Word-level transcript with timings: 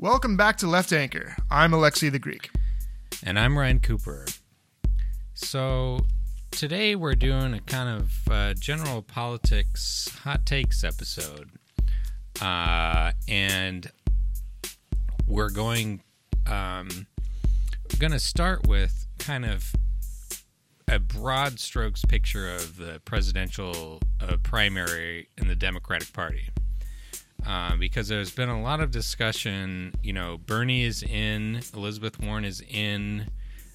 Welcome 0.00 0.36
back 0.36 0.58
to 0.58 0.68
Left 0.68 0.92
Anchor. 0.92 1.34
I'm 1.50 1.72
Alexei 1.72 2.08
the 2.08 2.20
Greek. 2.20 2.50
And 3.24 3.36
I'm 3.36 3.58
Ryan 3.58 3.80
Cooper. 3.80 4.26
So 5.34 6.06
today 6.52 6.94
we're 6.94 7.16
doing 7.16 7.52
a 7.52 7.60
kind 7.60 8.00
of 8.00 8.32
uh, 8.32 8.54
general 8.54 9.02
politics 9.02 10.08
hot 10.22 10.46
takes 10.46 10.84
episode. 10.84 11.50
Uh, 12.40 13.10
and 13.26 13.90
we're 15.26 15.50
going 15.50 16.04
um, 16.46 17.08
going 17.98 18.12
to 18.12 18.20
start 18.20 18.68
with 18.68 19.08
kind 19.18 19.44
of 19.44 19.72
a 20.86 21.00
broad 21.00 21.58
strokes 21.58 22.04
picture 22.04 22.48
of 22.48 22.76
the 22.76 23.00
presidential 23.04 23.98
uh, 24.20 24.36
primary 24.44 25.28
in 25.36 25.48
the 25.48 25.56
Democratic 25.56 26.12
Party. 26.12 26.50
Uh, 27.46 27.76
because 27.76 28.08
there's 28.08 28.30
been 28.30 28.48
a 28.48 28.60
lot 28.60 28.80
of 28.80 28.90
discussion. 28.90 29.94
You 30.02 30.12
know, 30.12 30.38
Bernie 30.38 30.84
is 30.84 31.02
in, 31.02 31.60
Elizabeth 31.74 32.20
Warren 32.20 32.44
is 32.44 32.62
in, 32.68 33.28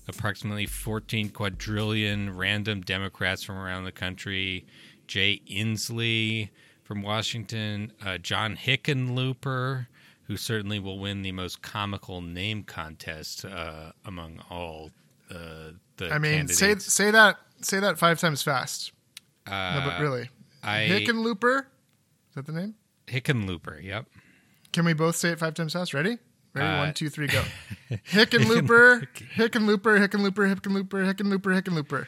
approximately 0.07 0.65
14 0.65 1.29
quadrillion 1.29 2.35
random 2.35 2.81
Democrats 2.81 3.43
from 3.43 3.57
around 3.57 3.85
the 3.85 3.91
country. 3.91 4.65
Jay 5.07 5.41
Inslee 5.49 6.49
from 6.83 7.01
Washington, 7.01 7.91
uh, 8.05 8.17
John 8.17 8.55
Hickenlooper, 8.57 9.87
who 10.23 10.37
certainly 10.37 10.79
will 10.79 10.99
win 10.99 11.21
the 11.21 11.31
most 11.31 11.61
comical 11.61 12.21
name 12.21 12.63
contest 12.63 13.45
uh, 13.45 13.91
among 14.05 14.41
all 14.49 14.91
uh, 15.29 15.71
the. 15.97 16.11
I 16.11 16.17
mean, 16.17 16.47
say 16.47 16.67
candidates. 16.67 16.93
say 16.93 17.11
that 17.11 17.37
say 17.61 17.79
that 17.79 17.97
five 17.97 18.19
times 18.19 18.41
fast. 18.41 18.91
Uh, 19.45 19.79
no, 19.79 19.89
but 19.89 20.01
really, 20.01 20.29
I 20.63 20.87
Hickenlooper. 20.89 21.59
Is 21.59 22.35
that 22.35 22.45
the 22.45 22.53
name? 22.53 22.75
Hickenlooper. 23.07 23.83
Yep. 23.83 24.05
Can 24.71 24.85
we 24.85 24.93
both 24.93 25.15
say 25.15 25.29
it 25.29 25.39
five 25.39 25.53
times 25.53 25.73
fast? 25.73 25.93
Ready? 25.93 26.17
Ready? 26.53 26.67
Uh, 26.67 26.77
One, 26.79 26.93
two, 26.93 27.09
three, 27.09 27.27
go. 27.27 27.43
Hickenlooper, 27.91 29.07
Hickenlooper, 29.35 30.07
Hickenlooper, 30.07 30.55
Hickenlooper, 30.55 31.13
Hickenlooper, 31.13 31.61
Hickenlooper. 31.61 32.07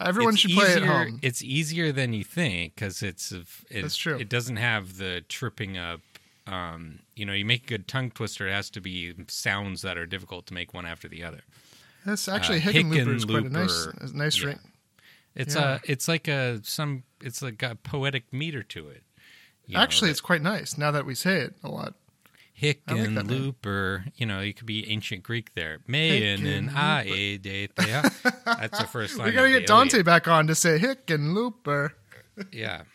Everyone 0.00 0.34
It's 0.34 0.40
should 0.42 0.52
play 0.52 0.74
at 0.74 0.82
home. 0.84 1.18
It's 1.22 1.42
easier 1.42 1.90
than 1.90 2.12
you 2.12 2.22
think 2.22 2.74
because 2.76 3.02
it's 3.02 3.32
it, 3.32 3.46
That's 3.70 3.96
true. 3.96 4.16
It 4.16 4.28
doesn't 4.28 4.56
have 4.56 4.96
the 4.96 5.24
tripping 5.28 5.76
up. 5.76 6.00
Um, 6.46 7.00
you 7.16 7.26
know, 7.26 7.32
you 7.32 7.44
make 7.44 7.64
a 7.64 7.66
good 7.66 7.88
tongue 7.88 8.10
twister. 8.12 8.46
It 8.48 8.52
has 8.52 8.70
to 8.70 8.80
be 8.80 9.12
sounds 9.26 9.82
that 9.82 9.98
are 9.98 10.06
difficult 10.06 10.46
to 10.46 10.54
make 10.54 10.72
one 10.72 10.86
after 10.86 11.08
the 11.08 11.24
other. 11.24 11.40
That's 12.06 12.28
actually 12.28 12.58
uh, 12.58 12.62
Hickenlooper 12.62 13.14
is 13.16 13.24
quite 13.24 13.44
a 13.46 13.50
nice, 13.50 13.86
a 14.00 14.16
nice 14.16 14.40
Yeah. 14.40 14.46
ring. 14.46 14.58
It's 15.34 15.54
Yeah. 15.56 15.74
a 15.74 15.80
it's 15.84 16.06
like 16.08 16.28
a 16.28 16.60
some 16.62 17.02
it's 17.20 17.42
like 17.42 17.62
a 17.62 17.74
poetic 17.74 18.32
meter 18.32 18.62
to 18.62 18.88
it. 18.88 19.02
You 19.68 19.74
know, 19.76 19.80
Actually, 19.80 20.08
that 20.08 20.12
it's 20.12 20.20
quite 20.20 20.42
nice 20.42 20.76
now 20.76 20.90
that 20.90 21.06
we 21.06 21.14
say 21.14 21.36
it 21.36 21.54
a 21.62 21.68
lot. 21.68 21.94
I 22.60 22.66
like 22.66 22.84
that 22.86 22.96
name. 22.96 23.54
Hickenlooper. 23.62 24.10
You 24.16 24.26
know, 24.26 24.40
you 24.40 24.52
could 24.52 24.66
be 24.66 24.90
ancient 24.90 25.22
Greek 25.22 25.54
there. 25.54 25.78
Mayan 25.86 26.44
and 26.44 26.70
aedetea. 26.70 28.12
That's 28.44 28.78
the 28.80 28.86
first 28.86 29.16
line. 29.18 29.28
we 29.28 29.32
gotta 29.32 29.48
get 29.50 29.66
Dante 29.68 29.98
Iliad. 29.98 30.06
back 30.06 30.26
on 30.26 30.48
to 30.48 30.56
say 30.56 30.78
Hickenlooper. 30.80 31.90
Yeah. 32.52 32.82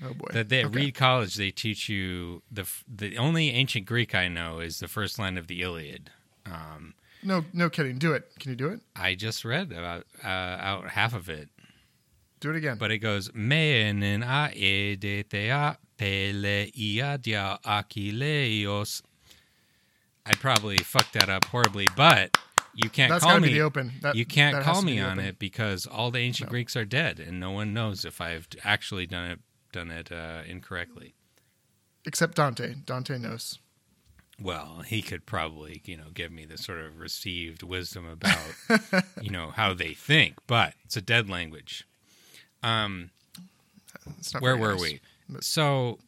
Oh 0.00 0.14
boy. 0.14 0.28
That 0.32 0.48
they 0.48 0.60
at 0.60 0.72
Reed 0.72 0.94
College 0.94 1.34
they 1.34 1.50
teach 1.50 1.88
you 1.88 2.42
the 2.52 2.64
the 2.86 3.18
only 3.18 3.50
ancient 3.50 3.84
Greek 3.86 4.14
I 4.14 4.28
know 4.28 4.60
is 4.60 4.78
the 4.78 4.86
first 4.86 5.18
line 5.18 5.36
of 5.36 5.48
the 5.48 5.60
Iliad. 5.60 6.10
Um, 6.46 6.94
No, 7.24 7.44
no 7.52 7.68
kidding. 7.68 7.98
Do 7.98 8.12
it. 8.12 8.28
Can 8.38 8.50
you 8.50 8.56
do 8.56 8.68
it? 8.68 8.78
I 8.94 9.16
just 9.16 9.44
read 9.44 9.72
about 9.72 10.06
uh, 10.22 10.28
out 10.28 10.90
half 10.90 11.14
of 11.14 11.28
it, 11.28 11.48
Do 12.40 12.50
it 12.50 12.56
again. 12.56 12.76
but 12.78 12.90
it 12.90 12.98
goes 12.98 13.30
"Me'en 13.34 14.02
en 14.02 14.22
aedetea 14.22 15.76
peleiadia 15.98 17.60
akileios." 17.62 19.02
I 20.26 20.34
probably 20.34 20.76
fucked 20.78 21.14
that 21.14 21.28
up 21.30 21.46
horribly, 21.46 21.86
but 21.96 22.36
you 22.74 22.90
can't 22.90 23.10
That's 23.10 23.24
call 23.24 23.40
me. 23.40 23.52
the 23.52 23.62
open. 23.62 23.92
That- 24.02 24.14
you 24.14 24.26
can't 24.26 24.62
call 24.62 24.82
me 24.82 25.00
on 25.00 25.12
open. 25.18 25.24
it 25.24 25.38
because 25.38 25.86
all 25.86 26.10
the 26.10 26.18
ancient 26.20 26.48
No. 26.48 26.52
Greeks 26.52 26.76
are 26.76 26.84
dead, 26.84 27.18
and 27.18 27.40
no 27.40 27.50
one 27.50 27.72
knows 27.72 28.04
if 28.04 28.20
I've 28.20 28.46
actually 28.62 29.06
done 29.06 29.30
it 29.30 29.40
done 29.72 29.90
it 29.90 30.10
uh, 30.12 30.42
incorrectly. 30.46 31.14
Except 32.06 32.34
Dante. 32.36 32.74
Dante 32.86 33.18
knows. 33.18 33.58
well, 34.40 34.82
he 34.86 35.02
could 35.02 35.26
probably, 35.26 35.82
you 35.84 35.96
know, 35.96 36.10
give 36.14 36.30
me 36.32 36.44
the 36.46 36.56
sort 36.56 36.78
of 36.78 36.98
received 36.98 37.62
wisdom 37.62 38.06
about, 38.06 39.04
you 39.20 39.30
know, 39.30 39.50
how 39.50 39.74
they 39.74 39.92
think, 39.92 40.34
but 40.46 40.74
it's 40.84 40.96
a 40.96 41.00
dead 41.02 41.28
language. 41.28 41.84
Um, 42.62 43.10
It's 44.18 44.32
not 44.34 44.42
where 44.42 44.56
were 44.56 44.72
nice. 44.72 44.80
we? 44.80 45.00
So 45.40 45.98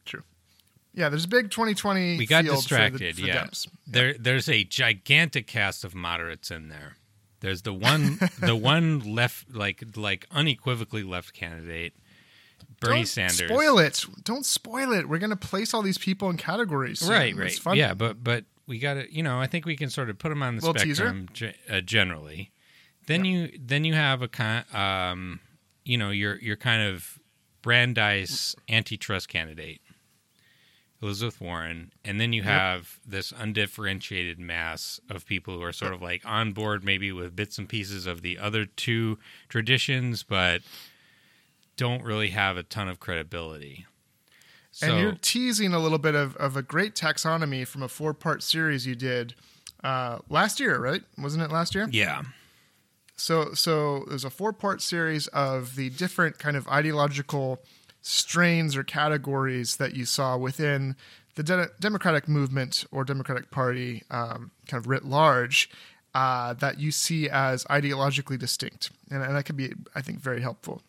Yeah, 0.93 1.09
there's 1.09 1.25
a 1.25 1.27
big 1.29 1.51
2020. 1.51 2.17
we 2.17 2.25
got 2.25 2.43
field 2.43 2.57
distracted. 2.57 3.15
For 3.15 3.21
the, 3.21 3.21
for 3.21 3.27
yeah, 3.27 3.43
Dems. 3.45 3.67
there, 3.87 4.13
there's 4.19 4.49
a 4.49 4.63
gigantic 4.63 5.47
cast 5.47 5.83
of 5.83 5.93
moderates 5.95 6.51
in 6.51 6.69
there. 6.69 6.97
There's 7.39 7.61
the 7.63 7.73
one, 7.73 8.19
the 8.39 8.55
one 8.55 8.99
left, 8.99 9.53
like, 9.53 9.83
like 9.95 10.27
unequivocally 10.31 11.03
left 11.03 11.33
candidate, 11.33 11.93
Bernie 12.79 12.97
Don't 12.97 13.05
Sanders. 13.07 13.49
Spoil 13.49 13.77
it. 13.79 14.05
Don't 14.23 14.45
spoil 14.45 14.91
it. 14.93 15.07
We're 15.07 15.19
gonna 15.19 15.35
place 15.35 15.73
all 15.73 15.81
these 15.83 15.97
people 15.99 16.29
in 16.29 16.37
categories. 16.37 16.99
soon. 16.99 17.09
right 17.09 17.35
It's 17.37 17.63
right 17.65 17.77
yeah 17.77 17.93
but 17.93 18.23
but 18.23 18.45
we 18.67 18.79
got 18.79 18.93
to 18.95 19.13
you 19.13 19.21
know 19.23 19.39
i 19.39 19.45
think 19.47 19.65
we 19.65 19.75
can 19.75 19.89
sort 19.89 20.09
of 20.09 20.17
put 20.17 20.29
them 20.29 20.41
on 20.41 20.55
the 20.57 20.65
Little 20.65 20.79
spectrum 20.79 21.27
ge- 21.33 21.53
uh, 21.69 21.81
generally 21.81 22.51
then 23.07 23.25
you 23.25 23.51
then 23.59 23.83
you 23.83 23.93
have 23.93 24.21
a 24.21 24.27
kind 24.27 24.63
um 24.73 25.39
you 25.83 25.97
know 25.97 26.09
your 26.09 26.37
your 26.39 26.55
kind 26.55 26.81
of 26.81 27.19
brandeis 27.61 28.55
antitrust 28.69 29.27
candidate 29.29 29.81
elizabeth 31.01 31.39
warren 31.41 31.91
and 32.05 32.19
then 32.21 32.31
you 32.33 32.41
Yep. 32.41 32.49
have 32.51 32.99
this 33.05 33.33
undifferentiated 33.37 34.39
mass 34.39 34.99
of 35.09 35.25
people 35.25 35.55
who 35.57 35.63
are 35.63 35.71
sort 35.73 35.93
of 35.93 36.01
like 36.01 36.21
on 36.25 36.51
board 36.53 36.83
maybe 36.83 37.11
with 37.11 37.35
bits 37.35 37.57
and 37.57 37.67
pieces 37.67 38.05
of 38.05 38.21
the 38.21 38.37
other 38.37 38.65
two 38.65 39.17
traditions 39.49 40.21
but 40.23 40.61
don't 41.77 42.03
really 42.03 42.29
have 42.29 42.57
a 42.57 42.63
ton 42.63 42.87
of 42.87 42.99
credibility 42.99 43.85
so 44.73 44.87
and 44.87 44.99
you're 45.01 45.17
teasing 45.21 45.73
a 45.73 45.79
little 45.79 45.97
bit 45.97 46.15
of, 46.15 46.35
of 46.37 46.55
a 46.55 46.61
great 46.61 46.95
taxonomy 46.95 47.67
from 47.67 47.83
a 47.83 47.87
four 47.89 48.13
part 48.13 48.41
series 48.41 48.85
you 48.87 48.95
did 48.95 49.33
uh, 49.83 50.19
last 50.29 50.59
year, 50.61 50.79
right? 50.79 51.01
Wasn't 51.17 51.43
it 51.43 51.51
last 51.51 51.73
year? 51.75 51.89
yeah 51.91 52.21
So 53.21 53.53
so 53.53 54.03
there's 54.07 54.25
a 54.25 54.31
four 54.31 54.51
part 54.51 54.81
series 54.81 55.27
of 55.27 55.75
the 55.75 55.91
different 55.91 56.39
kind 56.39 56.57
of 56.57 56.67
ideological 56.67 57.59
strains 58.01 58.75
or 58.75 58.83
categories 58.83 59.77
that 59.77 59.95
you 59.95 60.05
saw 60.05 60.37
within 60.37 60.95
the 61.35 61.43
de- 61.43 61.69
Democratic 61.79 62.27
movement 62.27 62.83
or 62.91 63.03
Democratic 63.03 63.51
Party, 63.51 64.01
um, 64.09 64.49
kind 64.67 64.81
of 64.81 64.87
writ 64.87 65.05
large, 65.05 65.69
uh, 66.15 66.53
that 66.55 66.79
you 66.79 66.89
see 66.89 67.29
as 67.29 67.63
ideologically 67.65 68.39
distinct, 68.39 68.89
and, 69.11 69.21
and 69.21 69.35
that 69.35 69.43
could 69.43 69.55
be, 69.55 69.71
I 69.93 70.01
think, 70.01 70.19
very 70.19 70.41
helpful. 70.41 70.81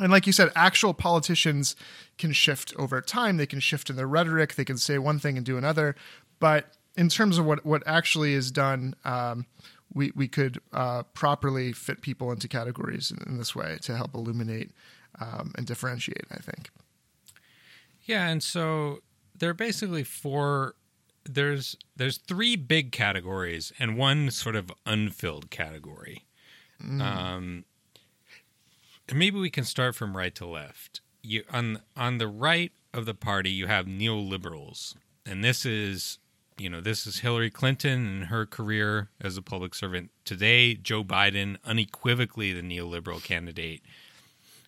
And 0.00 0.12
like 0.12 0.28
you 0.28 0.32
said, 0.32 0.52
actual 0.54 0.94
politicians 0.94 1.74
can 2.18 2.32
shift 2.32 2.72
over 2.78 3.00
time. 3.00 3.36
They 3.36 3.46
can 3.46 3.58
shift 3.58 3.90
in 3.90 3.96
their 3.96 4.06
rhetoric. 4.06 4.54
They 4.54 4.64
can 4.64 4.78
say 4.78 4.96
one 4.96 5.18
thing 5.18 5.36
and 5.36 5.44
do 5.44 5.58
another. 5.58 5.96
But 6.38 6.66
in 6.96 7.08
terms 7.08 7.36
of 7.36 7.44
what, 7.44 7.66
what 7.66 7.82
actually 7.84 8.34
is 8.34 8.52
done, 8.52 8.94
um, 9.04 9.46
we, 9.92 10.12
we 10.14 10.28
could 10.28 10.60
uh, 10.72 11.02
properly 11.14 11.72
fit 11.72 12.02
people 12.02 12.30
into 12.30 12.48
categories 12.48 13.10
in, 13.10 13.18
in 13.26 13.38
this 13.38 13.54
way 13.54 13.78
to 13.82 13.96
help 13.96 14.14
illuminate 14.14 14.70
um, 15.20 15.52
and 15.56 15.66
differentiate, 15.66 16.26
I 16.30 16.38
think. 16.38 16.70
Yeah, 18.02 18.28
and 18.28 18.42
so 18.42 19.00
there 19.36 19.50
are 19.50 19.54
basically 19.54 20.04
four 20.04 20.74
there's 21.24 21.76
there's 21.96 22.16
three 22.16 22.56
big 22.56 22.90
categories 22.90 23.72
and 23.78 23.98
one 23.98 24.30
sort 24.30 24.56
of 24.56 24.72
unfilled 24.86 25.50
category. 25.50 26.24
Um 27.02 27.64
and 29.08 29.18
maybe 29.18 29.38
we 29.38 29.50
can 29.50 29.64
start 29.64 29.94
from 29.94 30.16
right 30.16 30.34
to 30.36 30.46
left. 30.46 31.00
You 31.22 31.44
on 31.52 31.82
on 31.96 32.18
the 32.18 32.28
right 32.28 32.72
of 32.94 33.04
the 33.04 33.14
party 33.14 33.50
you 33.50 33.66
have 33.66 33.86
neoliberals. 33.86 34.94
And 35.26 35.44
this 35.44 35.66
is 35.66 36.18
you 36.58 36.68
know, 36.68 36.80
this 36.80 37.06
is 37.06 37.20
Hillary 37.20 37.50
Clinton 37.50 38.06
and 38.06 38.24
her 38.24 38.44
career 38.44 39.08
as 39.20 39.36
a 39.36 39.42
public 39.42 39.74
servant. 39.74 40.10
Today, 40.24 40.74
Joe 40.74 41.04
Biden, 41.04 41.56
unequivocally 41.64 42.52
the 42.52 42.62
neoliberal 42.62 43.22
candidate. 43.22 43.82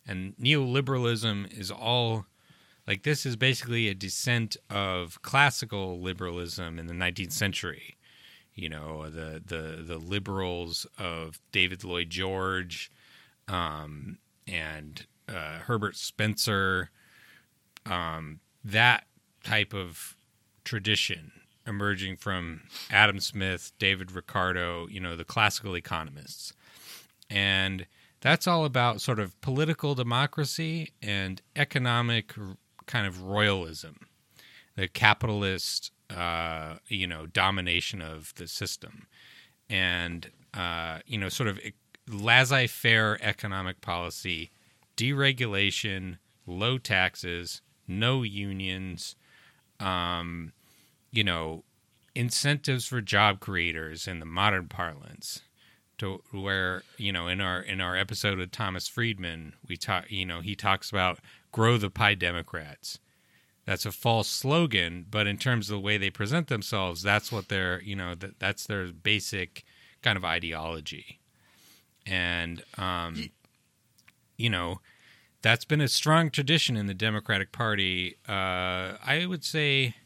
And 0.07 0.37
neoliberalism 0.37 1.57
is 1.57 1.71
all 1.71 2.27
like 2.87 3.03
this 3.03 3.27
is 3.27 3.37
basically 3.37 3.89
a 3.89 3.95
descent 3.95 4.57
of 4.69 5.21
classical 5.23 6.01
liberalism 6.01 6.79
in 6.79 6.87
the 6.87 6.95
19th 6.95 7.33
century. 7.33 7.97
You 8.55 8.69
know, 8.69 9.11
the 9.11 9.43
the 9.45 9.83
the 9.83 9.99
liberals 9.99 10.87
of 10.99 11.41
David 11.53 11.85
Lloyd 11.85 12.11
George 12.11 12.91
um, 13.49 14.19
and 14.47 15.07
uh, 15.29 15.59
Herbert 15.59 15.97
Spencer, 15.97 16.91
um, 17.87 18.41
that 18.65 19.05
type 19.45 19.73
of 19.73 20.17
tradition 20.65 21.33
emerging 21.67 22.17
from 22.17 22.63
Adam 22.91 23.21
Smith, 23.21 23.73
David 23.79 24.13
Ricardo, 24.13 24.87
you 24.89 25.01
know, 25.01 25.17
the 25.17 25.25
classical 25.25 25.77
economists. 25.77 26.53
And 27.29 27.87
that's 28.21 28.47
all 28.47 28.65
about 28.65 29.01
sort 29.01 29.19
of 29.19 29.41
political 29.41 29.95
democracy 29.95 30.93
and 31.01 31.41
economic 31.57 32.35
kind 32.87 33.07
of 33.07 33.23
royalism. 33.23 34.07
the 34.77 34.89
capitalist, 34.89 35.93
uh, 36.09 36.77
you 36.89 37.07
know, 37.07 37.27
domination 37.27 38.01
of 38.01 38.33
the 38.37 38.47
system, 38.47 39.07
and 39.69 40.31
uh, 40.55 40.99
you 41.07 41.19
know, 41.19 41.29
sort 41.29 41.49
of 41.49 41.61
laissez-faire 42.09 43.19
economic 43.23 43.81
policy, 43.81 44.51
deregulation, 44.97 46.19
low 46.47 46.79
taxes, 46.79 47.63
no 47.87 48.23
unions, 48.23 49.17
um, 49.79 50.53
you 51.11 51.25
know, 51.25 51.65
incentives 52.15 52.87
for 52.87 53.01
job 53.01 53.41
creators 53.41 54.07
in 54.09 54.21
the 54.21 54.27
modern 54.27 54.69
parlance 54.69 55.41
to 55.99 56.23
where 56.33 56.83
you 56.97 57.13
know 57.13 57.29
in 57.29 57.41
our 57.41 57.61
in 57.61 57.81
our 57.81 57.97
episode 57.97 58.39
with 58.39 58.51
Thomas 58.51 58.89
Friedman 58.89 59.53
we 59.69 59.77
talk 59.77 60.11
you 60.11 60.25
know 60.25 60.41
he 60.41 60.57
talks 60.57 60.91
about 60.91 61.21
grow 61.53 61.77
the 61.77 61.91
pie 61.91 62.15
democrats. 62.15 62.99
That's 63.67 63.87
a 63.87 63.93
false 63.93 64.29
slogan 64.29 65.07
but 65.09 65.27
in 65.27 65.37
terms 65.37 65.69
of 65.69 65.75
the 65.75 65.81
way 65.81 65.99
they 65.99 66.11
present 66.11 66.49
themselves 66.49 67.03
that's 67.03 67.31
what 67.31 67.49
their 67.49 67.83
you 67.83 67.95
know 67.95 68.15
that 68.15 68.39
that's 68.39 68.67
their 68.67 68.87
basic 68.87 69.63
kind 70.03 70.17
of 70.17 70.25
ideology. 70.25 71.21
And 72.07 72.65
um 72.79 73.31
you 74.39 74.49
know 74.49 74.81
that's 75.43 75.65
been 75.67 75.81
a 75.83 75.89
strong 75.89 76.31
tradition 76.31 76.77
in 76.77 76.87
the 76.87 76.95
democratic 76.95 77.53
party. 77.53 78.17
Uh 78.27 78.97
i 79.05 79.27
would 79.29 79.45
say 79.45 79.97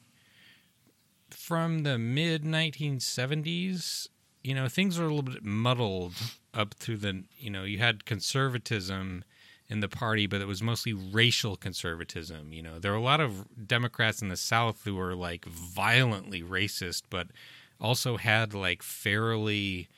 from 1.35 1.83
the 1.83 1.99
mid 1.99 2.45
1970s, 2.45 4.09
you 4.43 4.55
know, 4.55 4.69
things 4.69 4.99
were 4.99 5.07
a 5.07 5.09
little 5.09 5.23
bit 5.23 5.45
muddled 5.45 6.15
up 6.53 6.75
through 6.75 6.99
the, 6.99 7.25
you 7.39 7.51
know, 7.51 7.65
you 7.65 7.79
had 7.79 8.05
conservatism 8.05 9.25
in 9.69 9.81
the 9.81 9.89
party, 9.89 10.27
but 10.27 10.41
it 10.41 10.47
was 10.47 10.63
mostly 10.63 10.93
racial 10.93 11.57
conservatism. 11.57 12.53
You 12.53 12.63
know, 12.63 12.79
there 12.79 12.93
were 12.93 12.99
a 12.99 13.03
lot 13.03 13.21
of 13.21 13.67
Democrats 13.67 14.23
in 14.23 14.29
the 14.29 14.37
South 14.37 14.83
who 14.85 14.95
were 14.95 15.15
like 15.15 15.45
violently 15.47 16.43
racist, 16.43 17.03
but 17.11 17.29
also 17.81 18.17
had 18.17 18.55
like 18.55 18.83
fairly 18.83 19.89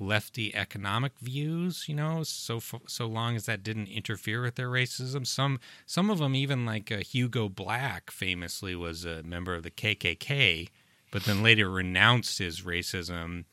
lefty 0.00 0.54
economic 0.56 1.12
views 1.20 1.84
you 1.88 1.94
know 1.94 2.24
so 2.24 2.60
so 2.88 3.06
long 3.06 3.36
as 3.36 3.46
that 3.46 3.62
didn't 3.62 3.86
interfere 3.86 4.42
with 4.42 4.56
their 4.56 4.68
racism 4.68 5.24
some 5.24 5.60
some 5.86 6.10
of 6.10 6.18
them 6.18 6.34
even 6.34 6.66
like 6.66 6.90
uh, 6.90 6.96
Hugo 6.96 7.48
Black 7.48 8.10
famously 8.10 8.74
was 8.74 9.04
a 9.04 9.22
member 9.22 9.54
of 9.54 9.62
the 9.62 9.70
KKK 9.70 10.68
but 11.14 11.22
then 11.22 11.44
later 11.44 11.70
renounced 11.70 12.38
his 12.38 12.62
racism 12.62 13.44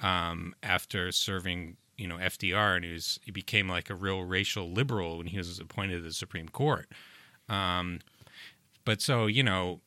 um, 0.00 0.54
after 0.62 1.10
serving, 1.10 1.76
you 1.98 2.06
know, 2.06 2.18
FDR, 2.18 2.76
and 2.76 2.84
he 2.84 2.92
was 2.92 3.18
he 3.24 3.32
became 3.32 3.68
like 3.68 3.90
a 3.90 3.96
real 3.96 4.22
racial 4.22 4.70
liberal 4.70 5.18
when 5.18 5.26
he 5.26 5.36
was 5.36 5.58
appointed 5.58 5.96
to 5.96 6.00
the 6.02 6.12
Supreme 6.12 6.48
Court. 6.48 6.86
Um, 7.48 7.98
but 8.84 9.02
so 9.02 9.26
you 9.26 9.42
know, 9.42 9.80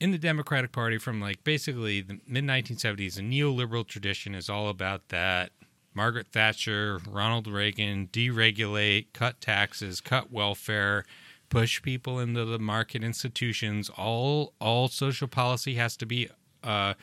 in 0.00 0.10
the 0.10 0.16
Democratic 0.16 0.72
Party 0.72 0.96
from 0.96 1.20
like 1.20 1.44
basically 1.44 2.00
the 2.00 2.18
mid 2.26 2.44
1970s, 2.44 3.16
the 3.16 3.20
neoliberal 3.20 3.86
tradition 3.86 4.34
is 4.34 4.48
all 4.48 4.70
about 4.70 5.10
that. 5.10 5.50
Margaret 5.92 6.28
Thatcher, 6.28 6.98
Ronald 7.06 7.46
Reagan, 7.46 8.08
deregulate, 8.10 9.08
cut 9.12 9.42
taxes, 9.42 10.00
cut 10.00 10.32
welfare, 10.32 11.04
push 11.50 11.82
people 11.82 12.18
into 12.18 12.46
the 12.46 12.58
market 12.58 13.04
institutions. 13.04 13.90
All 13.90 14.54
all 14.62 14.88
social 14.88 15.28
policy 15.28 15.74
has 15.74 15.94
to 15.98 16.06
be 16.06 16.30
uh, 16.62 16.94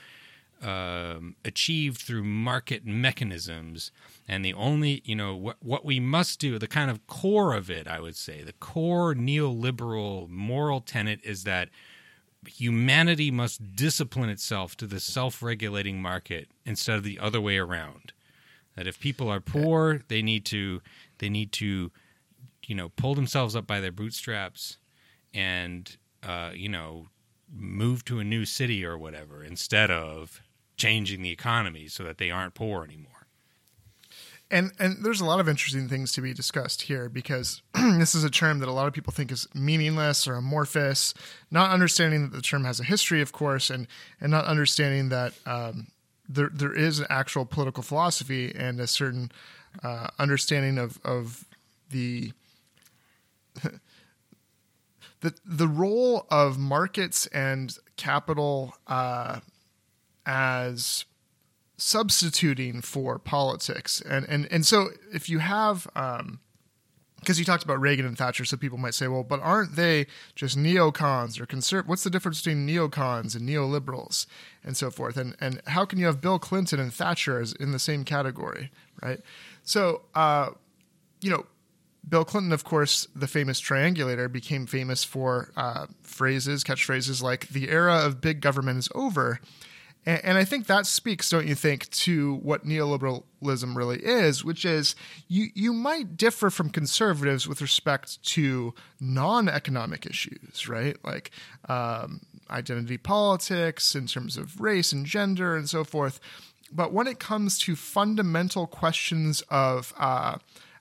uh, 0.63 1.19
achieved 1.43 2.01
through 2.01 2.23
market 2.23 2.85
mechanisms. 2.85 3.91
And 4.27 4.43
the 4.43 4.53
only, 4.53 5.01
you 5.05 5.15
know, 5.15 5.35
what, 5.35 5.57
what 5.61 5.85
we 5.85 5.99
must 5.99 6.39
do, 6.39 6.57
the 6.57 6.67
kind 6.67 6.89
of 6.89 7.05
core 7.07 7.53
of 7.53 7.69
it, 7.69 7.87
I 7.87 7.99
would 7.99 8.15
say, 8.15 8.41
the 8.41 8.53
core 8.53 9.13
neoliberal 9.13 10.29
moral 10.29 10.81
tenet 10.81 11.19
is 11.23 11.43
that 11.43 11.69
humanity 12.47 13.31
must 13.31 13.75
discipline 13.75 14.29
itself 14.29 14.75
to 14.77 14.87
the 14.87 14.99
self 14.99 15.43
regulating 15.43 16.01
market 16.01 16.47
instead 16.65 16.97
of 16.97 17.03
the 17.03 17.19
other 17.19 17.41
way 17.41 17.57
around. 17.57 18.13
That 18.75 18.87
if 18.87 18.99
people 18.99 19.29
are 19.29 19.39
poor, 19.39 20.01
they 20.07 20.21
need 20.21 20.45
to, 20.45 20.81
they 21.19 21.29
need 21.29 21.51
to, 21.53 21.91
you 22.65 22.75
know, 22.75 22.89
pull 22.89 23.15
themselves 23.15 23.55
up 23.55 23.67
by 23.67 23.79
their 23.79 23.91
bootstraps 23.91 24.77
and, 25.33 25.95
uh, 26.23 26.51
you 26.53 26.69
know, 26.69 27.07
move 27.51 28.03
to 28.05 28.19
a 28.19 28.23
new 28.23 28.45
city 28.45 28.85
or 28.85 28.97
whatever 28.97 29.43
instead 29.43 29.91
of 29.91 30.41
changing 30.77 31.21
the 31.21 31.31
economy 31.31 31.87
so 31.87 32.03
that 32.03 32.17
they 32.17 32.31
aren't 32.31 32.53
poor 32.53 32.83
anymore. 32.83 33.11
And 34.51 34.71
and 34.77 35.03
there's 35.03 35.21
a 35.21 35.25
lot 35.25 35.39
of 35.39 35.49
interesting 35.49 35.89
things 35.89 36.11
to 36.13 36.21
be 36.21 36.33
discussed 36.33 36.83
here 36.83 37.09
because 37.09 37.63
this 37.73 38.13
is 38.13 38.23
a 38.23 38.29
term 38.29 38.59
that 38.59 38.69
a 38.69 38.71
lot 38.71 38.87
of 38.87 38.93
people 38.93 39.11
think 39.11 39.31
is 39.31 39.47
meaningless 39.55 40.27
or 40.27 40.35
amorphous, 40.35 41.15
not 41.49 41.71
understanding 41.71 42.21
that 42.29 42.35
the 42.35 42.43
term 42.43 42.63
has 42.63 42.79
a 42.79 42.83
history, 42.83 43.21
of 43.21 43.31
course, 43.31 43.71
and 43.71 43.87
and 44.21 44.31
not 44.31 44.45
understanding 44.45 45.09
that 45.09 45.33
um, 45.47 45.87
there 46.29 46.51
there 46.53 46.73
is 46.73 46.99
an 46.99 47.07
actual 47.09 47.45
political 47.45 47.81
philosophy 47.81 48.53
and 48.55 48.79
a 48.79 48.85
certain 48.85 49.31
uh, 49.83 50.07
understanding 50.19 50.77
of 50.77 50.99
of 51.03 51.45
the 51.89 52.31
the 55.25 55.33
the 55.43 55.67
role 55.67 56.27
of 56.29 56.59
markets 56.59 57.25
and 57.27 57.75
capital 57.97 58.75
uh, 58.85 59.39
as 60.25 61.05
substituting 61.77 62.81
for 62.81 63.17
politics, 63.17 64.01
and 64.01 64.25
and 64.29 64.47
and 64.51 64.65
so 64.67 64.89
if 65.11 65.27
you 65.27 65.39
have 65.39 65.87
um, 65.95 66.39
because 67.19 67.39
you 67.39 67.45
talked 67.45 67.63
about 67.63 67.81
Reagan 67.81 68.05
and 68.05 68.15
Thatcher, 68.15 68.45
so 68.45 68.55
people 68.55 68.77
might 68.77 68.93
say, 68.93 69.07
well, 69.07 69.23
but 69.23 69.39
aren't 69.39 69.75
they 69.75 70.05
just 70.35 70.59
neocons 70.59 71.39
or 71.39 71.47
conserv? 71.47 71.87
What's 71.87 72.03
the 72.03 72.11
difference 72.11 72.39
between 72.43 72.67
neocons 72.67 73.35
and 73.35 73.49
neoliberals 73.49 74.27
and 74.63 74.77
so 74.77 74.91
forth? 74.91 75.17
And 75.17 75.35
and 75.41 75.59
how 75.65 75.85
can 75.85 75.97
you 75.97 76.05
have 76.05 76.21
Bill 76.21 76.37
Clinton 76.37 76.79
and 76.79 76.93
Thatcher 76.93 77.39
as 77.39 77.53
in 77.53 77.71
the 77.71 77.79
same 77.79 78.03
category, 78.03 78.69
right? 79.01 79.21
So, 79.63 80.03
uh, 80.13 80.51
you 81.21 81.31
know, 81.31 81.47
Bill 82.07 82.25
Clinton, 82.25 82.51
of 82.51 82.63
course, 82.63 83.07
the 83.15 83.27
famous 83.27 83.59
triangulator, 83.59 84.31
became 84.31 84.65
famous 84.65 85.03
for 85.03 85.51
uh, 85.55 85.87
phrases, 86.01 86.63
catchphrases 86.63 87.21
like 87.21 87.47
"the 87.47 87.69
era 87.69 88.05
of 88.05 88.21
big 88.21 88.41
government 88.41 88.79
is 88.79 88.89
over," 88.93 89.39
and, 90.05 90.23
and, 90.23 90.37
I 90.37 90.45
think 90.45 90.67
that 90.67 90.85
speaks, 90.85 91.29
don't 91.29 91.47
you 91.47 91.55
think, 91.55 91.89
to 91.89 92.35
what 92.35 92.65
neoliberalism 92.65 93.75
really 93.75 93.99
is, 94.03 94.43
which 94.43 94.65
is 94.65 94.95
you 95.27 95.47
you 95.55 95.73
might 95.73 96.15
differ 96.15 96.49
from 96.49 96.69
conservatives 96.69 97.47
with 97.47 97.61
respect 97.61 98.21
to 98.23 98.75
non-economic 98.99 100.05
issues, 100.05 100.69
right? 100.69 100.97
Like 101.03 101.31
um, 101.67 102.21
identity 102.49 102.97
politics 102.97 103.95
in 103.95 104.05
terms 104.05 104.37
of 104.37 104.61
race 104.61 104.91
and 104.91 105.05
gender 105.05 105.55
and 105.55 105.67
so 105.69 105.83
forth. 105.83 106.19
But 106.71 106.91
when 106.91 107.07
it 107.07 107.19
comes 107.19 107.57
to 107.59 107.75
fundamental 107.75 108.67
questions 108.67 109.41
of 109.49 109.93
uh, 109.97 110.37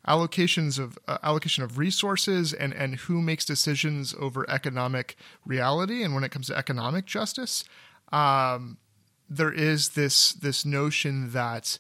allocations 0.07 0.79
of 0.79 0.99
uh, 1.09 1.19
allocation 1.23 1.65
of 1.65 1.79
resources 1.79 2.53
and 2.53 2.73
and 2.73 2.97
who 2.97 3.21
makes 3.21 3.45
decisions 3.45 4.15
over 4.19 4.49
economic 4.51 5.17
reality 5.47 6.03
and 6.03 6.15
when 6.15 6.25
it 6.25 6.31
comes 6.31 6.47
to 6.47 6.57
economic 6.57 7.07
justice 7.07 7.65
um, 8.13 8.77
there 9.29 9.53
is 9.53 9.91
this 9.91 10.33
this 10.33 10.65
notion 10.65 11.31
that 11.33 11.79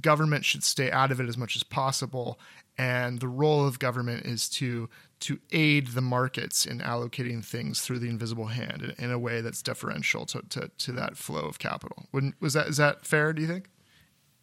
government 0.00 0.44
should 0.44 0.62
stay 0.62 0.90
out 0.90 1.10
of 1.10 1.18
it 1.18 1.28
as 1.28 1.36
much 1.36 1.56
as 1.56 1.62
possible 1.62 2.38
and 2.76 3.20
the 3.20 3.28
role 3.28 3.66
of 3.66 3.78
government 3.78 4.24
is 4.24 4.48
to 4.48 4.88
to 5.20 5.38
aid 5.52 5.88
the 5.88 6.00
markets 6.00 6.64
in 6.64 6.78
allocating 6.78 7.44
things 7.44 7.82
through 7.82 7.98
the 7.98 8.08
invisible 8.08 8.46
hand 8.46 8.82
in, 8.82 9.04
in 9.04 9.10
a 9.10 9.18
way 9.18 9.42
that's 9.42 9.62
deferential 9.62 10.24
to, 10.24 10.40
to, 10.48 10.70
to 10.78 10.92
that 10.92 11.18
flow 11.18 11.42
of 11.42 11.58
capital. 11.58 12.06
Wouldn't, 12.10 12.36
was 12.40 12.54
that 12.54 12.68
is 12.68 12.78
that 12.78 13.04
fair? 13.04 13.32
Do 13.32 13.42
you 13.42 13.48
think? 13.48 13.68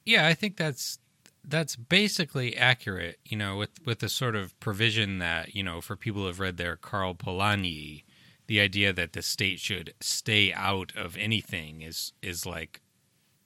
Yeah, 0.06 0.28
I 0.28 0.36
think 0.36 0.56
that's 0.56 1.00
that's 1.48 1.76
basically 1.76 2.58
accurate, 2.58 3.20
you 3.26 3.38
know, 3.38 3.58
with 3.58 3.86
with 3.86 4.00
the 4.00 4.10
sort 4.10 4.36
of 4.36 4.60
provision 4.60 5.20
that, 5.20 5.56
you 5.56 5.64
know, 5.64 5.80
for 5.82 5.96
people 5.96 6.22
who 6.22 6.28
have 6.28 6.40
read 6.40 6.58
their 6.58 6.76
Karl 6.76 7.16
Polanyi, 7.16 8.04
the 8.48 8.60
idea 8.60 8.92
that 8.94 9.14
the 9.14 9.22
state 9.22 9.60
should 9.60 9.94
stay 10.02 10.54
out 10.54 10.92
of 10.96 11.16
anything 11.18 11.82
is 11.82 12.12
is 12.22 12.46
like 12.46 12.82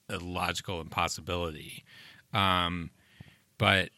a 0.09 0.17
logical 0.17 0.81
impossibility. 0.81 1.83
Um, 2.33 2.89
but 3.57 3.89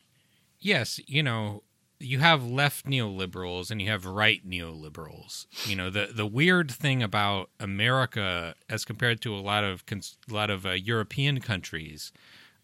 yes, 0.60 1.00
you 1.08 1.24
know, 1.24 1.64
you 2.00 2.20
have 2.20 2.46
left 2.46 2.86
neoliberals 2.86 3.72
and 3.72 3.82
you 3.82 3.90
have 3.90 4.06
right 4.06 4.48
neoliberals. 4.48 5.46
You 5.66 5.78
know, 5.78 5.90
the 5.90 6.10
the 6.14 6.28
weird 6.28 6.70
thing 6.70 7.02
about 7.02 7.50
America 7.60 8.56
as 8.70 8.84
compared 8.84 9.22
to 9.22 9.34
a 9.34 9.40
lot 9.40 9.64
of 9.64 9.84
a 9.90 10.34
lot 10.34 10.50
of 10.50 10.66
uh, 10.66 10.72
European 10.72 11.40
countries 11.40 12.12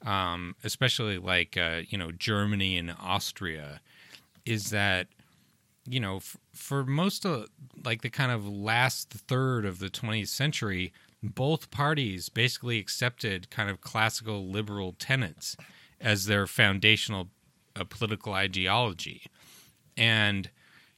um, 0.05 0.55
especially 0.63 1.17
like 1.17 1.57
uh, 1.57 1.81
you 1.87 1.97
know 1.97 2.11
Germany 2.11 2.77
and 2.77 2.95
Austria, 3.01 3.81
is 4.45 4.69
that 4.69 5.07
you 5.85 5.99
know 5.99 6.17
f- 6.17 6.37
for 6.53 6.83
most 6.83 7.25
of 7.25 7.47
like 7.83 8.01
the 8.01 8.09
kind 8.09 8.31
of 8.31 8.47
last 8.47 9.09
third 9.09 9.65
of 9.65 9.79
the 9.79 9.89
20th 9.89 10.27
century, 10.27 10.93
both 11.21 11.71
parties 11.71 12.29
basically 12.29 12.79
accepted 12.79 13.49
kind 13.49 13.69
of 13.69 13.81
classical 13.81 14.49
liberal 14.49 14.93
tenets 14.97 15.57
as 15.99 16.25
their 16.25 16.47
foundational 16.47 17.29
uh, 17.75 17.83
political 17.83 18.33
ideology, 18.33 19.23
and 19.97 20.49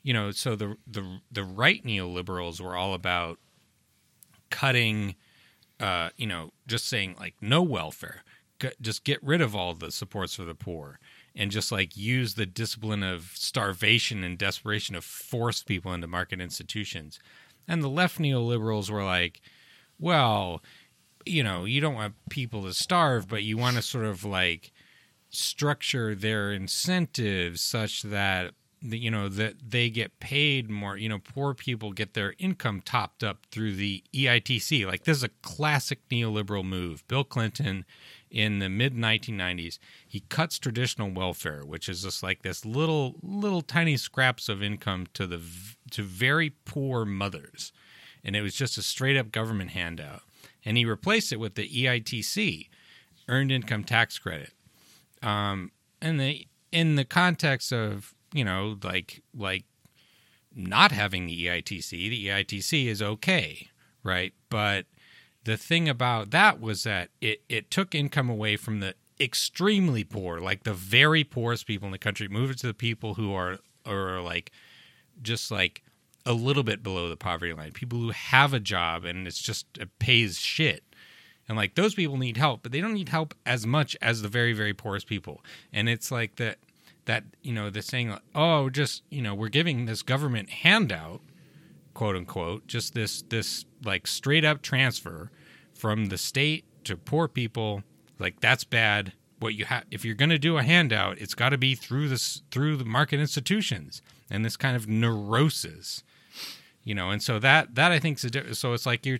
you 0.03 0.13
know 0.13 0.31
so 0.31 0.55
the 0.55 0.77
the 0.87 1.19
the 1.31 1.43
right 1.43 1.83
neoliberals 1.83 2.61
were 2.61 2.75
all 2.75 2.93
about 2.93 3.39
cutting, 4.51 5.15
uh, 5.79 6.09
you 6.17 6.27
know, 6.27 6.51
just 6.67 6.85
saying 6.85 7.15
like 7.19 7.33
no 7.41 7.63
welfare, 7.63 8.23
just 8.81 9.03
get 9.03 9.23
rid 9.23 9.41
of 9.41 9.55
all 9.55 9.73
the 9.73 9.91
supports 9.91 10.35
for 10.35 10.43
the 10.43 10.55
poor, 10.55 10.99
and 11.35 11.51
just 11.51 11.71
like 11.71 11.95
use 11.95 12.35
the 12.35 12.45
discipline 12.45 13.03
of 13.03 13.31
starvation 13.35 14.23
and 14.23 14.37
desperation 14.37 14.95
to 14.95 15.01
force 15.01 15.63
people 15.63 15.93
into 15.93 16.07
market 16.07 16.41
institutions. 16.41 17.19
And 17.67 17.83
the 17.83 17.89
left 17.89 18.19
neoliberals 18.19 18.89
were 18.89 19.03
like, 19.03 19.41
well, 19.99 20.61
you 21.25 21.43
know, 21.43 21.65
you 21.65 21.79
don't 21.79 21.95
want 21.95 22.15
people 22.29 22.63
to 22.63 22.73
starve, 22.73 23.27
but 23.27 23.43
you 23.43 23.57
want 23.57 23.75
to 23.75 23.81
sort 23.81 24.05
of 24.05 24.25
like 24.25 24.71
structure 25.29 26.13
their 26.13 26.51
incentives 26.51 27.61
such 27.61 28.01
that 28.01 28.53
you 28.81 29.11
know 29.11 29.29
that 29.29 29.53
they 29.69 29.89
get 29.89 30.19
paid 30.19 30.69
more 30.69 30.97
you 30.97 31.07
know 31.07 31.19
poor 31.19 31.53
people 31.53 31.91
get 31.91 32.13
their 32.13 32.33
income 32.39 32.81
topped 32.83 33.23
up 33.23 33.45
through 33.51 33.75
the 33.75 34.03
EITC 34.13 34.85
like 34.85 35.03
this 35.03 35.17
is 35.17 35.23
a 35.23 35.29
classic 35.41 35.99
neoliberal 36.09 36.65
move 36.65 37.07
bill 37.07 37.23
clinton 37.23 37.85
in 38.31 38.59
the 38.59 38.69
mid 38.69 38.95
1990s 38.95 39.77
he 40.07 40.21
cuts 40.29 40.57
traditional 40.57 41.11
welfare 41.11 41.65
which 41.65 41.89
is 41.89 42.03
just 42.03 42.23
like 42.23 42.41
this 42.41 42.65
little 42.65 43.15
little 43.21 43.61
tiny 43.61 43.97
scraps 43.97 44.47
of 44.49 44.63
income 44.63 45.05
to 45.13 45.27
the 45.27 45.41
to 45.91 46.03
very 46.03 46.51
poor 46.65 47.05
mothers. 47.05 47.71
And 48.23 48.35
it 48.35 48.41
was 48.41 48.55
just 48.55 48.77
a 48.77 48.81
straight 48.81 49.17
up 49.17 49.31
government 49.31 49.71
handout. 49.71 50.21
And 50.63 50.77
he 50.77 50.85
replaced 50.85 51.31
it 51.31 51.39
with 51.39 51.55
the 51.55 51.67
EITC 51.67 52.69
earned 53.27 53.51
income 53.51 53.83
tax 53.83 54.17
credit. 54.17 54.53
Um 55.21 55.71
and 56.01 56.19
the 56.19 56.47
in 56.71 56.95
the 56.95 57.05
context 57.05 57.71
of 57.71 58.13
you 58.33 58.45
know, 58.45 58.77
like 58.83 59.21
like 59.37 59.65
not 60.55 60.91
having 60.91 61.25
the 61.27 61.45
EITC, 61.47 61.89
the 61.89 62.27
EITC 62.27 62.85
is 62.87 63.01
okay, 63.01 63.69
right? 64.03 64.33
But 64.49 64.85
the 65.43 65.57
thing 65.57 65.89
about 65.89 66.31
that 66.31 66.59
was 66.59 66.83
that 66.83 67.09
it, 67.19 67.41
it 67.49 67.71
took 67.71 67.95
income 67.95 68.29
away 68.29 68.57
from 68.57 68.79
the 68.79 68.95
extremely 69.19 70.03
poor, 70.03 70.39
like 70.39 70.63
the 70.63 70.73
very 70.73 71.23
poorest 71.23 71.65
people 71.65 71.87
in 71.87 71.91
the 71.91 71.97
country, 71.97 72.27
moved 72.27 72.53
it 72.53 72.57
to 72.59 72.67
the 72.67 72.73
people 72.73 73.15
who 73.15 73.33
are 73.33 73.59
are 73.85 74.21
like 74.21 74.51
just 75.21 75.51
like 75.51 75.83
a 76.25 76.33
little 76.33 76.63
bit 76.63 76.83
below 76.83 77.09
the 77.09 77.17
poverty 77.17 77.53
line, 77.53 77.71
people 77.71 77.99
who 77.99 78.11
have 78.11 78.53
a 78.53 78.59
job 78.59 79.05
and 79.05 79.27
it's 79.27 79.41
just 79.41 79.65
it 79.79 79.89
pays 79.99 80.39
shit. 80.39 80.83
And 81.47 81.57
like 81.57 81.75
those 81.75 81.95
people 81.95 82.17
need 82.17 82.37
help, 82.37 82.63
but 82.63 82.71
they 82.71 82.79
don't 82.79 82.93
need 82.93 83.09
help 83.09 83.33
as 83.45 83.65
much 83.65 83.97
as 84.01 84.21
the 84.21 84.29
very, 84.29 84.53
very 84.53 84.73
poorest 84.73 85.07
people. 85.07 85.43
And 85.73 85.89
it's 85.89 86.11
like 86.11 86.35
that 86.37 86.57
that 87.05 87.23
you 87.41 87.51
know 87.51 87.69
the 87.69 87.81
saying 87.81 88.15
oh 88.35 88.69
just 88.69 89.03
you 89.09 89.21
know 89.21 89.33
we're 89.33 89.49
giving 89.49 89.85
this 89.85 90.03
government 90.03 90.49
handout 90.49 91.21
quote 91.93 92.15
unquote 92.15 92.67
just 92.67 92.93
this 92.93 93.23
this 93.23 93.65
like 93.83 94.07
straight 94.07 94.45
up 94.45 94.61
transfer 94.61 95.31
from 95.73 96.07
the 96.07 96.17
state 96.17 96.65
to 96.83 96.97
poor 96.97 97.27
people 97.27 97.83
like 98.19 98.39
that's 98.39 98.63
bad. 98.63 99.13
What 99.39 99.55
you 99.55 99.65
have 99.65 99.85
if 99.89 100.05
you're 100.05 100.15
going 100.15 100.29
to 100.29 100.37
do 100.37 100.57
a 100.57 100.63
handout 100.63 101.17
it's 101.17 101.33
got 101.33 101.49
to 101.49 101.57
be 101.57 101.73
through 101.73 102.09
this 102.09 102.43
through 102.51 102.77
the 102.77 102.85
market 102.85 103.19
institutions 103.19 104.01
and 104.29 104.45
this 104.45 104.55
kind 104.55 104.75
of 104.75 104.87
neurosis 104.87 106.03
you 106.83 106.95
know? 106.95 107.11
And 107.11 107.21
so 107.21 107.39
that 107.39 107.73
that 107.75 107.91
i 107.91 107.97
think 107.97 108.23
is 108.23 108.59
so 108.59 108.73
it's 108.73 108.85
like 108.85 109.03
you're 109.05 109.17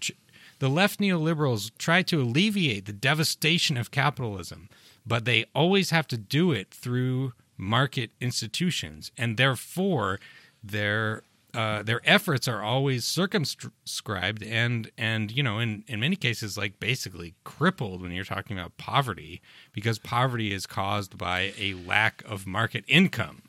the 0.60 0.70
left 0.70 1.00
neoliberals 1.00 1.72
try 1.80 2.04
to 2.04 2.22
alleviate 2.22 2.86
the 2.86 2.94
devastation 2.94 3.78
of 3.78 3.90
capitalism 3.90 4.70
but 5.06 5.26
they 5.26 5.46
always 5.56 5.90
have 5.90 6.08
to 6.08 6.18
do 6.18 6.52
it 6.52 6.72
through 6.72 7.34
market 7.58 8.12
institutions, 8.20 9.12
and 9.18 9.38
therefore 9.38 10.20
their 10.64 11.24
uh, 11.54 11.84
their 11.84 12.02
efforts 12.04 12.48
are 12.48 12.62
always 12.62 13.06
circumscribed 13.06 14.44
and 14.44 14.90
and 14.98 15.32
you 15.32 15.44
know 15.44 15.60
in 15.60 15.84
in 15.88 16.00
many 16.00 16.16
cases 16.16 16.58
like 16.58 16.80
basically 16.80 17.36
crippled 17.44 18.02
when 18.02 18.12
you're 18.12 18.24
talking 18.24 18.58
about 18.58 18.78
poverty 18.78 19.42
because 19.74 20.00
poverty 20.00 20.54
is 20.54 20.66
caused 20.66 21.18
by 21.18 21.54
a 21.58 21.74
lack 21.74 22.24
of 22.26 22.48
market 22.48 22.84
income, 22.88 23.44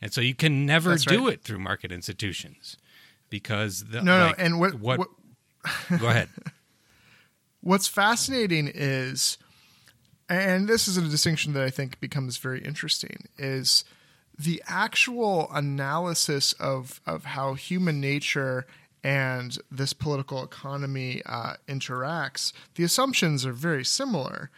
and 0.00 0.12
so 0.12 0.20
you 0.20 0.34
can 0.34 0.64
never 0.64 0.90
That's 0.90 1.04
do 1.04 1.26
right. 1.26 1.34
it 1.34 1.42
through 1.42 1.58
market 1.58 1.92
institutions 1.92 2.76
because 3.30 3.84
the, 3.84 4.02
no 4.02 4.26
like, 4.26 4.38
no 4.38 4.44
and 4.44 4.60
what, 4.60 4.74
what, 4.74 4.98
what 4.98 5.08
go 6.00 6.08
ahead. 6.08 6.28
What's 7.60 7.86
fascinating 7.86 8.70
is 8.74 9.38
and 10.28 10.68
this 10.68 10.88
is 10.88 10.96
a 10.96 11.02
distinction 11.02 11.52
that 11.52 11.62
I 11.62 11.70
think 11.70 12.00
becomes 12.00 12.38
very 12.38 12.60
interesting 12.60 13.28
is 13.38 13.84
the 14.42 14.62
actual 14.66 15.50
analysis 15.52 16.52
of 16.54 17.00
of 17.06 17.24
how 17.24 17.54
human 17.54 18.00
nature 18.00 18.66
and 19.04 19.58
this 19.70 19.92
political 19.92 20.44
economy 20.44 21.22
uh, 21.26 21.54
interacts. 21.68 22.52
The 22.76 22.84
assumptions 22.84 23.44
are 23.44 23.52
very 23.52 23.84
similar. 23.84 24.50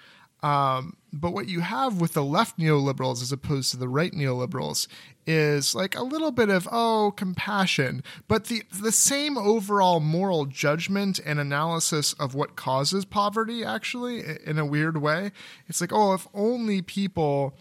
Um, 0.42 0.98
but 1.10 1.32
what 1.32 1.48
you 1.48 1.60
have 1.60 2.02
with 2.02 2.12
the 2.12 2.22
left 2.22 2.58
neoliberals 2.58 3.22
as 3.22 3.32
opposed 3.32 3.70
to 3.70 3.78
the 3.78 3.88
right 3.88 4.12
neoliberals 4.12 4.86
is 5.26 5.74
like 5.74 5.96
a 5.96 6.02
little 6.02 6.32
bit 6.32 6.50
of 6.50 6.68
oh 6.70 7.14
compassion, 7.16 8.02
but 8.28 8.46
the 8.46 8.62
the 8.70 8.92
same 8.92 9.38
overall 9.38 10.00
moral 10.00 10.44
judgment 10.44 11.18
and 11.24 11.40
analysis 11.40 12.12
of 12.14 12.34
what 12.34 12.56
causes 12.56 13.06
poverty 13.06 13.64
actually 13.64 14.22
in 14.44 14.58
a 14.58 14.66
weird 14.66 14.98
way. 14.98 15.32
It's 15.66 15.80
like 15.80 15.94
oh 15.94 16.12
if 16.12 16.28
only 16.34 16.82
people 16.82 17.54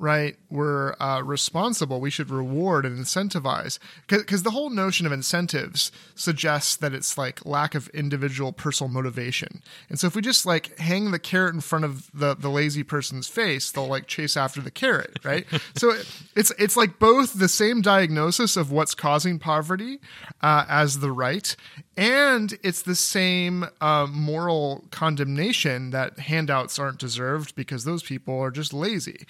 right, 0.00 0.36
we're 0.48 0.94
uh, 0.98 1.22
responsible. 1.22 2.00
We 2.00 2.10
should 2.10 2.30
reward 2.30 2.86
and 2.86 2.98
incentivize. 2.98 3.78
Because 4.08 4.42
the 4.42 4.50
whole 4.50 4.70
notion 4.70 5.04
of 5.04 5.12
incentives 5.12 5.92
suggests 6.14 6.74
that 6.76 6.94
it's 6.94 7.18
like 7.18 7.44
lack 7.44 7.74
of 7.74 7.88
individual 7.90 8.50
personal 8.50 8.90
motivation. 8.90 9.62
And 9.90 10.00
so 10.00 10.06
if 10.06 10.16
we 10.16 10.22
just 10.22 10.46
like 10.46 10.76
hang 10.78 11.10
the 11.10 11.18
carrot 11.18 11.54
in 11.54 11.60
front 11.60 11.84
of 11.84 12.10
the, 12.14 12.34
the 12.34 12.48
lazy 12.48 12.82
person's 12.82 13.28
face, 13.28 13.70
they'll 13.70 13.86
like 13.86 14.06
chase 14.06 14.38
after 14.38 14.62
the 14.62 14.70
carrot, 14.70 15.18
right? 15.22 15.46
so 15.76 15.92
it's, 16.34 16.50
it's 16.58 16.78
like 16.78 16.98
both 16.98 17.34
the 17.34 17.48
same 17.48 17.82
diagnosis 17.82 18.56
of 18.56 18.72
what's 18.72 18.94
causing 18.94 19.38
poverty 19.38 20.00
uh, 20.40 20.64
as 20.66 21.00
the 21.00 21.12
right, 21.12 21.54
and 21.98 22.58
it's 22.62 22.80
the 22.80 22.94
same 22.94 23.66
uh, 23.82 24.06
moral 24.10 24.86
condemnation 24.90 25.90
that 25.90 26.18
handouts 26.20 26.78
aren't 26.78 26.98
deserved 26.98 27.54
because 27.54 27.84
those 27.84 28.02
people 28.02 28.40
are 28.40 28.50
just 28.50 28.72
lazy 28.72 29.26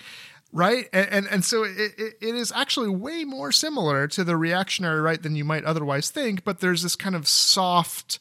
right? 0.53 0.89
And 0.93 1.09
and, 1.11 1.27
and 1.29 1.45
so 1.45 1.65
it, 1.65 1.95
it, 1.99 2.15
it 2.21 2.35
is 2.35 2.53
actually 2.53 2.89
way 2.89 3.25
more 3.25 3.53
similar 3.53 4.09
to 4.09 4.25
the 4.25 4.37
reactionary 4.37 5.01
right 5.01 5.23
than 5.23 5.37
you 5.37 5.45
might 5.45 5.65
otherwise 5.65 6.11
think 6.11 6.45
but 6.45 6.61
there's 6.61 6.83
this 6.83 6.97
kind 6.97 7.15
of 7.15 7.29
soft 7.29 8.19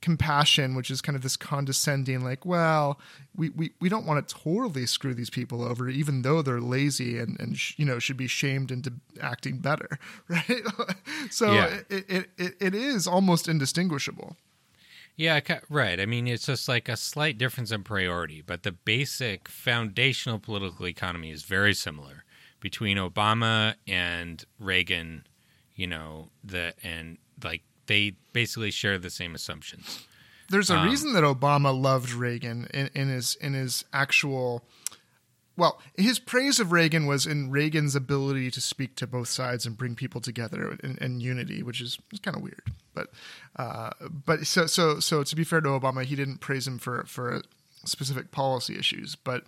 compassion 0.00 0.74
which 0.74 0.90
is 0.90 1.02
kind 1.02 1.14
of 1.14 1.22
this 1.22 1.36
condescending 1.36 2.24
like 2.24 2.46
well 2.46 2.98
we, 3.36 3.50
we, 3.50 3.70
we 3.80 3.88
don't 3.88 4.06
want 4.06 4.26
to 4.26 4.34
totally 4.34 4.86
screw 4.86 5.12
these 5.12 5.28
people 5.28 5.62
over 5.62 5.88
even 5.90 6.22
though 6.22 6.40
they're 6.40 6.60
lazy 6.60 7.18
and, 7.18 7.38
and 7.38 7.58
sh- 7.58 7.74
you 7.76 7.84
know 7.84 7.98
should 7.98 8.16
be 8.16 8.26
shamed 8.26 8.70
into 8.70 8.92
acting 9.20 9.58
better 9.58 9.98
right? 10.28 10.62
So 11.30 11.52
yeah. 11.52 11.80
it, 11.90 12.04
it, 12.08 12.30
it, 12.38 12.54
it 12.60 12.74
is 12.74 13.06
almost 13.06 13.46
indistinguishable 13.46 14.36
yeah, 15.20 15.38
right. 15.68 16.00
I 16.00 16.06
mean, 16.06 16.26
it's 16.26 16.46
just 16.46 16.66
like 16.66 16.88
a 16.88 16.96
slight 16.96 17.36
difference 17.36 17.70
in 17.70 17.82
priority, 17.82 18.40
but 18.40 18.62
the 18.62 18.72
basic 18.72 19.50
foundational 19.50 20.38
political 20.38 20.86
economy 20.86 21.30
is 21.30 21.42
very 21.42 21.74
similar 21.74 22.24
between 22.58 22.96
Obama 22.96 23.74
and 23.86 24.42
Reagan. 24.58 25.26
You 25.74 25.88
know, 25.88 26.30
the 26.42 26.72
and 26.82 27.18
like 27.44 27.60
they 27.84 28.14
basically 28.32 28.70
share 28.70 28.96
the 28.98 29.10
same 29.10 29.34
assumptions. 29.34 30.06
There's 30.48 30.70
a 30.70 30.78
um, 30.78 30.88
reason 30.88 31.12
that 31.12 31.22
Obama 31.22 31.78
loved 31.78 32.12
Reagan 32.12 32.66
in, 32.72 32.88
in 32.94 33.08
his 33.10 33.34
in 33.42 33.52
his 33.52 33.84
actual 33.92 34.64
well, 35.54 35.82
his 35.98 36.18
praise 36.18 36.58
of 36.60 36.72
Reagan 36.72 37.04
was 37.04 37.26
in 37.26 37.50
Reagan's 37.50 37.94
ability 37.94 38.50
to 38.52 38.60
speak 38.62 38.96
to 38.96 39.06
both 39.06 39.28
sides 39.28 39.66
and 39.66 39.76
bring 39.76 39.96
people 39.96 40.22
together 40.22 40.78
in, 40.82 40.96
in 40.98 41.20
unity, 41.20 41.62
which 41.62 41.82
is, 41.82 41.98
is 42.10 42.20
kind 42.20 42.38
of 42.38 42.42
weird. 42.42 42.62
But 42.94 43.10
uh, 43.56 43.90
but 44.10 44.46
so 44.46 44.66
so 44.66 45.00
so 45.00 45.22
to 45.22 45.36
be 45.36 45.44
fair 45.44 45.60
to 45.60 45.68
Obama, 45.68 46.04
he 46.04 46.16
didn't 46.16 46.38
praise 46.38 46.66
him 46.66 46.78
for 46.78 47.04
for 47.06 47.42
specific 47.84 48.30
policy 48.30 48.78
issues, 48.78 49.16
but 49.16 49.44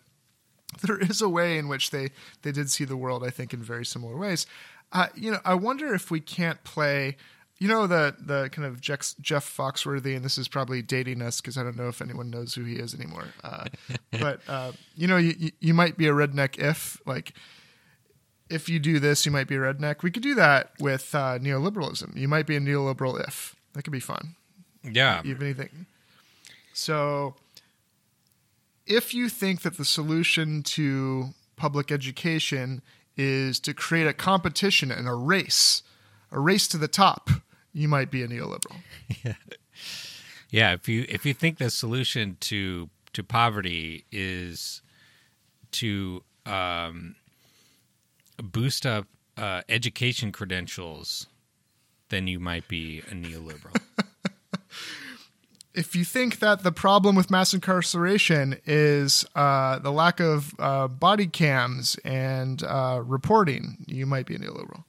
there 0.82 0.98
is 0.98 1.20
a 1.20 1.28
way 1.28 1.58
in 1.58 1.68
which 1.68 1.90
they 1.90 2.10
they 2.42 2.52
did 2.52 2.70
see 2.70 2.84
the 2.84 2.96
world, 2.96 3.24
I 3.24 3.30
think, 3.30 3.52
in 3.52 3.62
very 3.62 3.84
similar 3.84 4.16
ways. 4.16 4.46
Uh, 4.92 5.08
you 5.14 5.30
know, 5.30 5.40
I 5.44 5.54
wonder 5.54 5.94
if 5.94 6.10
we 6.10 6.20
can't 6.20 6.62
play 6.64 7.16
you 7.62 7.68
know 7.68 7.86
the 7.86 8.16
the 8.18 8.48
kind 8.50 8.66
of 8.66 8.80
Jeff, 8.80 9.14
Jeff 9.20 9.56
Foxworthy, 9.56 10.16
and 10.16 10.24
this 10.24 10.36
is 10.36 10.48
probably 10.48 10.82
dating 10.82 11.22
us 11.22 11.40
because 11.40 11.56
I 11.56 11.62
don't 11.62 11.76
know 11.76 11.86
if 11.86 12.02
anyone 12.02 12.28
knows 12.28 12.54
who 12.54 12.64
he 12.64 12.74
is 12.74 12.92
anymore. 12.92 13.26
Uh, 13.44 13.66
but 14.10 14.40
uh, 14.48 14.72
you 14.96 15.06
know, 15.06 15.16
you, 15.16 15.52
you 15.60 15.72
might 15.72 15.96
be 15.96 16.08
a 16.08 16.12
redneck 16.12 16.58
if 16.58 17.00
like 17.06 17.34
if 18.52 18.68
you 18.68 18.78
do 18.78 18.98
this, 18.98 19.24
you 19.24 19.32
might 19.32 19.48
be 19.48 19.56
a 19.56 19.58
redneck. 19.58 20.02
We 20.02 20.10
could 20.10 20.22
do 20.22 20.34
that 20.34 20.72
with 20.78 21.14
uh, 21.14 21.38
neoliberalism. 21.38 22.16
You 22.16 22.28
might 22.28 22.46
be 22.46 22.56
a 22.56 22.60
neoliberal 22.60 23.26
if 23.26 23.56
that 23.72 23.82
could 23.82 23.92
be 23.92 24.00
fun. 24.00 24.36
Yeah, 24.84 25.22
even 25.24 25.42
anything. 25.42 25.86
So, 26.74 27.34
if 28.86 29.14
you 29.14 29.28
think 29.28 29.62
that 29.62 29.76
the 29.76 29.84
solution 29.84 30.62
to 30.64 31.30
public 31.56 31.92
education 31.92 32.82
is 33.16 33.60
to 33.60 33.74
create 33.74 34.06
a 34.06 34.12
competition 34.12 34.90
and 34.90 35.06
a 35.06 35.14
race, 35.14 35.82
a 36.30 36.40
race 36.40 36.66
to 36.68 36.78
the 36.78 36.88
top 36.88 37.30
you 37.72 37.88
might 37.88 38.10
be 38.10 38.22
a 38.22 38.28
neoliberal. 38.28 38.76
yeah. 39.24 39.34
Yeah, 40.50 40.74
if 40.74 40.86
you 40.86 41.06
if 41.08 41.24
you 41.24 41.32
think 41.32 41.56
the 41.56 41.70
solution 41.70 42.36
to 42.40 42.90
to 43.14 43.22
poverty 43.22 44.04
is 44.12 44.82
to 45.70 46.22
um, 46.44 47.16
boost 48.42 48.84
up 48.84 49.06
uh, 49.36 49.62
education 49.68 50.32
credentials, 50.32 51.28
then 52.08 52.26
you 52.26 52.38
might 52.38 52.68
be 52.68 52.98
a 53.10 53.14
neoliberal. 53.14 53.80
if 55.74 55.96
you 55.96 56.04
think 56.04 56.40
that 56.40 56.62
the 56.62 56.72
problem 56.72 57.14
with 57.14 57.30
mass 57.30 57.54
incarceration 57.54 58.58
is 58.66 59.24
uh, 59.34 59.78
the 59.78 59.92
lack 59.92 60.20
of 60.20 60.52
uh, 60.58 60.88
body 60.88 61.26
cams 61.26 61.96
and 62.04 62.62
uh, 62.64 63.00
reporting, 63.04 63.84
you 63.86 64.04
might 64.04 64.26
be 64.26 64.34
a 64.34 64.38
neoliberal. 64.38 64.84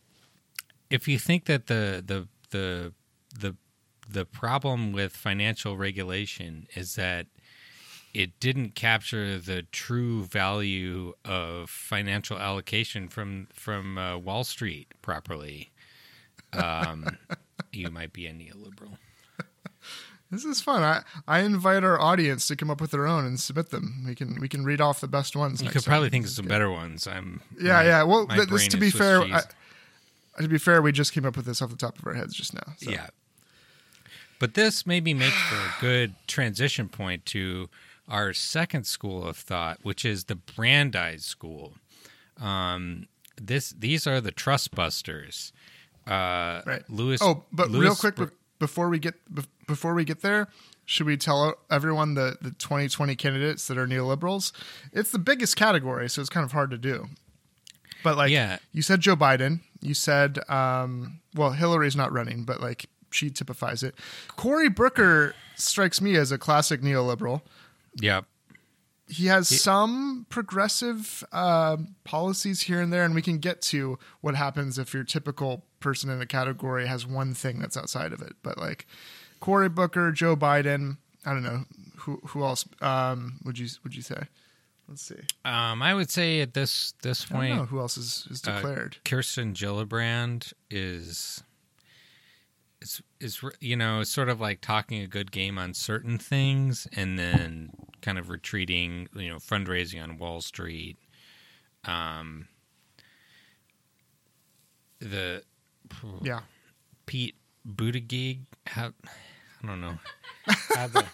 if 0.90 1.08
you 1.08 1.18
think 1.18 1.46
that 1.46 1.68
the 1.68 2.04
the 2.06 2.28
the 2.50 2.94
the 3.40 3.56
the 4.10 4.26
problem 4.26 4.92
with 4.92 5.14
financial 5.14 5.78
regulation 5.78 6.68
is 6.76 6.96
that 6.96 7.28
it 8.14 8.40
didn't 8.40 8.76
capture 8.76 9.40
the 9.40 9.64
true 9.64 10.24
value 10.26 11.14
of 11.26 11.70
financial 11.70 12.38
allocation 12.38 13.08
from 13.08 13.48
from 13.54 13.98
uh, 13.98 14.18
Wall 14.18 14.44
Street 14.44 14.88
properly, 15.02 15.72
um, 16.54 17.18
you 17.74 17.90
might 17.90 18.14
be 18.14 18.28
a 18.28 18.34
neoliberal. 18.34 18.98
This 20.30 20.46
is 20.46 20.62
fun. 20.62 20.82
I, 20.82 21.04
I 21.28 21.42
invite 21.42 21.84
our 21.84 22.02
audience 22.02 22.48
to 22.48 22.56
come 22.56 22.72
up 22.72 22.82
with 22.82 22.90
their 22.90 23.06
own 23.06 23.24
and 23.24 23.40
submit 23.40 23.70
them. 23.70 24.04
We 24.08 24.16
can 24.16 24.40
we 24.40 24.48
can 24.48 24.64
read 24.64 24.82
off 24.82 25.00
the 25.00 25.08
best 25.08 25.36
ones. 25.36 25.62
You 25.62 25.70
could 25.70 25.84
time. 25.84 25.92
probably 25.92 26.10
think 26.10 26.26
of 26.26 26.32
some 26.32 26.48
better 26.48 26.72
ones. 26.72 27.06
I'm 27.08 27.42
Yeah, 27.60 27.74
my- 27.74 27.84
yeah. 27.86 28.04
Well, 28.04 28.28
th- 28.28 28.50
this 28.50 28.68
to 28.70 28.78
be 28.78 28.90
fair. 28.90 29.22
I, 29.22 29.42
to 30.42 30.48
be 30.48 30.58
fair, 30.58 30.82
we 30.82 30.92
just 30.92 31.14
came 31.14 31.26
up 31.26 31.38
with 31.38 31.46
this 31.46 31.62
off 31.62 31.70
the 31.70 31.76
top 31.78 32.00
of 32.00 32.08
our 32.08 32.14
heads 32.14 32.34
just 32.34 32.56
now. 32.56 32.74
So. 32.78 32.90
Yeah. 32.90 33.08
But 34.40 34.56
this 34.56 34.88
maybe 34.88 35.14
makes 35.14 35.40
for 35.44 35.56
a 35.56 35.74
good 35.80 36.16
transition 36.26 36.90
point 36.90 37.26
to 37.28 37.70
our 38.08 38.34
second 38.34 38.86
school 38.86 39.26
of 39.26 39.38
thought, 39.38 39.80
which 39.84 40.04
is 40.06 40.26
the 40.26 40.36
Brandeis 40.36 41.24
School. 41.26 41.74
Um, 42.42 43.08
this 43.42 43.72
these 43.72 44.06
are 44.08 44.20
the 44.22 44.32
trust 44.32 44.72
busters. 44.76 45.52
Uh, 46.06 46.62
Right. 46.66 46.84
Lewis. 46.90 47.22
Oh, 47.22 47.44
but 47.52 47.70
real 47.70 47.96
quick 47.96 48.16
Br- 48.16 48.26
before 48.60 48.90
we 48.90 49.00
get 49.00 49.16
before 49.68 49.94
we 49.94 50.04
get 50.04 50.22
there, 50.22 50.48
should 50.86 51.06
we 51.08 51.16
tell 51.18 51.56
everyone 51.72 52.14
the 52.16 52.38
the 52.42 52.52
2020 52.52 53.16
candidates 53.16 53.68
that 53.68 53.78
are 53.78 53.88
neoliberals? 53.88 54.52
It's 54.92 55.12
the 55.12 55.20
biggest 55.20 55.56
category, 55.56 56.10
so 56.10 56.22
it's 56.22 56.30
kind 56.30 56.44
of 56.44 56.52
hard 56.52 56.72
to 56.72 56.78
do. 56.78 57.08
But 58.04 58.18
like, 58.18 58.32
Yeah. 58.32 58.58
you 58.74 58.82
said 58.82 59.00
Joe 59.00 59.16
Biden. 59.16 59.62
You 59.80 59.94
said, 59.94 60.40
um, 60.50 61.22
well, 61.36 61.52
Hillary's 61.52 61.96
not 61.96 62.12
running, 62.12 62.44
but 62.44 62.60
like 62.60 62.88
she 63.12 63.30
typifies 63.30 63.82
it. 63.84 63.96
Cory 64.36 64.68
Booker 64.70 65.36
strikes 65.56 66.02
me 66.02 66.16
as 66.18 66.32
a 66.32 66.38
classic 66.38 66.82
neoliberal. 66.82 67.42
Yep. 68.02 68.26
he 69.08 69.28
has 69.28 69.48
some 69.62 70.26
progressive 70.30 71.24
uh, 71.32 71.78
policies 72.04 72.62
here 72.64 72.82
and 72.82 72.92
there, 72.92 73.04
and 73.04 73.14
we 73.14 73.22
can 73.22 73.38
get 73.38 73.62
to 73.62 74.00
what 74.22 74.36
happens 74.36 74.80
if 74.80 74.94
your 74.94 75.04
typical 75.04 75.64
person 75.80 76.10
in 76.10 76.22
a 76.22 76.26
category 76.26 76.88
has 76.88 77.06
one 77.06 77.34
thing 77.34 77.60
that's 77.60 77.78
outside 77.78 78.14
of 78.14 78.22
it. 78.22 78.34
But 78.42 78.58
like 78.58 78.88
Cory 79.40 79.70
Booker, 79.70 80.12
Joe 80.12 80.36
Biden, 80.36 80.98
I 81.26 81.34
don't 81.34 81.44
know 81.44 81.66
who 81.98 82.20
who 82.28 82.44
else 82.44 82.66
um, 82.82 83.40
would 83.46 83.60
you 83.60 83.68
would 83.84 83.96
you 83.96 84.02
say? 84.02 84.24
Let's 84.88 85.02
see. 85.02 85.22
Um, 85.46 85.82
I 85.82 85.94
would 85.94 86.10
say 86.10 86.42
at 86.42 86.54
this 86.54 86.94
this 87.04 87.26
I 87.30 87.34
don't 87.34 87.50
know 87.50 87.56
point, 87.58 87.70
who 87.70 87.80
else 87.80 87.98
is, 87.98 88.28
is 88.30 88.42
uh, 88.46 88.56
declared. 88.56 88.98
Kirsten 89.06 89.54
Gillibrand 89.54 90.54
is 90.70 91.44
is 92.84 93.02
is 93.20 93.42
you 93.60 93.76
know 93.76 94.04
sort 94.04 94.30
of 94.30 94.40
like 94.40 94.62
talking 94.62 95.02
a 95.02 95.08
good 95.08 95.32
game 95.32 95.58
on 95.58 95.74
certain 95.74 96.18
things 96.18 96.88
and 96.96 97.18
then 97.18 97.72
kind 98.02 98.20
of 98.20 98.30
retreating, 98.30 99.08
you 99.16 99.30
know, 99.30 99.38
fundraising 99.38 100.04
on 100.04 100.18
Wall 100.18 100.42
Street. 100.42 100.98
Um, 101.86 102.48
the 105.00 105.44
yeah, 106.22 106.42
Pete 107.06 107.36
Buttigieg, 107.68 108.42
how 108.68 108.92
I 109.64 109.68
don't 109.68 109.82
know 109.82 109.98
how 110.48 110.88
the 110.88 111.06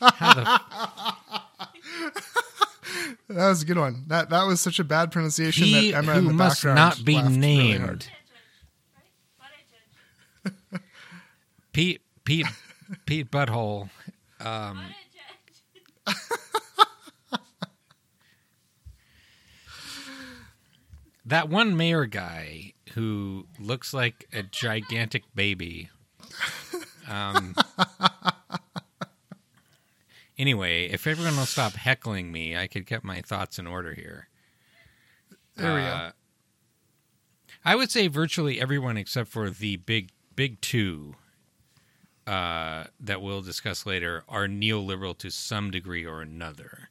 how 0.00 0.34
the 0.34 0.60
that 3.28 3.48
was 3.48 3.62
a 3.62 3.66
good 3.66 3.78
one. 3.78 4.04
That 4.06 4.30
that 4.30 4.44
was 4.44 4.60
such 4.60 4.78
a 4.78 4.84
bad 4.84 5.10
pronunciation 5.10 5.64
he 5.64 5.90
that 5.90 5.98
Emma 5.98 6.18
in 6.18 6.26
the 6.26 6.32
must 6.32 6.62
background 6.62 6.76
not 6.76 7.04
be 7.04 7.16
named 7.16 7.28
really 7.28 7.38
named. 7.38 7.80
hard. 7.80 8.06
Pete 11.78 12.02
Pete 12.24 12.46
Pete 13.06 13.30
Butthole. 13.30 13.88
Um, 14.40 14.80
that 21.24 21.48
one 21.48 21.76
mayor 21.76 22.06
guy 22.06 22.72
who 22.94 23.46
looks 23.60 23.94
like 23.94 24.26
a 24.32 24.42
gigantic 24.42 25.22
baby. 25.36 25.88
Um, 27.08 27.54
anyway, 30.36 30.86
if 30.86 31.06
everyone 31.06 31.36
will 31.36 31.46
stop 31.46 31.74
heckling 31.74 32.32
me, 32.32 32.56
I 32.56 32.66
could 32.66 32.86
get 32.86 33.04
my 33.04 33.20
thoughts 33.20 33.56
in 33.56 33.68
order 33.68 33.94
here. 33.94 34.26
There 35.54 35.74
we 35.76 35.80
go. 35.82 35.86
Uh, 35.86 36.10
I 37.64 37.76
would 37.76 37.92
say 37.92 38.08
virtually 38.08 38.60
everyone 38.60 38.96
except 38.96 39.28
for 39.28 39.48
the 39.48 39.76
big 39.76 40.10
big 40.34 40.60
two 40.60 41.14
uh, 42.28 42.84
that 43.00 43.22
we'll 43.22 43.40
discuss 43.42 43.86
later 43.86 44.22
are 44.28 44.46
neoliberal 44.46 45.16
to 45.18 45.30
some 45.30 45.70
degree 45.70 46.04
or 46.04 46.20
another. 46.22 46.90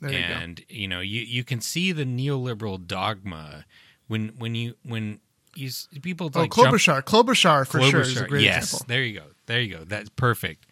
There 0.00 0.10
you 0.10 0.16
and 0.18 0.60
you 0.68 0.88
know 0.88 1.00
you 1.00 1.20
you 1.20 1.44
can 1.44 1.60
see 1.60 1.92
the 1.92 2.04
neoliberal 2.04 2.84
dogma 2.84 3.66
when 4.08 4.30
when 4.38 4.54
you 4.56 4.74
when 4.84 5.20
you 5.54 5.70
people 6.00 6.30
Oh, 6.34 6.40
like 6.40 6.52
jump- 6.54 6.68
Klobuchar, 6.74 7.02
Klobuchar 7.02 7.66
for 7.66 7.80
sure 7.82 8.00
is 8.00 8.16
a 8.16 8.24
Klobuchar. 8.24 8.28
great 8.28 8.42
yes, 8.42 8.64
example. 8.72 8.86
there 8.88 9.02
you 9.04 9.20
go. 9.20 9.26
There 9.46 9.60
you 9.60 9.76
go. 9.76 9.84
That's 9.84 10.08
perfect. 10.10 10.66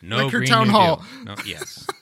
No 0.00 0.24
Liquor 0.24 0.38
Green 0.38 0.48
Town 0.48 0.68
Hall. 0.70 1.04
No, 1.24 1.34
yes. 1.44 1.86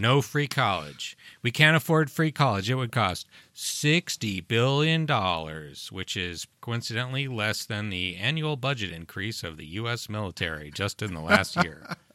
no 0.00 0.22
free 0.22 0.48
college. 0.48 1.16
We 1.42 1.50
can't 1.50 1.76
afford 1.76 2.10
free 2.10 2.32
college. 2.32 2.70
It 2.70 2.74
would 2.74 2.92
cost 2.92 3.26
sixty 3.52 4.40
billion 4.40 5.06
dollars, 5.06 5.92
which 5.92 6.16
is 6.16 6.46
coincidentally 6.60 7.28
less 7.28 7.64
than 7.64 7.90
the 7.90 8.16
annual 8.16 8.56
budget 8.56 8.92
increase 8.92 9.42
of 9.44 9.56
the 9.56 9.66
U.S. 9.66 10.08
military 10.08 10.70
just 10.70 11.02
in 11.02 11.14
the 11.14 11.20
last 11.20 11.56
year. 11.62 11.86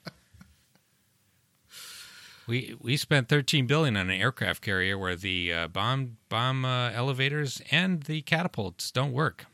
We 2.47 2.75
we 2.79 2.95
spent 2.95 3.27
thirteen 3.27 3.65
billion 3.65 3.97
on 3.97 4.09
an 4.09 4.21
aircraft 4.21 4.61
carrier 4.61 4.97
where 4.97 5.15
the 5.15 5.51
uh, 5.51 5.67
bomb 5.67 6.17
bomb 6.29 6.63
uh, 6.63 6.91
elevators 6.91 7.61
and 7.71 8.03
the 8.03 8.21
catapults 8.21 8.91
don't 8.91 9.13
work, 9.13 9.47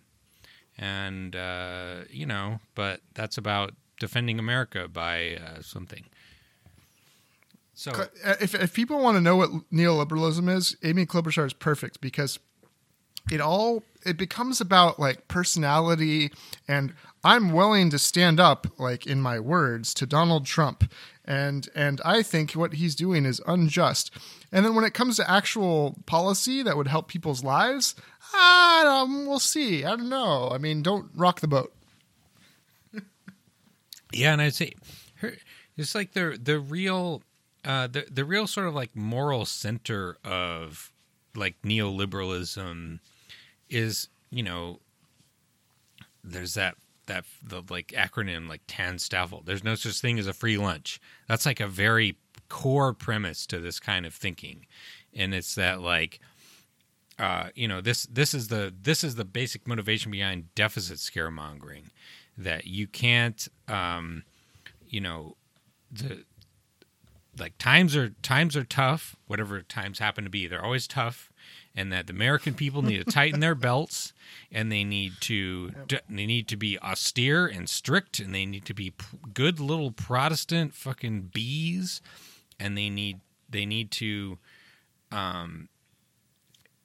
and 0.77 1.35
uh, 1.35 1.99
you 2.09 2.25
know, 2.25 2.59
but 2.75 2.99
that's 3.13 3.37
about 3.37 3.75
defending 3.99 4.39
America 4.39 4.89
by 4.89 5.37
uh, 5.37 5.61
something. 5.61 6.03
So 7.81 7.91
Uh, 8.23 8.35
if 8.39 8.53
if 8.53 8.75
people 8.75 8.99
want 8.99 9.17
to 9.17 9.21
know 9.21 9.35
what 9.35 9.49
neoliberalism 9.73 10.55
is, 10.55 10.75
Amy 10.83 11.07
Klobuchar 11.07 11.47
is 11.47 11.53
perfect 11.53 11.99
because 11.99 12.37
it 13.31 13.41
all 13.41 13.81
it 14.05 14.17
becomes 14.17 14.61
about 14.61 14.99
like 14.99 15.27
personality 15.27 16.31
and 16.67 16.93
I'm 17.23 17.51
willing 17.51 17.89
to 17.89 17.97
stand 17.97 18.39
up 18.39 18.67
like 18.77 19.07
in 19.07 19.19
my 19.19 19.39
words 19.39 19.95
to 19.95 20.05
Donald 20.05 20.45
Trump 20.45 20.91
and 21.25 21.67
and 21.73 21.99
I 22.05 22.21
think 22.21 22.51
what 22.51 22.73
he's 22.73 22.93
doing 22.93 23.25
is 23.25 23.41
unjust. 23.47 24.11
And 24.51 24.63
then 24.63 24.75
when 24.75 24.85
it 24.85 24.93
comes 24.93 25.15
to 25.15 25.27
actual 25.27 25.97
policy 26.05 26.61
that 26.61 26.77
would 26.77 26.87
help 26.87 27.07
people's 27.07 27.43
lives, 27.43 27.95
I 28.31 28.81
don't, 28.83 29.25
we'll 29.25 29.39
see. 29.39 29.83
I 29.83 29.95
don't 29.95 30.09
know. 30.09 30.51
I 30.51 30.59
mean, 30.59 30.83
don't 30.83 31.09
rock 31.15 31.39
the 31.39 31.47
boat. 31.47 31.73
Yeah, 34.13 34.33
and 34.33 34.41
I'd 34.41 34.53
say 34.53 34.73
her, 35.15 35.33
it's 35.77 35.95
like 35.95 36.11
the 36.11 36.37
the 36.39 36.59
real 36.59 37.23
uh, 37.65 37.87
the 37.87 38.05
the 38.09 38.25
real 38.25 38.47
sort 38.47 38.67
of 38.67 38.75
like 38.75 38.95
moral 38.95 39.45
center 39.45 40.17
of 40.23 40.91
like 41.35 41.55
neoliberalism 41.63 42.99
is 43.69 44.09
you 44.29 44.43
know 44.43 44.79
there's 46.23 46.53
that 46.55 46.75
that 47.07 47.25
the 47.43 47.63
like 47.69 47.87
acronym 47.89 48.47
like 48.47 48.65
TANSTAAFL. 48.67 49.45
There's 49.45 49.63
no 49.63 49.75
such 49.75 49.99
thing 49.99 50.19
as 50.19 50.27
a 50.27 50.33
free 50.33 50.57
lunch. 50.57 50.99
That's 51.27 51.45
like 51.45 51.59
a 51.59 51.67
very 51.67 52.17
core 52.49 52.93
premise 52.93 53.45
to 53.47 53.59
this 53.59 53.79
kind 53.79 54.05
of 54.05 54.13
thinking, 54.13 54.65
and 55.13 55.33
it's 55.33 55.55
that 55.55 55.81
like 55.81 56.19
uh, 57.19 57.49
you 57.55 57.67
know 57.67 57.81
this 57.81 58.05
this 58.07 58.33
is 58.33 58.47
the 58.47 58.73
this 58.81 59.03
is 59.03 59.15
the 59.15 59.25
basic 59.25 59.67
motivation 59.67 60.11
behind 60.11 60.53
deficit 60.55 60.97
scaremongering 60.97 61.85
that 62.37 62.65
you 62.65 62.87
can't 62.87 63.47
um, 63.67 64.23
you 64.87 65.01
know 65.01 65.35
the 65.91 66.23
like 67.39 67.57
times 67.57 67.95
are 67.95 68.09
times 68.21 68.57
are 68.57 68.63
tough 68.63 69.15
whatever 69.27 69.61
times 69.61 69.99
happen 69.99 70.23
to 70.23 70.29
be 70.29 70.47
they're 70.47 70.63
always 70.63 70.87
tough 70.87 71.31
and 71.75 71.91
that 71.91 72.07
the 72.07 72.13
American 72.13 72.53
people 72.53 72.81
need 72.81 72.97
to 72.97 73.11
tighten 73.11 73.39
their 73.39 73.55
belts 73.55 74.13
and 74.51 74.71
they 74.71 74.83
need 74.83 75.13
to 75.21 75.71
they 76.09 76.25
need 76.25 76.47
to 76.47 76.57
be 76.57 76.77
austere 76.79 77.47
and 77.47 77.69
strict 77.69 78.19
and 78.19 78.35
they 78.35 78.45
need 78.45 78.65
to 78.65 78.73
be 78.73 78.93
good 79.33 79.59
little 79.59 79.91
Protestant 79.91 80.73
fucking 80.73 81.29
bees 81.33 82.01
and 82.59 82.77
they 82.77 82.89
need 82.89 83.19
they 83.49 83.65
need 83.65 83.91
to 83.91 84.37
um 85.11 85.69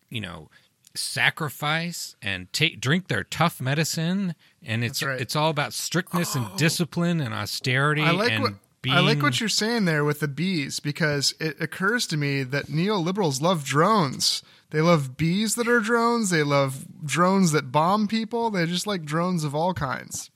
you 0.08 0.20
know 0.20 0.48
sacrifice 0.94 2.16
and 2.22 2.50
take 2.52 2.80
drink 2.80 3.08
their 3.08 3.24
tough 3.24 3.60
medicine 3.60 4.34
and 4.62 4.82
it's 4.82 5.02
right. 5.02 5.20
it's 5.20 5.36
all 5.36 5.50
about 5.50 5.72
strictness 5.74 6.34
and 6.34 6.46
discipline 6.56 7.20
and 7.20 7.34
austerity 7.34 8.02
I 8.02 8.12
like 8.12 8.32
and 8.32 8.42
what 8.42 8.52
being 8.86 8.96
I 8.96 9.00
like 9.00 9.20
what 9.20 9.40
you're 9.40 9.48
saying 9.48 9.84
there 9.84 10.04
with 10.04 10.20
the 10.20 10.28
bees 10.28 10.80
because 10.80 11.34
it 11.40 11.60
occurs 11.60 12.06
to 12.08 12.16
me 12.16 12.44
that 12.44 12.66
neoliberals 12.66 13.40
love 13.40 13.64
drones. 13.64 14.42
They 14.70 14.80
love 14.80 15.16
bees 15.16 15.56
that 15.56 15.66
are 15.68 15.80
drones. 15.80 16.30
They 16.30 16.42
love 16.42 16.86
drones 17.04 17.52
that 17.52 17.72
bomb 17.72 18.06
people. 18.06 18.50
They 18.50 18.64
just 18.66 18.86
like 18.86 19.04
drones 19.04 19.42
of 19.44 19.54
all 19.54 19.74
kinds. 19.74 20.30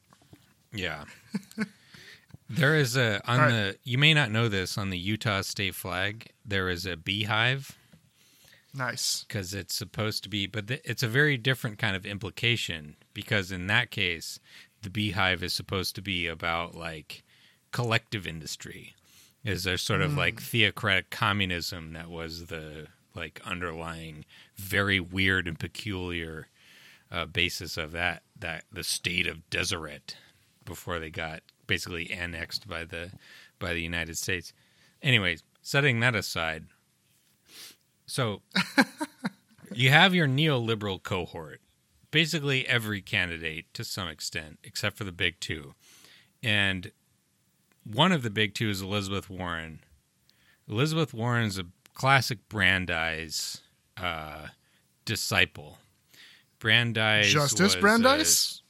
Yeah. 0.73 1.05
there 2.49 2.75
is 2.75 2.97
a 2.97 3.21
on 3.31 3.39
right. 3.39 3.51
the 3.51 3.79
you 3.85 3.97
may 3.99 4.13
not 4.13 4.33
know 4.33 4.49
this 4.49 4.77
on 4.77 4.91
the 4.91 4.99
Utah 4.99 5.43
state 5.43 5.75
flag 5.75 6.33
there 6.45 6.69
is 6.69 6.85
a 6.85 6.97
beehive 6.97 7.79
Nice. 8.75 9.25
because 9.27 9.55
it's 9.55 9.75
supposed 9.75 10.25
to 10.25 10.29
be 10.29 10.49
but 10.49 10.67
th- 10.67 10.83
it's 10.85 11.05
a 11.05 11.09
very 11.09 11.37
different 11.37 11.79
kind 11.79 11.95
of 11.95 12.05
implication 12.05 12.97
because 13.15 13.53
in 13.53 13.69
that 13.69 13.93
case 13.93 14.41
the 14.83 14.91
beehive 14.91 15.45
is 15.45 15.55
supposed 15.55 15.95
to 15.95 16.03
be 16.03 16.27
about 16.27 16.75
like 16.75 17.23
collective 17.73 18.27
industry 18.27 18.95
is 19.45 19.65
there 19.65 19.79
sort 19.79 20.03
of 20.03 20.17
like 20.17 20.41
theocratic 20.41 21.09
communism 21.11 21.93
that 21.93 22.11
was 22.11 22.47
the 22.47 22.87
like 23.15 23.41
underlying 23.45 24.25
very 24.57 25.01
weird 25.01 25.49
and 25.49 25.59
peculiar 25.59 26.49
uh, 27.11 27.27
basis 27.27 27.77
of 27.77 27.93
that 27.93 28.23
that 28.39 28.65
the 28.73 28.85
state 28.85 29.27
of 29.27 29.49
Deseret 29.51 30.17
before 30.65 30.99
they 30.99 31.11
got 31.11 31.43
basically 31.67 32.11
annexed 32.11 32.69
by 32.69 32.85
the 32.85 33.11
by 33.59 33.73
the 33.73 33.83
United 33.83 34.17
States. 34.17 34.53
Anyways, 35.03 35.43
setting 35.63 36.01
that 36.01 36.15
aside, 36.15 36.67
so 38.07 38.43
you 39.73 39.91
have 39.91 40.15
your 40.15 40.29
neoliberal 40.29 41.03
cohort, 41.03 41.61
basically 42.11 42.67
every 42.67 43.01
candidate 43.01 43.73
to 43.75 43.85
some 43.85 44.09
extent, 44.09 44.59
except 44.63 44.97
for 44.97 45.05
the 45.05 45.13
big 45.13 45.41
two, 45.41 45.75
and 46.43 46.93
one 47.93 48.13
of 48.13 48.23
the 48.23 48.31
big 48.31 48.55
two 48.55 48.69
is 48.71 48.81
Elizabeth 48.83 49.29
Warren. 49.31 49.81
Elizabeth 50.69 51.13
Warren's 51.13 51.59
a 51.59 51.67
classic 51.95 52.49
Brandeis 52.49 53.61
uh, 53.97 54.49
disciple. 55.05 55.79
Brandeis, 56.59 57.33
Justice 57.33 57.61
was, 57.61 57.77
uh, 57.77 57.81
Brandeis? 57.81 58.63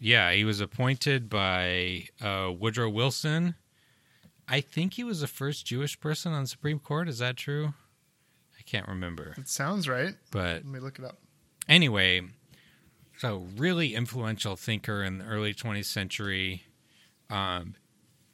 yeah, 0.00 0.32
he 0.32 0.44
was 0.44 0.60
appointed 0.60 1.28
by 1.28 2.06
uh, 2.20 2.50
Woodrow 2.58 2.88
Wilson. 2.88 3.54
I 4.48 4.60
think 4.60 4.94
he 4.94 5.04
was 5.04 5.20
the 5.20 5.26
first 5.26 5.66
Jewish 5.66 5.98
person 6.00 6.32
on 6.32 6.42
the 6.42 6.48
Supreme 6.48 6.78
Court. 6.78 7.08
Is 7.08 7.18
that 7.18 7.36
true? 7.36 7.74
I 8.58 8.62
can't 8.64 8.88
remember. 8.88 9.34
It 9.38 9.48
sounds 9.48 9.88
right. 9.88 10.14
But 10.30 10.56
Let 10.56 10.64
me 10.66 10.80
look 10.80 10.98
it 10.98 11.04
up. 11.04 11.18
anyway, 11.68 12.22
so 13.18 13.46
really 13.56 13.94
influential 13.94 14.56
thinker 14.56 15.02
in 15.04 15.18
the 15.18 15.24
early 15.26 15.54
20th 15.54 15.84
century. 15.84 16.64
Um, 17.30 17.74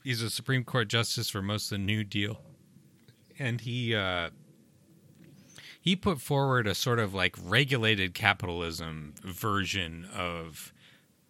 he's 0.08 0.22
a 0.22 0.30
Supreme 0.30 0.64
Court 0.64 0.88
justice 0.88 1.28
for 1.28 1.42
most 1.42 1.70
of 1.70 1.76
the 1.76 1.84
New 1.84 2.02
Deal, 2.02 2.40
and 3.38 3.60
he 3.60 3.94
uh, 3.94 4.30
he 5.78 5.94
put 5.94 6.18
forward 6.18 6.66
a 6.66 6.74
sort 6.74 6.98
of 6.98 7.12
like 7.12 7.36
regulated 7.44 8.14
capitalism 8.14 9.12
version 9.22 10.08
of 10.16 10.72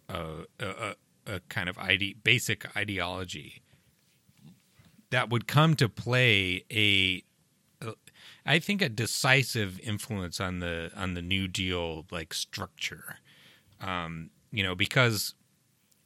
uh, 0.07 0.45
a, 0.61 0.65
a, 0.65 0.95
a 1.27 1.39
kind 1.49 1.67
of 1.67 1.77
ide- 1.77 2.23
basic 2.23 2.73
ideology 2.77 3.61
that 5.09 5.29
would 5.29 5.45
come 5.45 5.75
to 5.75 5.89
play 5.89 6.63
a 6.71 7.21
I 8.45 8.59
think 8.59 8.81
a 8.81 8.87
decisive 8.87 9.77
influence 9.81 10.39
on 10.39 10.59
the 10.59 10.89
on 10.95 11.15
the 11.15 11.21
New 11.21 11.49
Deal 11.49 12.05
like 12.11 12.33
structure. 12.33 13.17
Um, 13.81 14.29
you 14.51 14.63
know, 14.63 14.73
because 14.73 15.35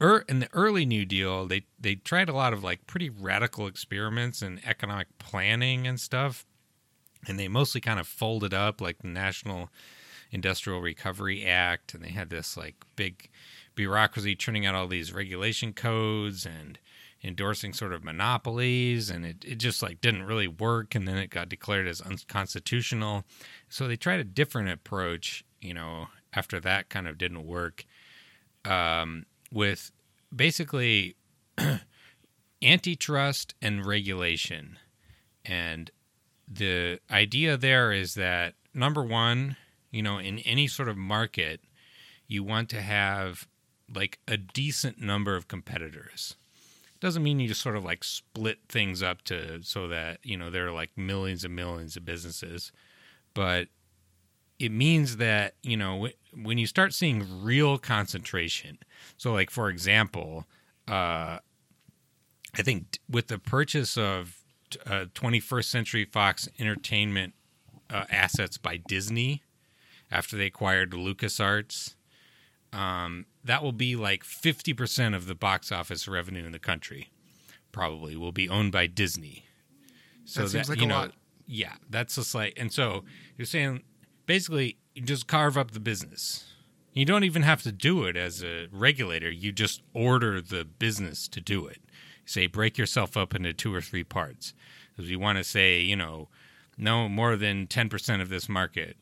er, 0.03 0.25
in 0.27 0.39
the 0.39 0.49
early 0.53 0.85
New 0.85 1.05
Deal, 1.05 1.45
they 1.47 1.63
they 1.79 1.95
tried 1.95 2.29
a 2.29 2.33
lot 2.33 2.53
of 2.53 2.63
like 2.63 2.85
pretty 2.87 3.09
radical 3.09 3.67
experiments 3.67 4.41
in 4.41 4.59
economic 4.65 5.07
planning 5.17 5.87
and 5.87 5.99
stuff, 5.99 6.45
and 7.27 7.39
they 7.39 7.47
mostly 7.47 7.81
kind 7.81 7.99
of 7.99 8.07
folded 8.07 8.53
up 8.53 8.81
like 8.81 8.99
the 8.99 9.07
National 9.07 9.69
Industrial 10.31 10.81
Recovery 10.81 11.45
Act, 11.45 11.93
and 11.93 12.03
they 12.03 12.09
had 12.09 12.29
this 12.29 12.57
like 12.57 12.75
big 12.95 13.29
bureaucracy 13.75 14.35
churning 14.35 14.65
out 14.65 14.75
all 14.75 14.87
these 14.87 15.13
regulation 15.13 15.73
codes 15.73 16.45
and 16.45 16.77
endorsing 17.23 17.71
sort 17.71 17.93
of 17.93 18.03
monopolies 18.03 19.09
and 19.09 19.25
it, 19.25 19.45
it 19.45 19.55
just 19.55 19.81
like 19.81 20.01
didn't 20.01 20.23
really 20.23 20.47
work 20.47 20.93
and 20.93 21.07
then 21.07 21.17
it 21.17 21.29
got 21.29 21.47
declared 21.47 21.87
as 21.87 22.01
unconstitutional. 22.01 23.23
So 23.69 23.87
they 23.87 23.95
tried 23.95 24.19
a 24.19 24.25
different 24.25 24.69
approach 24.69 25.43
you 25.63 25.73
know 25.73 26.07
after 26.33 26.59
that 26.59 26.89
kind 26.89 27.07
of 27.07 27.17
didn't 27.17 27.47
work 27.47 27.85
um, 28.65 29.25
with 29.51 29.91
basically 30.35 31.15
antitrust 32.63 33.55
and 33.61 33.85
regulation. 33.85 34.77
And 35.45 35.91
the 36.47 36.99
idea 37.11 37.57
there 37.57 37.91
is 37.91 38.15
that 38.15 38.55
number 38.73 39.03
one 39.03 39.55
you 39.91 40.01
know 40.01 40.17
in 40.17 40.39
any 40.39 40.67
sort 40.67 40.89
of 40.89 40.97
market 40.97 41.61
you 42.27 42.43
want 42.43 42.69
to 42.69 42.81
have 42.81 43.47
like 43.93 44.19
a 44.27 44.37
decent 44.37 44.99
number 44.99 45.35
of 45.35 45.47
competitors. 45.47 46.35
Doesn't 46.99 47.23
mean 47.23 47.39
you 47.39 47.49
just 47.49 47.61
sort 47.61 47.75
of 47.75 47.83
like 47.83 48.03
split 48.03 48.59
things 48.69 49.03
up 49.03 49.23
to 49.23 49.61
so 49.61 49.87
that 49.89 50.19
you 50.23 50.37
know 50.37 50.49
there 50.49 50.67
are 50.67 50.71
like 50.71 50.91
millions 50.97 51.43
and 51.43 51.55
millions 51.55 51.95
of 51.95 52.05
businesses. 52.05 52.71
But 53.33 53.67
it 54.63 54.71
means 54.71 55.17
that 55.17 55.55
you 55.61 55.75
know 55.77 56.07
when 56.33 56.57
you 56.57 56.65
start 56.65 56.93
seeing 56.93 57.43
real 57.43 57.77
concentration 57.77 58.77
so 59.17 59.33
like 59.33 59.49
for 59.49 59.67
example 59.69 60.45
uh 60.87 61.37
i 62.57 62.61
think 62.61 62.99
with 63.09 63.27
the 63.27 63.37
purchase 63.39 63.97
of 63.97 64.37
uh, 64.87 65.05
21st 65.13 65.65
century 65.65 66.05
fox 66.05 66.47
entertainment 66.59 67.33
uh, 67.89 68.05
assets 68.09 68.57
by 68.57 68.77
disney 68.77 69.43
after 70.09 70.37
they 70.37 70.45
acquired 70.45 70.91
lucasarts 70.91 71.95
um, 72.71 73.27
that 73.43 73.61
will 73.61 73.71
be 73.71 73.95
like 73.95 74.23
50% 74.23 75.15
of 75.15 75.27
the 75.27 75.35
box 75.35 75.71
office 75.71 76.07
revenue 76.07 76.43
in 76.43 76.51
the 76.53 76.57
country 76.57 77.11
probably 77.71 78.15
will 78.15 78.31
be 78.31 78.47
owned 78.49 78.71
by 78.71 78.87
disney 78.87 79.45
so 80.25 80.41
That 80.43 80.49
seems 80.49 80.69
like 80.69 80.79
you 80.79 80.85
a 80.85 80.87
know 80.87 80.95
lot. 80.95 81.11
yeah 81.45 81.73
that's 81.89 82.15
just 82.15 82.33
like 82.33 82.53
and 82.57 82.71
so 82.71 83.03
you're 83.37 83.45
saying 83.45 83.83
basically 84.25 84.77
you 84.93 85.01
just 85.01 85.27
carve 85.27 85.57
up 85.57 85.71
the 85.71 85.79
business. 85.79 86.45
You 86.93 87.05
don't 87.05 87.23
even 87.23 87.41
have 87.41 87.63
to 87.63 87.71
do 87.71 88.05
it 88.05 88.15
as 88.15 88.43
a 88.43 88.67
regulator. 88.71 89.31
You 89.31 89.51
just 89.51 89.81
order 89.93 90.39
the 90.41 90.63
business 90.63 91.27
to 91.29 91.41
do 91.41 91.65
it. 91.65 91.79
Say 92.25 92.47
break 92.47 92.77
yourself 92.77 93.17
up 93.17 93.33
into 93.33 93.53
two 93.53 93.73
or 93.73 93.81
three 93.81 94.03
parts. 94.03 94.53
Because 94.95 95.09
you 95.09 95.19
want 95.19 95.39
to 95.39 95.43
say 95.43 95.79
you 95.79 95.95
know 95.95 96.29
no 96.77 97.09
more 97.09 97.35
than 97.35 97.67
10% 97.67 98.21
of 98.21 98.29
this 98.29 98.49
market 98.49 98.97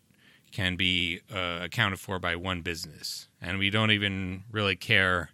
can 0.52 0.76
be 0.76 1.22
uh, 1.34 1.60
accounted 1.62 2.00
for 2.00 2.20
by 2.20 2.36
one 2.36 2.62
business. 2.62 3.28
And 3.42 3.58
we 3.58 3.70
don't 3.70 3.92
even 3.92 4.44
really 4.52 4.76
care 4.76 5.30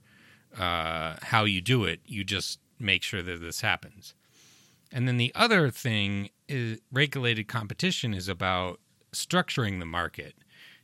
uh, 0.58 1.16
how 1.22 1.46
you 1.46 1.62
do 1.62 1.84
it. 1.84 2.00
You 2.06 2.24
just 2.24 2.60
make 2.80 3.04
sure 3.04 3.24
that 3.24 3.42
this 3.42 3.62
happens. 3.62 4.14
And 4.92 5.08
then 5.08 5.18
the 5.18 5.32
other 5.36 5.70
thing 5.70 6.30
is 6.48 6.80
regulated 6.92 7.48
competition 7.48 8.14
is 8.14 8.30
about 8.30 8.80
structuring 9.18 9.80
the 9.80 9.86
market 9.86 10.36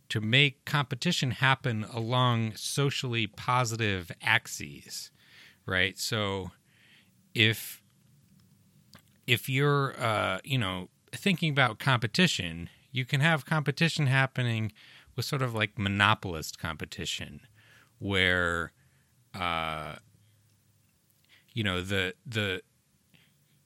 to 0.09 0.21
make 0.21 0.65
competition 0.65 1.31
happen 1.31 1.85
along 1.91 2.55
socially 2.55 3.27
positive 3.27 4.11
axes, 4.21 5.11
right? 5.65 5.97
So 5.97 6.51
if 7.33 7.81
if 9.25 9.49
you're 9.49 9.95
uh, 9.99 10.39
you 10.43 10.57
know 10.57 10.89
thinking 11.11 11.51
about 11.51 11.79
competition, 11.79 12.69
you 12.91 13.05
can 13.05 13.21
have 13.21 13.45
competition 13.45 14.07
happening 14.07 14.71
with 15.15 15.25
sort 15.25 15.41
of 15.41 15.53
like 15.53 15.77
monopolist 15.77 16.59
competition, 16.59 17.41
where 17.99 18.71
uh, 19.33 19.95
you 21.53 21.63
know 21.63 21.81
the 21.81 22.13
the 22.25 22.61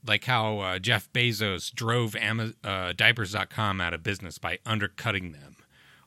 like 0.06 0.26
how 0.26 0.60
uh, 0.60 0.80
Jeff 0.80 1.12
Bezos 1.12 1.74
drove 1.74 2.16
Ama- 2.16 2.54
uh, 2.64 2.94
diapers.com 2.94 3.82
out 3.82 3.94
of 3.94 4.04
business 4.04 4.38
by 4.38 4.60
undercutting 4.66 5.32
them. 5.32 5.56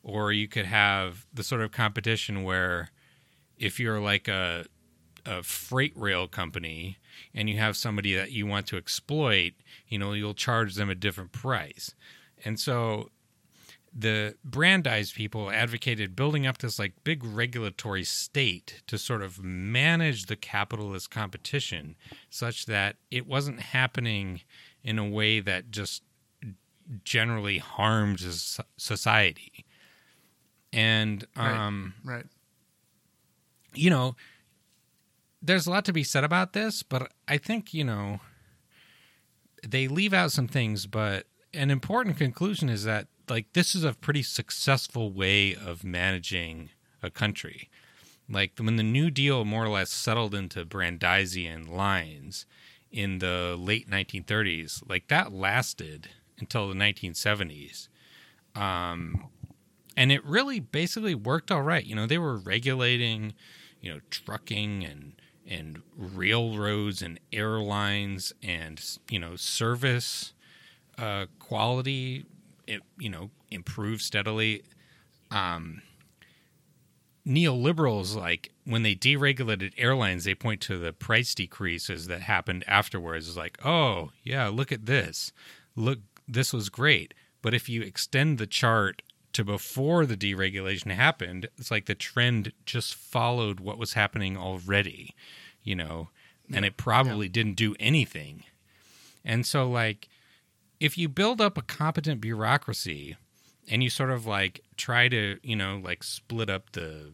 Or 0.03 0.33
you 0.33 0.48
could 0.48 0.66
have 0.66 1.26
the 1.33 1.42
sort 1.42 1.61
of 1.61 1.72
competition 1.72 2.42
where 2.42 2.90
if 3.59 3.79
you're 3.79 4.00
like 4.00 4.29
a, 4.29 4.64
a 5.26 5.42
freight 5.42 5.92
rail 5.94 6.26
company 6.26 6.96
and 7.35 7.50
you 7.50 7.59
have 7.59 7.76
somebody 7.76 8.14
that 8.14 8.33
you 8.33 8.46
want 8.46 8.66
to 8.68 8.76
exploit, 8.79 9.53
you 9.88 9.98
know, 9.98 10.12
you'll 10.12 10.35
charge 10.35 10.74
them 10.74 10.88
a 10.88 10.94
different 10.94 11.33
price. 11.33 11.94
And 12.44 12.59
so 12.59 13.11
the 13.92 14.37
Brandeis 14.44 15.12
people 15.12 15.50
advocated 15.50 16.14
building 16.14 16.46
up 16.46 16.59
this 16.59 16.79
like 16.79 16.92
big 17.03 17.24
regulatory 17.24 18.05
state 18.05 18.83
to 18.87 18.96
sort 18.96 19.22
of 19.22 19.42
manage 19.42 20.26
the 20.26 20.37
capitalist 20.37 21.11
competition 21.11 21.96
such 22.29 22.66
that 22.66 22.96
it 23.11 23.26
wasn't 23.26 23.61
happening 23.61 24.42
in 24.85 24.98
a 24.98 25.09
way 25.09 25.40
that 25.40 25.70
just 25.70 26.03
generally 27.05 27.59
harmed 27.59 28.20
society. 28.76 29.64
And 30.72 31.26
um 31.35 31.94
right. 32.05 32.16
right. 32.16 32.26
you 33.74 33.90
know, 33.90 34.14
there's 35.42 35.66
a 35.66 35.70
lot 35.70 35.85
to 35.87 35.92
be 35.92 36.05
said 36.05 36.22
about 36.22 36.53
this, 36.53 36.83
but 36.83 37.11
I 37.26 37.38
think, 37.38 37.74
you 37.74 37.83
know, 37.83 38.20
they 39.66 39.88
leave 39.88 40.12
out 40.14 40.33
some 40.33 40.46
things, 40.46 40.87
but 40.87 41.26
an 41.53 41.70
important 41.70 42.16
conclusion 42.16 42.68
is 42.68 42.85
that 42.85 43.09
like 43.31 43.53
this 43.53 43.75
is 43.75 43.85
a 43.85 43.95
pretty 43.95 44.23
successful 44.23 45.11
way 45.12 45.55
of 45.55 45.85
managing 45.85 46.71
a 47.03 47.11
country. 47.11 47.71
Like 48.29 48.53
when 48.59 48.77
the 48.77 48.83
New 48.83 49.11
Deal 49.11 49.45
more 49.45 49.64
or 49.64 49.69
less 49.69 49.90
settled 49.90 50.35
into 50.35 50.64
Brandeisian 50.64 51.69
lines 51.69 52.47
in 52.93 53.19
the 53.19 53.57
late 53.59 53.88
1930s, 53.88 54.83
like 54.88 55.09
that 55.09 55.33
lasted 55.33 56.09
until 56.38 56.69
the 56.69 56.75
1970s. 56.75 57.88
Um, 58.55 59.29
and 59.97 60.11
it 60.11 60.25
really 60.25 60.61
basically 60.61 61.14
worked 61.14 61.51
all 61.51 61.62
right. 61.62 61.85
You 61.85 61.95
know, 61.95 62.07
they 62.07 62.19
were 62.19 62.37
regulating, 62.37 63.35
you 63.81 63.93
know, 63.95 64.01
trucking 64.11 64.85
and 64.85 65.12
and 65.47 65.83
railroads 65.97 67.03
and 67.03 67.19
airlines 67.33 68.33
and 68.43 68.81
you 69.11 69.19
know 69.19 69.35
service 69.35 70.33
uh, 70.97 71.27
quality 71.40 72.25
it, 72.71 72.83
you 72.99 73.11
know 73.11 73.31
improved 73.51 74.03
steadily. 74.03 74.63
Um, 75.31 75.83
neoliberals 77.27 78.17
like 78.17 78.51
when 78.65 78.83
they 78.83 78.95
deregulated 78.95 79.73
airlines 79.77 80.25
they 80.25 80.35
point 80.35 80.61
to 80.63 80.79
the 80.79 80.93
price 80.93 81.35
decreases 81.35 82.07
that 82.07 82.23
happened 82.23 82.65
afterwards. 82.67 83.29
It's 83.29 83.37
like 83.37 83.59
oh 83.65 84.11
yeah 84.25 84.49
look 84.49 84.73
at 84.73 84.87
this. 84.87 85.33
Look 85.77 85.99
this 86.27 86.53
was 86.53 86.69
great. 86.69 87.15
But 87.43 87.55
if 87.55 87.69
you 87.69 87.83
extend 87.83 88.39
the 88.39 88.47
chart 88.47 89.03
to 89.33 89.45
before 89.45 90.07
the 90.07 90.17
deregulation 90.17 90.91
happened 90.91 91.49
it's 91.57 91.71
like 91.71 91.87
the 91.87 91.95
trend 91.95 92.53
just 92.67 92.97
followed 92.97 93.61
what 93.61 93.79
was 93.79 93.93
happening 93.93 94.37
already 94.37 95.15
you 95.63 95.75
know, 95.75 96.09
and 96.53 96.65
it 96.65 96.77
probably 96.77 97.27
yeah. 97.27 97.33
didn't 97.33 97.55
do 97.55 97.75
anything. 97.79 98.45
And 99.25 99.47
so, 99.47 99.69
like, 99.69 100.09
if 100.81 100.97
you 100.97 101.09
build 101.09 101.40
up 101.40 101.59
a 101.59 101.62
competent 101.62 102.21
bureaucracy 102.21 103.16
and 103.69 103.83
you 103.83 103.90
sort 103.90 104.11
of 104.11 104.27
like 104.27 104.62
try 104.77 105.09
to, 105.09 105.38
you 105.43 105.55
know, 105.55 105.81
like 105.83 106.03
split 106.03 106.49
up 106.49 106.73
the, 106.73 107.12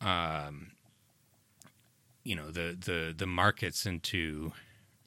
um, 0.00 0.72
you 2.24 2.34
know, 2.34 2.50
the 2.50 2.76
the 2.78 3.14
the 3.16 3.26
markets 3.26 3.86
into, 3.86 4.52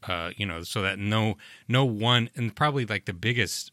uh, 0.08 0.32
you 0.38 0.46
know, 0.46 0.64
so 0.64 0.82
that 0.82 0.98
no 0.98 1.38
no 1.68 1.84
one 1.84 2.30
and 2.36 2.56
probably 2.56 2.86
like 2.86 3.06
the 3.06 3.14
biggest 3.14 3.72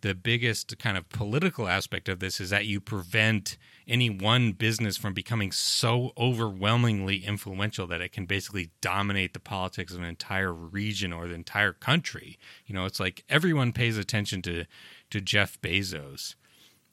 the 0.00 0.14
biggest 0.14 0.78
kind 0.78 0.96
of 0.96 1.08
political 1.10 1.68
aspect 1.68 2.08
of 2.08 2.20
this 2.20 2.40
is 2.40 2.50
that 2.50 2.66
you 2.66 2.80
prevent 2.80 3.56
any 3.88 4.10
one 4.10 4.52
business 4.52 4.96
from 4.96 5.14
becoming 5.14 5.52
so 5.52 6.12
overwhelmingly 6.18 7.24
influential 7.24 7.86
that 7.86 8.00
it 8.00 8.12
can 8.12 8.26
basically 8.26 8.70
dominate 8.80 9.32
the 9.32 9.40
politics 9.40 9.92
of 9.92 10.00
an 10.00 10.04
entire 10.04 10.52
region 10.52 11.12
or 11.12 11.28
the 11.28 11.34
entire 11.34 11.72
country. 11.72 12.38
You 12.66 12.74
know, 12.74 12.84
it's 12.84 12.98
like 12.98 13.24
everyone 13.28 13.72
pays 13.72 13.96
attention 13.96 14.42
to 14.42 14.64
to 15.10 15.20
Jeff 15.20 15.60
Bezos, 15.60 16.34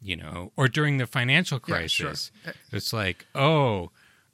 you 0.02 0.16
know, 0.16 0.52
or 0.56 0.68
during 0.68 0.98
the 0.98 1.08
financial 1.08 1.60
crisis. 1.60 2.32
Yeah, 2.46 2.52
sure. 2.52 2.54
Uh, 2.54 2.76
it's 2.78 2.94
like, 2.94 3.26
"Oh, 3.34 3.90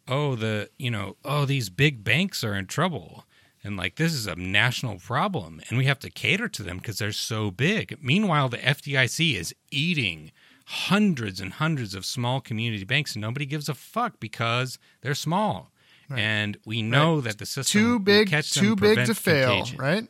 oh 0.07 0.35
the, 0.35 0.69
you 0.77 0.91
know, 0.91 1.15
oh 1.23 1.45
these 1.45 1.69
big 1.69 2.03
banks 2.03 2.43
are 2.43 2.55
in 2.55 2.67
trouble." 2.67 3.25
And 3.63 3.75
like 3.75 3.95
this 3.95 4.13
is 4.13 4.25
a 4.25 4.35
national 4.35 4.99
problem 4.99 5.59
and 5.69 5.77
we 5.77 5.85
have 5.85 5.99
to 5.99 6.09
cater 6.09 6.47
to 6.47 6.63
them 6.63 6.77
because 6.77 6.97
they're 6.97 7.11
so 7.11 7.51
big. 7.51 7.97
Meanwhile, 8.01 8.47
the 8.49 8.57
FDIC 8.57 9.35
is 9.35 9.53
eating 9.69 10.31
hundreds 10.71 11.41
and 11.41 11.53
hundreds 11.53 11.95
of 11.95 12.05
small 12.05 12.39
community 12.39 12.83
banks 12.83 13.15
and 13.15 13.21
nobody 13.23 13.43
gives 13.43 13.67
a 13.67 13.73
fuck 13.73 14.19
because 14.19 14.77
they're 15.01 15.15
small. 15.15 15.71
Right. 16.07 16.19
And 16.19 16.57
we 16.63 16.83
know 16.83 17.15
right. 17.15 17.23
that 17.23 17.37
the 17.39 17.47
system 17.47 17.81
too 17.81 17.99
big, 17.99 18.29
too 18.43 18.75
big 18.75 19.03
to 19.05 19.15
fail, 19.15 19.49
contagion. 19.49 19.79
right? 19.79 20.07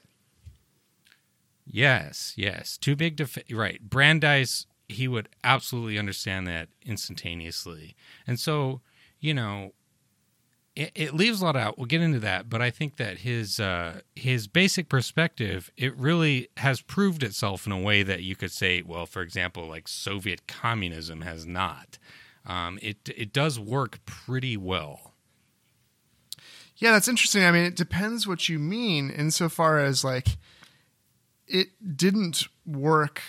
Yes, 1.66 2.34
yes, 2.36 2.78
too 2.78 2.98
big 2.98 3.16
to 3.18 3.28
fa- 3.28 3.44
right. 3.52 3.82
Brandeis, 3.82 4.66
he 4.90 5.08
would 5.08 5.30
absolutely 5.46 5.98
understand 5.98 6.46
that 6.48 6.68
instantaneously, 6.86 7.96
and 8.28 8.40
so 8.40 8.82
you 9.20 9.34
know, 9.34 9.74
it, 10.76 10.92
it, 10.96 11.14
leaves 11.14 11.42
a 11.42 11.46
lot 11.46 11.56
out. 11.56 11.78
We'll 11.78 11.88
get 11.88 12.02
into 12.02 12.20
that, 12.20 12.50
but 12.50 12.62
I 12.62 12.70
think 12.70 12.98
that 12.98 13.20
his 13.20 13.60
uh, 13.60 14.02
his 14.16 14.48
basic 14.48 14.88
perspective 14.90 15.72
it 15.78 15.96
really 15.98 16.50
has 16.58 16.82
proved 16.82 17.24
itself 17.24 17.66
in 17.66 17.72
a 17.72 17.80
way 17.80 18.04
that 18.04 18.24
you 18.24 18.36
could 18.36 18.52
say, 18.52 18.82
well, 18.82 19.06
for 19.06 19.22
example, 19.22 19.68
like 19.68 19.88
Soviet 19.88 20.48
communism 20.48 21.22
has 21.22 21.46
not. 21.46 21.98
Um, 22.46 22.80
it 22.82 22.98
it 23.16 23.34
does 23.34 23.60
work 23.60 24.00
pretty 24.06 24.58
well. 24.58 25.14
Yeah, 26.78 26.92
that's 26.92 27.10
interesting. 27.10 27.44
I 27.44 27.52
mean, 27.52 27.66
it 27.66 27.76
depends 27.76 28.26
what 28.26 28.48
you 28.48 28.58
mean 28.58 29.10
insofar 29.10 29.80
as 29.80 30.04
like 30.04 30.38
it 31.46 31.98
didn't 31.98 32.48
work 32.66 33.22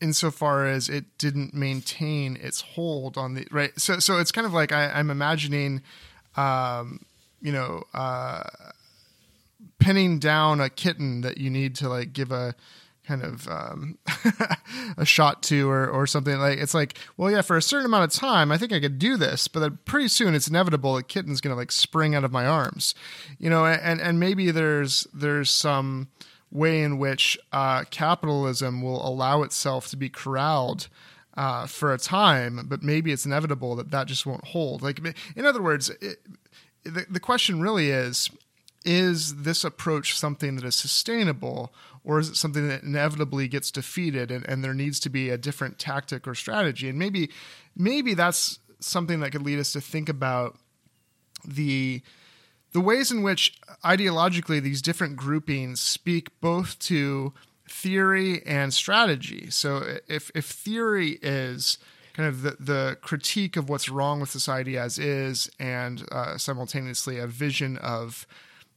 insofar 0.00 0.66
as 0.66 0.88
it 0.88 1.18
didn't 1.18 1.52
maintain 1.52 2.36
its 2.36 2.62
hold 2.62 3.18
on 3.18 3.34
the 3.34 3.46
right. 3.50 3.78
So 3.78 3.98
so 3.98 4.18
it's 4.18 4.32
kind 4.32 4.46
of 4.46 4.54
like 4.54 4.72
I, 4.72 4.90
I'm 4.90 5.10
imagining 5.10 5.82
um, 6.36 7.04
you 7.40 7.52
know, 7.52 7.84
uh, 7.94 8.42
pinning 9.78 10.18
down 10.18 10.60
a 10.60 10.68
kitten 10.68 11.22
that 11.22 11.38
you 11.38 11.50
need 11.50 11.74
to 11.76 11.88
like 11.88 12.12
give 12.12 12.30
a 12.30 12.54
kind 13.06 13.22
of 13.22 13.48
um, 13.48 13.98
a 14.96 15.04
shot 15.04 15.42
to 15.42 15.68
or, 15.68 15.88
or 15.88 16.06
something. 16.06 16.38
Like 16.38 16.58
it's 16.58 16.74
like 16.74 16.96
well 17.16 17.30
yeah 17.30 17.40
for 17.40 17.56
a 17.56 17.62
certain 17.62 17.86
amount 17.86 18.04
of 18.04 18.18
time 18.18 18.52
i 18.52 18.58
think 18.58 18.72
i 18.72 18.78
could 18.78 18.98
do 18.98 19.16
this 19.16 19.48
but 19.48 19.60
then 19.60 19.78
pretty 19.84 20.06
soon 20.06 20.34
it's 20.34 20.46
inevitable 20.46 20.94
the 20.94 21.02
kitten's 21.02 21.40
going 21.40 21.52
to 21.52 21.58
like 21.58 21.72
spring 21.72 22.14
out 22.14 22.24
of 22.24 22.30
my 22.30 22.46
arms. 22.46 22.94
You 23.38 23.50
know 23.50 23.64
and 23.64 24.00
and 24.00 24.20
maybe 24.20 24.50
there's 24.50 25.06
there's 25.12 25.50
some 25.50 26.08
way 26.52 26.82
in 26.82 26.98
which 26.98 27.38
uh, 27.52 27.84
capitalism 27.90 28.82
will 28.82 29.06
allow 29.06 29.42
itself 29.42 29.88
to 29.88 29.96
be 29.96 30.08
corralled 30.08 30.88
uh, 31.40 31.66
for 31.66 31.94
a 31.94 31.96
time, 31.96 32.66
but 32.68 32.82
maybe 32.82 33.12
it's 33.12 33.24
inevitable 33.24 33.74
that 33.74 33.90
that 33.90 34.06
just 34.06 34.26
won't 34.26 34.44
hold. 34.48 34.82
Like, 34.82 35.00
in 35.34 35.46
other 35.46 35.62
words, 35.62 35.88
it, 35.88 36.18
the, 36.84 37.06
the 37.08 37.20
question 37.20 37.62
really 37.62 37.90
is 37.90 38.28
is 38.84 39.36
this 39.36 39.64
approach 39.64 40.18
something 40.18 40.56
that 40.56 40.64
is 40.64 40.74
sustainable 40.74 41.72
or 42.04 42.18
is 42.18 42.30
it 42.30 42.36
something 42.36 42.68
that 42.68 42.82
inevitably 42.82 43.46
gets 43.46 43.70
defeated 43.70 44.30
and, 44.30 44.46
and 44.48 44.64
there 44.64 44.72
needs 44.72 44.98
to 44.98 45.10
be 45.10 45.28
a 45.28 45.36
different 45.36 45.78
tactic 45.78 46.26
or 46.26 46.34
strategy 46.34 46.88
and 46.88 46.98
maybe 46.98 47.30
maybe 47.76 48.14
that's 48.14 48.58
something 48.78 49.20
that 49.20 49.32
could 49.32 49.42
lead 49.42 49.58
us 49.58 49.74
to 49.74 49.82
think 49.82 50.08
about 50.08 50.56
the 51.44 52.00
the 52.72 52.80
ways 52.80 53.10
in 53.10 53.22
which 53.22 53.60
ideologically 53.84 54.62
these 54.62 54.80
different 54.80 55.14
groupings 55.14 55.78
speak 55.78 56.28
both 56.40 56.78
to 56.78 57.34
theory 57.70 58.44
and 58.46 58.74
strategy. 58.74 59.50
So 59.50 59.98
if 60.08 60.30
if 60.34 60.46
theory 60.46 61.18
is 61.22 61.78
kind 62.12 62.28
of 62.28 62.42
the, 62.42 62.56
the 62.58 62.98
critique 63.00 63.56
of 63.56 63.68
what's 63.68 63.88
wrong 63.88 64.20
with 64.20 64.30
society 64.30 64.76
as 64.76 64.98
is, 64.98 65.50
and 65.58 66.04
uh, 66.10 66.36
simultaneously 66.36 67.18
a 67.18 67.26
vision 67.26 67.76
of 67.78 68.26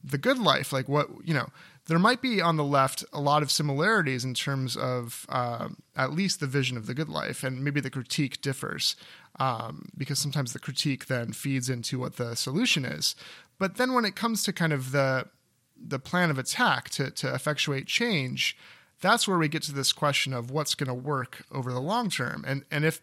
the 0.04 0.18
good 0.18 0.38
life, 0.38 0.72
like 0.72 0.88
what 0.88 1.10
you 1.26 1.34
know, 1.34 1.50
there 1.88 2.00
might 2.00 2.22
be 2.22 2.40
on 2.40 2.56
the 2.56 2.64
left 2.64 3.04
a 3.12 3.20
lot 3.20 3.42
of 3.42 3.52
similarities 3.52 4.24
in 4.24 4.34
terms 4.34 4.78
of 4.78 5.26
uh, 5.30 5.70
at 5.96 6.14
least 6.14 6.40
the 6.40 6.48
vision 6.48 6.78
of 6.78 6.86
the 6.86 6.94
good 6.94 7.10
life, 7.10 7.44
and 7.44 7.64
maybe 7.64 7.82
the 7.82 7.90
critique 7.90 8.42
differs 8.42 8.96
um, 9.40 9.90
because 9.98 10.20
sometimes 10.20 10.54
the 10.54 10.60
critique 10.60 11.08
then 11.08 11.34
feeds 11.34 11.70
into 11.70 11.98
what 11.98 12.18
the 12.18 12.36
solution 12.36 12.86
is. 12.86 13.16
But 13.58 13.78
then 13.78 13.94
when 13.94 14.06
it 14.06 14.16
comes 14.16 14.44
to 14.44 14.54
kind 14.54 14.72
of 14.72 14.92
the 14.92 15.28
the 15.76 16.00
plan 16.00 16.30
of 16.30 16.38
attack 16.38 16.90
to 16.92 17.10
to 17.10 17.34
effectuate 17.34 17.88
change, 17.88 18.56
that's 19.04 19.28
where 19.28 19.38
we 19.38 19.48
get 19.48 19.62
to 19.64 19.74
this 19.74 19.94
question 19.94 20.34
of 20.34 20.50
what's 20.50 20.74
going 20.74 20.88
to 20.88 20.94
work 20.94 21.46
over 21.52 21.72
the 21.72 21.80
long 21.80 22.10
term. 22.10 22.44
And 22.48 22.64
and 22.72 22.84
if 22.86 23.02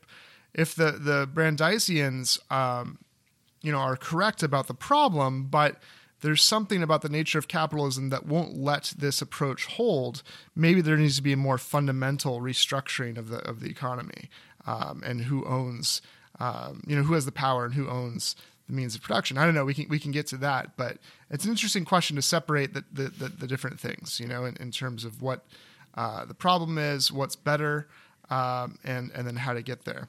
if 0.53 0.75
the 0.75 0.93
the 0.93 1.29
Brandeisians, 1.33 2.39
um, 2.51 2.99
you 3.63 3.71
know, 3.71 3.79
are 3.79 3.97
correct 3.97 4.43
about 4.43 4.67
the 4.67 4.75
problem, 4.75 5.45
but 5.45 5.77
there's 6.23 6.43
something 6.43 6.83
about 6.83 7.03
the 7.03 7.09
nature 7.09 7.39
of 7.39 7.49
capitalism 7.49 8.11
that 8.11 8.27
won't 8.27 8.57
let 8.57 8.95
this 8.99 9.23
approach 9.23 9.67
hold. 9.67 10.23
Maybe 10.57 10.81
there 10.81 10.97
needs 10.97 11.17
to 11.17 11.23
be 11.23 11.33
a 11.33 11.37
more 11.37 11.59
fundamental 11.59 12.41
restructuring 12.41 13.17
of 13.17 13.29
the 13.29 13.39
of 13.49 13.61
the 13.61 13.71
economy 13.71 14.31
um, 14.67 15.03
and 15.05 15.23
who 15.23 15.45
owns, 15.45 16.03
um, 16.41 16.83
you 16.87 16.97
know, 16.97 17.03
who 17.03 17.15
has 17.15 17.27
the 17.27 17.33
power 17.33 17.65
and 17.65 17.75
who 17.75 17.89
owns 17.89 18.37
the 18.67 18.75
means 18.75 18.95
of 18.95 19.03
production. 19.03 19.39
I 19.39 19.45
don't 19.45 19.55
know. 19.55 19.65
We 19.65 19.75
can 19.75 19.87
we 19.89 19.99
can 19.99 20.13
get 20.13 20.27
to 20.29 20.37
that, 20.39 20.77
but 20.77 20.97
it's 21.31 21.45
an 21.45 21.51
interesting 21.51 21.85
question 21.85 22.17
to 22.17 22.23
separate 22.23 22.73
the 22.73 22.85
the, 22.91 23.09
the, 23.09 23.29
the 23.29 23.47
different 23.47 23.79
things, 23.79 24.19
you 24.19 24.27
know, 24.27 24.47
in, 24.47 24.57
in 24.57 24.71
terms 24.71 25.05
of 25.05 25.21
what 25.21 25.45
uh, 25.95 26.25
the 26.25 26.35
problem 26.35 26.79
is, 26.79 27.11
what's 27.13 27.37
better, 27.37 27.89
um, 28.31 28.79
and 28.85 29.11
and 29.15 29.27
then 29.27 29.37
how 29.37 29.53
to 29.53 29.63
get 29.63 29.85
there. 29.85 30.09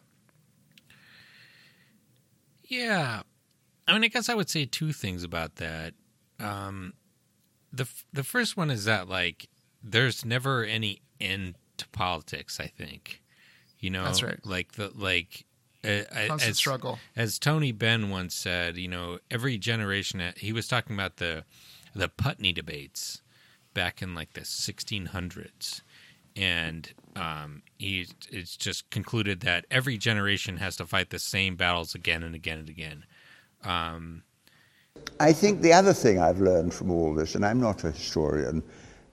Yeah, 2.64 3.24
I 3.88 3.94
mean, 3.94 4.04
I 4.04 4.08
guess 4.08 4.30
I 4.30 4.36
would 4.36 4.50
say 4.50 4.66
two 4.66 4.94
things 4.94 5.24
about 5.24 5.56
that. 5.58 5.94
Um, 6.40 6.94
the 7.74 7.88
the 8.14 8.24
first 8.24 8.56
one 8.58 8.70
is 8.70 8.86
that 8.86 9.10
like 9.10 9.50
there's 9.84 10.24
never 10.24 10.64
any 10.64 11.02
end 11.20 11.56
to 11.78 11.88
politics. 11.90 12.60
I 12.60 12.68
think, 12.68 13.22
you 13.80 13.90
know, 13.90 14.04
That's 14.04 14.24
right. 14.24 14.40
Like 14.46 14.74
the 14.74 14.92
like. 14.96 15.46
Uh, 15.84 16.04
Constant 16.28 16.52
as, 16.52 16.58
struggle. 16.58 17.00
as 17.16 17.40
Tony 17.40 17.72
Benn 17.72 18.12
once 18.12 18.36
said, 18.36 18.78
you 18.78 18.88
know, 18.88 19.18
every 19.32 19.58
generation. 19.58 20.22
He 20.38 20.54
was 20.54 20.68
talking 20.68 20.96
about 20.96 21.18
the 21.18 21.44
the 21.96 22.08
Putney 22.08 22.54
debates 22.54 23.21
back 23.74 24.02
in 24.02 24.14
like 24.16 24.34
the 24.34 24.42
1600s, 24.42 25.82
and 26.36 26.92
um, 27.16 27.64
he 27.78 28.08
it's 28.30 28.56
just 28.56 28.90
concluded 28.90 29.42
that 29.42 29.66
every 29.70 29.98
generation 29.98 30.58
has 30.58 30.76
to 30.78 30.86
fight 30.86 31.10
the 31.10 31.20
same 31.20 31.56
battles 31.56 31.96
again 31.96 32.24
and 32.24 32.36
again 32.36 32.60
and 32.60 32.70
again. 32.70 33.06
Um, 33.64 34.24
I 35.20 35.34
think 35.34 35.62
the 35.62 35.74
other 35.74 35.94
thing 35.94 36.20
I've 36.20 36.42
learned 36.42 36.74
from 36.74 36.92
all 36.92 37.14
this, 37.14 37.36
and 37.36 37.46
I'm 37.46 37.60
not 37.60 37.84
a 37.84 37.92
historian 37.92 38.64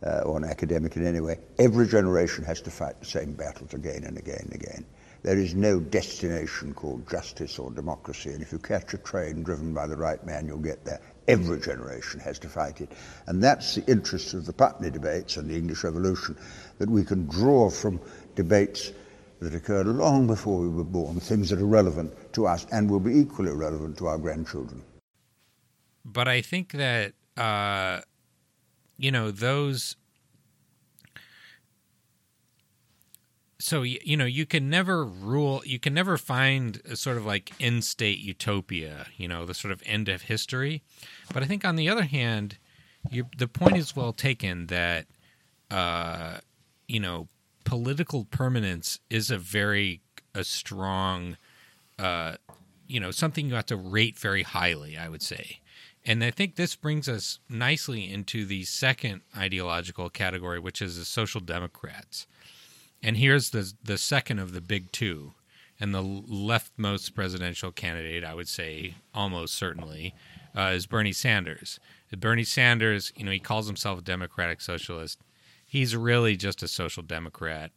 uh, 0.05 0.21
or 0.21 0.37
an 0.37 0.44
academic 0.44 0.97
in 0.97 1.07
any 1.07 1.21
way, 1.21 1.38
every 1.59 1.87
generation 1.87 2.44
has 2.44 2.61
to 2.62 2.71
fight 2.71 2.99
the 3.01 3.07
same 3.07 3.33
battles 3.33 3.75
again 3.75 4.05
and 4.05 4.16
again 4.16 4.40
and 4.44 4.55
again. 4.55 4.85
There 5.23 5.38
is 5.38 5.55
no 5.55 5.81
destination 5.81 6.75
called 6.75 7.09
justice 7.09 7.59
or 7.59 7.71
democracy, 7.73 8.31
and 8.31 8.40
if 8.40 8.53
you 8.53 8.59
catch 8.59 8.94
a 8.94 8.99
train 8.99 9.42
driven 9.42 9.75
by 9.75 9.87
the 9.87 9.97
right 9.97 10.25
man, 10.25 10.47
you'll 10.47 10.59
get 10.59 10.85
there. 10.85 11.01
Every 11.28 11.60
generation 11.60 12.20
has 12.20 12.38
to 12.40 12.48
fight 12.48 12.80
it. 12.80 12.90
And 13.26 13.42
that's 13.42 13.74
the 13.76 13.84
interest 13.86 14.34
of 14.34 14.46
the 14.46 14.52
Putney 14.52 14.90
debates 14.90 15.36
and 15.36 15.48
the 15.48 15.56
English 15.56 15.84
Revolution, 15.84 16.36
that 16.78 16.90
we 16.90 17.04
can 17.04 17.26
draw 17.26 17.70
from 17.70 18.00
debates 18.34 18.92
that 19.40 19.54
occurred 19.54 19.86
long 19.86 20.26
before 20.26 20.60
we 20.60 20.68
were 20.68 20.84
born, 20.84 21.20
things 21.20 21.50
that 21.50 21.60
are 21.60 21.66
relevant 21.66 22.12
to 22.32 22.46
us 22.46 22.66
and 22.72 22.90
will 22.90 22.98
be 23.00 23.16
equally 23.18 23.52
relevant 23.52 23.96
to 23.98 24.06
our 24.06 24.18
grandchildren. 24.18 24.82
but 26.04 26.26
I 26.26 26.40
think 26.40 26.72
that 26.72 27.12
uh, 27.36 28.00
you 28.96 29.10
know 29.10 29.30
those. 29.30 29.96
So 33.61 33.83
you 33.83 34.16
know 34.16 34.25
you 34.25 34.47
can 34.47 34.71
never 34.71 35.05
rule. 35.05 35.62
You 35.64 35.81
can 35.81 35.92
never 35.92 36.16
find 36.16 36.81
a 36.88 36.94
sort 36.94 37.16
of 37.16 37.27
like 37.27 37.53
end 37.59 37.85
state 37.85 38.21
utopia. 38.21 39.07
You 39.16 39.27
know 39.27 39.44
the 39.44 39.55
sort 39.55 39.73
of 39.73 39.83
end 39.85 40.09
of 40.09 40.23
history. 40.23 40.83
But 41.35 41.42
I 41.42 41.47
think 41.47 41.64
on 41.64 41.75
the 41.75 41.88
other 41.88 42.05
hand, 42.05 42.57
you, 43.11 43.27
the 43.37 43.49
point 43.49 43.77
is 43.77 43.97
well 43.97 44.12
taken 44.12 44.66
that 44.68 45.07
uh, 45.73 46.38
you 46.87 47.01
know 47.01 47.27
political 47.64 48.27
permanence 48.27 49.01
is 49.11 49.31
a 49.31 49.38
very 49.38 50.03
a 50.35 50.44
strong 50.44 51.37
uh, 51.99 52.37
you 52.87 53.01
know 53.01 53.11
something 53.11 53.49
you 53.49 53.55
have 53.57 53.66
to 53.66 53.77
rate 53.77 54.16
very 54.16 54.44
highly. 54.44 54.97
I 54.97 55.09
would 55.09 55.23
say. 55.23 55.61
And 56.07 56.23
I 56.25 56.31
think 56.31 56.55
this 56.55 56.77
brings 56.77 57.09
us 57.09 57.38
nicely 57.51 58.11
into 58.11 58.47
the 58.47 58.64
second 58.64 59.23
ideological 59.37 60.09
category, 60.09 60.59
which 60.59 60.81
is 60.81 60.97
the 60.97 61.05
social 61.05 61.40
democrats. 61.40 62.27
And 63.02 63.16
here's 63.16 63.50
the 63.50 63.72
the 63.82 63.98
second 63.98 64.38
of 64.38 64.52
the 64.52 64.61
big 64.61 64.92
two, 64.92 65.34
and 65.80 65.94
the 65.94 66.02
leftmost 66.02 67.14
presidential 67.14 67.70
candidate, 67.70 68.24
I 68.24 68.34
would 68.34 68.48
say, 68.48 68.94
almost 69.14 69.54
certainly, 69.54 70.14
uh, 70.56 70.72
is 70.74 70.87
Bernie 70.87 71.12
Sanders. 71.12 71.78
Bernie 72.16 72.44
Sanders, 72.44 73.12
you 73.16 73.24
know, 73.24 73.30
he 73.30 73.38
calls 73.38 73.66
himself 73.66 73.98
a 73.98 74.02
democratic 74.02 74.61
socialist. 74.61 75.20
He's 75.64 75.94
really 75.94 76.37
just 76.37 76.62
a 76.62 76.68
social 76.68 77.02
democrat. 77.02 77.70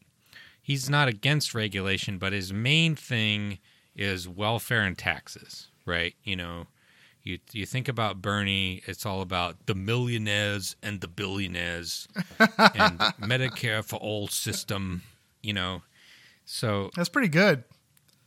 He's 0.61 0.89
not 0.89 1.07
against 1.07 1.53
regulation, 1.53 2.17
but 2.17 2.33
his 2.33 2.53
main 2.53 2.95
thing 2.95 3.59
is 3.95 4.27
welfare 4.27 4.83
and 4.83 4.97
taxes, 4.97 5.67
right? 5.85 6.15
You 6.23 6.37
know, 6.37 6.67
you 7.23 7.39
you 7.51 7.65
think 7.65 7.87
about 7.87 8.21
Bernie, 8.21 8.81
it's 8.85 9.05
all 9.05 9.21
about 9.21 9.65
the 9.65 9.75
millionaires 9.75 10.75
and 10.81 11.01
the 11.01 11.07
billionaires 11.07 12.07
and 12.39 12.99
Medicare 13.19 13.83
for 13.83 13.97
all 13.97 14.27
system, 14.27 15.03
you 15.41 15.53
know. 15.53 15.81
So 16.45 16.89
That's 16.95 17.09
pretty 17.09 17.27
good. 17.29 17.63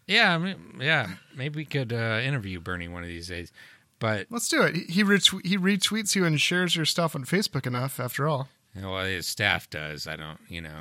yeah, 0.07 0.35
I 0.35 0.39
mean, 0.39 0.79
yeah, 0.81 1.09
maybe 1.37 1.57
we 1.57 1.65
could 1.65 1.93
uh, 1.93 2.21
interview 2.23 2.61
Bernie 2.61 2.89
one 2.89 3.03
of 3.03 3.09
these 3.09 3.29
days. 3.29 3.53
But 3.99 4.27
Let's 4.31 4.49
do 4.49 4.63
it. 4.63 4.77
He 4.91 5.03
retwe- 5.05 5.45
he 5.47 5.57
retweets 5.57 6.15
you 6.15 6.25
and 6.25 6.41
shares 6.41 6.77
your 6.77 6.85
stuff 6.85 7.15
on 7.15 7.25
Facebook 7.25 7.67
enough. 7.67 7.99
After 8.01 8.27
all, 8.29 8.49
you 8.75 8.83
know, 8.83 8.93
well, 8.93 9.05
his 9.05 9.27
staff 9.27 9.69
does. 9.71 10.07
I 10.07 10.17
don't, 10.17 10.39
you 10.49 10.61
know. 10.61 10.81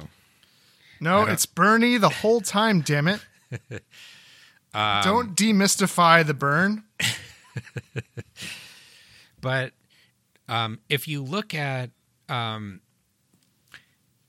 no, 0.99 1.25
it's 1.25 1.45
Bernie 1.45 1.97
the 1.97 2.09
whole 2.09 2.41
time. 2.41 2.81
Damn 2.81 3.07
it! 3.07 3.21
Um, 4.75 5.03
Don't 5.03 5.35
demystify 5.35 6.25
the 6.25 6.33
burn. 6.33 6.83
But 9.39 9.73
um, 10.47 10.79
if 10.89 11.07
you 11.07 11.21
look 11.21 11.53
at 11.53 11.89
um, 12.29 12.79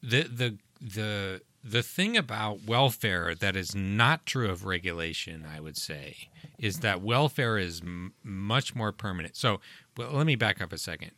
the 0.03 0.23
the 0.25 0.59
the 0.81 1.40
the 1.64 1.83
thing 1.83 2.16
about 2.16 2.64
welfare 2.66 3.35
that 3.35 3.57
is 3.57 3.74
not 3.74 4.27
true 4.27 4.50
of 4.50 4.66
regulation, 4.66 5.46
I 5.50 5.61
would 5.61 5.79
say, 5.79 6.29
is 6.59 6.81
that 6.81 7.00
welfare 7.00 7.57
is 7.57 7.81
m- 7.81 8.12
much 8.22 8.74
more 8.74 8.92
permanent. 8.92 9.35
So, 9.35 9.61
well, 9.96 10.12
let 10.12 10.27
me 10.27 10.37
back 10.37 10.61
up 10.61 10.74
a 10.74 10.79
second. 10.79 11.12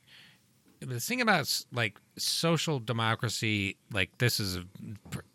The 0.79 1.01
thing 1.01 1.21
about 1.21 1.65
like 1.73 1.99
social 2.17 2.79
democracy, 2.79 3.77
like 3.93 4.17
this 4.19 4.39
is 4.39 4.61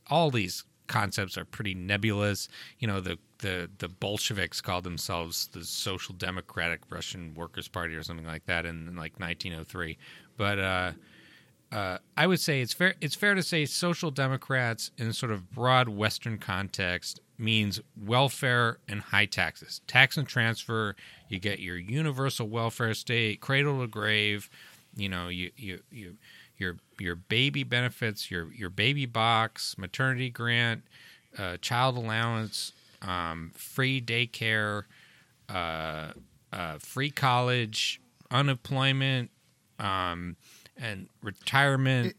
all 0.09 0.31
these 0.31 0.63
concepts 0.87 1.37
are 1.37 1.45
pretty 1.45 1.73
nebulous. 1.73 2.47
You 2.79 2.87
know, 2.87 3.01
the 3.01 3.17
the 3.39 3.69
the 3.79 3.89
Bolsheviks 3.89 4.61
called 4.61 4.85
themselves 4.85 5.47
the 5.47 5.65
Social 5.65 6.13
Democratic 6.13 6.81
Russian 6.89 7.33
Workers' 7.33 7.67
Party 7.67 7.95
or 7.95 8.03
something 8.03 8.25
like 8.25 8.45
that 8.45 8.65
in, 8.65 8.95
like 8.95 9.19
1903. 9.19 9.97
But 10.37 10.59
uh, 10.59 10.91
uh, 11.71 11.97
I 12.17 12.27
would 12.27 12.39
say 12.39 12.61
it's 12.61 12.73
fair. 12.73 12.95
It's 12.99 13.15
fair 13.15 13.33
to 13.33 13.43
say 13.43 13.65
social 13.65 14.11
democrats 14.11 14.91
in 14.97 15.07
a 15.07 15.13
sort 15.13 15.31
of 15.31 15.51
broad 15.51 15.87
Western 15.87 16.37
context 16.37 17.21
means 17.37 17.79
welfare 17.99 18.77
and 18.87 19.01
high 19.01 19.25
taxes, 19.25 19.81
tax 19.87 20.17
and 20.17 20.27
transfer. 20.27 20.95
You 21.29 21.39
get 21.39 21.59
your 21.59 21.77
universal 21.77 22.47
welfare 22.47 22.93
state, 22.93 23.39
cradle 23.39 23.79
to 23.81 23.87
grave. 23.87 24.49
You 24.95 25.09
know, 25.09 25.29
you 25.29 25.51
you 25.55 25.79
you 25.91 26.17
your 26.57 26.77
your 26.99 27.15
baby 27.15 27.63
benefits, 27.63 28.29
your 28.29 28.51
your 28.53 28.69
baby 28.69 29.05
box, 29.05 29.77
maternity 29.77 30.29
grant, 30.29 30.83
uh, 31.37 31.57
child 31.61 31.97
allowance, 31.97 32.73
um, 33.01 33.51
free 33.55 34.01
daycare, 34.01 34.83
uh, 35.49 36.11
uh, 36.51 36.77
free 36.79 37.09
college, 37.11 38.01
unemployment, 38.29 39.31
um, 39.79 40.35
and 40.77 41.07
retirement. 41.21 42.15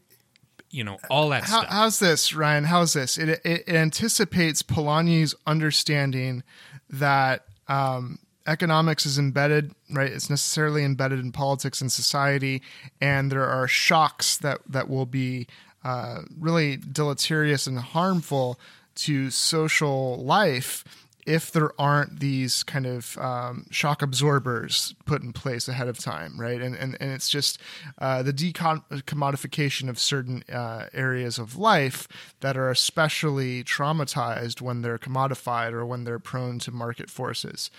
you 0.69 0.83
know, 0.83 0.97
all 1.09 1.29
that 1.29 1.43
How, 1.43 1.59
stuff. 1.59 1.71
how's 1.71 1.99
this, 1.99 2.33
Ryan? 2.33 2.63
How's 2.65 2.93
this? 2.93 3.17
It, 3.17 3.29
it, 3.29 3.41
it 3.45 3.69
anticipates 3.69 4.63
Polanyi's 4.63 5.35
understanding 5.45 6.43
that 6.89 7.45
um, 7.67 8.19
economics 8.47 9.05
is 9.05 9.17
embedded, 9.19 9.73
right? 9.91 10.11
It's 10.11 10.29
necessarily 10.29 10.83
embedded 10.83 11.19
in 11.19 11.31
politics 11.31 11.79
and 11.81 11.91
society, 11.91 12.61
and 12.99 13.31
there 13.31 13.45
are 13.45 13.67
shocks 13.67 14.37
that 14.37 14.59
that 14.67 14.89
will 14.89 15.05
be 15.05 15.47
uh, 15.83 16.21
really 16.39 16.77
deleterious 16.77 17.67
and 17.67 17.77
harmful 17.79 18.59
to 18.95 19.29
social 19.29 20.23
life 20.23 20.83
if 21.25 21.51
there 21.51 21.71
aren't 21.79 22.19
these 22.19 22.63
kind 22.63 22.85
of 22.85 23.17
um, 23.17 23.65
shock 23.71 24.01
absorbers 24.01 24.95
put 25.05 25.21
in 25.21 25.33
place 25.33 25.67
ahead 25.67 25.87
of 25.87 25.97
time, 25.97 26.39
right? 26.39 26.61
And 26.61 26.75
and, 26.75 26.97
and 26.99 27.11
it's 27.11 27.29
just 27.29 27.59
uh, 27.99 28.23
the 28.23 28.33
decommodification 28.33 29.89
of 29.89 29.99
certain 29.99 30.43
uh, 30.51 30.87
areas 30.93 31.39
of 31.39 31.57
life 31.57 32.07
that 32.41 32.57
are 32.57 32.69
especially 32.69 33.63
traumatized 33.63 34.61
when 34.61 34.81
they're 34.81 34.99
commodified 34.99 35.73
or 35.73 35.85
when 35.85 36.03
they're 36.03 36.19
prone 36.19 36.59
to 36.59 36.71
market 36.71 37.09
forces. 37.09 37.71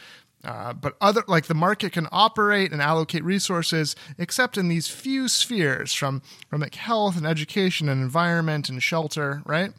Uh, 0.44 0.74
but 0.74 0.94
other 1.00 1.24
like 1.26 1.46
the 1.46 1.54
market 1.54 1.92
can 1.92 2.06
operate 2.12 2.70
and 2.70 2.82
allocate 2.82 3.24
resources 3.24 3.96
except 4.18 4.58
in 4.58 4.68
these 4.68 4.88
few 4.88 5.26
spheres 5.26 5.94
from 5.94 6.20
from 6.50 6.60
like 6.60 6.74
health 6.74 7.16
and 7.16 7.26
education 7.26 7.88
and 7.88 8.02
environment 8.02 8.68
and 8.68 8.82
shelter 8.82 9.40
right 9.46 9.72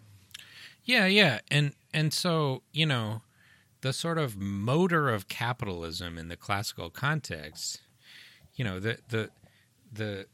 Yeah, 0.83 1.07
yeah, 1.07 1.39
and 1.49 1.73
and 1.93 2.13
so 2.13 2.61
you 2.71 2.85
know, 2.85 3.21
the 3.85 3.93
sort 3.93 4.17
of 4.17 4.35
motor 4.35 5.09
of 5.11 5.27
capitalism 5.27 6.17
in 6.17 6.27
the 6.27 6.35
classical 6.35 6.89
context, 6.89 7.81
you 8.55 8.65
know, 8.65 8.79
the 8.79 8.97
the 9.09 9.29
the 9.93 10.25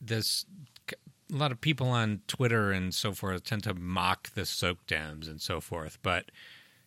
this 0.00 0.46
a 0.88 1.34
lot 1.34 1.50
of 1.50 1.60
people 1.60 1.88
on 1.88 2.20
Twitter 2.28 2.70
and 2.70 2.94
so 2.94 3.12
forth 3.12 3.42
tend 3.42 3.64
to 3.64 3.74
mock 3.74 4.32
the 4.34 4.46
soc 4.46 4.78
dems 4.86 5.26
and 5.28 5.40
so 5.40 5.60
forth, 5.60 5.98
but 6.02 6.30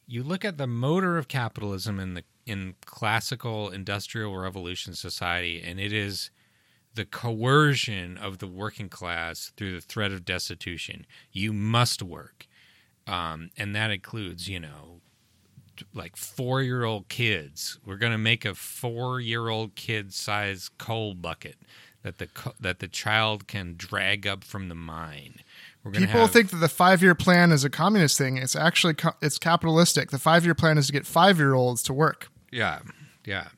you 0.08 0.24
look 0.24 0.46
at 0.46 0.58
the 0.58 0.68
motor 0.68 1.18
of 1.18 1.28
capitalism 1.28 2.00
in 2.00 2.14
the 2.14 2.24
in 2.46 2.76
classical 2.86 3.70
industrial 3.70 4.38
revolution 4.38 4.94
society, 4.94 5.62
and 5.62 5.82
it 5.82 5.92
is 5.92 6.32
the 6.94 7.06
coercion 7.06 8.18
of 8.18 8.38
the 8.38 8.48
working 8.48 8.88
class 8.88 9.52
through 9.58 9.74
the 9.76 9.82
threat 9.82 10.14
of 10.14 10.24
destitution. 10.24 11.06
You 11.34 11.52
must 11.52 12.02
work. 12.02 12.48
um, 13.08 13.50
and 13.58 13.76
that 13.76 13.92
includes 13.92 14.48
you 14.48 14.62
know 14.62 15.02
like 15.94 16.16
four 16.16 16.62
year 16.62 16.84
old 16.84 17.10
kids. 17.10 17.80
We're 17.86 17.98
going 17.98 18.12
to 18.12 18.18
make 18.18 18.46
a 18.46 18.56
four 18.56 19.20
year 19.20 19.50
old 19.50 19.76
kid 19.76 20.14
size 20.14 20.70
coal 20.78 21.14
bucket 21.14 21.56
that 22.04 22.18
the 22.20 22.28
co- 22.28 22.54
that 22.60 22.80
the 22.80 22.88
child 22.88 23.48
can 23.48 23.76
drag 23.78 24.28
up 24.28 24.44
from 24.44 24.70
the 24.70 24.76
mine. 24.76 25.40
People 25.92 26.22
have- 26.22 26.32
think 26.32 26.50
that 26.50 26.58
the 26.58 26.70
five 26.70 27.02
year 27.04 27.16
plan 27.16 27.52
is 27.52 27.64
a 27.64 27.70
communist 27.70 28.18
thing. 28.18 28.38
It's 28.38 28.56
actually 28.56 28.94
co- 28.94 29.16
it's 29.22 29.38
capitalistic. 29.38 30.12
The 30.12 30.20
five 30.20 30.46
year 30.46 30.56
plan 30.56 30.78
is 30.78 30.88
to 30.88 30.94
get 30.94 31.06
five 31.06 31.38
year 31.38 31.54
olds 31.54 31.84
to 31.84 31.94
work. 31.94 32.30
Yeah, 32.52 32.80
yeah. 33.26 33.50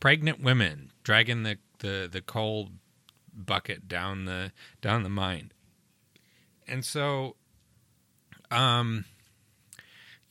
Pregnant 0.00 0.40
women 0.40 0.92
dragging 1.02 1.42
the, 1.42 1.58
the, 1.78 2.08
the 2.10 2.20
coal 2.20 2.70
bucket 3.34 3.88
down 3.88 4.24
the 4.24 4.52
down 4.80 5.02
the 5.02 5.08
mine. 5.08 5.52
And 6.68 6.84
so 6.84 7.36
um 8.50 9.04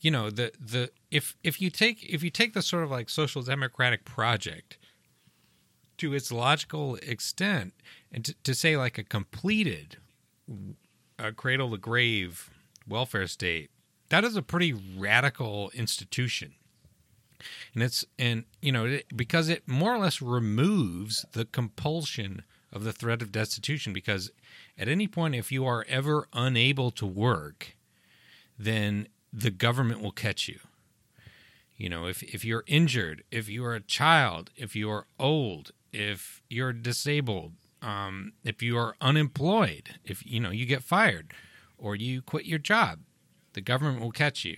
you 0.00 0.10
know, 0.10 0.30
the 0.30 0.52
the 0.60 0.90
if 1.14 1.36
if 1.44 1.60
you 1.62 1.70
take 1.70 2.02
if 2.12 2.24
you 2.24 2.30
take 2.30 2.54
the 2.54 2.60
sort 2.60 2.82
of 2.82 2.90
like 2.90 3.08
social 3.08 3.40
democratic 3.40 4.04
project 4.04 4.76
to 5.96 6.12
its 6.12 6.32
logical 6.32 6.96
extent 6.96 7.72
and 8.10 8.24
to, 8.24 8.34
to 8.42 8.52
say 8.52 8.76
like 8.76 8.98
a 8.98 9.04
completed 9.04 9.98
a 11.16 11.30
cradle 11.30 11.70
to 11.70 11.78
grave 11.78 12.50
welfare 12.88 13.28
state, 13.28 13.70
that 14.08 14.24
is 14.24 14.34
a 14.34 14.42
pretty 14.42 14.72
radical 14.72 15.70
institution. 15.72 16.54
And 17.74 17.84
it's 17.84 18.04
and 18.18 18.44
you 18.60 18.72
know 18.72 18.98
because 19.14 19.48
it 19.48 19.68
more 19.68 19.94
or 19.94 19.98
less 19.98 20.20
removes 20.20 21.24
the 21.30 21.44
compulsion 21.44 22.42
of 22.72 22.82
the 22.82 22.92
threat 22.92 23.22
of 23.22 23.30
destitution 23.30 23.92
because 23.92 24.32
at 24.76 24.88
any 24.88 25.06
point 25.06 25.36
if 25.36 25.52
you 25.52 25.64
are 25.64 25.86
ever 25.88 26.26
unable 26.32 26.90
to 26.90 27.06
work 27.06 27.76
then 28.58 29.06
the 29.32 29.50
government 29.50 30.00
will 30.00 30.10
catch 30.10 30.48
you 30.48 30.58
you 31.84 31.90
know 31.90 32.06
if 32.06 32.22
if 32.22 32.46
you're 32.46 32.64
injured 32.66 33.22
if 33.30 33.46
you 33.46 33.62
are 33.62 33.74
a 33.74 33.80
child 33.80 34.48
if 34.56 34.74
you 34.74 34.90
are 34.90 35.06
old 35.18 35.70
if 35.92 36.42
you're 36.48 36.72
disabled 36.72 37.52
um, 37.82 38.32
if 38.42 38.62
you 38.62 38.78
are 38.78 38.96
unemployed 39.02 39.96
if 40.02 40.24
you 40.24 40.40
know 40.40 40.50
you 40.50 40.64
get 40.64 40.82
fired 40.82 41.34
or 41.76 41.94
you 41.94 42.22
quit 42.22 42.46
your 42.46 42.58
job 42.58 43.00
the 43.52 43.60
government 43.60 44.00
will 44.00 44.10
catch 44.10 44.46
you 44.46 44.56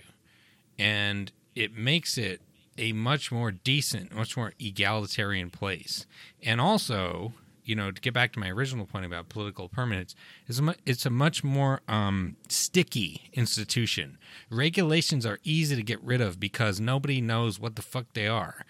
and 0.79 1.33
it 1.53 1.75
makes 1.75 2.17
it 2.17 2.41
a 2.77 2.93
much 2.93 3.31
more 3.31 3.51
decent, 3.51 4.13
much 4.13 4.37
more 4.37 4.53
egalitarian 4.59 5.49
place. 5.49 6.05
And 6.43 6.61
also, 6.61 7.33
you 7.67 7.75
know, 7.75 7.91
to 7.91 8.01
get 8.01 8.13
back 8.13 8.31
to 8.33 8.39
my 8.39 8.49
original 8.49 8.85
point 8.85 9.05
about 9.05 9.29
political 9.29 9.67
permanence, 9.67 10.15
mu- 10.61 10.73
it's 10.85 11.05
a 11.05 11.09
much 11.09 11.43
more 11.43 11.81
um, 11.87 12.37
sticky 12.47 13.29
institution. 13.33 14.17
Regulations 14.49 15.25
are 15.25 15.39
easy 15.43 15.75
to 15.75 15.83
get 15.83 16.01
rid 16.01 16.21
of 16.21 16.39
because 16.39 16.79
nobody 16.79 17.19
knows 17.19 17.59
what 17.59 17.75
the 17.75 17.81
fuck 17.81 18.13
they 18.13 18.27
are. 18.27 18.65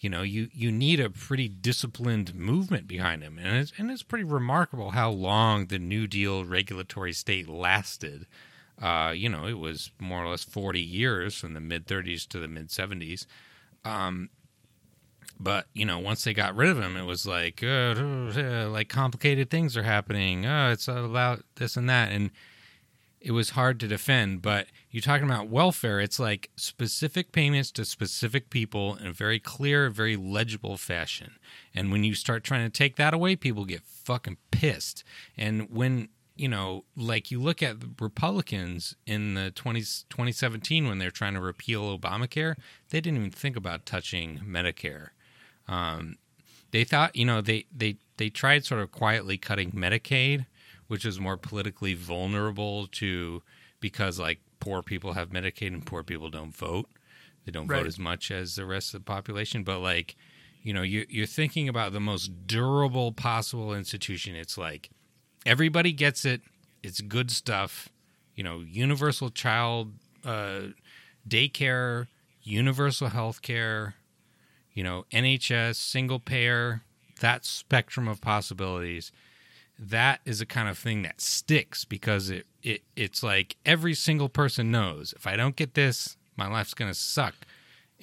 You 0.00 0.10
know, 0.10 0.22
you, 0.22 0.48
you 0.52 0.70
need 0.70 1.00
a 1.00 1.08
pretty 1.08 1.48
disciplined 1.48 2.34
movement 2.34 2.86
behind 2.86 3.22
them, 3.22 3.38
and 3.38 3.56
it's 3.56 3.72
and 3.78 3.90
it's 3.90 4.02
pretty 4.02 4.24
remarkable 4.24 4.90
how 4.90 5.10
long 5.10 5.66
the 5.66 5.78
New 5.78 6.06
Deal 6.06 6.44
regulatory 6.44 7.12
state 7.12 7.48
lasted. 7.48 8.26
Uh, 8.80 9.12
you 9.14 9.28
know, 9.28 9.46
it 9.46 9.58
was 9.58 9.92
more 10.00 10.24
or 10.24 10.30
less 10.30 10.42
40 10.42 10.80
years 10.80 11.36
from 11.36 11.54
the 11.54 11.60
mid 11.60 11.86
30s 11.86 12.26
to 12.28 12.38
the 12.40 12.48
mid 12.48 12.68
70s. 12.68 13.26
Um, 13.84 14.28
but 15.38 15.66
you 15.72 15.84
know, 15.84 15.98
once 15.98 16.24
they 16.24 16.34
got 16.34 16.56
rid 16.56 16.70
of 16.70 16.78
him, 16.78 16.96
it 16.96 17.04
was 17.04 17.26
like, 17.26 17.62
uh, 17.62 17.94
uh, 17.96 18.68
like 18.70 18.88
complicated 18.88 19.50
things 19.50 19.76
are 19.76 19.82
happening. 19.82 20.46
Oh, 20.46 20.70
it's 20.70 20.88
about 20.88 21.44
this 21.56 21.76
and 21.76 21.88
that, 21.88 22.12
and 22.12 22.30
it 23.20 23.32
was 23.32 23.50
hard 23.50 23.78
to 23.80 23.88
defend. 23.88 24.42
But 24.42 24.66
you're 24.90 25.02
talking 25.02 25.26
about 25.26 25.48
welfare; 25.48 26.00
it's 26.00 26.18
like 26.18 26.50
specific 26.56 27.32
payments 27.32 27.70
to 27.72 27.84
specific 27.84 28.50
people 28.50 28.96
in 28.96 29.08
a 29.08 29.12
very 29.12 29.38
clear, 29.38 29.90
very 29.90 30.16
legible 30.16 30.76
fashion. 30.76 31.32
And 31.74 31.90
when 31.90 32.04
you 32.04 32.14
start 32.14 32.44
trying 32.44 32.64
to 32.64 32.70
take 32.70 32.96
that 32.96 33.14
away, 33.14 33.36
people 33.36 33.64
get 33.64 33.82
fucking 33.82 34.38
pissed. 34.50 35.04
And 35.36 35.70
when 35.70 36.08
you 36.36 36.48
know, 36.48 36.84
like 36.96 37.30
you 37.30 37.40
look 37.40 37.62
at 37.62 37.76
Republicans 38.00 38.96
in 39.06 39.34
the 39.34 39.50
20, 39.50 39.80
2017 39.80 40.88
when 40.88 40.98
they're 40.98 41.10
trying 41.10 41.34
to 41.34 41.40
repeal 41.40 41.96
Obamacare, 41.96 42.56
they 42.90 43.00
didn't 43.00 43.18
even 43.18 43.30
think 43.30 43.56
about 43.56 43.86
touching 43.86 44.40
Medicare. 44.46 45.08
Um, 45.72 46.16
they 46.70 46.84
thought, 46.84 47.16
you 47.16 47.24
know, 47.24 47.40
they, 47.40 47.66
they, 47.74 47.96
they 48.16 48.28
tried 48.30 48.64
sort 48.64 48.80
of 48.80 48.92
quietly 48.92 49.36
cutting 49.38 49.72
Medicaid, 49.72 50.46
which 50.86 51.04
is 51.04 51.18
more 51.20 51.36
politically 51.36 51.94
vulnerable 51.94 52.86
to 52.88 53.42
because 53.80 54.18
like 54.18 54.40
poor 54.60 54.82
people 54.82 55.14
have 55.14 55.30
Medicaid 55.30 55.68
and 55.68 55.84
poor 55.84 56.02
people 56.02 56.30
don't 56.30 56.54
vote. 56.54 56.88
They 57.44 57.52
don't 57.52 57.66
Right. 57.66 57.78
vote 57.78 57.86
as 57.86 57.98
much 57.98 58.30
as 58.30 58.54
the 58.56 58.64
rest 58.66 58.94
of 58.94 59.00
the 59.00 59.04
population. 59.04 59.64
But 59.64 59.80
like, 59.80 60.14
you 60.62 60.72
know, 60.72 60.82
you, 60.82 61.06
you're 61.08 61.26
thinking 61.26 61.68
about 61.68 61.92
the 61.92 62.00
most 62.00 62.46
durable 62.46 63.12
possible 63.12 63.74
institution. 63.74 64.36
It's 64.36 64.56
like 64.56 64.90
everybody 65.44 65.92
gets 65.92 66.24
it. 66.24 66.42
It's 66.82 67.00
good 67.00 67.30
stuff. 67.30 67.88
You 68.36 68.44
know, 68.44 68.60
universal 68.60 69.30
child 69.30 69.92
uh, 70.24 70.68
daycare, 71.28 72.06
universal 72.42 73.08
health 73.08 73.42
care, 73.42 73.94
you 74.74 74.82
know, 74.82 75.04
NHS, 75.12 75.76
single 75.76 76.18
payer, 76.18 76.82
that 77.20 77.44
spectrum 77.44 78.08
of 78.08 78.20
possibilities. 78.20 79.12
That 79.78 80.20
is 80.24 80.40
a 80.40 80.46
kind 80.46 80.68
of 80.68 80.78
thing 80.78 81.02
that 81.02 81.20
sticks 81.20 81.84
because 81.84 82.30
it, 82.30 82.46
it 82.62 82.82
it's 82.94 83.22
like 83.22 83.56
every 83.64 83.94
single 83.94 84.28
person 84.28 84.70
knows 84.70 85.12
if 85.14 85.26
I 85.26 85.36
don't 85.36 85.56
get 85.56 85.74
this, 85.74 86.16
my 86.36 86.46
life's 86.46 86.74
gonna 86.74 86.94
suck. 86.94 87.34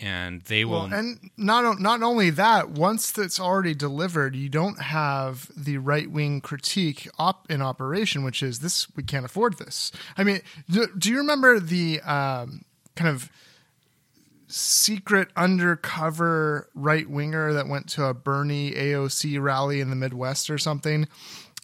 And 0.02 0.42
they 0.44 0.64
will 0.64 0.84
Well, 0.84 0.94
and 0.94 1.30
not 1.36 1.80
not 1.80 2.02
only 2.02 2.30
that, 2.32 2.70
once 2.70 3.12
that's 3.12 3.38
already 3.38 3.76
delivered, 3.76 4.34
you 4.34 4.48
don't 4.48 4.82
have 4.82 5.52
the 5.58 5.78
right 5.78 6.10
wing 6.10 6.40
critique 6.40 7.10
op 7.20 7.52
in 7.52 7.62
operation, 7.62 8.24
which 8.24 8.42
is 8.42 8.60
this: 8.60 8.88
we 8.96 9.04
can't 9.04 9.26
afford 9.26 9.58
this. 9.58 9.92
I 10.18 10.24
mean, 10.24 10.40
do, 10.70 10.88
do 10.98 11.10
you 11.10 11.18
remember 11.18 11.60
the 11.60 12.00
um, 12.02 12.64
kind 12.96 13.10
of 13.10 13.30
secret 14.50 15.30
undercover 15.36 16.70
right 16.74 17.10
winger 17.10 17.54
that 17.54 17.68
went 17.68 17.88
to 17.89 18.06
a 18.06 18.14
Bernie 18.14 18.72
AOC 18.72 19.41
rally 19.41 19.80
in 19.80 19.89
the 19.89 19.95
Midwest 19.95 20.50
or 20.50 20.58
something? 20.58 21.08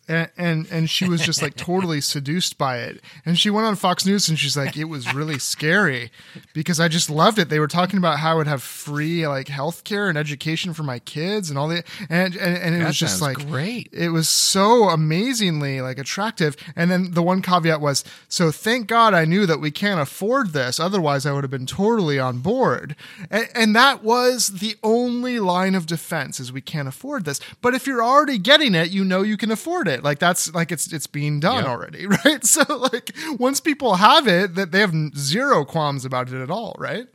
And, 0.07 0.29
and 0.37 0.67
and 0.71 0.89
she 0.89 1.07
was 1.07 1.21
just 1.21 1.41
like 1.41 1.55
totally 1.55 1.99
seduced 2.15 2.57
by 2.57 2.77
it. 2.77 3.01
And 3.25 3.37
she 3.39 3.49
went 3.49 3.65
on 3.65 3.75
Fox 3.75 4.05
News 4.05 4.29
and 4.29 4.37
she's 4.37 4.55
like, 4.55 4.77
it 4.77 4.85
was 4.85 5.13
really 5.13 5.39
scary 5.39 6.11
because 6.53 6.79
I 6.79 6.87
just 6.87 7.09
loved 7.09 7.39
it. 7.39 7.49
They 7.49 7.59
were 7.59 7.67
talking 7.67 7.97
about 7.97 8.19
how 8.19 8.33
I 8.33 8.35
would 8.35 8.47
have 8.47 8.61
free 8.61 9.27
like 9.27 9.47
healthcare 9.47 10.09
and 10.09 10.17
education 10.17 10.73
for 10.73 10.83
my 10.83 10.99
kids 10.99 11.49
and 11.49 11.57
all 11.57 11.67
the 11.67 11.83
and 12.09 12.35
and, 12.35 12.57
and 12.57 12.75
it 12.75 12.79
That 12.79 12.87
was 12.87 12.97
just 12.97 13.21
like 13.21 13.37
great. 13.47 13.89
It 13.91 14.09
was 14.09 14.29
so 14.29 14.89
amazingly 14.89 15.81
like 15.81 15.97
attractive. 15.97 16.55
And 16.75 16.91
then 16.91 17.11
the 17.11 17.23
one 17.23 17.41
caveat 17.41 17.81
was, 17.81 18.03
so 18.27 18.51
thank 18.51 18.87
God 18.87 19.13
I 19.13 19.25
knew 19.25 19.45
that 19.45 19.59
we 19.59 19.71
can't 19.71 19.99
afford 19.99 20.53
this. 20.53 20.79
Otherwise, 20.79 21.25
I 21.25 21.31
would 21.31 21.43
have 21.43 21.51
been 21.51 21.65
totally 21.65 22.19
on 22.19 22.39
board. 22.39 22.95
And, 23.29 23.47
and 23.55 23.75
that 23.75 24.03
was 24.03 24.59
the 24.59 24.75
only 24.83 25.39
line 25.39 25.75
of 25.75 25.85
defense 25.85 26.39
is 26.39 26.51
we 26.51 26.61
can't 26.61 26.87
afford 26.87 27.25
this. 27.25 27.39
But 27.61 27.73
if 27.73 27.87
you're 27.87 28.03
already 28.03 28.37
getting 28.37 28.75
it, 28.75 28.91
you 28.91 29.03
know 29.03 29.21
you 29.21 29.37
can 29.37 29.51
afford 29.51 29.87
it. 29.87 29.94
Like 30.03 30.19
that's 30.19 30.53
like 30.53 30.71
it's 30.71 30.91
it's 30.93 31.07
being 31.07 31.39
done 31.39 31.57
Yep. 31.57 31.65
already, 31.65 32.07
right? 32.25 32.43
So 32.43 32.63
like 32.77 33.15
once 33.39 33.59
people 33.59 33.95
have 33.95 34.27
it, 34.27 34.55
that 34.55 34.71
they 34.71 34.79
have 34.79 34.93
zero 35.17 35.65
qualms 35.65 36.05
about 36.05 36.31
it 36.31 36.41
at 36.41 36.51
all, 36.51 36.75
right? 36.79 37.07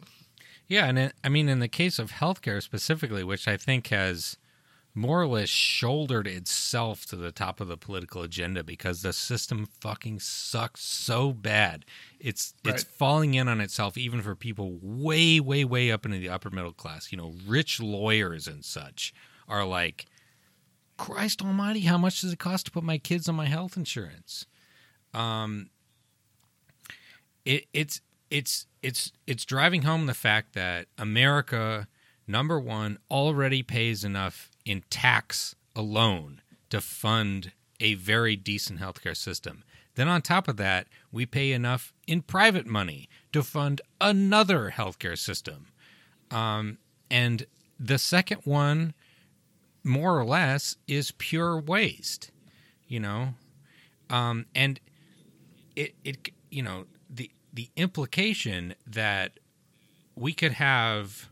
Yeah, 0.68 0.86
and 0.86 0.98
it, 0.98 1.14
I 1.24 1.28
mean, 1.28 1.48
in 1.48 1.58
the 1.58 1.68
case 1.68 1.98
of 1.98 2.12
healthcare 2.12 2.62
specifically, 2.62 3.24
which 3.24 3.48
I 3.48 3.56
think 3.56 3.88
has 3.88 4.36
more 4.94 5.20
or 5.22 5.26
less 5.26 5.48
shouldered 5.48 6.26
itself 6.26 7.06
to 7.06 7.16
the 7.16 7.30
top 7.30 7.60
of 7.60 7.68
the 7.68 7.76
political 7.76 8.22
agenda 8.22 8.62
because 8.64 9.02
the 9.02 9.12
system 9.12 9.68
fucking 9.80 10.18
sucks 10.20 10.82
so 10.82 11.32
bad. 11.32 11.84
It's 12.18 12.54
it's 12.64 12.82
falling 12.82 13.34
in 13.34 13.48
on 13.48 13.60
itself 13.60 13.96
even 13.96 14.20
for 14.20 14.34
people 14.34 14.78
way 14.82 15.38
way 15.40 15.64
way 15.64 15.90
up 15.92 16.04
into 16.04 16.18
the 16.18 16.28
upper 16.28 16.50
middle 16.50 16.72
class. 16.72 17.12
You 17.12 17.18
know, 17.18 17.34
rich 17.46 17.80
lawyers 17.80 18.46
and 18.48 18.64
such 18.64 19.14
are 19.48 19.64
like 19.64 20.06
Christ 21.00 21.40
almighty, 21.40 21.80
how 21.80 21.96
much 21.96 22.20
does 22.20 22.30
it 22.30 22.38
cost 22.38 22.66
to 22.66 22.70
put 22.70 22.84
my 22.84 22.98
kids 22.98 23.26
on 23.26 23.34
my 23.34 23.46
health 23.46 23.74
insurance? 23.74 24.44
Um 25.14 25.70
it, 27.46 27.64
it's 27.72 28.02
it's 28.30 28.66
it's 28.82 29.10
it's 29.26 29.46
driving 29.46 29.82
home 29.82 30.04
the 30.04 30.12
fact 30.12 30.52
that 30.52 30.88
America 30.98 31.88
number 32.26 32.60
1 32.60 32.98
already 33.10 33.62
pays 33.62 34.04
enough 34.04 34.50
in 34.66 34.84
tax 34.90 35.54
alone 35.74 36.42
to 36.68 36.82
fund 36.82 37.52
a 37.80 37.94
very 37.94 38.36
decent 38.36 38.78
healthcare 38.78 39.16
system. 39.16 39.64
Then 39.94 40.06
on 40.06 40.20
top 40.20 40.48
of 40.48 40.58
that, 40.58 40.86
we 41.10 41.24
pay 41.24 41.52
enough 41.52 41.94
in 42.06 42.20
private 42.20 42.66
money 42.66 43.08
to 43.32 43.42
fund 43.42 43.80
another 44.02 44.74
healthcare 44.76 45.16
system. 45.16 45.68
Um, 46.30 46.76
and 47.10 47.46
the 47.78 47.96
second 47.96 48.42
one 48.44 48.92
more 49.84 50.18
or 50.18 50.24
less 50.24 50.76
is 50.86 51.12
pure 51.12 51.58
waste, 51.58 52.30
you 52.86 53.00
know. 53.00 53.34
Um, 54.08 54.46
and 54.54 54.80
it 55.76 55.94
it 56.04 56.28
you 56.50 56.62
know 56.62 56.86
the 57.08 57.30
the 57.52 57.70
implication 57.76 58.74
that 58.86 59.38
we 60.14 60.32
could 60.32 60.52
have 60.52 61.30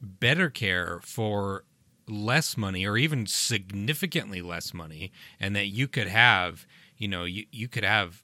better 0.00 0.50
care 0.50 1.00
for 1.02 1.64
less 2.08 2.56
money 2.56 2.86
or 2.86 2.96
even 2.96 3.26
significantly 3.26 4.40
less 4.40 4.72
money 4.72 5.10
and 5.40 5.56
that 5.56 5.66
you 5.66 5.88
could 5.88 6.06
have 6.06 6.66
you 6.96 7.08
know 7.08 7.24
you, 7.24 7.44
you 7.50 7.68
could 7.68 7.84
have 7.84 8.22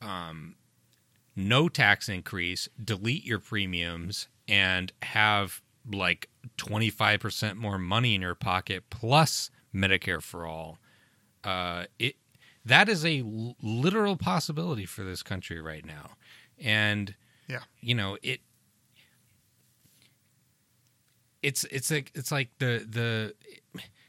um, 0.00 0.56
no 1.34 1.68
tax 1.68 2.08
increase 2.08 2.68
delete 2.82 3.24
your 3.24 3.38
premiums 3.38 4.28
and 4.48 4.92
have 5.02 5.60
like 5.92 6.28
25% 6.58 7.56
more 7.56 7.78
money 7.78 8.14
in 8.14 8.20
your 8.22 8.34
pocket 8.34 8.84
plus 8.90 9.50
medicare 9.74 10.22
for 10.22 10.46
all 10.46 10.78
uh, 11.44 11.84
it 11.98 12.16
that 12.64 12.88
is 12.88 13.04
a 13.04 13.20
l- 13.20 13.54
literal 13.62 14.16
possibility 14.16 14.84
for 14.86 15.04
this 15.04 15.22
country 15.22 15.60
right 15.60 15.84
now 15.84 16.12
and 16.58 17.14
Yeah. 17.48 17.60
you 17.80 17.94
know 17.94 18.16
it 18.22 18.40
it's 21.42 21.64
it's 21.64 21.90
like 21.90 22.10
it's 22.14 22.32
like 22.32 22.50
the 22.58 22.84
the 22.88 23.34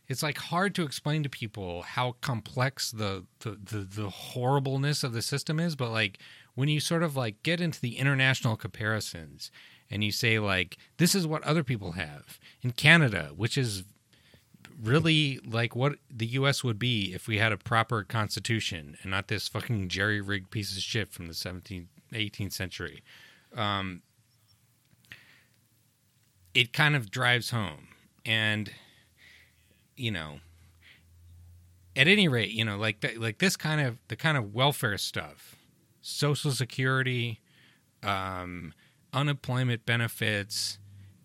it's 0.08 0.24
like 0.24 0.38
hard 0.38 0.74
to 0.76 0.84
explain 0.84 1.22
to 1.24 1.30
people 1.30 1.82
how 1.82 2.16
complex 2.22 2.92
the, 2.92 3.26
the 3.40 3.52
the 3.62 3.80
the 3.80 4.10
horribleness 4.10 5.04
of 5.04 5.14
the 5.14 5.22
system 5.22 5.60
is 5.60 5.76
but 5.76 5.92
like 5.92 6.20
when 6.56 6.70
you 6.70 6.80
sort 6.80 7.04
of 7.04 7.16
like 7.16 7.44
get 7.44 7.60
into 7.62 7.80
the 7.82 7.98
international 7.98 8.56
comparisons 8.56 9.52
and 9.90 10.04
you 10.04 10.12
say 10.12 10.40
like 10.40 10.78
this 10.98 11.16
is 11.16 11.26
what 11.28 11.44
other 11.44 11.64
people 11.64 11.94
have. 11.94 12.40
In 12.62 12.72
Canada 12.72 13.32
which 13.36 13.58
is 13.58 13.84
really 14.82 15.40
like 15.46 15.76
what 15.76 15.96
the 16.10 16.28
US 16.28 16.64
would 16.64 16.78
be 16.78 17.14
if 17.14 17.28
we 17.28 17.38
had 17.40 17.52
a 17.52 17.58
proper 17.58 18.04
constitution 18.04 18.96
and 19.02 19.12
not 19.12 19.28
this 19.28 19.48
fucking 19.48 19.88
jerry 19.90 20.22
rigged 20.22 20.52
piece 20.52 20.76
of 20.76 20.84
shit 20.84 21.12
from 21.12 21.28
the 21.28 21.34
17th 21.34 21.88
18th 22.14 22.54
century. 22.54 23.04
Um 23.56 24.02
it 26.54 26.74
kind 26.74 26.96
of 26.96 27.12
drives 27.12 27.52
home. 27.52 27.90
And 28.26 28.72
you 29.98 30.12
know 30.12 30.40
at 31.96 32.08
any 32.08 32.28
rate 32.28 32.52
you 32.52 32.64
know 32.64 32.78
like 32.78 33.02
th- 33.02 33.18
like 33.18 33.40
this 33.40 33.58
kind 33.58 33.82
of 33.82 33.98
the 34.08 34.16
kind 34.16 34.38
of 34.38 34.54
welfare 34.54 34.98
stuff 34.98 35.56
social 36.02 36.52
security 36.52 37.42
um 38.04 38.74
unemployment 39.14 39.86
benefits 39.86 40.78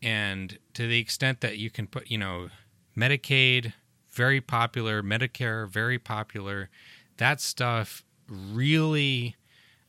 and 0.03 0.59
to 0.75 0.87
the 0.87 0.99
extent 0.99 1.41
that 1.41 1.59
you 1.59 1.71
can 1.71 1.87
put 1.87 2.11
you 2.11 2.19
know 2.19 2.49
medicaid 2.97 3.73
very 4.11 4.41
popular 4.41 5.03
medicare 5.03 5.69
very 5.69 5.99
popular 5.99 6.69
that 7.17 7.41
stuff 7.41 8.05
really 8.29 9.37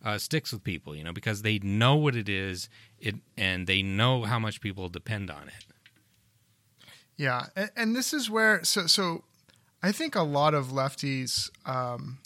uh, 0.03 0.17
sticks 0.17 0.51
with 0.51 0.63
people 0.63 0.95
you 0.95 1.03
know 1.03 1.13
because 1.13 1.41
they 1.41 1.59
know 1.59 1.95
what 1.95 2.15
it 2.15 2.27
is 2.27 2.69
it 3.03 3.15
and 3.37 3.67
they 3.67 3.81
know 3.81 4.23
how 4.23 4.39
much 4.39 4.61
people 4.61 4.89
depend 4.89 5.29
on 5.29 5.49
it. 5.49 5.65
Yeah, 7.17 7.47
and, 7.55 7.71
and 7.75 7.95
this 7.95 8.13
is 8.13 8.29
where 8.29 8.63
so 8.63 8.87
so 8.87 9.23
I 9.83 9.91
think 9.91 10.15
a 10.15 10.23
lot 10.23 10.53
of 10.53 10.67
lefties 10.67 11.51
um, 11.65 12.19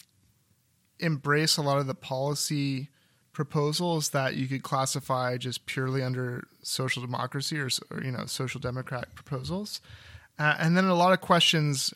embrace 1.00 1.58
a 1.58 1.62
lot 1.62 1.80
of 1.80 1.88
the 1.88 1.96
policy 1.96 2.90
proposals 3.38 4.10
that 4.10 4.36
you 4.36 4.48
could 4.48 4.64
classify 4.64 5.38
just 5.38 5.68
purely 5.68 6.02
under 6.02 6.48
social 6.64 7.04
democracy 7.04 7.60
or, 7.60 7.70
or 7.92 8.04
you 8.04 8.10
know 8.10 8.26
social 8.26 8.60
democrat 8.60 9.14
proposals, 9.14 9.80
uh, 10.40 10.56
and 10.58 10.76
then 10.76 10.86
a 10.86 10.96
lot 10.96 11.14
of 11.14 11.22
questions. 11.22 11.94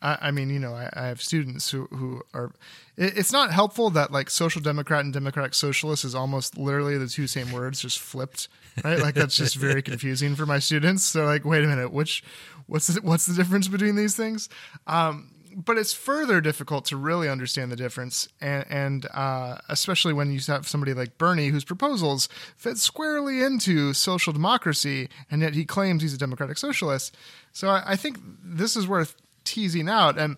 I, 0.00 0.16
I 0.20 0.30
mean, 0.30 0.48
you 0.48 0.60
know, 0.60 0.74
I, 0.74 0.88
I 0.92 1.06
have 1.06 1.20
students 1.20 1.68
who 1.72 1.86
who 1.86 2.22
are. 2.32 2.52
It, 2.96 3.18
it's 3.18 3.32
not 3.32 3.50
helpful 3.50 3.90
that 3.90 4.12
like 4.12 4.30
social 4.30 4.62
democrat 4.62 5.00
and 5.04 5.12
democratic 5.12 5.54
socialist 5.54 6.04
is 6.04 6.14
almost 6.14 6.56
literally 6.56 6.96
the 6.96 7.08
two 7.08 7.26
same 7.26 7.50
words, 7.50 7.82
just 7.82 7.98
flipped, 7.98 8.46
right? 8.84 9.00
Like 9.00 9.16
that's 9.16 9.36
just 9.36 9.56
very 9.56 9.82
confusing 9.90 10.36
for 10.36 10.46
my 10.46 10.60
students. 10.60 11.04
So 11.04 11.24
like, 11.24 11.44
wait 11.44 11.64
a 11.64 11.66
minute, 11.66 11.92
which 11.92 12.22
what's 12.68 12.86
the, 12.86 13.00
what's 13.00 13.26
the 13.26 13.34
difference 13.34 13.66
between 13.66 13.96
these 13.96 14.14
things? 14.14 14.48
Um, 14.86 15.32
but 15.58 15.78
it's 15.78 15.94
further 15.94 16.42
difficult 16.42 16.84
to 16.84 16.98
really 16.98 17.30
understand 17.30 17.72
the 17.72 17.76
difference, 17.76 18.28
and, 18.42 18.66
and 18.68 19.06
uh, 19.14 19.56
especially 19.70 20.12
when 20.12 20.30
you 20.30 20.38
have 20.48 20.68
somebody 20.68 20.92
like 20.92 21.16
Bernie, 21.16 21.48
whose 21.48 21.64
proposals 21.64 22.28
fit 22.56 22.76
squarely 22.76 23.42
into 23.42 23.94
social 23.94 24.34
democracy, 24.34 25.08
and 25.30 25.40
yet 25.40 25.54
he 25.54 25.64
claims 25.64 26.02
he's 26.02 26.12
a 26.12 26.18
democratic 26.18 26.58
socialist. 26.58 27.16
So 27.52 27.68
I, 27.68 27.82
I 27.86 27.96
think 27.96 28.18
this 28.44 28.76
is 28.76 28.86
worth 28.86 29.16
teasing 29.44 29.88
out. 29.88 30.18
And 30.18 30.36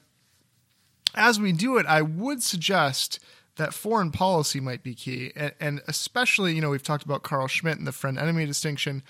as 1.17 1.41
we 1.41 1.51
do 1.51 1.79
it, 1.79 1.87
I 1.87 2.01
would 2.01 2.41
suggest 2.41 3.19
that 3.57 3.75
foreign 3.75 4.13
policy 4.13 4.61
might 4.61 4.85
be 4.85 4.95
key, 4.95 5.33
and, 5.35 5.53
and 5.59 5.81
especially, 5.89 6.55
you 6.55 6.61
know, 6.61 6.71
we've 6.71 6.81
talked 6.81 7.05
about 7.05 7.25
Carl 7.25 7.49
Schmitt 7.49 7.79
and 7.79 7.89
the 7.89 7.93
friend 7.93 8.21
enemy 8.21 8.47
distinction, 8.47 9.03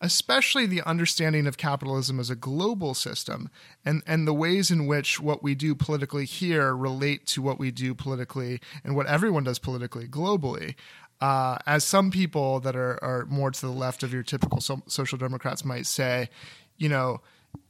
especially 0.00 0.66
the 0.66 0.82
understanding 0.82 1.46
of 1.46 1.56
capitalism 1.56 2.20
as 2.20 2.30
a 2.30 2.36
global 2.36 2.94
system 2.94 3.48
and, 3.84 4.02
and 4.06 4.26
the 4.26 4.34
ways 4.34 4.70
in 4.70 4.86
which 4.86 5.20
what 5.20 5.42
we 5.42 5.54
do 5.54 5.74
politically 5.74 6.24
here 6.24 6.76
relate 6.76 7.26
to 7.26 7.40
what 7.40 7.58
we 7.58 7.70
do 7.70 7.94
politically 7.94 8.60
and 8.82 8.94
what 8.96 9.06
everyone 9.06 9.44
does 9.44 9.58
politically 9.58 10.06
globally. 10.06 10.74
Uh, 11.20 11.56
as 11.66 11.84
some 11.84 12.10
people 12.10 12.60
that 12.60 12.76
are, 12.76 13.02
are 13.02 13.24
more 13.26 13.50
to 13.50 13.60
the 13.60 13.72
left 13.72 14.02
of 14.02 14.12
your 14.12 14.22
typical 14.22 14.60
so- 14.60 14.82
social 14.86 15.16
democrats 15.16 15.64
might 15.64 15.86
say, 15.86 16.28
you 16.76 16.88
know, 16.88 17.20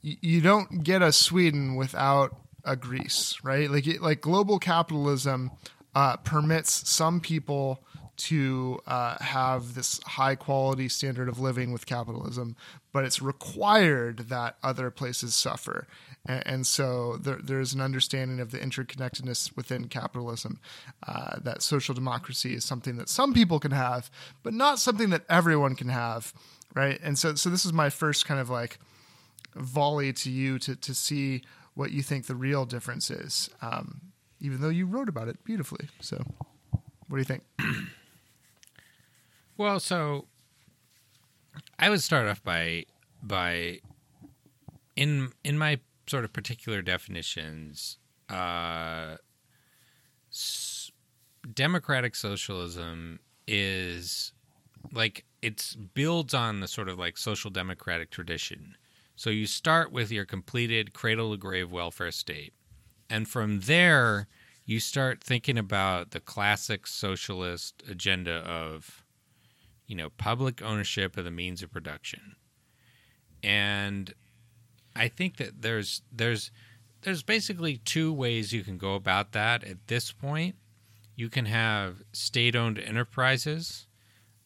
y- 0.03 0.17
you 0.21 0.41
don't 0.41 0.83
get 0.83 1.01
a 1.01 1.11
Sweden 1.11 1.75
without 1.75 2.35
a 2.65 2.75
Greece, 2.75 3.37
right? 3.43 3.69
Like 3.69 3.87
it, 3.87 4.01
like 4.01 4.19
global 4.19 4.59
capitalism 4.59 5.51
uh, 5.93 6.17
permits 6.17 6.89
some 6.89 7.21
people 7.21 7.81
to 8.17 8.79
uh, 8.87 9.17
have 9.21 9.75
this 9.75 9.99
high 10.05 10.35
quality 10.35 10.89
standard 10.89 11.27
of 11.27 11.39
living 11.39 11.71
with 11.71 11.85
capitalism, 11.85 12.55
but 12.91 13.03
it's 13.03 13.21
required 13.21 14.29
that 14.29 14.57
other 14.63 14.89
places 14.89 15.33
suffer. 15.35 15.87
And, 16.25 16.43
and 16.45 16.67
so 16.67 17.17
there, 17.17 17.39
there's 17.41 17.73
an 17.73 17.81
understanding 17.81 18.39
of 18.39 18.51
the 18.51 18.57
interconnectedness 18.57 19.55
within 19.55 19.87
capitalism 19.87 20.59
uh, 21.07 21.39
that 21.41 21.61
social 21.61 21.93
democracy 21.93 22.53
is 22.53 22.63
something 22.63 22.97
that 22.97 23.09
some 23.09 23.33
people 23.33 23.59
can 23.59 23.71
have, 23.71 24.09
but 24.43 24.53
not 24.53 24.79
something 24.79 25.09
that 25.09 25.23
everyone 25.29 25.75
can 25.75 25.89
have, 25.89 26.33
right? 26.73 26.99
And 27.03 27.17
so, 27.17 27.35
so 27.35 27.49
this 27.49 27.65
is 27.65 27.73
my 27.73 27.89
first 27.89 28.25
kind 28.25 28.39
of 28.39 28.49
like 28.49 28.79
volley 29.55 30.13
to 30.13 30.29
you 30.29 30.59
to, 30.59 30.75
to 30.75 30.93
see 30.93 31.41
what 31.73 31.91
you 31.91 32.01
think 32.01 32.25
the 32.25 32.35
real 32.35 32.65
difference 32.65 33.11
is, 33.11 33.49
um, 33.61 34.01
even 34.39 34.61
though 34.61 34.69
you 34.69 34.85
wrote 34.85 35.09
about 35.09 35.27
it 35.27 35.43
beautifully. 35.43 35.89
So, 35.99 36.23
what 37.07 37.17
do 37.17 37.17
you 37.17 37.23
think? 37.23 37.43
Well, 39.57 39.79
so 39.79 40.27
I 41.79 41.89
would 41.89 42.01
start 42.01 42.27
off 42.27 42.43
by 42.43 42.85
by 43.21 43.79
in 44.95 45.31
in 45.43 45.57
my 45.57 45.79
sort 46.07 46.25
of 46.25 46.33
particular 46.33 46.81
definitions, 46.81 47.97
uh, 48.29 49.17
s- 50.31 50.91
democratic 51.53 52.15
socialism 52.15 53.19
is 53.47 54.33
like 54.93 55.25
it's 55.41 55.75
builds 55.75 56.33
on 56.35 56.61
the 56.61 56.69
sort 56.69 56.89
of 56.89 56.99
like 56.99 57.17
social 57.17 57.51
democratic 57.51 58.11
tradition. 58.11 58.77
So 59.15 59.31
you 59.31 59.47
start 59.47 59.91
with 59.91 60.11
your 60.11 60.25
completed 60.25 60.93
cradle 60.93 61.31
to 61.33 61.37
grave 61.37 61.71
welfare 61.71 62.11
state, 62.11 62.53
and 63.09 63.29
from 63.29 63.61
there 63.61 64.27
you 64.65 64.81
start 64.81 65.23
thinking 65.23 65.57
about 65.59 66.11
the 66.11 66.21
classic 66.21 66.87
socialist 66.87 67.83
agenda 67.89 68.37
of 68.47 69.04
you 69.87 69.95
know, 69.95 70.09
public 70.17 70.61
ownership 70.61 71.17
of 71.17 71.23
the 71.23 71.31
means 71.31 71.61
of 71.61 71.71
production. 71.71 72.35
And 73.43 74.13
I 74.95 75.07
think 75.07 75.37
that 75.37 75.61
there's 75.61 76.01
there's 76.11 76.51
there's 77.01 77.23
basically 77.23 77.77
two 77.77 78.11
ways 78.11 78.51
you 78.51 78.63
can 78.63 78.77
go 78.77 78.95
about 78.95 79.31
that 79.33 79.63
at 79.63 79.87
this 79.87 80.11
point. 80.11 80.55
You 81.15 81.29
can 81.29 81.45
have 81.45 82.01
state-owned 82.13 82.79
enterprises. 82.79 83.87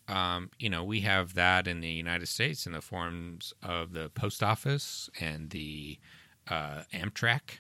Um, 0.08 0.50
you 0.60 0.70
know, 0.70 0.84
we 0.84 1.02
have 1.02 1.36
that 1.36 1.68
in 1.68 1.82
the 1.82 1.90
United 1.90 2.28
States 2.28 2.66
in 2.66 2.74
the 2.74 2.82
forms 2.82 3.54
of 3.64 3.94
the 3.94 4.10
post 4.10 4.44
office 4.44 5.10
and 5.20 5.52
the 5.52 6.00
uh, 6.48 6.82
Amtrak. 6.94 7.60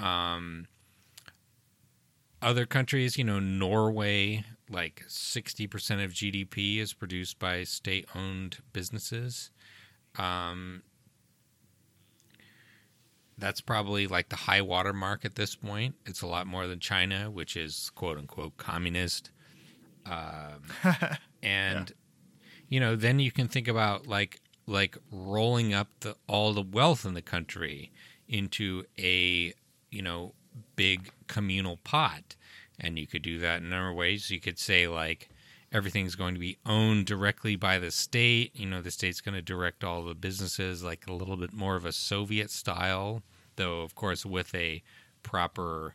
Um, 0.00 0.66
other 2.42 2.66
countries, 2.66 3.16
you 3.16 3.24
know, 3.24 3.38
Norway, 3.38 4.44
like 4.74 5.04
60% 5.08 6.04
of 6.04 6.12
GDP 6.12 6.78
is 6.78 6.92
produced 6.92 7.38
by 7.38 7.62
state 7.64 8.06
owned 8.14 8.58
businesses. 8.72 9.50
Um, 10.18 10.82
that's 13.38 13.60
probably 13.60 14.06
like 14.06 14.28
the 14.28 14.36
high 14.36 14.60
water 14.60 14.92
mark 14.92 15.24
at 15.24 15.36
this 15.36 15.54
point. 15.54 15.94
It's 16.06 16.22
a 16.22 16.26
lot 16.26 16.46
more 16.46 16.66
than 16.66 16.80
China, 16.80 17.30
which 17.30 17.56
is 17.56 17.90
quote 17.94 18.18
unquote 18.18 18.56
communist. 18.56 19.30
Um, 20.06 20.62
and, 21.42 21.92
you 22.68 22.80
know, 22.80 22.96
then 22.96 23.18
you 23.18 23.30
can 23.30 23.48
think 23.48 23.68
about 23.68 24.06
like, 24.06 24.40
like 24.66 24.96
rolling 25.10 25.72
up 25.72 25.88
the, 26.00 26.16
all 26.26 26.52
the 26.52 26.62
wealth 26.62 27.04
in 27.04 27.14
the 27.14 27.22
country 27.22 27.92
into 28.28 28.84
a, 28.98 29.54
you 29.90 30.02
know, 30.02 30.34
big 30.76 31.10
communal 31.26 31.78
pot. 31.78 32.36
And 32.80 32.98
you 32.98 33.06
could 33.06 33.22
do 33.22 33.38
that 33.38 33.60
in 33.60 33.66
a 33.66 33.70
number 33.70 33.90
of 33.90 33.96
ways. 33.96 34.30
You 34.30 34.40
could 34.40 34.58
say, 34.58 34.88
like, 34.88 35.28
everything's 35.72 36.14
going 36.14 36.34
to 36.34 36.40
be 36.40 36.58
owned 36.66 37.06
directly 37.06 37.56
by 37.56 37.78
the 37.78 37.90
state. 37.90 38.50
You 38.54 38.66
know, 38.66 38.82
the 38.82 38.90
state's 38.90 39.20
going 39.20 39.34
to 39.34 39.42
direct 39.42 39.84
all 39.84 40.04
the 40.04 40.14
businesses 40.14 40.82
like 40.82 41.06
a 41.06 41.12
little 41.12 41.36
bit 41.36 41.52
more 41.52 41.76
of 41.76 41.84
a 41.84 41.92
Soviet 41.92 42.50
style, 42.50 43.22
though, 43.56 43.82
of 43.82 43.94
course, 43.94 44.26
with 44.26 44.54
a 44.54 44.82
proper 45.22 45.94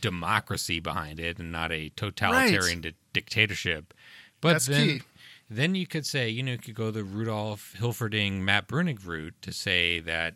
democracy 0.00 0.80
behind 0.80 1.18
it 1.20 1.38
and 1.38 1.50
not 1.50 1.72
a 1.72 1.90
totalitarian 1.90 2.80
di- 2.80 2.94
dictatorship. 3.12 3.94
But 4.40 4.52
That's 4.52 4.66
then, 4.66 4.86
key. 4.86 5.02
then 5.48 5.74
you 5.74 5.86
could 5.86 6.06
say, 6.06 6.28
you 6.28 6.42
know, 6.42 6.52
you 6.52 6.58
could 6.58 6.74
go 6.74 6.90
the 6.90 7.04
Rudolf 7.04 7.74
Hilferding, 7.78 8.40
Matt 8.40 8.68
Bruenig 8.68 9.06
route 9.06 9.34
to 9.42 9.52
say 9.52 10.00
that, 10.00 10.34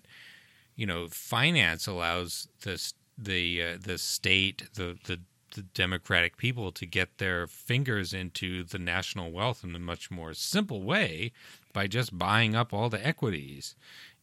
you 0.75 0.87
know, 0.87 1.09
finance 1.09 1.87
allows 1.87 2.49
the 2.63 2.81
the 3.19 3.63
uh, 3.63 3.79
the 3.81 3.99
state, 3.99 4.69
the, 4.75 4.97
the 5.05 5.21
the 5.53 5.63
democratic 5.63 6.37
people 6.37 6.73
to 6.73 6.87
get 6.87 7.19
their 7.19 7.47
fingers 7.47 8.13
into 8.13 8.63
the 8.65 8.79
national 8.79 9.31
wealth 9.31 9.65
in 9.65 9.75
a 9.75 9.79
much 9.79 10.11
more 10.11 10.35
simple 10.35 10.83
way 10.83 11.33
by 11.73 11.87
just 11.87 12.17
buying 12.17 12.55
up 12.55 12.73
all 12.73 12.89
the 12.89 13.05
equities 13.05 13.75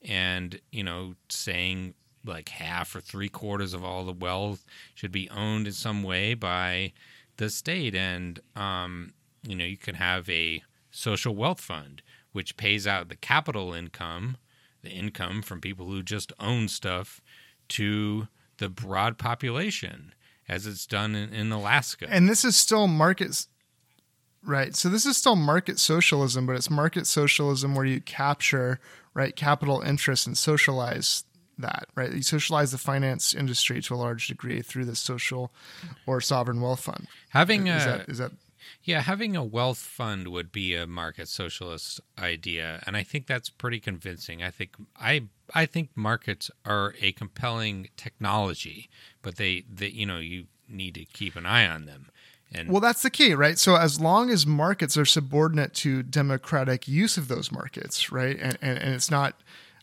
and 0.03 0.59
you 0.71 0.83
know 0.83 1.15
saying 1.29 1.93
like 2.25 2.49
half 2.49 2.95
or 2.95 2.99
three 2.99 3.29
quarters 3.29 3.73
of 3.73 3.83
all 3.83 4.05
the 4.05 4.11
wealth 4.11 4.65
should 4.93 5.11
be 5.11 5.29
owned 5.29 5.67
in 5.67 5.73
some 5.73 6.03
way 6.03 6.33
by 6.33 6.91
the 7.37 7.49
state. 7.49 7.95
And 7.95 8.39
um, 8.55 9.13
you 9.43 9.55
know 9.55 9.65
you 9.65 9.77
can 9.77 9.95
have 9.95 10.29
a 10.29 10.61
social 10.91 11.35
wealth 11.35 11.61
fund 11.61 12.01
which 12.31 12.57
pays 12.57 12.85
out 12.85 13.09
the 13.09 13.15
capital 13.15 13.73
income 13.73 14.37
the 14.83 14.89
income 14.89 15.41
from 15.41 15.59
people 15.59 15.87
who 15.87 16.03
just 16.03 16.31
own 16.39 16.67
stuff 16.67 17.21
to 17.67 18.27
the 18.57 18.69
broad 18.69 19.17
population 19.17 20.13
as 20.47 20.65
it's 20.65 20.85
done 20.85 21.15
in, 21.15 21.33
in 21.33 21.51
Alaska. 21.51 22.07
And 22.09 22.29
this 22.29 22.45
is 22.45 22.55
still 22.55 22.87
market, 22.87 23.45
right? 24.43 24.75
So 24.75 24.89
this 24.89 25.05
is 25.05 25.17
still 25.17 25.35
market 25.35 25.79
socialism, 25.79 26.45
but 26.45 26.55
it's 26.55 26.69
market 26.69 27.07
socialism 27.07 27.75
where 27.75 27.85
you 27.85 28.01
capture 28.01 28.79
right 29.13 29.35
capital 29.35 29.81
interests 29.81 30.27
and 30.27 30.37
socialize 30.37 31.23
that, 31.57 31.87
right? 31.95 32.11
You 32.11 32.21
socialize 32.21 32.71
the 32.71 32.77
finance 32.77 33.33
industry 33.33 33.81
to 33.81 33.93
a 33.93 33.97
large 33.97 34.27
degree 34.27 34.61
through 34.61 34.85
the 34.85 34.95
social 34.95 35.51
or 36.05 36.21
sovereign 36.21 36.61
wealth 36.61 36.81
fund. 36.81 37.07
having 37.29 37.67
Is 37.67 37.83
a 37.83 37.89
that 37.89 38.09
is 38.09 38.17
that 38.19 38.31
yeah, 38.87 39.01
having 39.01 39.35
a 39.35 39.43
wealth 39.43 39.79
fund 39.79 40.29
would 40.29 40.49
be 40.49 40.73
a 40.73 40.87
market 40.87 41.27
socialist 41.27 41.99
idea, 42.17 42.81
and 42.87 42.95
I 42.95 43.03
think 43.03 43.27
that's 43.27 43.49
pretty 43.49 43.81
convincing. 43.81 44.41
I 44.41 44.49
think 44.49 44.75
I 44.95 45.25
I 45.53 45.65
think 45.65 45.89
markets 45.93 46.49
are 46.65 46.95
a 47.01 47.11
compelling 47.11 47.89
technology, 47.97 48.89
but 49.21 49.35
they, 49.35 49.65
they 49.69 49.89
you 49.89 50.05
know 50.05 50.19
you 50.19 50.45
need 50.69 50.93
to 50.95 51.03
keep 51.03 51.35
an 51.35 51.45
eye 51.45 51.67
on 51.67 51.85
them. 51.85 52.11
And 52.53 52.69
Well, 52.69 52.79
that's 52.79 53.01
the 53.01 53.09
key, 53.09 53.33
right? 53.33 53.59
So 53.59 53.75
as 53.75 53.99
long 53.99 54.29
as 54.29 54.47
markets 54.47 54.95
are 54.95 55.03
subordinate 55.03 55.73
to 55.75 56.01
democratic 56.01 56.87
use 56.87 57.17
of 57.17 57.27
those 57.27 57.51
markets, 57.51 58.09
right, 58.09 58.39
and 58.39 58.57
and, 58.61 58.79
and 58.79 58.93
it's 58.93 59.11
not 59.11 59.35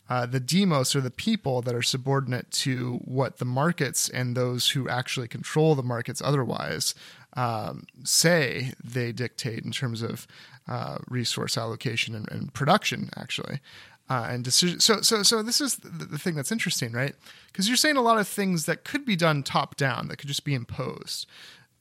uh, 0.09 0.25
the 0.25 0.39
demos 0.39 0.95
or 0.95 1.01
the 1.01 1.11
people 1.11 1.61
that 1.61 1.75
are 1.75 1.81
subordinate 1.81 2.51
to 2.51 2.99
what 3.05 3.37
the 3.37 3.45
markets 3.45 4.09
and 4.09 4.35
those 4.35 4.69
who 4.69 4.87
actually 4.87 5.27
control 5.27 5.75
the 5.75 5.83
markets 5.83 6.21
otherwise 6.23 6.93
um, 7.35 7.85
say 8.03 8.71
they 8.83 9.11
dictate 9.11 9.63
in 9.63 9.71
terms 9.71 10.01
of 10.01 10.27
uh, 10.67 10.97
resource 11.09 11.57
allocation 11.57 12.15
and, 12.15 12.29
and 12.31 12.53
production, 12.53 13.09
actually. 13.15 13.59
Uh, 14.07 14.27
and 14.29 14.43
decision. 14.43 14.79
So, 14.79 15.01
so, 15.01 15.23
so 15.23 15.41
this 15.41 15.59
is 15.59 15.77
the, 15.77 16.05
the 16.05 16.19
thing 16.19 16.35
that's 16.35 16.51
interesting, 16.51 16.91
right? 16.91 17.15
Because 17.47 17.67
you're 17.67 17.75
saying 17.75 17.97
a 17.97 18.01
lot 18.01 18.19
of 18.19 18.27
things 18.27 18.65
that 18.65 18.83
could 18.83 19.03
be 19.03 19.15
done 19.15 19.41
top 19.41 19.77
down, 19.77 20.09
that 20.09 20.17
could 20.17 20.27
just 20.27 20.45
be 20.45 20.53
imposed. 20.53 21.25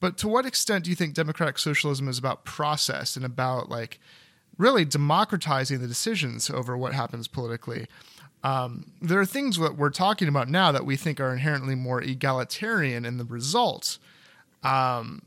But 0.00 0.16
to 0.18 0.28
what 0.28 0.46
extent 0.46 0.84
do 0.84 0.90
you 0.90 0.96
think 0.96 1.14
democratic 1.14 1.59
socialism 1.59 2.09
is 2.09 2.18
about 2.18 2.44
process 2.44 3.16
and 3.16 3.24
about 3.24 3.68
like 3.68 4.00
really 4.57 4.84
democratizing 4.84 5.80
the 5.80 5.86
decisions 5.86 6.48
over 6.48 6.78
what 6.78 6.94
happens 6.94 7.28
politically? 7.28 7.86
Um, 8.42 8.92
there 9.00 9.18
are 9.18 9.26
things 9.26 9.59
that 9.59 9.76
we're 9.76 9.90
talking 9.90 10.28
about 10.28 10.48
now 10.48 10.72
that 10.72 10.84
we 10.84 10.96
think 10.96 11.20
are 11.20 11.32
inherently 11.32 11.74
more 11.74 12.02
egalitarian 12.02 13.05
in 13.05 13.16
the 13.16 13.24
results. 13.24 13.98
Um, 14.62 15.22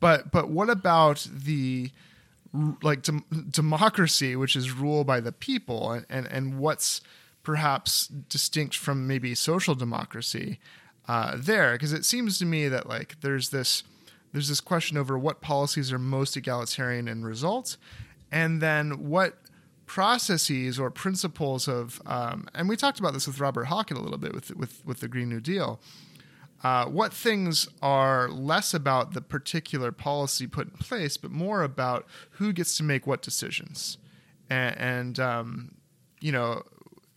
but 0.00 0.30
but 0.30 0.48
what 0.48 0.70
about 0.70 1.26
the 1.32 1.90
like 2.82 3.02
dem- 3.02 3.24
democracy, 3.50 4.36
which 4.36 4.56
is 4.56 4.70
ruled 4.70 5.06
by 5.06 5.20
the 5.20 5.32
people, 5.32 5.92
and, 5.92 6.06
and 6.08 6.26
and 6.26 6.58
what's 6.58 7.00
perhaps 7.42 8.06
distinct 8.06 8.76
from 8.76 9.06
maybe 9.06 9.34
social 9.34 9.74
democracy 9.74 10.58
uh, 11.08 11.36
there? 11.36 11.72
Because 11.72 11.92
it 11.92 12.04
seems 12.04 12.38
to 12.38 12.44
me 12.44 12.68
that 12.68 12.88
like 12.88 13.20
there's 13.20 13.50
this 13.50 13.82
there's 14.32 14.48
this 14.48 14.60
question 14.60 14.96
over 14.96 15.18
what 15.18 15.40
policies 15.40 15.92
are 15.92 15.98
most 15.98 16.36
egalitarian 16.36 17.08
in 17.08 17.24
results, 17.24 17.76
and 18.30 18.60
then 18.60 19.08
what 19.08 19.38
processes 19.86 20.78
or 20.78 20.90
principles 20.90 21.68
of 21.68 22.00
um, 22.06 22.48
and 22.54 22.68
we 22.68 22.76
talked 22.76 22.98
about 22.98 23.12
this 23.12 23.26
with 23.26 23.38
Robert 23.38 23.66
Hawken 23.66 23.96
a 23.96 24.00
little 24.00 24.18
bit 24.18 24.34
with 24.34 24.54
with 24.56 24.84
with 24.84 25.00
the 25.00 25.08
Green 25.08 25.28
New 25.28 25.40
Deal. 25.40 25.80
Uh, 26.64 26.86
what 26.86 27.12
things 27.12 27.68
are 27.82 28.28
less 28.30 28.72
about 28.72 29.12
the 29.12 29.20
particular 29.20 29.92
policy 29.92 30.46
put 30.46 30.66
in 30.70 30.76
place, 30.78 31.18
but 31.18 31.30
more 31.30 31.62
about 31.62 32.06
who 32.38 32.52
gets 32.54 32.74
to 32.78 32.82
make 32.82 33.06
what 33.06 33.20
decisions, 33.20 33.98
and, 34.48 34.74
and 34.78 35.20
um, 35.20 35.74
you 36.20 36.32
know, 36.32 36.62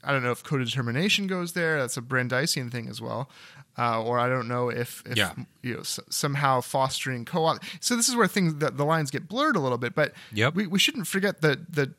I 0.03 0.11
don't 0.11 0.21
know 0.21 0.31
if 0.31 0.43
co-determination 0.43 1.27
goes 1.27 1.53
there. 1.53 1.79
That's 1.79 1.95
a 1.95 2.01
Brandeisian 2.01 2.69
thing 2.69 2.89
as 2.89 2.99
well, 2.99 3.29
uh, 3.77 4.03
or 4.03 4.19
I 4.19 4.27
don't 4.27 4.49
know 4.49 4.67
if, 4.69 5.01
if 5.05 5.15
Yeah. 5.17 5.31
you 5.63 5.75
know 5.75 5.79
s- 5.79 5.99
somehow 6.09 6.59
fostering 6.59 7.23
co-op. 7.23 7.63
So 7.79 7.95
this 7.95 8.09
is 8.09 8.15
where 8.17 8.27
things 8.27 8.55
that 8.55 8.75
the 8.75 8.83
lines 8.85 9.11
get 9.11 9.29
blurred 9.29 9.55
a 9.55 9.59
little 9.61 9.77
bit. 9.77 9.95
But 9.95 10.11
Yep. 10.33 10.55
we 10.55 10.67
we 10.67 10.77
shouldn't 10.77 11.07
forget 11.07 11.39
the 11.41 11.65
the 11.69 11.93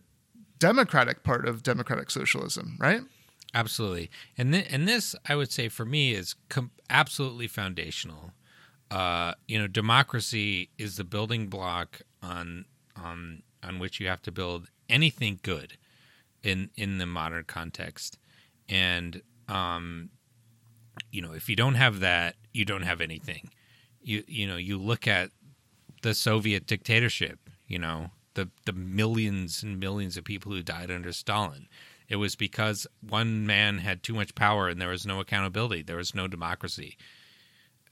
democratic 0.58 1.22
part 1.22 1.48
of 1.48 1.62
democratic 1.62 2.10
socialism, 2.10 2.76
right? 2.78 3.00
Absolutely, 3.54 4.10
and 4.36 4.52
th- 4.52 4.66
and 4.70 4.86
this 4.86 5.14
I 5.26 5.34
would 5.34 5.50
say 5.50 5.68
for 5.68 5.86
me 5.86 6.12
is 6.12 6.34
com- 6.48 6.70
absolutely 6.90 7.46
foundational. 7.48 8.32
Uh, 8.90 9.34
you 9.46 9.58
know, 9.58 9.66
democracy 9.66 10.70
is 10.78 10.96
the 10.96 11.04
building 11.04 11.48
block 11.48 12.02
on 12.22 12.66
on 12.96 13.42
on 13.62 13.78
which 13.78 14.00
you 14.00 14.06
have 14.08 14.22
to 14.22 14.32
build 14.32 14.70
anything 14.88 15.40
good 15.42 15.78
in 16.42 16.70
in 16.76 16.98
the 16.98 17.06
modern 17.06 17.44
context, 17.44 18.18
and 18.68 19.22
um, 19.48 20.10
you 21.10 21.22
know, 21.22 21.32
if 21.32 21.48
you 21.48 21.56
don't 21.56 21.74
have 21.74 22.00
that, 22.00 22.36
you 22.52 22.64
don't 22.64 22.82
have 22.82 23.00
anything. 23.00 23.50
You 24.02 24.24
you 24.26 24.46
know, 24.46 24.56
you 24.56 24.78
look 24.78 25.06
at 25.06 25.30
the 26.02 26.14
Soviet 26.14 26.66
dictatorship. 26.66 27.38
You 27.66 27.78
know, 27.78 28.10
the 28.34 28.50
the 28.66 28.72
millions 28.72 29.62
and 29.62 29.78
millions 29.80 30.16
of 30.16 30.24
people 30.24 30.52
who 30.52 30.62
died 30.62 30.90
under 30.90 31.12
Stalin. 31.12 31.68
It 32.08 32.16
was 32.16 32.36
because 32.36 32.86
one 33.00 33.46
man 33.46 33.78
had 33.78 34.02
too 34.02 34.14
much 34.14 34.34
power 34.34 34.68
and 34.68 34.80
there 34.80 34.88
was 34.88 35.06
no 35.06 35.20
accountability. 35.20 35.82
There 35.82 35.96
was 35.98 36.14
no 36.14 36.26
democracy. 36.26 36.96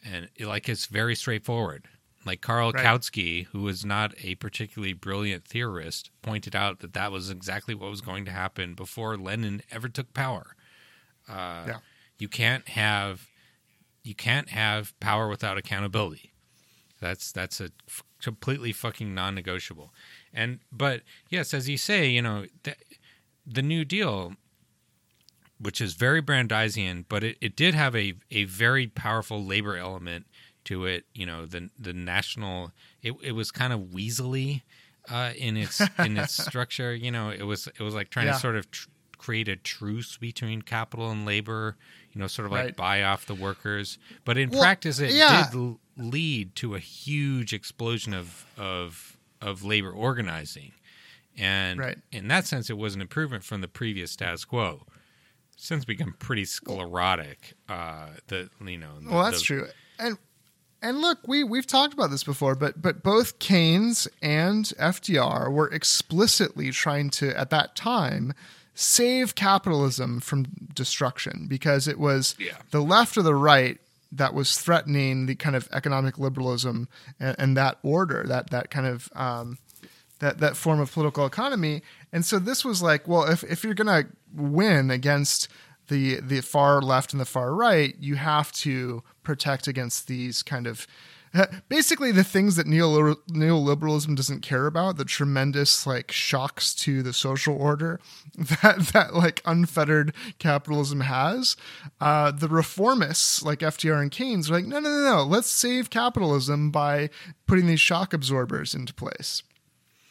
And 0.04 0.28
it, 0.36 0.46
like 0.46 0.68
it's 0.68 0.86
very 0.86 1.14
straightforward. 1.14 1.86
Like 2.24 2.40
Karl 2.40 2.72
Right. 2.72 2.84
Kautsky, 2.84 3.46
who 3.46 3.62
was 3.62 3.84
not 3.84 4.12
a 4.22 4.34
particularly 4.36 4.94
brilliant 4.94 5.44
theorist, 5.46 6.10
pointed 6.22 6.56
out 6.56 6.80
that 6.80 6.92
that 6.94 7.12
was 7.12 7.30
exactly 7.30 7.74
what 7.74 7.90
was 7.90 8.00
going 8.00 8.24
to 8.24 8.30
happen 8.32 8.74
before 8.74 9.16
Lenin 9.16 9.62
ever 9.70 9.88
took 9.88 10.12
power. 10.12 10.56
Uh, 11.28 11.64
Yeah. 11.66 11.78
You 12.18 12.28
can't 12.28 12.66
have 12.70 13.28
you 14.02 14.14
can't 14.14 14.48
have 14.48 14.98
power 15.00 15.28
without 15.28 15.58
accountability. 15.58 16.32
That's 17.00 17.30
that's 17.32 17.60
a 17.60 17.70
f- 17.86 18.02
completely 18.22 18.72
fucking 18.72 19.14
non-negotiable. 19.14 19.92
And 20.32 20.60
but 20.72 21.02
yes, 21.28 21.52
as 21.52 21.68
you 21.68 21.76
say, 21.76 22.08
you 22.08 22.22
know, 22.22 22.46
the 23.46 23.62
New 23.62 23.84
Deal, 23.84 24.34
which 25.58 25.80
is 25.80 25.94
very 25.94 26.20
Brandeisian, 26.20 27.04
but 27.08 27.24
it, 27.24 27.36
it 27.40 27.56
did 27.56 27.74
have 27.74 27.94
a, 27.96 28.14
a 28.30 28.44
very 28.44 28.86
powerful 28.88 29.44
labor 29.44 29.76
element 29.76 30.26
to 30.64 30.84
it. 30.84 31.04
You 31.14 31.26
know, 31.26 31.46
the 31.46 31.70
the 31.78 31.92
national 31.92 32.72
it, 33.02 33.14
it 33.22 33.32
was 33.32 33.50
kind 33.50 33.72
of 33.72 33.80
weaselly 33.92 34.62
uh, 35.08 35.32
in 35.36 35.56
its 35.56 35.80
in 35.98 36.16
its 36.16 36.32
structure. 36.44 36.94
You 36.94 37.10
know, 37.10 37.30
it 37.30 37.44
was 37.44 37.66
it 37.68 37.80
was 37.80 37.94
like 37.94 38.10
trying 38.10 38.26
Yeah. 38.26 38.32
to 38.34 38.38
sort 38.40 38.56
of 38.56 38.70
tr- 38.70 38.88
create 39.18 39.48
a 39.48 39.56
truce 39.56 40.16
between 40.18 40.62
capital 40.62 41.10
and 41.10 41.24
labor. 41.24 41.76
You 42.12 42.20
know, 42.20 42.26
sort 42.28 42.46
of 42.46 42.52
like 42.52 42.64
Right. 42.64 42.76
buy 42.76 43.02
off 43.02 43.26
the 43.26 43.34
workers. 43.34 43.98
But 44.24 44.38
in 44.38 44.50
Well, 44.50 44.60
practice, 44.62 44.98
it 45.00 45.12
yeah. 45.12 45.48
did 45.50 45.56
l- 45.58 45.80
lead 45.98 46.54
to 46.56 46.74
a 46.74 46.78
huge 46.78 47.52
explosion 47.52 48.12
of 48.14 48.46
of 48.58 49.16
of 49.40 49.62
labor 49.64 49.90
organizing. 49.90 50.72
And 51.38 51.78
Right. 51.78 51.98
in 52.12 52.28
that 52.28 52.46
sense, 52.46 52.70
it 52.70 52.78
was 52.78 52.94
an 52.94 53.00
improvement 53.00 53.44
from 53.44 53.60
the 53.60 53.68
previous 53.68 54.10
status 54.10 54.44
quo. 54.44 54.86
Since 55.58 55.84
become 55.86 56.14
pretty 56.18 56.44
sclerotic, 56.44 57.54
uh, 57.68 58.08
the 58.28 58.50
you 58.64 58.76
know. 58.78 59.00
the- 59.00 59.10
Well, 59.10 59.24
that's 59.24 59.38
the- 59.38 59.44
true. 59.44 59.68
And 59.98 60.18
and 60.82 61.00
look, 61.00 61.26
we 61.26 61.42
we've 61.44 61.66
talked 61.66 61.94
about 61.94 62.10
this 62.10 62.24
before, 62.24 62.54
but 62.54 62.82
but 62.82 63.02
both 63.02 63.38
Keynes 63.38 64.06
and 64.20 64.70
FDR 64.78 65.50
were 65.50 65.68
explicitly 65.70 66.70
trying 66.72 67.08
to 67.10 67.36
at 67.38 67.48
that 67.50 67.74
time 67.74 68.34
save 68.74 69.34
capitalism 69.34 70.20
from 70.20 70.44
destruction 70.74 71.46
because 71.48 71.88
it 71.88 71.98
was 71.98 72.34
Yeah. 72.38 72.58
the 72.70 72.82
left 72.82 73.16
or 73.16 73.22
the 73.22 73.34
right 73.34 73.80
that 74.12 74.34
was 74.34 74.58
threatening 74.58 75.24
the 75.26 75.34
kind 75.34 75.56
of 75.56 75.66
economic 75.72 76.18
liberalism 76.18 76.86
and, 77.18 77.34
and 77.38 77.56
that 77.56 77.78
order, 77.82 78.24
that 78.28 78.50
that 78.50 78.70
kind 78.70 78.86
of 78.86 79.08
um, 79.14 79.56
that 80.20 80.38
that 80.38 80.56
form 80.56 80.80
of 80.80 80.92
political 80.92 81.26
economy. 81.26 81.82
And 82.12 82.24
so 82.24 82.38
this 82.38 82.64
was 82.64 82.82
like, 82.82 83.06
well, 83.06 83.24
if 83.24 83.42
if 83.44 83.64
you're 83.64 83.74
going 83.74 84.04
to 84.04 84.10
win 84.34 84.90
against 84.90 85.48
the 85.88 86.20
the 86.20 86.40
far 86.40 86.80
left 86.80 87.12
and 87.12 87.20
the 87.20 87.26
far 87.26 87.54
right, 87.54 87.94
you 88.00 88.16
have 88.16 88.52
to 88.52 89.02
protect 89.22 89.66
against 89.66 90.08
these 90.08 90.42
kind 90.42 90.66
of 90.66 90.86
basically 91.68 92.12
the 92.12 92.24
things 92.24 92.56
that 92.56 92.66
neoliberalism 92.66 94.16
doesn't 94.16 94.40
care 94.40 94.66
about 94.66 94.96
the 94.96 95.04
tremendous 95.04 95.86
like 95.86 96.10
shocks 96.10 96.74
to 96.74 97.02
the 97.02 97.12
social 97.12 97.56
order 97.56 98.00
that 98.36 98.90
that 98.92 99.14
like 99.14 99.42
unfettered 99.44 100.12
capitalism 100.38 101.00
has 101.00 101.56
uh, 102.00 102.30
the 102.30 102.48
reformists 102.48 103.44
like 103.44 103.60
fdr 103.60 104.00
and 104.00 104.10
keynes 104.10 104.50
are 104.50 104.54
like 104.54 104.66
no 104.66 104.78
no 104.78 104.90
no 104.90 105.16
no 105.16 105.22
let's 105.24 105.48
save 105.48 105.90
capitalism 105.90 106.70
by 106.70 107.10
putting 107.46 107.66
these 107.66 107.80
shock 107.80 108.12
absorbers 108.12 108.74
into 108.74 108.94
place 108.94 109.42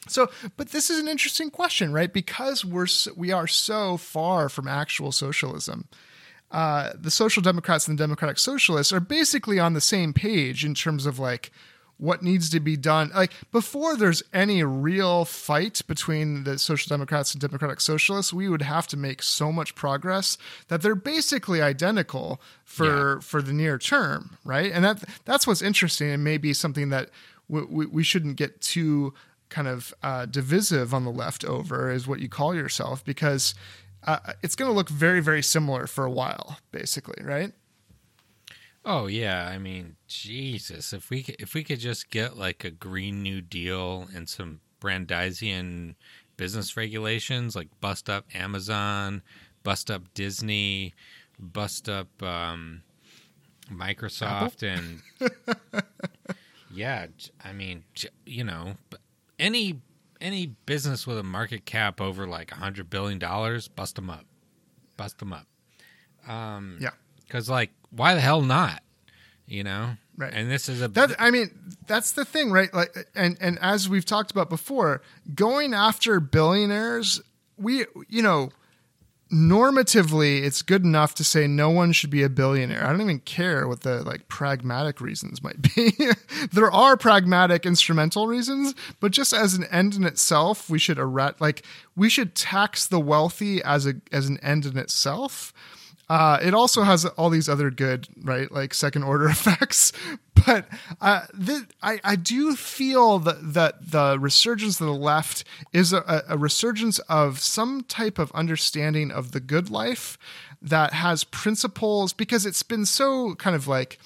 so, 0.07 0.29
but 0.57 0.69
this 0.69 0.89
is 0.89 0.99
an 0.99 1.07
interesting 1.07 1.49
question, 1.49 1.91
right? 1.91 2.11
Because 2.11 2.63
we're 2.63 2.87
we 3.15 3.31
are 3.31 3.47
so 3.47 3.97
far 3.97 4.49
from 4.49 4.67
actual 4.67 5.11
socialism 5.11 5.87
uh, 6.51 6.93
the 6.97 7.11
Social 7.11 7.41
Democrats 7.41 7.87
and 7.87 7.97
the 7.97 8.03
Democratic 8.03 8.39
Socialists 8.39 8.93
are 8.93 8.99
basically 8.99 9.59
on 9.59 9.73
the 9.73 9.81
same 9.81 10.13
page 10.13 10.63
in 10.63 10.73
terms 10.73 11.05
of 11.05 11.19
like 11.19 11.51
what 11.97 12.23
needs 12.23 12.49
to 12.49 12.59
be 12.59 12.77
done. 12.77 13.11
Like 13.15 13.31
before 13.51 13.95
there's 13.97 14.23
any 14.33 14.63
real 14.63 15.25
fight 15.25 15.81
between 15.87 16.43
the 16.43 16.57
Social 16.57 16.87
Democrats 16.87 17.33
and 17.33 17.41
Democratic 17.41 17.81
Socialists, 17.81 18.33
we 18.33 18.47
would 18.47 18.61
have 18.61 18.87
to 18.87 18.97
make 18.97 19.23
so 19.23 19.51
much 19.51 19.75
progress 19.75 20.37
that 20.67 20.81
they're 20.81 20.95
basically 20.95 21.61
identical 21.61 22.41
for 22.63 23.15
yeah. 23.15 23.19
for 23.19 23.41
the 23.41 23.53
near 23.53 23.77
term, 23.77 24.37
right? 24.43 24.71
And 24.71 24.85
that 24.85 25.03
that's 25.25 25.47
what's 25.47 25.61
interesting 25.61 26.09
and 26.09 26.23
maybe 26.23 26.53
something 26.53 26.89
that 26.89 27.09
we, 27.47 27.63
we, 27.63 27.85
we 27.85 28.03
shouldn't 28.03 28.37
get 28.37 28.61
too 28.61 29.13
kind 29.49 29.67
of 29.67 29.93
uh, 30.03 30.25
divisive 30.25 30.93
on 30.93 31.03
the 31.03 31.11
left 31.11 31.45
over 31.45 31.91
is 31.91 32.07
what 32.07 32.19
you 32.19 32.29
call 32.29 32.55
yourself 32.55 33.03
because 33.03 33.55
uh, 34.03 34.33
it's 34.43 34.55
going 34.55 34.69
to 34.69 34.75
look 34.75 34.89
very, 34.89 35.19
very 35.19 35.41
similar 35.41 35.87
for 35.87 36.05
a 36.05 36.11
while, 36.11 36.59
basically, 36.71 37.23
right? 37.23 37.53
Oh 38.87 39.07
yeah, 39.07 39.47
I 39.47 39.57
mean, 39.57 39.95
Jesus, 40.07 40.93
if 40.93 41.09
we 41.09 41.23
could, 41.23 41.37
if 41.39 41.55
we 41.55 41.63
could 41.63 41.79
just 41.79 42.11
get 42.11 42.37
like 42.37 42.63
a 42.63 42.69
Green 42.69 43.23
New 43.23 43.41
Deal 43.41 44.07
and 44.13 44.29
some 44.29 44.59
Brandeisian 44.79 45.95
business 46.37 46.77
regulations, 46.77 47.55
like 47.55 47.69
bust 47.81 48.11
up 48.11 48.25
Amazon, 48.35 49.23
bust 49.63 49.89
up 49.89 50.13
Disney, 50.13 50.93
bust 51.39 51.89
up 51.89 52.21
um, 52.21 52.83
Microsoft, 53.71 54.61
Apple? 54.61 54.91
and 55.21 55.83
yeah, 56.71 57.07
I 57.43 57.53
mean, 57.53 57.85
you 58.27 58.43
know, 58.43 58.75
any 59.39 59.81
any 60.21 60.47
business 60.65 61.05
with 61.05 61.17
a 61.17 61.23
market 61.23 61.65
cap 61.65 61.99
over 62.01 62.25
like 62.27 62.51
a 62.51 62.55
hundred 62.55 62.89
billion 62.89 63.19
dollars, 63.19 63.67
bust 63.67 63.95
them 63.95 64.09
up, 64.09 64.25
bust 64.97 65.19
them 65.19 65.33
up. 65.33 65.47
Um, 66.27 66.77
yeah, 66.79 66.91
because 67.23 67.49
like, 67.49 67.71
why 67.91 68.13
the 68.15 68.21
hell 68.21 68.41
not? 68.41 68.81
You 69.47 69.63
know, 69.63 69.97
right? 70.17 70.33
And 70.33 70.49
this 70.49 70.67
is 70.69 70.81
a 70.81 70.87
that. 70.89 71.15
I 71.19 71.31
mean, 71.31 71.51
that's 71.87 72.13
the 72.13 72.25
thing, 72.25 72.51
right? 72.51 72.73
Like, 72.73 72.95
and 73.15 73.37
and 73.39 73.59
as 73.59 73.87
we've 73.87 74.05
talked 74.05 74.31
about 74.31 74.49
before, 74.49 75.01
going 75.33 75.73
after 75.73 76.19
billionaires, 76.19 77.21
we, 77.57 77.85
you 78.07 78.21
know 78.21 78.49
normatively 79.31 80.43
it's 80.43 80.61
good 80.61 80.83
enough 80.83 81.15
to 81.15 81.23
say 81.23 81.47
no 81.47 81.69
one 81.69 81.91
should 81.91 82.09
be 82.09 82.23
a 82.23 82.29
billionaire. 82.29 82.85
I 82.85 82.91
don't 82.91 83.01
even 83.01 83.19
care 83.19 83.67
what 83.67 83.81
the 83.81 84.03
like 84.03 84.27
pragmatic 84.27 85.01
reasons 85.01 85.41
might 85.41 85.61
be. 85.61 85.97
there 86.51 86.71
are 86.71 86.95
pragmatic 86.95 87.65
instrumental 87.65 88.27
reasons, 88.27 88.75
but 88.99 89.11
just 89.11 89.33
as 89.33 89.55
an 89.55 89.65
end 89.65 89.95
in 89.95 90.03
itself, 90.03 90.69
we 90.69 90.79
should 90.79 90.99
erect 90.99 91.41
like 91.41 91.63
we 91.95 92.09
should 92.09 92.35
tax 92.35 92.85
the 92.85 92.99
wealthy 92.99 93.63
as 93.63 93.87
a 93.87 93.95
as 94.11 94.27
an 94.27 94.37
end 94.39 94.65
in 94.65 94.77
itself. 94.77 95.53
Uh, 96.07 96.37
it 96.41 96.53
also 96.53 96.83
has 96.83 97.05
all 97.05 97.29
these 97.29 97.49
other 97.49 97.71
good, 97.71 98.07
right, 98.21 98.51
like 98.51 98.73
second 98.73 99.03
order 99.03 99.25
effects. 99.29 99.91
But 100.45 100.67
uh, 101.01 101.21
th- 101.43 101.63
I, 101.81 101.99
I 102.03 102.15
do 102.15 102.55
feel 102.55 103.19
that, 103.19 103.53
that 103.53 103.91
the 103.91 104.17
resurgence 104.19 104.79
of 104.79 104.87
the 104.87 104.93
left 104.93 105.43
is 105.73 105.93
a, 105.93 106.23
a 106.29 106.37
resurgence 106.37 106.99
of 106.99 107.39
some 107.39 107.83
type 107.83 108.19
of 108.19 108.31
understanding 108.33 109.11
of 109.11 109.31
the 109.31 109.39
good 109.39 109.69
life 109.69 110.17
that 110.61 110.93
has 110.93 111.23
principles 111.23 112.13
because 112.13 112.45
it's 112.45 112.63
been 112.63 112.85
so 112.85 113.35
kind 113.35 113.55
of 113.55 113.67
like 113.67 113.99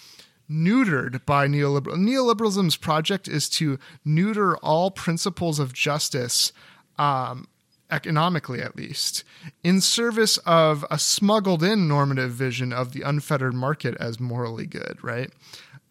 neutered 0.50 1.26
by 1.26 1.48
neoliberal. 1.48 1.96
Neoliberalism's 1.96 2.76
project 2.78 3.28
is 3.28 3.50
to 3.50 3.78
neuter 4.04 4.58
all 4.58 4.92
principles 4.92 5.60
of 5.60 5.74
justice 5.74 6.52
um, 6.98 7.48
economically 7.92 8.62
at 8.62 8.76
least, 8.76 9.24
in 9.64 9.82
service 9.82 10.38
of 10.40 10.86
a 10.92 11.00
smuggled 11.00 11.64
in 11.64 11.88
normative 11.88 12.32
vision 12.32 12.72
of 12.72 12.94
the 12.94 13.02
unfettered 13.02 13.54
market 13.54 13.96
as 14.00 14.20
morally 14.20 14.66
good, 14.66 14.98
right? 15.02 15.32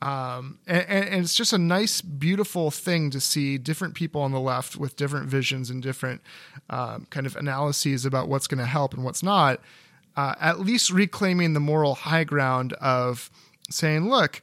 Um, 0.00 0.60
and, 0.68 0.86
and, 0.88 1.24
it's 1.24 1.34
just 1.34 1.52
a 1.52 1.58
nice, 1.58 2.00
beautiful 2.00 2.70
thing 2.70 3.10
to 3.10 3.18
see 3.18 3.58
different 3.58 3.94
people 3.94 4.20
on 4.22 4.30
the 4.30 4.38
left 4.38 4.76
with 4.76 4.94
different 4.94 5.26
visions 5.26 5.70
and 5.70 5.82
different 5.82 6.20
um, 6.70 7.08
kind 7.10 7.26
of 7.26 7.34
analyses 7.34 8.04
about 8.04 8.28
what's 8.28 8.46
going 8.46 8.60
to 8.60 8.66
help 8.66 8.94
and 8.94 9.02
what's 9.02 9.24
not, 9.24 9.60
uh, 10.16 10.36
at 10.40 10.60
least 10.60 10.92
reclaiming 10.92 11.52
the 11.52 11.60
moral 11.60 11.96
high 11.96 12.22
ground 12.22 12.74
of 12.74 13.28
saying, 13.70 14.08
look, 14.08 14.40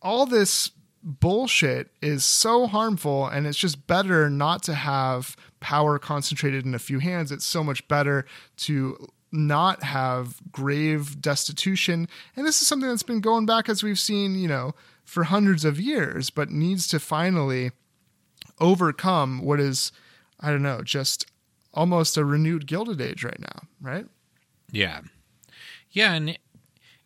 all 0.00 0.24
this 0.24 0.70
bullshit 1.04 1.90
is 2.00 2.24
so 2.24 2.66
harmful 2.66 3.26
and 3.26 3.46
it's 3.46 3.58
just 3.58 3.86
better 3.86 4.30
not 4.30 4.62
to 4.64 4.74
have 4.74 5.36
power 5.60 5.98
concentrated 5.98 6.64
in 6.64 6.74
a 6.74 6.78
few 6.78 6.98
hands. 6.98 7.30
It's 7.30 7.44
so 7.44 7.62
much 7.62 7.86
better 7.88 8.24
to 8.58 9.08
not 9.30 9.82
have 9.82 10.40
grave 10.50 11.20
destitution. 11.20 12.08
And 12.36 12.46
this 12.46 12.62
is 12.62 12.68
something 12.68 12.88
that's 12.88 13.02
been 13.02 13.20
going 13.20 13.46
back 13.46 13.68
as 13.68 13.82
we've 13.82 13.98
seen 13.98 14.38
you 14.38 14.48
know 14.48 14.74
for 15.04 15.24
hundreds 15.24 15.64
of 15.64 15.78
years 15.78 16.30
but 16.30 16.50
needs 16.50 16.88
to 16.88 16.98
finally 16.98 17.72
overcome 18.60 19.42
what 19.42 19.60
is 19.60 19.92
i 20.40 20.50
don't 20.50 20.62
know 20.62 20.80
just 20.82 21.26
almost 21.74 22.16
a 22.16 22.24
renewed 22.24 22.66
gilded 22.66 23.00
age 23.00 23.24
right 23.24 23.40
now 23.40 23.62
right? 23.82 24.06
Yeah. 24.70 25.00
Yeah 25.90 26.14
and 26.14 26.38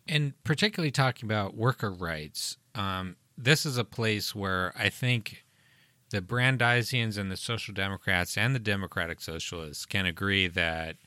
and 0.07 0.33
particularly 0.43 0.91
talking 0.91 1.27
about 1.27 1.55
worker 1.55 1.91
rights 1.91 2.57
um, 2.75 3.15
this 3.41 3.65
is 3.65 3.77
a 3.77 3.85
place 3.85 4.35
where 4.35 4.73
I 4.77 4.89
think 4.89 5.45
the 6.11 6.21
Brandeisians 6.21 7.17
and 7.17 7.31
the 7.31 7.37
Social 7.37 7.73
Democrats 7.73 8.37
and 8.37 8.53
the 8.53 8.59
Democratic 8.59 9.21
Socialists 9.21 9.85
can 9.85 10.05
agree 10.05 10.47
that 10.47 10.97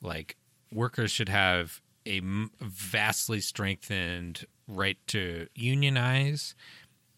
like 0.00 0.36
workers 0.72 1.10
should 1.10 1.28
have 1.28 1.82
a 2.06 2.20
vastly 2.60 3.40
strengthened 3.40 4.46
right 4.66 4.96
to 5.08 5.48
unionize 5.54 6.54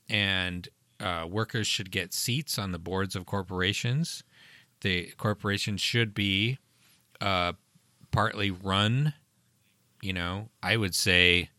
and 0.09 0.69
uh, 0.99 1.27
workers 1.29 1.67
should 1.67 1.93
get 1.93 2.13
seats 2.13 2.59
on 2.59 2.73
the 2.73 2.79
boards 2.79 3.15
of 3.15 3.27
corporations. 3.27 4.25
The 4.81 5.13
corporations 5.19 5.81
should 5.81 6.15
be 6.15 6.59
uh, 7.21 7.53
partly 8.11 8.51
run, 8.51 9.15
you 10.03 10.13
know, 10.13 10.49
I 10.63 10.77
would 10.77 10.95
say 10.95 11.51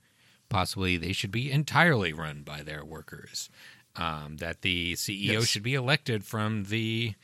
possibly 0.50 0.98
they 0.98 1.14
should 1.14 1.32
be 1.32 1.52
entirely 1.52 2.14
run 2.14 2.42
by 2.42 2.62
their 2.62 2.84
workers. 2.84 3.50
Um, 3.96 4.38
that 4.38 4.62
the 4.62 4.94
CEO 4.94 5.34
yes. 5.34 5.48
should 5.48 5.64
be 5.64 5.74
elected 5.74 6.24
from 6.24 6.66
the 6.66 7.16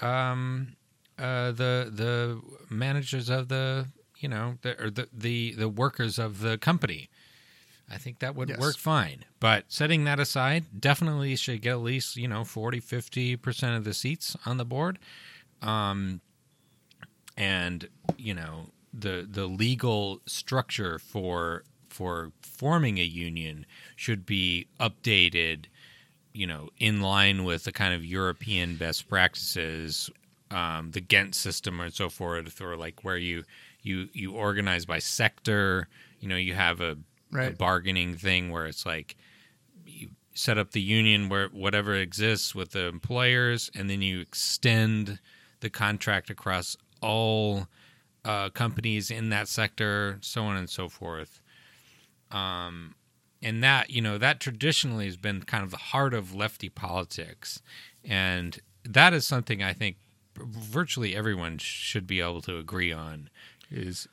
um, 0.00 0.76
uh, 1.18 1.52
the 1.52 1.90
the 1.92 2.40
managers 2.68 3.28
of 3.28 3.48
the 3.48 3.86
you 4.18 4.28
know 4.28 4.58
the, 4.62 4.80
or 4.82 4.90
the 4.90 5.08
the 5.12 5.52
the 5.52 5.68
workers 5.68 6.18
of 6.18 6.40
the 6.40 6.58
company. 6.58 7.08
I 7.92 7.98
think 7.98 8.20
that 8.20 8.36
would 8.36 8.50
yes. 8.50 8.60
work 8.60 8.76
fine. 8.76 9.24
But 9.40 9.64
setting 9.68 10.04
that 10.04 10.20
aside, 10.20 10.80
definitely 10.80 11.34
should 11.34 11.60
get 11.60 11.72
at 11.72 11.80
least, 11.80 12.16
you 12.16 12.28
know, 12.28 12.44
40, 12.44 12.80
50% 12.80 13.76
of 13.76 13.82
the 13.82 13.92
seats 13.92 14.36
on 14.46 14.58
the 14.58 14.64
board. 14.64 15.00
Um, 15.60 16.20
and, 17.36 17.88
you 18.16 18.32
know, 18.32 18.66
the 18.92 19.26
the 19.28 19.46
legal 19.46 20.20
structure 20.26 20.98
for 20.98 21.64
for 22.00 22.32
forming 22.40 22.96
a 22.96 23.04
union 23.04 23.66
should 23.94 24.24
be 24.24 24.66
updated, 24.80 25.66
you 26.32 26.46
know, 26.46 26.70
in 26.78 27.02
line 27.02 27.44
with 27.44 27.64
the 27.64 27.72
kind 27.72 27.92
of 27.92 28.02
European 28.02 28.76
best 28.76 29.06
practices, 29.06 30.08
um, 30.50 30.92
the 30.92 31.02
Ghent 31.02 31.34
system 31.34 31.78
and 31.78 31.92
so 31.92 32.08
forth, 32.08 32.58
or 32.62 32.74
like 32.74 33.04
where 33.04 33.18
you 33.18 33.44
you 33.82 34.08
you 34.14 34.32
organize 34.32 34.86
by 34.86 34.98
sector. 34.98 35.88
You 36.20 36.28
know, 36.30 36.36
you 36.36 36.54
have 36.54 36.80
a, 36.80 36.96
right. 37.30 37.52
a 37.52 37.56
bargaining 37.56 38.16
thing 38.16 38.50
where 38.50 38.64
it's 38.64 38.86
like 38.86 39.14
you 39.84 40.08
set 40.32 40.56
up 40.56 40.70
the 40.70 40.80
union 40.80 41.28
where 41.28 41.48
whatever 41.48 41.94
exists 41.94 42.54
with 42.54 42.70
the 42.70 42.86
employers, 42.86 43.70
and 43.74 43.90
then 43.90 44.00
you 44.00 44.20
extend 44.20 45.18
the 45.60 45.68
contract 45.68 46.30
across 46.30 46.78
all 47.02 47.66
uh, 48.24 48.48
companies 48.48 49.10
in 49.10 49.28
that 49.28 49.48
sector, 49.48 50.16
so 50.22 50.44
on 50.44 50.56
and 50.56 50.70
so 50.70 50.88
forth. 50.88 51.42
Um, 52.30 52.94
and 53.42 53.62
that 53.64 53.90
you 53.90 54.02
know 54.02 54.18
that 54.18 54.38
traditionally 54.38 55.06
has 55.06 55.16
been 55.16 55.42
kind 55.42 55.64
of 55.64 55.70
the 55.70 55.76
heart 55.78 56.14
of 56.14 56.34
lefty 56.34 56.68
politics, 56.68 57.62
and 58.04 58.58
that 58.84 59.12
is 59.12 59.26
something 59.26 59.62
I 59.62 59.72
think 59.72 59.96
virtually 60.36 61.16
everyone 61.16 61.58
should 61.58 62.06
be 62.06 62.20
able 62.20 62.40
to 62.42 62.56
agree 62.56 62.92
on 62.92 63.28
is 63.70 64.08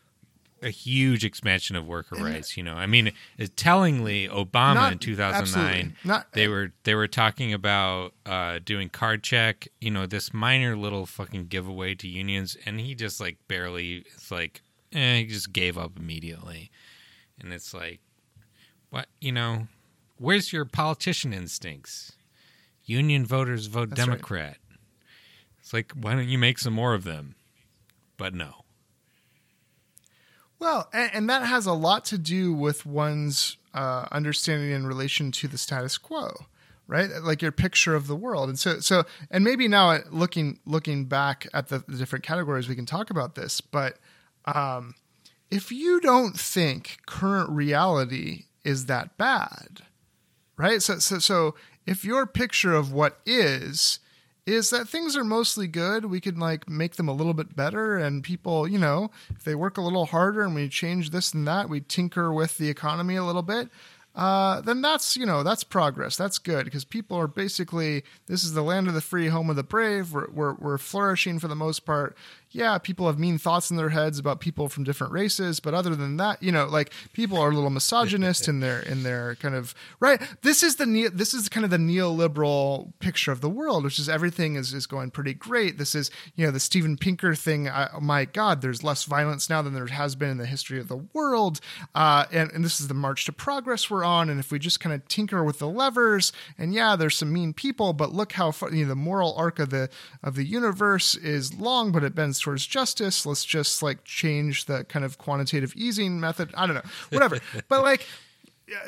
a 0.62 0.70
huge 0.70 1.24
expansion 1.24 1.76
of 1.76 1.86
worker 1.86 2.16
rights. 2.16 2.58
You 2.58 2.64
know, 2.64 2.74
I 2.76 2.88
mean, 2.88 3.12
tellingly, 3.56 4.28
Obama 4.28 4.76
Not- 4.76 4.92
in 4.94 5.00
2009. 5.00 5.96
Not- 6.04 6.32
they 6.34 6.48
were 6.48 6.72
they 6.84 6.96
were 6.96 7.08
talking 7.08 7.54
about 7.54 8.14
uh, 8.26 8.60
doing 8.64 8.90
card 8.90 9.24
check. 9.24 9.68
You 9.80 9.92
know, 9.92 10.06
this 10.06 10.34
minor 10.34 10.76
little 10.76 11.06
fucking 11.06 11.48
giveaway 11.48 11.96
to 11.96 12.08
unions, 12.08 12.58
and 12.66 12.80
he 12.80 12.96
just 12.96 13.20
like 13.20 13.38
barely. 13.48 14.06
It's 14.14 14.32
like, 14.32 14.62
eh, 14.94 15.18
he 15.20 15.26
just 15.26 15.54
gave 15.54 15.78
up 15.78 15.98
immediately, 15.98 16.72
and 17.40 17.54
it's 17.54 17.74
like, 17.74 18.00
what 18.90 19.08
you 19.20 19.32
know, 19.32 19.68
where's 20.18 20.54
your 20.54 20.66
politician 20.66 21.34
instincts? 21.34 22.14
Union 22.86 23.26
voters 23.26 23.68
vote 23.68 23.90
That's 23.90 24.02
right. 24.02 24.06
Democrat. 24.06 24.58
It's 25.60 25.74
like, 25.74 25.92
why 25.92 26.14
don't 26.14 26.30
you 26.30 26.38
make 26.38 26.60
some 26.60 26.74
more 26.74 26.94
of 26.94 27.04
them? 27.04 27.36
But 28.16 28.34
no. 28.34 28.64
Well, 30.60 30.88
and, 30.94 31.12
and 31.14 31.30
that 31.30 31.44
has 31.44 31.66
a 31.66 31.74
lot 31.74 32.06
to 32.06 32.18
do 32.18 32.54
with 32.54 32.86
one's 32.86 33.58
uh, 33.74 34.08
understanding 34.12 34.72
in 34.72 34.88
relation 34.88 35.32
to 35.34 35.48
the 35.48 35.58
status 35.58 35.98
quo, 35.98 36.46
right? 36.88 37.10
Like 37.22 37.42
your 37.42 37.52
picture 37.52 37.94
of 37.96 38.08
the 38.08 38.16
world, 38.16 38.50
and 38.50 38.58
so 38.58 38.80
so, 38.80 39.04
and 39.30 39.44
maybe 39.44 39.68
now 39.68 39.92
uh, 39.92 40.00
looking 40.10 40.60
looking 40.66 41.06
back 41.06 41.46
at 41.54 41.68
the, 41.68 41.84
the 41.88 41.98
different 41.98 42.26
categories, 42.26 42.68
we 42.68 42.76
can 42.76 42.88
talk 42.88 43.10
about 43.12 43.36
this. 43.36 43.62
But 43.62 44.00
um, 44.46 44.96
if 45.52 45.72
you 45.72 46.00
don't 46.00 46.40
think 46.40 47.00
current 47.06 47.50
reality 47.50 48.46
is 48.68 48.86
that 48.88 49.18
bad, 49.18 49.82
right? 50.58 50.82
So 50.84 51.00
so 51.00 51.20
so, 51.20 51.56
if 51.86 52.04
your 52.04 52.28
picture 52.28 52.74
of 52.74 52.92
what 52.92 53.20
is 53.26 54.00
is 54.46 54.70
that 54.70 54.88
things 54.88 55.18
are 55.18 55.26
mostly 55.26 55.68
good. 55.68 56.06
We 56.06 56.22
can 56.22 56.40
like 56.40 56.70
make 56.70 56.96
them 56.96 57.10
a 57.10 57.14
little 57.14 57.34
bit 57.34 57.56
better, 57.56 57.98
and 57.98 58.24
people, 58.24 58.66
you 58.66 58.80
know, 58.80 59.12
if 59.30 59.44
they 59.44 59.56
work 59.56 59.78
a 59.78 59.82
little 59.82 60.06
harder 60.06 60.42
and 60.42 60.56
we 60.56 60.70
change 60.70 61.10
this 61.10 61.34
and 61.34 61.46
that, 61.48 61.68
we 61.68 61.82
tinker 61.82 62.32
with 62.32 62.58
the 62.58 62.70
economy 62.70 63.18
a 63.18 63.26
little 63.26 63.42
bit. 63.42 63.70
Uh, 64.16 64.62
then 64.62 64.82
that's 64.82 65.16
you 65.16 65.26
know 65.26 65.44
that's 65.44 65.64
progress. 65.64 66.18
That's 66.18 66.40
good 66.40 66.66
because 66.66 66.86
people 66.86 67.18
are 67.18 67.28
basically 67.28 68.04
this 68.26 68.44
is 68.44 68.54
the 68.54 68.64
land 68.64 68.88
of 68.88 68.96
the 68.96 69.02
free, 69.02 69.28
home 69.28 69.50
of 69.50 69.58
the 69.58 69.64
brave. 69.64 70.12
We're, 70.12 70.30
we're 70.32 70.54
we're 70.54 70.78
flourishing 70.80 71.40
for 71.40 71.48
the 71.48 71.56
most 71.56 71.86
part. 71.86 72.18
Yeah, 72.52 72.78
people 72.78 73.08
have 73.08 73.20
mean 73.20 73.38
thoughts 73.38 73.70
in 73.70 73.78
their 73.78 73.90
heads 73.90 74.20
about 74.20 74.40
people 74.40 74.70
from 74.70 74.86
different 74.86 75.12
races, 75.12 75.60
but 75.60 75.74
other 75.74 75.96
than 75.96 76.16
that, 76.18 76.42
you 76.42 76.52
know, 76.52 76.66
like 76.66 76.94
people 77.12 77.38
are 77.38 77.50
a 77.50 77.54
little 77.54 77.70
misogynist 77.70 78.48
in 78.48 78.62
their 78.62 78.80
in 78.80 79.04
their 79.04 79.36
kind 79.36 79.54
of 79.54 79.76
right. 80.00 80.22
This 80.44 80.64
is 80.64 80.78
the 80.78 81.10
this 81.14 81.34
is 81.34 81.50
kind 81.50 81.66
of 81.66 81.72
the 81.72 81.78
neoliberal 81.78 82.94
picture 83.00 83.34
of 83.34 83.42
the 83.42 83.50
world, 83.50 83.84
which 83.84 84.00
is 84.00 84.08
everything 84.08 84.56
is 84.56 84.74
is 84.74 84.88
going 84.88 85.12
pretty 85.12 85.34
great. 85.34 85.78
This 85.78 85.94
is 85.94 86.10
you 86.36 86.46
know 86.46 86.52
the 86.52 86.60
Steven 86.62 86.96
Pinker 86.96 87.36
thing. 87.36 87.68
I, 87.68 87.90
my 88.00 88.24
God, 88.24 88.62
there's 88.62 88.82
less 88.82 89.04
violence 89.04 89.50
now 89.50 89.62
than 89.62 89.74
there 89.74 89.86
has 89.88 90.16
been 90.16 90.30
in 90.30 90.38
the 90.38 90.46
history 90.46 90.80
of 90.80 90.88
the 90.88 91.06
world, 91.14 91.60
uh, 91.96 92.26
and 92.32 92.50
and 92.52 92.64
this 92.64 92.80
is 92.80 92.88
the 92.88 92.94
march 92.94 93.26
to 93.26 93.34
progress 93.34 93.90
we're 93.90 94.06
on. 94.06 94.30
And 94.30 94.40
if 94.40 94.52
we 94.52 94.60
just 94.60 94.80
kind 94.80 94.96
of 94.96 95.06
tinker 95.10 95.44
with 95.44 95.60
the 95.60 95.68
levers, 95.68 96.32
and 96.58 96.74
yeah, 96.74 96.96
there's 96.96 97.18
some 97.18 97.34
mean 97.34 97.54
people, 97.54 97.92
but 97.92 98.14
look 98.14 98.32
how 98.32 98.52
far, 98.52 98.72
you 98.72 98.84
know, 98.84 98.90
the 98.90 98.96
moral 98.96 99.36
arc 99.36 99.60
of 99.60 99.70
the 99.70 99.90
of 100.24 100.36
the 100.36 100.46
universe 100.46 101.14
is 101.14 101.54
long, 101.54 101.92
but 101.92 102.06
it 102.06 102.16
bends 102.16 102.37
towards 102.40 102.66
justice. 102.66 103.26
Let's 103.26 103.46
just 103.46 103.82
like 103.82 104.04
change 104.04 104.66
the 104.66 104.84
kind 104.86 105.06
of 105.06 105.18
quantitative 105.18 105.74
easing 105.76 106.20
method. 106.20 106.52
I 106.56 106.66
don't 106.68 106.76
know, 106.76 106.90
whatever. 107.10 107.40
but 107.70 107.84
like 107.84 108.06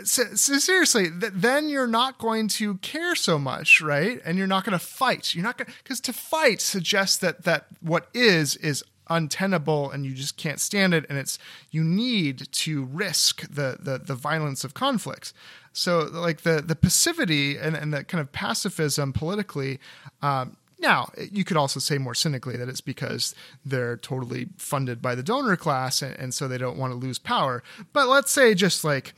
so, 0.03 0.23
so 0.35 0.57
seriously, 0.57 1.09
th- 1.09 1.33
then 1.35 1.69
you're 1.69 1.87
not 1.87 2.17
going 2.17 2.47
to 2.49 2.75
care 2.75 3.15
so 3.15 3.39
much, 3.39 3.81
right? 3.81 4.19
And 4.25 4.37
you're 4.37 4.47
not 4.47 4.65
going 4.65 4.77
to 4.77 4.83
fight. 4.83 5.33
You're 5.33 5.43
not 5.43 5.57
going 5.57 5.71
because 5.83 6.01
to 6.01 6.13
fight 6.13 6.61
suggests 6.61 7.17
that 7.17 7.43
that 7.43 7.67
what 7.81 8.09
is 8.13 8.55
is 8.57 8.83
untenable 9.09 9.89
and 9.89 10.05
you 10.05 10.13
just 10.13 10.37
can't 10.37 10.59
stand 10.59 10.93
it 10.93 11.03
and 11.09 11.17
it's 11.17 11.39
you 11.71 11.83
need 11.83 12.47
to 12.51 12.83
risk 12.85 13.41
the 13.49 13.77
the, 13.79 13.97
the 13.97 14.13
violence 14.13 14.63
of 14.63 14.75
conflicts 14.75 15.33
so 15.73 16.01
like 16.11 16.41
the 16.41 16.61
the 16.61 16.75
passivity 16.75 17.57
and, 17.57 17.75
and 17.75 17.91
the 17.91 18.03
kind 18.03 18.21
of 18.21 18.31
pacifism 18.31 19.11
politically 19.11 19.79
um, 20.21 20.57
now, 20.79 21.09
you 21.31 21.43
could 21.43 21.57
also 21.57 21.79
say 21.79 21.97
more 21.97 22.15
cynically 22.15 22.55
that 22.57 22.69
it's 22.69 22.81
because 22.81 23.35
they're 23.65 23.97
totally 23.97 24.47
funded 24.57 25.01
by 25.01 25.15
the 25.15 25.23
donor 25.23 25.57
class 25.57 26.01
and, 26.01 26.15
and 26.17 26.33
so 26.33 26.47
they 26.47 26.57
don't 26.57 26.77
want 26.77 26.91
to 26.91 26.97
lose 26.97 27.19
power. 27.19 27.63
But 27.93 28.07
let's 28.07 28.31
say, 28.31 28.53
just 28.53 28.83
like 28.83 29.13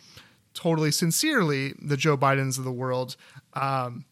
totally 0.53 0.91
sincerely, 0.91 1.73
the 1.81 1.97
Joe 1.97 2.17
Bidens 2.17 2.57
of 2.57 2.63
the 2.63 2.71
world, 2.71 3.15
um, 3.53 4.05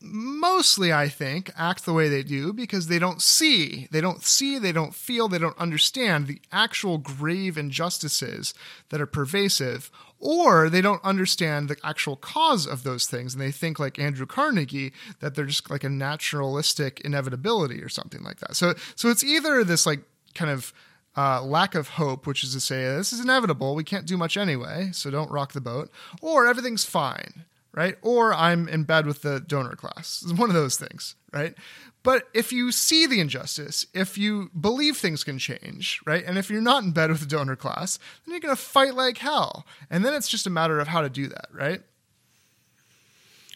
mostly, 0.00 0.92
I 0.92 1.08
think, 1.08 1.50
act 1.56 1.84
the 1.84 1.92
way 1.92 2.08
they 2.08 2.22
do 2.22 2.52
because 2.52 2.86
they 2.86 2.98
don't 2.98 3.22
see, 3.22 3.86
they 3.90 4.00
don't 4.00 4.22
see, 4.22 4.58
they 4.58 4.72
don't 4.72 4.94
feel, 4.94 5.28
they 5.28 5.38
don't 5.38 5.58
understand 5.58 6.26
the 6.26 6.40
actual 6.50 6.98
grave 6.98 7.56
injustices 7.58 8.54
that 8.88 9.00
are 9.00 9.06
pervasive, 9.06 9.90
or 10.20 10.68
they 10.68 10.80
don't 10.80 11.02
understand 11.02 11.68
the 11.68 11.76
actual 11.82 12.16
cause 12.16 12.66
of 12.66 12.82
those 12.82 13.06
things. 13.06 13.34
And 13.34 13.42
they 13.42 13.50
think, 13.50 13.78
like 13.78 13.98
Andrew 13.98 14.26
Carnegie, 14.26 14.92
that 15.20 15.34
they're 15.34 15.46
just 15.46 15.70
like 15.70 15.84
a 15.84 15.88
naturalistic 15.88 17.00
inevitability 17.00 17.82
or 17.82 17.88
something 17.88 18.22
like 18.22 18.38
that. 18.40 18.54
So, 18.56 18.74
so 18.94 19.08
it's 19.08 19.24
either 19.24 19.64
this 19.64 19.86
like 19.86 20.00
kind 20.34 20.50
of 20.50 20.72
uh, 21.16 21.42
lack 21.42 21.74
of 21.74 21.88
hope, 21.88 22.26
which 22.26 22.44
is 22.44 22.52
to 22.52 22.60
say, 22.60 22.84
this 22.84 23.12
is 23.12 23.20
inevitable. 23.20 23.74
We 23.74 23.84
can't 23.84 24.06
do 24.06 24.16
much 24.16 24.36
anyway, 24.36 24.90
so 24.92 25.10
don't 25.10 25.30
rock 25.30 25.52
the 25.52 25.60
boat, 25.60 25.90
or 26.20 26.46
everything's 26.46 26.84
fine 26.84 27.44
right? 27.72 27.96
Or 28.02 28.34
I'm 28.34 28.68
in 28.68 28.84
bed 28.84 29.06
with 29.06 29.22
the 29.22 29.40
donor 29.40 29.76
class. 29.76 30.22
It's 30.22 30.38
one 30.38 30.50
of 30.50 30.54
those 30.54 30.76
things, 30.76 31.14
right? 31.32 31.54
But 32.02 32.28
if 32.32 32.52
you 32.52 32.72
see 32.72 33.06
the 33.06 33.20
injustice, 33.20 33.86
if 33.92 34.16
you 34.16 34.50
believe 34.58 34.96
things 34.96 35.22
can 35.22 35.38
change, 35.38 36.00
right? 36.06 36.24
And 36.24 36.38
if 36.38 36.50
you're 36.50 36.62
not 36.62 36.82
in 36.82 36.92
bed 36.92 37.10
with 37.10 37.20
the 37.20 37.26
donor 37.26 37.56
class, 37.56 37.98
then 38.24 38.32
you're 38.32 38.40
going 38.40 38.54
to 38.54 38.60
fight 38.60 38.94
like 38.94 39.18
hell. 39.18 39.66
And 39.90 40.04
then 40.04 40.14
it's 40.14 40.28
just 40.28 40.46
a 40.46 40.50
matter 40.50 40.80
of 40.80 40.88
how 40.88 41.02
to 41.02 41.10
do 41.10 41.26
that, 41.28 41.48
right? 41.52 41.82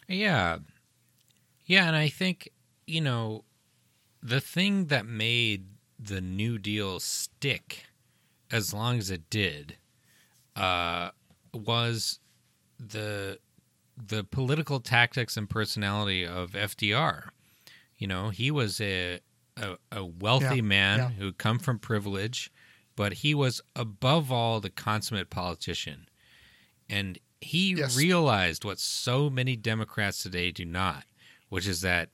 Yeah. 0.07 0.59
Yeah, 1.65 1.87
and 1.87 1.95
I 1.95 2.09
think, 2.09 2.51
you 2.85 3.01
know, 3.01 3.45
the 4.21 4.41
thing 4.41 4.85
that 4.85 5.07
made 5.07 5.65
the 5.99 6.21
New 6.21 6.59
Deal 6.59 6.99
stick 6.99 7.85
as 8.51 8.73
long 8.73 8.99
as 8.99 9.09
it 9.09 9.29
did 9.29 9.77
uh, 10.55 11.09
was 11.53 12.19
the 12.79 13.39
the 13.97 14.25
political 14.25 14.81
tactics 14.81 15.37
and 15.37 15.49
personality 15.49 16.25
of 16.25 16.51
FDR. 16.51 17.29
You 17.97 18.07
know, 18.07 18.29
he 18.29 18.51
was 18.51 18.81
a 18.81 19.19
a, 19.57 19.77
a 19.91 20.03
wealthy 20.05 20.55
Yeah, 20.55 20.61
man 20.61 20.99
yeah. 20.99 21.09
who 21.11 21.31
come 21.33 21.59
from 21.59 21.79
privilege, 21.79 22.51
but 22.95 23.13
he 23.13 23.33
was 23.33 23.61
above 23.75 24.31
all 24.31 24.59
the 24.59 24.69
consummate 24.69 25.29
politician. 25.29 26.07
And 26.89 27.19
he 27.41 27.75
Yes. 27.75 27.95
realized 27.95 28.65
what 28.65 28.79
so 28.79 29.29
many 29.29 29.55
Democrats 29.55 30.21
today 30.23 30.51
do 30.51 30.65
not, 30.65 31.05
which 31.49 31.67
is 31.67 31.81
that 31.81 32.09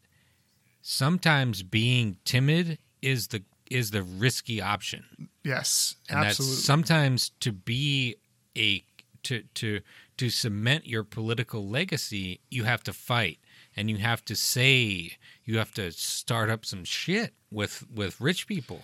sometimes 0.81 1.63
being 1.63 2.17
timid 2.25 2.79
is 3.01 3.29
the 3.29 3.43
is 3.69 3.91
the 3.91 4.03
risky 4.03 4.61
option 4.61 5.29
Yes, 5.43 5.95
and 6.09 6.17
absolutely. 6.19 6.55
that 6.57 6.63
sometimes 6.63 7.29
to 7.39 7.51
be 7.51 8.15
a 8.57 8.83
to 9.23 9.43
to 9.55 9.81
to 10.17 10.29
cement 10.29 10.87
your 10.87 11.03
political 11.03 11.67
legacy 11.67 12.39
you 12.49 12.63
have 12.63 12.83
to 12.83 12.93
fight 12.93 13.39
and 13.75 13.89
you 13.89 13.97
have 13.97 14.23
to 14.25 14.35
say 14.35 15.17
you 15.45 15.57
have 15.57 15.73
to 15.73 15.91
start 15.91 16.49
up 16.49 16.65
some 16.65 16.83
shit 16.83 17.33
with 17.51 17.85
with 17.93 18.19
rich 18.21 18.47
people 18.47 18.81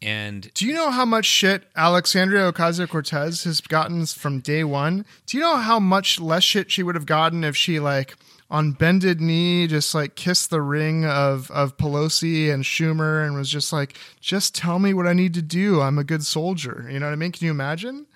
and 0.00 0.52
Do 0.54 0.66
you 0.66 0.74
know 0.74 0.90
how 0.90 1.04
much 1.04 1.26
shit 1.26 1.64
Alexandria 1.76 2.52
Ocasio 2.52 2.88
Cortez 2.88 3.44
has 3.44 3.60
gotten 3.60 4.04
from 4.06 4.40
day 4.40 4.64
one? 4.64 5.04
Do 5.26 5.36
you 5.36 5.42
know 5.44 5.56
how 5.58 5.78
much 5.78 6.18
less 6.20 6.42
shit 6.42 6.72
she 6.72 6.82
would 6.82 6.96
have 6.96 7.06
gotten 7.06 7.44
if 7.44 7.56
she 7.56 7.78
like 7.78 8.16
on 8.50 8.72
bended 8.72 9.20
knee 9.20 9.66
just 9.68 9.94
like 9.94 10.16
kissed 10.16 10.50
the 10.50 10.60
ring 10.60 11.04
of 11.06 11.50
of 11.52 11.76
Pelosi 11.76 12.52
and 12.52 12.64
Schumer 12.64 13.24
and 13.24 13.36
was 13.36 13.48
just 13.48 13.72
like, 13.72 13.96
just 14.20 14.54
tell 14.56 14.80
me 14.80 14.92
what 14.92 15.06
I 15.06 15.12
need 15.12 15.34
to 15.34 15.42
do. 15.42 15.80
I'm 15.80 15.98
a 15.98 16.04
good 16.04 16.24
soldier. 16.26 16.86
You 16.90 16.98
know 16.98 17.06
what 17.06 17.12
I 17.12 17.16
mean? 17.16 17.30
Can 17.32 17.44
you 17.44 17.52
imagine? 17.52 18.06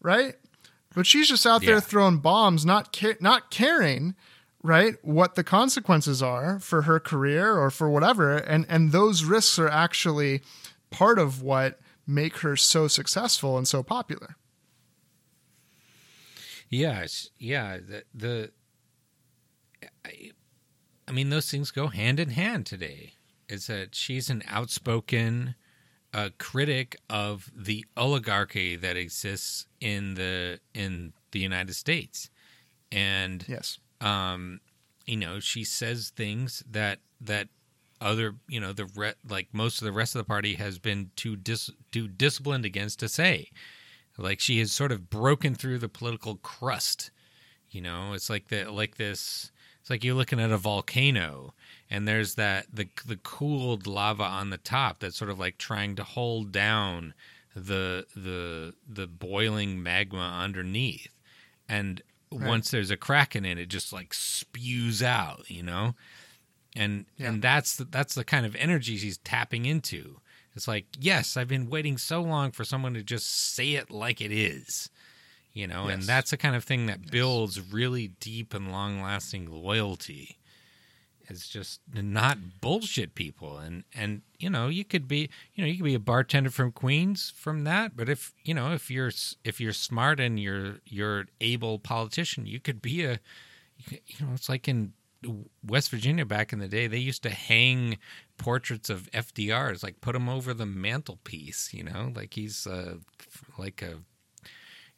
Right? 0.00 0.36
But 0.94 1.06
she's 1.06 1.28
just 1.28 1.44
out 1.46 1.62
Yeah. 1.62 1.72
there 1.72 1.80
throwing 1.80 2.18
bombs, 2.18 2.64
not 2.64 2.96
ca- 2.96 3.18
not 3.20 3.50
caring, 3.50 4.14
right? 4.64 4.96
What 5.02 5.36
the 5.36 5.44
consequences 5.44 6.20
are 6.22 6.58
for 6.58 6.82
her 6.82 6.98
career 6.98 7.56
or 7.56 7.70
for 7.70 7.88
whatever, 7.88 8.36
and 8.36 8.66
and 8.68 8.90
those 8.90 9.22
risks 9.22 9.58
are 9.60 9.68
actually 9.68 10.40
part 10.90 11.20
of 11.20 11.42
what 11.42 11.78
make 12.06 12.38
her 12.38 12.56
so 12.56 12.88
successful 12.88 13.56
and 13.56 13.68
so 13.68 13.82
popular. 13.82 14.36
yes 16.70 17.30
yeah 17.38 17.76
the 17.76 18.02
the 18.14 18.50
I, 20.04 20.30
I 21.06 21.12
mean 21.12 21.28
those 21.30 21.50
things 21.50 21.70
go 21.70 21.86
hand 21.88 22.18
in 22.18 22.30
hand 22.30 22.66
today 22.66 23.12
is 23.48 23.66
that 23.66 23.94
she's 23.94 24.30
an 24.30 24.42
outspoken 24.48 25.54
uh, 26.12 26.30
critic 26.38 26.96
of 27.10 27.50
the 27.54 27.84
oligarchy 27.96 28.76
that 28.76 28.96
exists 28.96 29.66
in 29.80 30.14
the 30.14 30.58
in 30.72 31.12
the 31.32 31.40
United 31.40 31.74
States 31.74 32.30
and 32.90 33.44
Yes. 33.48 33.78
Um, 34.04 34.60
you 35.06 35.16
know, 35.16 35.40
she 35.40 35.64
says 35.64 36.10
things 36.10 36.62
that 36.70 37.00
that 37.20 37.48
other, 38.00 38.34
you 38.46 38.60
know, 38.60 38.72
the 38.72 38.86
re- 38.94 39.14
like 39.28 39.48
most 39.52 39.80
of 39.80 39.86
the 39.86 39.92
rest 39.92 40.14
of 40.14 40.20
the 40.20 40.28
party 40.28 40.54
has 40.54 40.78
been 40.78 41.10
too 41.16 41.36
dis 41.36 41.70
too 41.90 42.06
disciplined 42.06 42.64
against 42.64 43.00
to 43.00 43.08
say. 43.08 43.50
Like 44.16 44.40
she 44.40 44.58
has 44.60 44.70
sort 44.70 44.92
of 44.92 45.10
broken 45.10 45.54
through 45.54 45.78
the 45.78 45.88
political 45.88 46.36
crust. 46.36 47.10
You 47.70 47.80
know, 47.80 48.12
it's 48.12 48.30
like 48.30 48.48
the 48.48 48.70
like 48.70 48.96
this. 48.96 49.50
It's 49.80 49.90
like 49.90 50.04
you're 50.04 50.14
looking 50.14 50.40
at 50.40 50.52
a 50.52 50.58
volcano, 50.58 51.54
and 51.90 52.06
there's 52.06 52.36
that 52.36 52.66
the 52.72 52.88
the 53.06 53.16
cooled 53.16 53.86
lava 53.86 54.22
on 54.22 54.50
the 54.50 54.58
top 54.58 55.00
that's 55.00 55.16
sort 55.16 55.30
of 55.30 55.38
like 55.38 55.58
trying 55.58 55.96
to 55.96 56.04
hold 56.04 56.52
down 56.52 57.14
the 57.56 58.06
the 58.14 58.74
the 58.88 59.06
boiling 59.06 59.82
magma 59.82 60.38
underneath. 60.42 61.08
And 61.68 62.02
right. 62.34 62.48
once 62.48 62.70
there's 62.70 62.90
a 62.90 62.96
crack 62.96 63.34
in 63.34 63.44
it, 63.44 63.58
it 63.58 63.68
just 63.68 63.92
like 63.92 64.12
spews 64.14 65.02
out. 65.02 65.48
You 65.48 65.62
know, 65.62 65.94
and 66.76 67.06
yeah. 67.16 67.28
and 67.28 67.42
that's 67.42 67.76
the, 67.76 67.84
that's 67.84 68.14
the 68.14 68.24
kind 68.24 68.46
of 68.46 68.56
energy 68.56 68.96
she's 68.96 69.18
tapping 69.18 69.66
into. 69.66 70.20
It's 70.56 70.68
like, 70.68 70.86
yes, 71.00 71.36
I've 71.36 71.48
been 71.48 71.68
waiting 71.68 71.98
so 71.98 72.22
long 72.22 72.52
for 72.52 72.64
someone 72.64 72.94
to 72.94 73.02
just 73.02 73.54
say 73.54 73.72
it 73.72 73.90
like 73.90 74.20
it 74.20 74.30
is, 74.30 74.88
you 75.52 75.66
know, 75.66 75.88
yes. 75.88 75.94
and 75.94 76.02
that's 76.04 76.30
the 76.30 76.36
kind 76.36 76.54
of 76.54 76.62
thing 76.62 76.86
that 76.86 77.00
yes. 77.02 77.10
builds 77.10 77.72
really 77.72 78.08
deep 78.20 78.54
and 78.54 78.70
long 78.70 79.02
lasting 79.02 79.50
loyalty. 79.50 80.38
It's 81.28 81.48
just 81.48 81.80
not 81.92 82.60
bullshit 82.60 83.14
people, 83.14 83.58
and 83.58 83.84
and 83.94 84.22
you 84.38 84.50
know 84.50 84.68
you 84.68 84.84
could 84.84 85.08
be 85.08 85.30
you 85.54 85.64
know 85.64 85.68
you 85.68 85.76
could 85.76 85.84
be 85.84 85.94
a 85.94 86.00
bartender 86.00 86.50
from 86.50 86.72
Queens 86.72 87.32
from 87.34 87.64
that, 87.64 87.96
but 87.96 88.08
if 88.08 88.34
you 88.44 88.54
know 88.54 88.72
if 88.72 88.90
you're 88.90 89.12
if 89.44 89.60
you're 89.60 89.72
smart 89.72 90.20
and 90.20 90.38
you're 90.38 90.80
you're 90.84 91.26
able 91.40 91.78
politician, 91.78 92.46
you 92.46 92.60
could 92.60 92.82
be 92.82 93.04
a 93.04 93.20
you 93.88 93.98
know 94.20 94.32
it's 94.34 94.48
like 94.48 94.68
in 94.68 94.92
West 95.66 95.90
Virginia 95.90 96.24
back 96.24 96.52
in 96.52 96.58
the 96.58 96.68
day, 96.68 96.86
they 96.86 96.98
used 96.98 97.22
to 97.22 97.30
hang 97.30 97.98
portraits 98.36 98.90
of 98.90 99.10
FDRs, 99.12 99.82
like 99.82 100.00
put 100.00 100.12
them 100.12 100.28
over 100.28 100.52
the 100.54 100.66
mantelpiece. 100.66 101.72
You 101.72 101.84
know, 101.84 102.12
like 102.14 102.34
he's 102.34 102.66
uh, 102.66 102.96
like 103.58 103.82
a 103.82 104.00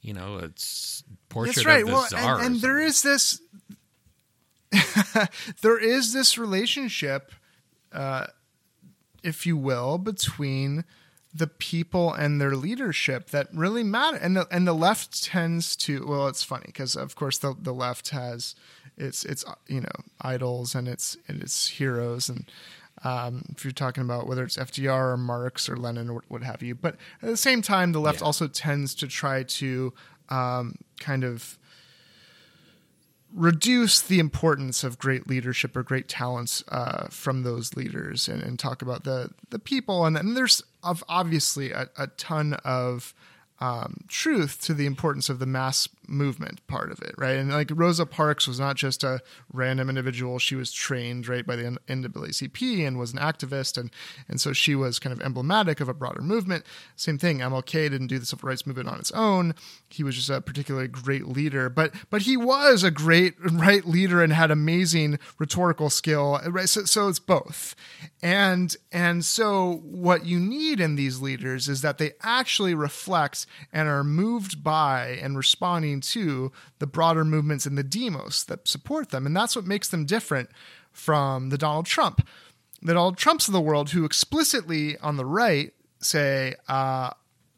you 0.01 0.13
know 0.13 0.37
a 0.37 0.51
portrait 1.29 1.57
That's 1.57 1.67
right. 1.67 1.83
of 1.83 1.89
the 1.89 1.93
well, 1.93 2.07
czar. 2.09 2.37
And, 2.37 2.47
and 2.47 2.61
there 2.61 2.81
is 2.81 3.03
this 3.03 3.41
there 5.63 5.79
is 5.79 6.13
this 6.13 6.37
relationship, 6.39 7.33
uh, 7.93 8.27
if 9.23 9.47
you 9.47 9.57
will, 9.57 9.99
between 9.99 10.85
the 11.33 11.47
people 11.47 12.13
and 12.13 12.41
their 12.41 12.57
leadership 12.57 13.31
that 13.31 13.49
really 13.53 13.85
matter. 13.85 14.17
And 14.17 14.37
the 14.37 14.49
and 14.51 14.67
the 14.67 14.73
left 14.73 15.23
tends 15.23 15.77
to 15.77 16.07
well, 16.07 16.29
it's 16.29 16.43
funny 16.43 16.65
because 16.67 16.97
of 16.97 17.15
course 17.15 17.39
the 17.39 17.55
the 17.59 17.75
left 17.75 18.11
has 18.11 18.55
its 18.97 19.25
its 19.25 19.45
you 19.69 19.81
know 19.81 19.93
idols 20.21 20.75
and 20.75 20.89
its 20.89 21.17
and 21.29 21.43
its 21.43 21.69
heroes 21.69 22.29
and 22.29 22.51
um, 23.05 23.45
if 23.51 23.65
you're 23.65 23.73
talking 23.73 24.03
about 24.03 24.27
whether 24.27 24.43
it's 24.43 24.57
FDR 24.57 25.13
or 25.13 25.17
Marx 25.17 25.69
or 25.69 25.77
Lenin 25.77 26.09
or 26.09 26.23
what 26.29 26.43
have 26.43 26.63
you. 26.63 26.75
But 26.75 26.97
at 27.23 27.29
the 27.29 27.37
same 27.37 27.61
time, 27.61 27.93
the 27.93 28.01
left 28.01 28.21
yeah. 28.21 28.27
also 28.27 28.49
tends 28.49 28.95
to 28.97 29.07
try 29.07 29.43
to 29.43 29.93
um, 30.31 30.77
kind 30.99 31.23
of 31.23 31.59
reduce 33.33 34.01
the 34.01 34.19
importance 34.19 34.85
of 34.85 34.99
great 34.99 35.29
leadership 35.29 35.77
or 35.77 35.83
great 35.83 36.09
talents 36.09 36.65
uh, 36.69 37.09
from 37.09 37.43
those 37.43 37.77
leaders 37.77 38.29
and, 38.29 38.43
and, 38.43 38.59
talk 38.59 38.83
about 38.83 39.05
the 39.05 39.31
the 39.51 39.59
people. 39.59 40.07
And, 40.07 40.17
and 40.17 40.37
there's 40.37 40.63
obviously 40.83 41.73
a, 41.73 41.89
a 41.99 42.07
ton 42.07 42.55
of 42.65 43.15
um, 43.59 44.05
truth 44.09 44.61
to 44.63 44.75
the 44.75 44.87
importance 44.87 45.29
of 45.29 45.39
the 45.39 45.47
mass 45.47 45.89
movement 46.07 46.65
part 46.67 46.93
of 46.93 47.01
it, 47.01 47.15
right? 47.17 47.37
And 47.37 47.51
like 47.51 47.71
Rosa 47.73 48.05
Parks 48.05 48.47
was 48.47 48.61
not 48.61 48.77
just 48.77 49.03
a 49.03 49.21
random 49.53 49.89
individual; 49.89 50.39
she 50.39 50.55
was 50.55 50.73
trained 50.73 51.27
right 51.27 51.47
by 51.47 51.57
the 51.57 51.79
NAACP 51.89 52.87
and 52.87 52.99
was 52.99 53.13
an 53.13 53.19
activist, 53.19 53.79
and 53.79 53.91
and 54.29 54.41
so 54.41 54.53
she 54.53 54.75
was 54.75 54.99
kind 54.99 55.13
of 55.13 55.23
emblematic 55.23 55.81
of 55.81 55.89
a 55.89 55.95
broader 55.95 56.21
movement. 56.21 56.65
Same 56.97 57.17
thing, 57.17 57.39
MLK 57.39 57.91
didn't 57.91 58.09
do 58.09 58.19
the 58.19 58.27
civil 58.27 58.49
rights 58.49 58.67
movement 58.67 58.89
on 58.89 58.99
its 58.99 59.11
own; 59.13 59.55
he 59.89 60.03
was 60.03 60.17
just 60.17 60.31
a 60.31 60.43
particularly 60.43 60.89
great 60.89 61.27
leader, 61.27 61.71
but 61.71 61.95
but 62.11 62.23
he 62.23 62.37
was 62.37 62.85
a 62.85 62.91
great 62.91 63.35
right 63.41 63.87
leader 63.87 64.23
and 64.23 64.35
had 64.35 64.51
amazing 64.51 65.19
rhetorical 65.39 65.89
skill, 65.89 66.41
right? 66.47 66.69
So, 66.69 66.85
so 66.85 67.09
it's 67.09 67.19
both, 67.19 67.75
and 68.23 68.77
and 68.93 69.25
so 69.25 69.81
what 69.83 70.27
you 70.27 70.39
need 70.39 70.79
in 70.79 70.97
these 70.97 71.21
leaders 71.21 71.69
is 71.69 71.81
that 71.81 71.97
they 71.97 72.13
actually 72.23 72.75
reflect 72.75 73.46
and 73.73 73.89
are 73.89 74.05
moved 74.05 74.63
by 74.63 75.19
and 75.23 75.37
responding 75.37 76.01
to 76.01 76.53
the 76.79 76.87
broader 76.87 77.25
movements 77.25 77.67
in 77.67 77.75
the 77.75 77.83
demos 77.83 78.45
that 78.45 78.69
support 78.69 79.11
them. 79.11 79.27
And 79.27 79.37
that's 79.37 79.57
what 79.57 79.67
makes 79.67 79.89
them 79.89 80.05
different 80.05 80.51
from 80.93 81.51
the 81.51 81.59
Donald 81.59 81.87
Trump. 81.87 82.27
The 82.83 82.95
Donald 82.95 83.17
Trumps 83.17 83.49
of 83.49 83.53
the 83.53 83.61
world 83.61 83.91
who 83.91 84.05
explicitly 84.05 84.99
on 84.99 85.17
the 85.17 85.25
right 85.25 85.73
say, 86.01 86.55
uh, 86.69 87.11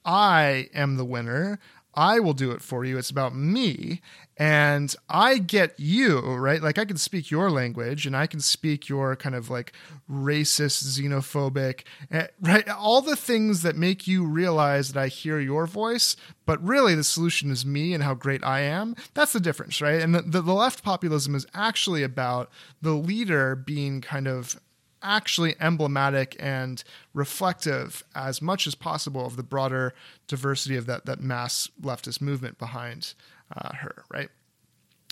I 0.05 0.71
am 0.75 0.97
the 0.97 1.05
winner. 1.05 1.59
I 1.99 2.21
will 2.21 2.33
do 2.33 2.53
it 2.53 2.63
for 2.63 2.85
you. 2.85 2.97
It's 2.97 3.11
about 3.11 3.35
me. 3.35 4.01
And 4.37 4.95
I 5.09 5.39
get 5.39 5.75
you, 5.81 6.21
right? 6.21 6.63
Like 6.63 6.79
I 6.79 6.85
can 6.85 6.97
speak 6.97 7.29
your 7.29 7.51
language 7.51 8.07
and 8.07 8.17
I 8.17 8.29
can 8.29 8.39
speak 8.39 8.89
your 8.89 9.17
kind 9.17 9.35
of 9.35 9.51
like 9.51 9.73
racist, 10.09 10.85
xenophobic, 10.85 11.83
eh, 12.13 12.29
right? 12.41 12.69
All 12.69 13.03
the 13.03 13.17
things 13.17 13.63
that 13.63 13.75
make 13.75 14.07
you 14.07 14.25
realize 14.25 14.93
that 14.93 15.03
I 15.03 15.09
hear 15.09 15.41
your 15.41 15.67
voice, 15.67 16.15
but 16.47 16.63
really 16.63 16.95
the 16.95 17.03
solution 17.03 17.51
is 17.51 17.67
me 17.67 17.93
and 17.93 18.05
how 18.05 18.15
great 18.15 18.45
I 18.45 18.61
am. 18.61 18.95
That's 19.15 19.33
the 19.33 19.41
difference, 19.41 19.83
right? 19.83 20.01
And 20.01 20.15
the, 20.15 20.23
the, 20.23 20.41
the 20.41 20.55
left 20.55 20.85
populism 20.85 21.35
is 21.35 21.49
actually 21.53 22.05
about 22.05 22.49
the 22.81 22.95
leader 22.95 23.57
being 23.57 24.01
kind 24.01 24.29
of 24.29 24.61
actually 25.03 25.55
emblematic 25.61 26.37
and 26.39 26.83
reflective 27.15 28.05
as 28.15 28.43
much 28.43 28.67
as 28.67 28.75
possible 28.75 29.25
of 29.25 29.37
the 29.37 29.43
broader 29.43 29.95
diversity 30.27 30.77
of 30.77 30.87
that 30.87 31.07
that 31.07 31.21
mass 31.21 31.69
leftist 31.81 32.21
movement 32.21 32.59
behind 32.59 33.15
uh, 33.57 33.75
her, 33.75 34.05
right? 34.11 34.29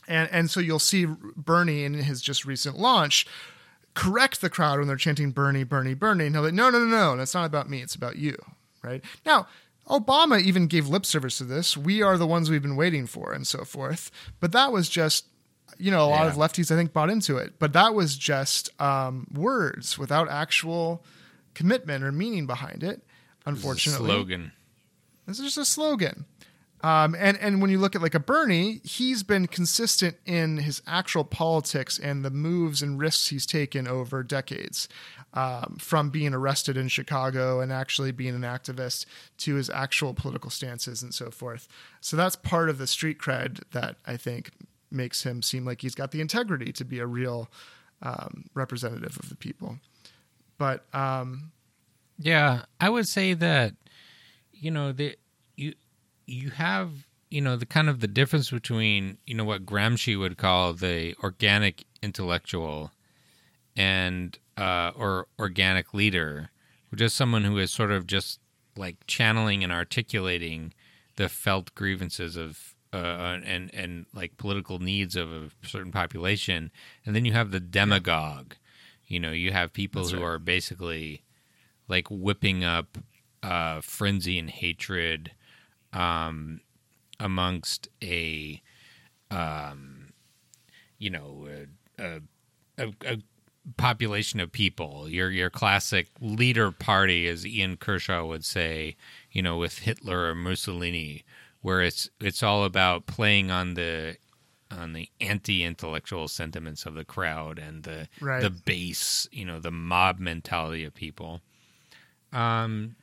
And 0.09 0.29
and 0.33 0.51
so 0.51 0.61
you'll 0.61 0.79
see 0.79 1.07
Bernie 1.37 1.85
in 1.85 1.95
his 1.95 2.21
just 2.21 2.45
recent 2.45 2.79
launch 2.79 3.27
correct 3.97 4.43
the 4.43 4.51
crowd 4.51 4.79
when 4.79 4.87
they're 4.87 4.97
chanting 4.97 5.33
Bernie, 5.33 5.65
Bernie, 5.65 5.95
Bernie. 5.95 6.27
And 6.27 6.37
he'll 6.37 6.45
like, 6.45 6.55
no, 6.55 6.71
no, 6.71 6.79
no, 6.79 6.85
no, 6.85 7.17
that's 7.17 7.35
not 7.35 7.47
about 7.47 7.69
me. 7.69 7.81
It's 7.81 7.95
about 7.95 8.17
you, 8.17 8.37
right? 8.85 9.03
Now, 9.25 9.49
Obama 9.89 10.41
even 10.41 10.67
gave 10.67 10.87
lip 10.87 11.07
service 11.07 11.39
to 11.39 11.45
this. 11.45 11.77
We 11.77 12.03
are 12.03 12.19
the 12.19 12.27
ones 12.27 12.51
we've 12.51 12.63
been 12.63 12.77
waiting 12.77 13.07
for, 13.07 13.33
and 13.33 13.47
so 13.47 13.65
forth. 13.65 14.11
But 14.39 14.53
that 14.53 14.71
was 14.71 14.89
just 14.89 15.27
you 15.79 15.91
know, 15.91 16.05
a 16.05 16.09
lot 16.09 16.23
yeah. 16.23 16.31
of 16.31 16.35
lefties 16.37 16.71
I 16.71 16.77
think 16.77 16.93
bought 16.93 17.11
into 17.11 17.37
it, 17.37 17.55
but 17.59 17.73
that 17.73 17.95
was 17.95 18.17
just 18.17 18.71
um, 18.81 19.27
words 19.33 19.99
without 19.99 20.31
actual 20.31 21.05
commitment 21.55 22.05
or 22.05 22.13
meaning 22.13 22.47
behind 22.47 22.83
it. 22.83 23.03
Unfortunately, 23.45 24.09
slogan. 24.09 24.53
This 25.27 25.39
is 25.39 25.45
just 25.45 25.59
a 25.59 25.65
slogan. 25.65 26.25
Um, 26.83 27.17
and 27.19 27.39
and 27.39 27.61
when 27.61 27.71
you 27.71 27.79
look 27.79 27.97
at 27.97 28.03
like 28.03 28.15
a 28.15 28.21
Bernie, 28.21 28.81
he's 28.85 29.23
been 29.23 29.47
consistent 29.47 30.17
in 30.27 30.59
his 30.59 30.83
actual 30.87 31.25
politics 31.25 31.99
and 31.99 32.25
the 32.25 32.31
moves 32.31 32.83
and 32.83 32.99
risks 32.99 33.29
he's 33.29 33.47
taken 33.47 33.89
over 33.89 34.23
decades, 34.23 34.89
um, 35.33 35.77
from 35.81 36.11
being 36.11 36.35
arrested 36.35 36.77
in 36.77 36.89
Chicago 36.89 37.61
and 37.61 37.73
actually 37.73 38.13
being 38.13 38.35
an 38.35 38.43
activist 38.43 39.07
to 39.39 39.55
his 39.55 39.71
actual 39.71 40.15
political 40.15 40.51
stances 40.51 41.03
and 41.03 41.15
so 41.15 41.31
forth. 41.31 41.67
So 42.01 42.17
that's 42.17 42.37
part 42.37 42.69
of 42.69 42.79
the 42.79 42.87
street 42.87 43.19
cred 43.19 43.63
that 43.73 43.97
I 44.07 44.17
think 44.17 44.51
makes 44.91 45.23
him 45.25 45.43
seem 45.43 45.65
like 45.65 45.83
he's 45.83 45.95
got 45.95 46.11
the 46.11 46.21
integrity 46.21 46.73
to 46.73 46.85
be 46.85 46.99
a 46.99 47.07
real 47.07 47.49
um, 48.03 48.45
representative 48.55 49.19
of 49.19 49.29
the 49.29 49.37
people. 49.37 49.79
But 50.59 50.85
um, 50.95 51.53
yeah, 52.19 52.63
I 52.81 52.89
would 52.89 53.07
say 53.07 53.35
that 53.35 53.75
you 54.53 54.71
know 54.71 54.93
the 54.93 55.17
you 55.57 55.75
you 56.27 56.51
have 56.51 56.91
you 57.31 57.41
know 57.41 57.57
the 57.57 57.67
kind 57.67 57.89
of 57.89 58.01
the 58.01 58.09
difference 58.09 58.51
between 58.51 59.19
you 59.27 59.35
know 59.35 59.45
what 59.45 59.67
Gramsci 59.67 60.19
would 60.19 60.39
call 60.39 60.73
the 60.73 61.15
organic 61.23 61.85
intellectual 62.03 62.93
and 63.77 64.39
uh, 64.57 64.93
or 64.97 65.27
organic 65.39 65.93
leader, 65.93 66.51
which 66.91 67.01
is 67.01 67.13
someone 67.13 67.45
who 67.45 67.59
is 67.59 67.71
sort 67.71 67.91
of 67.91 68.07
just 68.07 68.41
like 68.77 68.97
channeling 69.07 69.63
and 69.63 69.73
articulating 69.73 70.73
the 71.17 71.29
felt 71.29 71.75
grievances 71.75 72.37
of 72.37 72.76
uh, 72.93 73.39
and 73.45 73.75
and 73.75 74.07
like 74.15 74.37
political 74.37 74.79
needs 74.79 75.17
of 75.17 75.31
a 75.31 75.51
certain 75.63 75.93
population, 75.93 76.71
and 77.05 77.15
then 77.15 77.25
you 77.25 77.33
have 77.33 77.51
the 77.51 77.61
demagogue. 77.61 78.55
You 79.07 79.21
know, 79.21 79.31
you 79.31 79.53
have 79.53 79.73
people 79.73 80.03
That's 80.03 80.13
who 80.13 80.19
right. 80.19 80.27
are 80.27 80.39
basically 80.39 81.23
like 81.89 82.09
whipping 82.11 82.65
up 82.65 82.99
uh, 83.43 83.81
frenzy 83.81 84.39
and 84.39 84.51
hatred 84.51 85.33
um, 85.93 86.61
amongst 87.21 87.89
a, 88.03 88.61
um, 89.31 90.13
you 90.99 91.11
know, 91.11 91.49
a, 91.99 92.21
a, 92.79 92.93
a, 93.05 93.19
population 93.77 94.39
of 94.39 94.53
people. 94.53 95.09
Your 95.09 95.31
your 95.31 95.51
classic 95.51 96.09
leader 96.21 96.71
party, 96.71 97.27
as 97.29 97.47
Ian 97.47 97.77
Kershaw 97.77 98.25
would 98.27 98.45
say, 98.45 98.97
you 99.31 99.43
know, 99.43 99.57
with 99.57 99.81
Hitler 99.81 100.31
or 100.31 100.35
Mussolini 100.35 101.25
where 101.63 101.81
it's 101.83 102.09
it's 102.21 102.43
all 102.43 102.65
about 102.65 103.07
playing 103.07 103.51
on 103.51 103.75
the 103.75 104.17
on 104.71 104.93
the 104.95 105.09
anti-intellectual 105.21 106.27
sentiments 106.29 106.87
of 106.87 106.95
the 106.95 107.05
crowd 107.05 107.59
and 107.59 107.85
the 107.85 108.09
Right. 108.21 108.41
the 108.43 108.51
base, 108.51 109.29
you 109.31 109.45
know, 109.45 109.61
the 109.61 109.71
mob 109.71 110.19
mentality 110.19 110.85
of 110.85 110.93
people. 110.95 111.41
Um, 112.33 112.97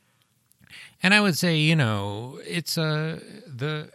and 1.02 1.14
I 1.14 1.20
would 1.20 1.36
say, 1.38 1.56
you 1.56 1.74
know, 1.76 2.38
it's 2.46 2.76
a 2.76 3.20
the 3.46 3.90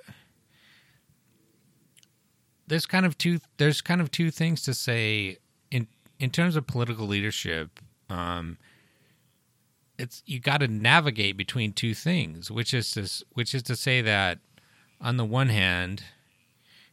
there's 2.68 2.86
kind 2.86 3.06
of 3.06 3.18
two 3.18 3.40
there's 3.58 3.82
kind 3.82 4.02
of 4.02 4.12
two 4.12 4.32
things 4.32 4.62
to 4.64 4.74
say 4.74 5.38
in 5.72 5.88
in 6.20 6.30
terms 6.30 6.56
of 6.56 6.68
political 6.68 7.08
leadership. 7.08 7.80
Um, 8.10 8.58
it's 9.98 10.24
you 10.26 10.40
got 10.40 10.60
to 10.62 10.68
navigate 10.68 11.36
between 11.38 11.74
two 11.74 11.94
things, 11.94 12.50
which 12.50 12.74
is 12.74 12.92
to 12.92 13.02
s- 13.02 13.24
which 13.34 13.54
is 13.54 13.64
to 13.64 13.76
say 13.76 14.02
that 14.02 14.40
on 15.02 15.18
the 15.18 15.26
one 15.26 15.50
hand, 15.50 16.04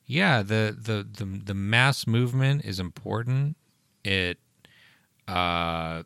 yeah, 0.06 0.42
the 0.42 0.76
the 0.78 1.06
the, 1.10 1.24
the 1.24 1.54
mass 1.54 2.06
movement 2.06 2.64
is 2.64 2.78
important. 2.80 3.56
It 4.04 4.38
uh 5.28 6.04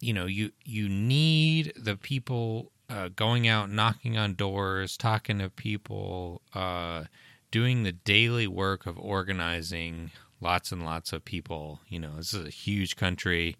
you 0.00 0.12
know, 0.12 0.26
you 0.26 0.52
you 0.64 0.88
need 0.88 1.72
the 1.76 1.96
people 1.96 2.70
uh, 2.90 3.08
going 3.14 3.46
out 3.48 3.70
knocking 3.70 4.16
on 4.16 4.34
doors, 4.34 4.96
talking 4.96 5.38
to 5.38 5.50
people, 5.50 6.42
uh 6.54 7.04
doing 7.50 7.82
the 7.82 7.92
daily 7.92 8.46
work 8.46 8.86
of 8.86 8.98
organizing 8.98 10.10
lots 10.40 10.70
and 10.70 10.84
lots 10.84 11.12
of 11.12 11.24
people. 11.24 11.80
You 11.88 11.98
know, 12.00 12.16
this 12.16 12.34
is 12.34 12.46
a 12.46 12.50
huge 12.50 12.96
country 12.96 13.56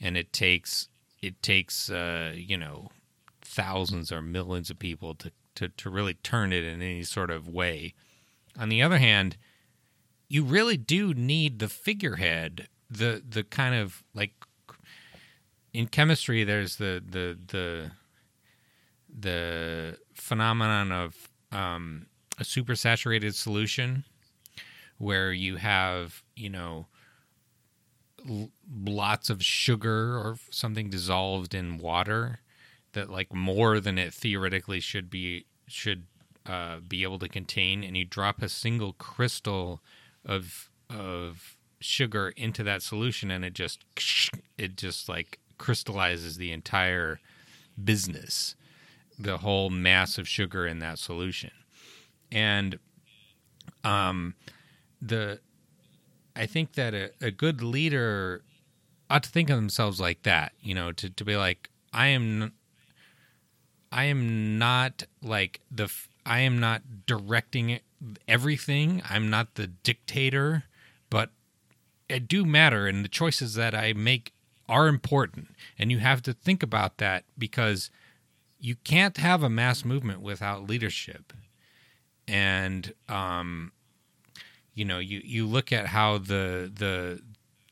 and 0.00 0.16
it 0.16 0.32
takes 0.32 0.88
it 1.22 1.42
takes 1.42 1.90
uh, 1.90 2.32
you 2.34 2.56
know 2.56 2.90
thousands 3.40 4.12
or 4.12 4.22
millions 4.22 4.70
of 4.70 4.78
people 4.78 5.14
to, 5.14 5.30
to 5.56 5.68
to 5.68 5.90
really 5.90 6.14
turn 6.14 6.52
it 6.52 6.64
in 6.64 6.82
any 6.82 7.02
sort 7.02 7.30
of 7.30 7.48
way. 7.48 7.94
On 8.58 8.68
the 8.68 8.82
other 8.82 8.98
hand, 8.98 9.36
you 10.28 10.44
really 10.44 10.76
do 10.76 11.14
need 11.14 11.58
the 11.58 11.68
figurehead, 11.68 12.68
the 12.90 13.22
the 13.26 13.44
kind 13.44 13.74
of 13.74 14.02
like 14.14 14.32
in 15.72 15.88
chemistry 15.88 16.44
there's 16.44 16.76
the 16.76 17.02
the 17.06 17.38
the 17.48 17.90
the 19.16 19.98
phenomenon 20.14 20.90
of 20.90 21.28
um, 21.52 22.06
a 22.38 22.42
supersaturated 22.42 23.34
solution 23.34 24.04
where 24.98 25.32
you 25.32 25.56
have 25.56 26.22
you 26.36 26.48
know 26.48 26.86
lots 28.82 29.28
of 29.28 29.44
sugar 29.44 30.16
or 30.16 30.36
something 30.50 30.88
dissolved 30.88 31.54
in 31.54 31.78
water 31.78 32.40
that 32.94 33.10
like 33.10 33.32
more 33.32 33.80
than 33.80 33.98
it 33.98 34.12
theoretically 34.12 34.80
should 34.80 35.10
be 35.10 35.46
should 35.66 36.04
uh, 36.46 36.78
be 36.86 37.02
able 37.02 37.18
to 37.18 37.28
contain 37.28 37.84
and 37.84 37.96
you 37.96 38.04
drop 38.04 38.42
a 38.42 38.48
single 38.48 38.92
crystal 38.94 39.80
of 40.24 40.70
of 40.90 41.56
sugar 41.80 42.32
into 42.36 42.62
that 42.62 42.82
solution 42.82 43.30
and 43.30 43.44
it 43.44 43.52
just 43.52 43.84
it 44.58 44.76
just 44.76 45.08
like 45.08 45.38
crystallizes 45.58 46.36
the 46.36 46.50
entire 46.50 47.20
business 47.82 48.54
the 49.18 49.38
whole 49.38 49.70
mass 49.70 50.18
of 50.18 50.26
sugar 50.26 50.66
in 50.66 50.80
that 50.80 50.98
solution. 50.98 51.50
And 52.32 52.78
um 53.84 54.34
the 55.00 55.40
I 56.36 56.46
think 56.46 56.72
that 56.74 56.94
a, 56.94 57.10
a 57.20 57.30
good 57.30 57.62
leader 57.62 58.42
ought 59.08 59.22
to 59.22 59.30
think 59.30 59.50
of 59.50 59.56
themselves 59.56 60.00
like 60.00 60.22
that, 60.24 60.52
you 60.60 60.74
know, 60.74 60.92
to, 60.92 61.10
to 61.10 61.24
be 61.24 61.36
like, 61.36 61.70
I 61.92 62.08
am, 62.08 62.52
I 63.94 64.04
am 64.04 64.58
not 64.58 65.04
like 65.22 65.60
the, 65.70 65.88
I 66.26 66.40
am 66.40 66.58
not 66.58 67.06
directing 67.06 67.78
everything. 68.26 69.00
I'm 69.08 69.30
not 69.30 69.54
the 69.54 69.68
dictator, 69.68 70.64
but 71.10 71.30
it 72.08 72.26
do 72.26 72.44
matter, 72.44 72.88
and 72.88 73.04
the 73.04 73.08
choices 73.08 73.54
that 73.54 73.72
I 73.72 73.92
make 73.92 74.32
are 74.68 74.88
important, 74.88 75.54
and 75.78 75.92
you 75.92 75.98
have 75.98 76.22
to 76.22 76.32
think 76.32 76.62
about 76.62 76.98
that 76.98 77.24
because 77.38 77.88
you 78.58 78.74
can't 78.82 79.16
have 79.18 79.44
a 79.44 79.48
mass 79.48 79.84
movement 79.84 80.20
without 80.20 80.68
leadership, 80.68 81.32
and 82.26 82.94
um, 83.08 83.70
you 84.74 84.84
know, 84.84 84.98
you, 84.98 85.20
you 85.22 85.46
look 85.46 85.70
at 85.70 85.86
how 85.88 86.18
the 86.18 86.70
the 86.74 87.22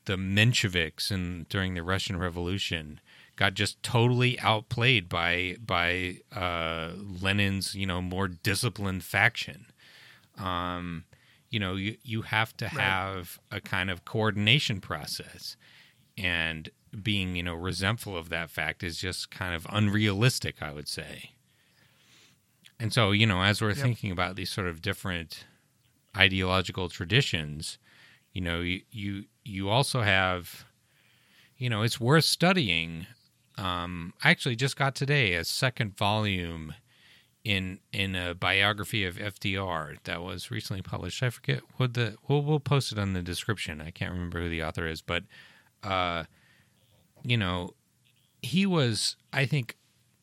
the 0.05 0.17
Mensheviks 0.17 1.11
and 1.11 1.49
during 1.49 1.75
the 1.75 1.83
Russian 1.83 2.17
Revolution 2.17 3.01
got 3.37 3.55
just 3.55 3.83
totally 3.83 4.39
outplayed 4.41 5.09
by 5.09 5.57
by 5.65 6.19
uh, 6.35 6.93
Lenin's 7.21 7.75
you 7.75 7.87
know 7.87 8.01
more 8.03 8.29
disciplined 8.29 9.05
faction. 9.05 9.67
Um, 10.39 11.05
you 11.51 11.61
know, 11.61 11.75
you 11.75 11.97
you 12.03 12.23
have 12.23 12.57
to 12.59 12.69
have 12.69 13.39
a 13.51 13.61
kind 13.61 13.91
of 13.91 14.05
coordination 14.05 14.81
process, 14.81 15.57
and 16.17 16.71
being 17.03 17.37
you 17.37 17.43
know 17.43 17.55
resentful 17.55 18.17
of 18.17 18.29
that 18.31 18.51
fact 18.51 18.83
is 18.83 18.97
just 18.99 19.31
kind 19.31 19.55
of 19.55 19.67
unrealistic, 19.71 20.63
I 20.63 20.73
would 20.73 20.89
say. 20.89 21.33
And 22.81 22.93
so, 22.93 23.13
you 23.13 23.27
know, 23.27 23.43
as 23.43 23.61
we're 23.63 23.75
thinking 23.75 24.11
about 24.11 24.35
these 24.35 24.51
sort 24.51 24.67
of 24.67 24.83
different 24.83 25.45
ideological 26.17 26.89
traditions, 26.89 27.79
you 28.33 28.41
know, 28.41 28.61
you 28.61 28.83
you, 28.91 29.25
you 29.45 29.69
also 29.69 30.03
have, 30.03 30.65
you 31.57 31.71
know, 31.71 31.83
it's 31.83 32.01
worth 32.01 32.25
studying. 32.25 33.07
Um, 33.59 34.15
I 34.23 34.31
actually 34.31 34.57
just 34.57 34.77
got 34.77 34.95
today 34.95 35.35
a 35.35 35.45
second 35.45 35.97
volume 35.97 36.75
in 37.45 37.81
in 37.93 38.15
a 38.15 38.35
biography 38.35 39.05
of 39.05 39.17
FDR 39.17 39.97
that 40.05 40.23
was 40.23 40.51
recently 40.51 40.83
published. 40.83 41.23
I 41.23 41.31
forget 41.31 41.61
what 41.77 41.95
the 41.95 42.17
we'll 42.29 42.43
we'll 42.43 42.61
post 42.61 42.93
it 42.93 42.99
on 42.99 43.13
the 43.13 43.23
description. 43.23 43.81
I 43.81 43.91
can't 43.91 44.13
remember 44.13 44.41
who 44.41 44.49
the 44.49 44.63
author 44.63 44.87
is, 44.87 45.03
but 45.03 45.25
uh, 45.83 46.25
you 47.23 47.37
know, 47.37 47.71
he 48.43 48.65
was 48.67 49.17
I 49.33 49.47
think 49.47 49.77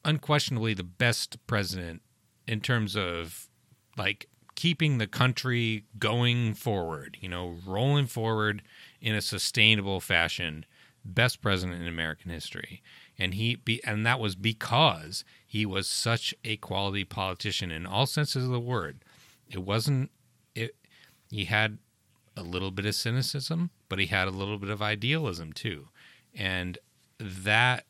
unquestionably 0.06 0.74
the 0.74 0.84
best 0.84 1.38
president 1.46 2.02
in 2.48 2.62
terms 2.62 2.96
of 2.96 3.50
like 3.98 4.28
keeping 4.56 4.98
the 4.98 5.08
country 5.08 5.86
going 5.98 6.54
forward, 6.54 7.18
you 7.22 7.30
know, 7.30 7.56
rolling 7.66 8.08
forward 8.08 8.62
in 9.02 9.16
a 9.16 9.22
sustainable 9.22 10.00
fashion. 10.00 10.66
Best 11.06 11.42
president 11.42 11.82
in 11.82 11.88
American 11.88 12.30
history, 12.30 12.82
and 13.20 13.34
he 13.34 13.56
be, 13.56 13.84
and 13.84 14.06
that 14.06 14.20
was 14.20 14.36
because 14.36 15.26
he 15.46 15.66
was 15.66 15.88
such 15.88 16.34
a 16.46 16.56
quality 16.58 17.04
politician 17.04 17.70
in 17.70 17.86
all 17.86 18.06
senses 18.06 18.46
of 18.46 18.52
the 18.52 18.60
word. 18.60 19.04
It 19.50 19.60
wasn't 19.60 20.10
it. 20.56 20.76
He 21.30 21.46
had 21.46 21.78
a 22.38 22.42
little 22.42 22.72
bit 22.72 22.86
of 22.86 22.96
cynicism, 22.96 23.72
but 23.90 24.00
he 24.00 24.06
had 24.06 24.28
a 24.28 24.32
little 24.32 24.58
bit 24.58 24.70
of 24.70 24.82
idealism 24.82 25.52
too, 25.52 25.90
and 26.34 26.78
that 27.20 27.86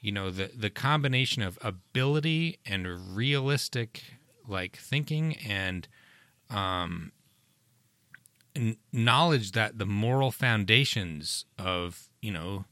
you 0.00 0.10
know 0.10 0.30
the 0.30 0.50
the 0.54 0.70
combination 0.70 1.42
of 1.42 1.58
ability 1.62 2.58
and 2.66 3.16
realistic 3.16 4.02
like 4.48 4.76
thinking 4.76 5.36
and 5.36 5.86
um 6.50 7.12
knowledge 8.92 9.52
that 9.52 9.78
the 9.78 9.86
moral 9.86 10.30
foundations 10.30 11.46
of 11.56 12.08
you 12.20 12.32
know 12.32 12.64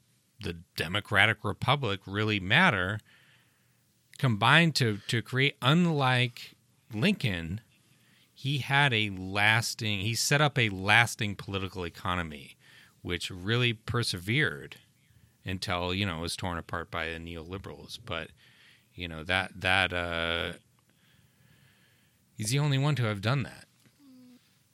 the 0.42 0.56
democratic 0.76 1.38
republic 1.44 2.00
really 2.06 2.40
matter 2.40 3.00
combined 4.18 4.74
to 4.74 4.98
to 5.08 5.22
create 5.22 5.56
unlike 5.62 6.54
lincoln 6.92 7.60
he 8.32 8.58
had 8.58 8.92
a 8.92 9.10
lasting 9.10 10.00
he 10.00 10.14
set 10.14 10.40
up 10.40 10.58
a 10.58 10.68
lasting 10.68 11.34
political 11.34 11.84
economy 11.84 12.56
which 13.02 13.30
really 13.30 13.72
persevered 13.72 14.76
until 15.44 15.94
you 15.94 16.06
know 16.06 16.18
it 16.18 16.22
was 16.22 16.36
torn 16.36 16.58
apart 16.58 16.90
by 16.90 17.08
the 17.08 17.18
neoliberals. 17.18 17.98
But 18.04 18.28
you 18.94 19.08
know 19.08 19.24
that 19.24 19.60
that 19.60 19.92
uh 19.92 20.52
he's 22.36 22.50
the 22.50 22.58
only 22.58 22.78
one 22.78 22.94
to 22.96 23.04
have 23.04 23.20
done 23.20 23.42
that. 23.44 23.64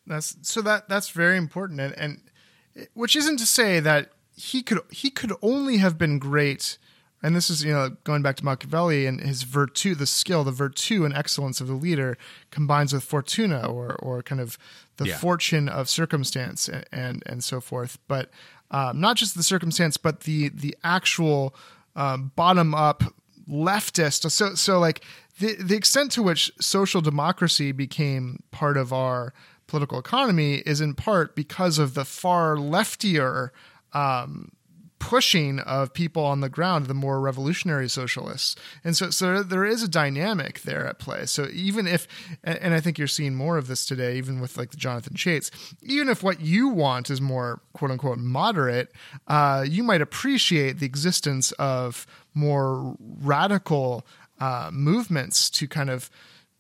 That's 0.07 0.37
so 0.43 0.63
that 0.63 0.89
that's 0.89 1.11
very 1.11 1.37
important, 1.37 1.81
and 1.81 1.95
and 1.97 2.89
which 2.95 3.17
isn't 3.17 3.39
to 3.39 3.47
say 3.47 3.81
that 3.81 4.11
he 4.37 4.63
could 4.63 4.81
he 4.91 5.11
could 5.11 5.33
only 5.43 5.79
have 5.79 5.97
been 5.99 6.19
great. 6.19 6.79
And 7.23 7.35
this 7.35 7.49
is 7.51 7.65
you 7.65 7.73
know 7.73 7.97
going 8.05 8.23
back 8.23 8.37
to 8.37 8.45
Machiavelli 8.45 9.07
and 9.07 9.21
his 9.21 9.43
virtue, 9.43 9.95
the 9.95 10.07
skill, 10.07 10.45
the 10.45 10.53
virtue 10.53 11.05
and 11.05 11.15
excellence 11.15 11.61
of 11.61 11.67
the 11.67 11.75
leader 11.75 12.17
combines 12.51 12.93
with 12.93 13.03
fortuna 13.03 13.67
or 13.67 13.95
or 13.97 14.23
kind 14.23 14.41
of 14.41 14.59
the 14.99 15.07
Yeah. 15.07 15.17
fortune 15.19 15.69
of 15.69 15.89
circumstance 15.89 16.69
and 16.69 16.85
and, 16.93 17.23
and 17.27 17.43
so 17.43 17.61
forth. 17.61 17.99
But 18.07 18.31
um, 18.71 19.01
not 19.01 19.17
just 19.17 19.35
the 19.35 19.43
circumstance, 19.43 19.97
but 19.97 20.21
the 20.21 20.51
the 20.51 20.77
actual 20.85 21.55
um, 21.97 22.33
bottom 22.37 22.75
up 22.75 23.03
leftist. 23.49 24.31
So 24.31 24.55
so 24.55 24.79
like 24.79 25.03
the 25.39 25.55
the 25.55 25.77
extent 25.77 26.13
to 26.13 26.23
which 26.23 26.53
social 26.61 27.01
democracy 27.01 27.73
became 27.73 28.43
part 28.51 28.77
of 28.77 28.93
our 28.93 29.33
political 29.67 29.99
economy 29.99 30.57
is 30.67 30.81
in 30.81 30.95
part 30.95 31.35
because 31.35 31.79
of 31.79 31.95
the 31.95 32.05
far 32.05 32.57
leftier 32.57 33.51
um, 33.97 34.53
pushing 34.99 35.59
of 35.61 35.93
people 35.95 36.25
on 36.25 36.41
the 36.41 36.49
ground, 36.49 36.87
the 36.87 36.95
more 36.95 37.21
revolutionary 37.21 37.89
socialists. 37.89 38.57
And 38.83 38.97
so, 38.97 39.11
so 39.11 39.43
there 39.43 39.65
is 39.65 39.83
a 39.83 39.89
dynamic 39.89 40.63
there 40.63 40.87
at 40.87 40.99
play. 40.99 41.27
So 41.27 41.47
even 41.53 41.87
if, 41.87 42.07
and 42.43 42.75
I 42.75 42.81
think 42.81 42.99
you're 42.99 43.07
seeing 43.07 43.35
more 43.35 43.57
of 43.57 43.69
this 43.69 43.87
today, 43.87 44.17
even 44.17 44.41
with 44.41 44.59
like 44.59 44.71
the 44.71 44.77
Jonathan 44.77 45.15
Chaits, 45.15 45.51
even 45.83 46.09
if 46.09 46.23
what 46.23 46.41
you 46.41 46.69
want 46.69 47.11
is 47.11 47.21
more 47.21 47.63
quote 47.73 47.91
unquote 47.91 48.19
moderate, 48.19 48.93
uh, 49.29 49.65
you 49.67 49.83
might 49.83 50.03
appreciate 50.03 50.79
the 50.79 50.87
existence 50.87 51.53
of 51.53 52.07
more 52.35 52.97
radical 52.99 54.07
uh, 54.41 54.71
movements 54.73 55.49
to 55.51 55.67
kind 55.69 55.89
of 55.89 56.11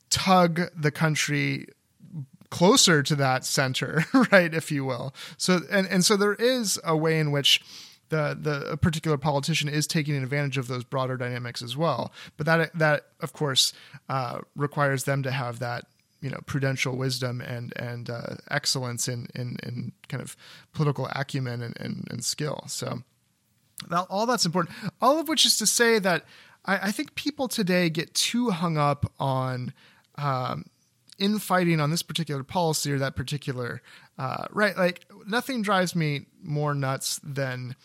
tug 0.09 0.61
the 0.75 0.91
country 0.91 1.67
closer 2.51 3.03
to 3.03 3.15
that 3.17 3.45
center, 3.45 4.05
right, 4.33 4.53
if 4.53 4.71
you 4.71 4.85
will. 4.85 5.15
So 5.37 5.61
and 5.71 5.87
and 5.89 6.05
so 6.05 6.17
there 6.17 6.35
is 6.35 6.79
a 6.85 6.97
way 6.97 7.19
in 7.19 7.31
which 7.31 7.61
the 8.09 8.37
the 8.41 8.77
particular 8.77 9.17
politician 9.17 9.69
is 9.69 9.87
taking 9.87 10.17
advantage 10.17 10.59
of 10.59 10.69
those 10.69 10.85
broader 10.85 11.17
dynamics 11.17 11.63
as 11.63 11.77
well. 11.77 12.13
But 12.37 12.47
that 12.47 12.79
that 12.79 13.07
of 13.21 13.33
course 13.33 13.73
uh, 14.09 14.41
requires 14.55 15.05
them 15.05 15.23
to 15.23 15.31
have 15.31 15.59
that 15.59 15.85
you 16.21 16.31
know 16.31 16.41
prudential 16.47 16.97
wisdom 16.97 17.41
and 17.41 17.73
and 17.77 18.11
uh, 18.11 18.37
excellence 18.51 19.09
in, 19.09 19.27
in 19.35 19.57
in 19.63 19.93
kind 20.09 20.23
of 20.23 20.37
political 20.73 21.09
acumen 21.15 21.63
and, 21.63 21.77
and, 21.81 22.07
and 22.11 22.25
skill. 22.25 22.65
So 22.69 23.03
that, 23.89 24.07
all 24.09 24.27
that's 24.27 24.47
important. 24.47 24.75
All 25.01 25.19
of 25.19 25.29
which 25.29 25.45
is 25.45 25.57
to 25.59 25.67
say 25.67 25.99
that 25.99 26.25
I, 26.65 26.89
I 26.89 26.93
think 26.93 27.15
people 27.15 27.49
today 27.49 27.91
get 27.91 28.15
too 28.15 28.51
hung 28.51 28.77
up 28.77 29.13
on. 29.19 29.73
Um, 30.19 30.65
infighting 31.19 31.81
on 31.81 31.91
this 31.91 32.03
particular 32.03 32.43
policy 32.43 32.93
or 32.93 32.99
that 32.99 33.17
particular 33.17 33.81
uh, 34.19 34.47
right? 34.51 34.77
Like 34.77 35.05
nothing 35.27 35.63
drives 35.63 35.95
me 35.95 36.27
more 36.43 36.75
nuts 36.75 37.21
than 37.23 37.77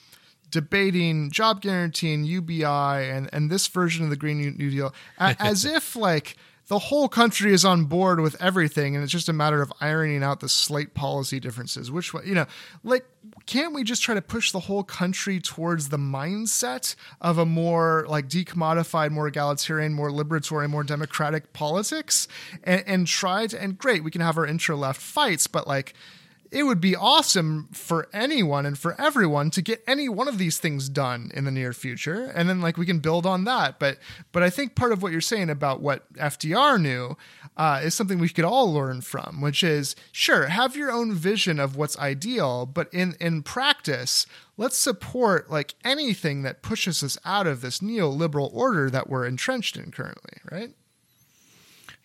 debating 0.49 1.31
job 1.31 1.61
guarantee 1.61 2.13
and 2.13 2.25
UBI 2.25 2.65
and, 2.65 3.29
and 3.33 3.49
this 3.49 3.67
version 3.67 4.03
of 4.03 4.09
the 4.09 4.15
Green 4.15 4.37
New 4.37 4.69
Deal 4.69 4.93
as 5.19 5.65
if 5.65 5.95
like 5.95 6.35
the 6.72 6.80
whole 6.80 7.10
country 7.10 7.52
is 7.52 7.65
on 7.65 7.84
board 7.84 8.22
with 8.22 8.41
everything 8.41 8.95
and 8.95 9.03
it's 9.03 9.11
just 9.11 9.27
a 9.27 9.34
matter 9.34 9.61
of 9.61 9.73
ironing 9.81 10.23
out 10.23 10.39
the 10.39 10.48
slight 10.48 10.93
policy 10.93 11.38
differences. 11.38 11.91
Which 11.91 12.14
you 12.23 12.34
know 12.34 12.45
like 12.81 13.06
can't 13.45 13.73
we 13.73 13.84
just 13.84 14.02
try 14.02 14.15
to 14.15 14.22
push 14.22 14.53
the 14.53 14.61
whole 14.61 14.85
country 14.85 15.41
towards 15.41 15.89
the 15.89 15.98
mindset 15.98 16.95
of 17.19 17.38
a 17.38 17.45
more 17.45 18.06
like 18.07 18.30
decommodified 18.30 19.11
more 19.11 19.27
egalitarian 19.27 19.91
more 19.91 20.11
liberatory 20.11 20.69
more 20.69 20.85
democratic 20.85 21.52
politics 21.52 22.30
and, 22.64 22.81
and 22.88 23.06
try 23.06 23.48
to 23.48 23.61
and 23.61 23.77
great 23.77 24.02
we 24.02 24.10
can 24.10 24.22
have 24.22 24.38
our 24.38 24.45
intra 24.45 24.77
left 24.77 25.02
fights 25.02 25.48
but 25.48 25.68
like 25.68 25.93
it 26.51 26.63
would 26.63 26.81
be 26.81 26.95
awesome 26.95 27.69
for 27.71 28.07
anyone 28.13 28.65
and 28.65 28.77
for 28.77 28.99
everyone 28.99 29.51
to 29.51 29.61
get 29.61 29.83
any 29.87 30.09
one 30.09 30.27
of 30.27 30.37
these 30.37 30.57
things 30.57 30.89
done 30.89 31.31
in 31.33 31.45
the 31.45 31.51
near 31.51 31.73
future. 31.73 32.25
And 32.35 32.49
then 32.49 32.61
like 32.61 32.77
we 32.77 32.85
can 32.85 32.99
build 32.99 33.25
on 33.25 33.45
that. 33.45 33.79
But 33.79 33.97
but 34.31 34.43
i 34.43 34.49
think 34.49 34.75
part 34.75 34.91
of 34.91 35.01
what 35.01 35.11
you're 35.11 35.21
saying 35.21 35.49
about 35.49 35.81
what 35.81 36.11
fdr 36.13 36.81
knew 36.81 37.17
uh, 37.57 37.81
is 37.83 37.93
something 37.93 38.19
we 38.19 38.29
could 38.29 38.45
all 38.45 38.73
learn 38.73 39.01
from 39.01 39.41
which 39.41 39.63
is 39.63 39.95
sure 40.11 40.47
have 40.47 40.75
your 40.75 40.91
own 40.91 41.13
vision 41.13 41.59
of 41.59 41.75
what's 41.75 41.97
ideal 41.99 42.65
but 42.65 42.91
in 42.93 43.15
in 43.19 43.43
practice 43.43 44.25
let's 44.57 44.77
support 44.77 45.49
like 45.49 45.75
anything 45.83 46.43
that 46.43 46.61
pushes 46.61 47.03
us 47.03 47.17
out 47.25 47.47
of 47.47 47.61
this 47.61 47.79
neoliberal 47.79 48.53
order 48.53 48.89
that 48.89 49.09
we're 49.09 49.25
entrenched 49.25 49.77
in 49.77 49.91
currently 49.91 50.37
right 50.51 50.73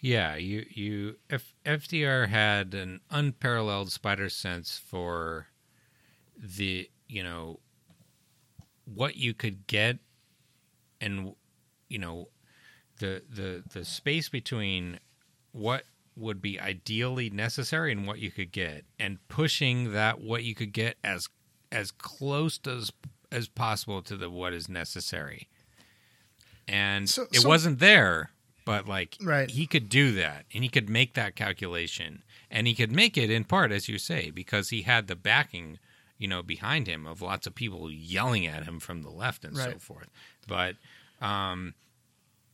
yeah, 0.07 0.37
you 0.37 0.65
you 0.71 1.17
if 1.29 1.53
FDR 1.65 2.29
had 2.29 2.75
an 2.75 3.01
unparalleled 3.11 3.91
spider 3.91 4.29
sense 4.29 4.79
for 4.79 5.49
the 6.39 6.89
you 7.09 7.25
know 7.25 7.59
what 8.85 9.17
you 9.17 9.35
could 9.35 9.67
get 9.67 9.99
and 11.01 11.35
you 11.89 11.99
know 11.99 12.29
the 13.01 13.23
the 13.29 13.65
the 13.73 13.85
space 13.85 14.29
between 14.29 15.01
what 15.51 15.83
would 16.15 16.41
be 16.41 16.61
ideally 16.61 17.29
necessary 17.29 17.91
and 17.91 18.07
what 18.07 18.21
you 18.21 18.31
could 18.31 18.53
get 18.53 18.85
and 19.01 19.19
pushing 19.27 19.93
that 19.93 20.21
what 20.21 20.45
you 20.45 20.55
could 20.55 20.73
get 20.73 20.97
as 21.03 21.29
as 21.73 21.91
close 21.91 22.61
as 22.69 22.93
as 23.33 23.49
possible 23.49 24.03
to 24.03 24.17
the 24.17 24.31
what 24.31 24.53
is 24.53 24.69
necessary. 24.69 25.49
And 26.69 27.09
so, 27.09 27.25
it 27.33 27.41
so, 27.41 27.49
wasn't 27.49 27.81
there 27.81 28.31
but 28.67 28.87
like 28.87 29.17
right. 29.23 29.51
he 29.51 29.67
could 29.67 29.89
do 29.89 30.13
that 30.13 30.45
and 30.53 30.63
he 30.63 30.69
could 30.69 30.91
make 30.91 31.15
that 31.15 31.35
calculation 31.35 32.23
and 32.51 32.67
he 32.67 32.75
could 32.75 32.93
make 32.93 33.17
it 33.17 33.31
in 33.31 33.45
part 33.45 33.73
as 33.73 33.89
you 33.89 33.97
say 33.97 34.29
because 34.29 34.69
he 34.69 34.83
had 34.83 35.07
the 35.07 35.17
backing 35.17 35.79
you 36.19 36.29
know 36.29 36.43
behind 36.43 36.87
him 36.87 37.07
of 37.07 37.23
lots 37.23 37.47
of 37.47 37.55
people 37.55 37.91
yelling 37.91 38.47
at 38.47 38.65
him 38.65 38.79
from 38.79 39.03
the 39.03 39.09
left 39.09 39.45
and 39.45 39.57
right. 39.57 39.73
so 39.73 39.79
forth 39.79 40.11
but 40.47 40.75
um 41.23 41.73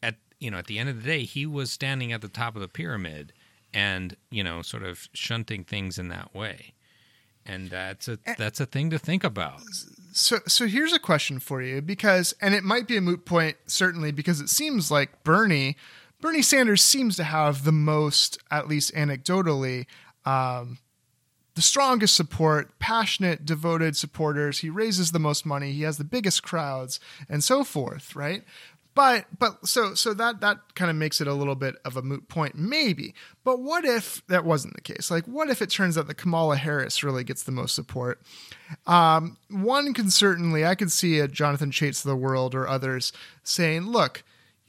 at 0.00 0.14
you 0.38 0.50
know 0.50 0.58
at 0.58 0.66
the 0.66 0.78
end 0.78 0.88
of 0.88 1.02
the 1.02 1.08
day 1.08 1.24
he 1.24 1.44
was 1.44 1.72
standing 1.72 2.12
at 2.12 2.20
the 2.20 2.28
top 2.28 2.54
of 2.54 2.62
the 2.62 2.68
pyramid 2.68 3.32
and 3.74 4.16
you 4.30 4.44
know 4.44 4.62
sort 4.62 4.84
of 4.84 5.08
shunting 5.14 5.64
things 5.64 5.98
in 5.98 6.08
that 6.08 6.32
way 6.34 6.74
and 7.44 7.70
that's 7.70 8.06
a 8.06 8.18
that's 8.38 8.60
a 8.60 8.66
thing 8.66 8.90
to 8.90 8.98
think 8.98 9.24
about 9.24 9.60
so 10.12 10.38
so 10.46 10.66
here's 10.66 10.92
a 10.92 10.98
question 10.98 11.38
for 11.38 11.62
you 11.62 11.80
because 11.80 12.34
and 12.40 12.54
it 12.54 12.62
might 12.62 12.86
be 12.86 12.96
a 12.96 13.00
moot 13.00 13.24
point 13.24 13.56
certainly 13.66 14.12
because 14.12 14.40
it 14.40 14.48
seems 14.48 14.90
like 14.90 15.24
Bernie 15.24 15.76
Bernie 16.22 16.40
Sanders 16.40 16.82
seems 16.82 17.16
to 17.16 17.24
have 17.24 17.64
the 17.64 17.72
most, 17.72 18.38
at 18.50 18.68
least 18.68 18.94
anecdotally, 18.94 19.86
um, 20.24 20.78
the 21.54 21.60
strongest 21.60 22.16
support, 22.16 22.78
passionate, 22.78 23.44
devoted 23.44 23.96
supporters. 23.96 24.60
He 24.60 24.70
raises 24.70 25.10
the 25.10 25.18
most 25.18 25.44
money. 25.44 25.72
He 25.72 25.82
has 25.82 25.98
the 25.98 26.04
biggest 26.04 26.42
crowds, 26.42 27.00
and 27.28 27.44
so 27.44 27.64
forth. 27.64 28.16
Right. 28.16 28.44
But 28.94 29.26
but 29.36 29.66
so 29.66 29.94
so 29.94 30.14
that 30.14 30.40
that 30.40 30.74
kind 30.74 30.90
of 30.90 30.96
makes 30.96 31.20
it 31.20 31.26
a 31.26 31.34
little 31.34 31.56
bit 31.56 31.74
of 31.84 31.96
a 31.96 32.02
moot 32.02 32.28
point, 32.28 32.54
maybe. 32.54 33.14
But 33.42 33.60
what 33.60 33.84
if 33.84 34.22
that 34.28 34.44
wasn't 34.44 34.74
the 34.74 34.80
case? 34.80 35.10
Like, 35.10 35.24
what 35.26 35.50
if 35.50 35.60
it 35.60 35.70
turns 35.70 35.98
out 35.98 36.06
that 36.06 36.18
Kamala 36.18 36.56
Harris 36.56 37.02
really 37.02 37.24
gets 37.24 37.42
the 37.42 37.52
most 37.52 37.74
support? 37.74 38.22
Um, 38.86 39.38
one 39.50 39.92
can 39.92 40.08
certainly, 40.08 40.64
I 40.64 40.74
could 40.76 40.92
see 40.92 41.18
a 41.18 41.26
Jonathan 41.26 41.70
Chaits 41.70 42.04
of 42.04 42.10
the 42.10 42.16
world 42.16 42.54
or 42.54 42.68
others 42.68 43.12
saying, 43.42 43.86
"Look, 43.86 44.22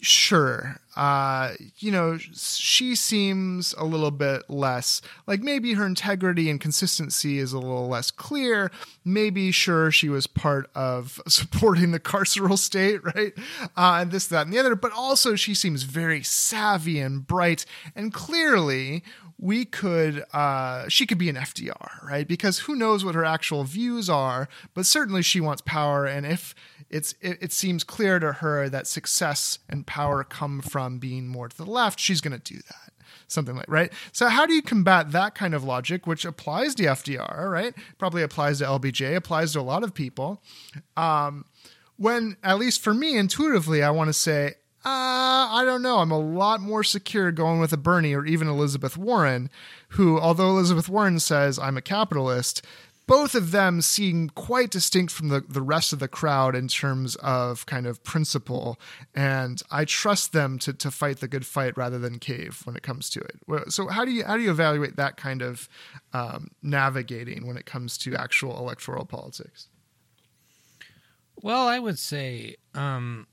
sure. 0.04 0.78
Uh 0.96 1.54
you 1.78 1.92
know 1.92 2.20
she 2.20 2.96
seems 2.96 3.74
a 3.80 3.84
little 3.84 4.12
bit 4.12 4.48
less 4.48 5.02
like 5.26 5.42
maybe 5.42 5.74
her 5.74 5.88
integrity 5.88 6.52
and 6.52 6.62
consistency 6.62 7.40
is 7.40 7.52
a 7.52 7.58
little 7.58 7.88
less 7.88 8.12
clear. 8.12 8.70
Maybe 9.04 9.52
sure 9.52 9.90
she 9.90 10.10
was 10.10 10.28
part 10.28 10.70
of 10.76 11.20
supporting 11.28 11.92
the 11.92 12.00
carceral 12.00 12.60
state 12.60 13.04
right? 13.16 13.34
Uh 13.76 13.98
and 14.02 14.12
this 14.12 14.28
that 14.28 14.46
and 14.46 14.54
the 14.54 14.60
other. 14.60 14.76
But 14.76 14.92
also 14.92 15.36
she 15.36 15.56
seems 15.56 15.84
very 15.84 16.22
savvy 16.22 17.00
and 17.00 17.26
bright. 17.26 17.66
And 17.96 18.14
clearly 18.14 19.04
we 19.40 19.66
could 19.66 20.24
uh, 20.32 20.88
she 20.88 21.06
could 21.06 21.18
be 21.18 21.28
an 21.30 21.36
FDR, 21.36 22.02
right? 22.04 22.28
Because 22.28 22.60
who 22.60 22.76
knows 22.76 23.04
what 23.04 23.14
her 23.14 23.26
actual 23.26 23.66
views 23.66 24.10
are, 24.10 24.48
but 24.74 24.86
certainly 24.86 25.22
she 25.22 25.42
wants 25.42 25.62
power, 25.62 26.06
and 26.06 26.26
if 26.26 26.56
it's 26.94 27.16
it, 27.22 27.40
it 27.42 27.52
seems 27.52 27.84
clear 27.84 28.20
to 28.20 28.34
her 28.34 28.70
that 28.70 28.86
success 28.88 29.58
and 29.68 29.86
power 29.88 30.24
come 30.24 30.62
from 30.62 31.00
being 31.00 31.28
more 31.28 31.50
to 31.50 31.58
the 31.58 31.66
left, 31.66 32.00
she's 32.00 32.22
going 32.22 32.40
to 32.40 32.54
do 32.54 32.60
that. 32.60 32.94
Something 33.28 33.56
like 33.56 33.66
right. 33.68 33.92
So 34.12 34.30
how 34.30 34.46
do 34.46 34.54
you 34.54 34.62
combat 34.62 35.12
that 35.12 35.34
kind 35.34 35.56
of 35.56 35.64
logic, 35.64 36.06
which 36.06 36.24
applies 36.24 36.76
to 36.76 36.84
FDR, 36.84 37.50
right? 37.50 37.74
Probably 37.98 38.22
applies 38.22 38.60
to 38.60 38.66
LBJ, 38.66 39.16
applies 39.16 39.54
to 39.54 39.60
a 39.60 39.62
lot 39.62 39.84
of 39.84 39.96
people. 39.96 40.42
Um, 40.96 41.46
when 41.98 42.38
at 42.44 42.60
least 42.60 42.84
for 42.84 42.94
me 42.94 43.18
intuitively, 43.18 43.82
I 43.82 43.90
want 43.90 44.10
to 44.10 44.14
say 44.14 44.56
uh, 44.86 45.48
I 45.50 45.64
don't 45.66 45.82
know. 45.82 46.00
I'm 46.00 46.12
a 46.12 46.20
lot 46.20 46.60
more 46.60 46.84
secure 46.84 47.32
going 47.32 47.62
with 47.62 47.72
a 47.72 47.78
Bernie 47.78 48.14
or 48.14 48.26
even 48.26 48.50
Elizabeth 48.50 48.98
Warren, 48.98 49.50
who, 49.90 50.20
although 50.20 50.50
Elizabeth 50.50 50.90
Warren 50.90 51.22
says 51.22 51.58
I'm 51.58 51.78
a 51.78 51.82
capitalist, 51.82 52.66
both 53.06 53.36
of 53.36 53.52
them 53.52 53.82
seem 53.82 54.30
quite 54.30 54.72
distinct 54.72 55.12
from 55.14 55.30
the, 55.30 55.42
the 55.42 55.62
rest 55.62 55.94
of 55.94 56.00
the 56.00 56.08
crowd 56.08 56.56
in 56.56 56.68
terms 56.68 57.16
of 57.18 57.66
kind 57.66 57.86
of 57.86 58.04
principle. 58.04 58.80
And 59.14 59.62
I 59.72 59.86
trust 59.86 60.32
them 60.32 60.58
to, 60.60 60.74
to 60.74 60.92
fight 60.92 61.20
the 61.20 61.28
good 61.28 61.46
fight 61.46 61.78
rather 61.78 62.00
than 62.00 62.20
cave 62.20 62.62
when 62.64 62.76
it 62.76 62.84
comes 62.84 63.10
to 63.12 63.20
it. 63.20 63.72
So 63.72 63.88
how 63.88 64.06
do 64.06 64.12
you 64.12 64.24
how 64.24 64.38
do 64.38 64.44
you 64.44 64.52
evaluate 64.52 64.96
that 64.96 65.18
kind 65.18 65.42
of 65.42 65.68
um, 66.14 66.52
navigating 66.62 67.46
when 67.48 67.58
it 67.58 67.66
comes 67.66 67.98
to 68.00 68.16
actual 68.16 68.58
electoral 68.58 69.06
politics? 69.06 69.68
Well, 71.42 71.68
I 71.68 71.80
would 71.80 72.00
say 72.00 72.56
um, 72.74 73.28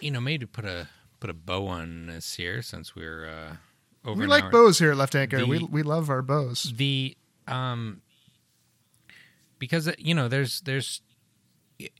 you 0.00 0.10
know, 0.10 0.20
maybe 0.20 0.46
put 0.46 0.64
a 0.64 0.88
put 1.20 1.30
a 1.30 1.34
bow 1.34 1.66
on 1.66 2.06
this 2.06 2.34
here 2.34 2.62
since 2.62 2.94
we're 2.94 3.26
uh, 3.26 3.56
over. 4.04 4.20
We 4.20 4.26
like 4.26 4.44
hour. 4.44 4.50
bows 4.50 4.78
here 4.78 4.90
at 4.90 4.96
Left 4.96 5.14
Anchor. 5.14 5.38
The, 5.38 5.46
we 5.46 5.58
we 5.64 5.82
love 5.82 6.10
our 6.10 6.22
bows. 6.22 6.72
The 6.76 7.16
um, 7.46 8.02
because 9.64 9.90
you 9.98 10.14
know, 10.14 10.28
there's 10.28 10.60
there's 10.60 11.00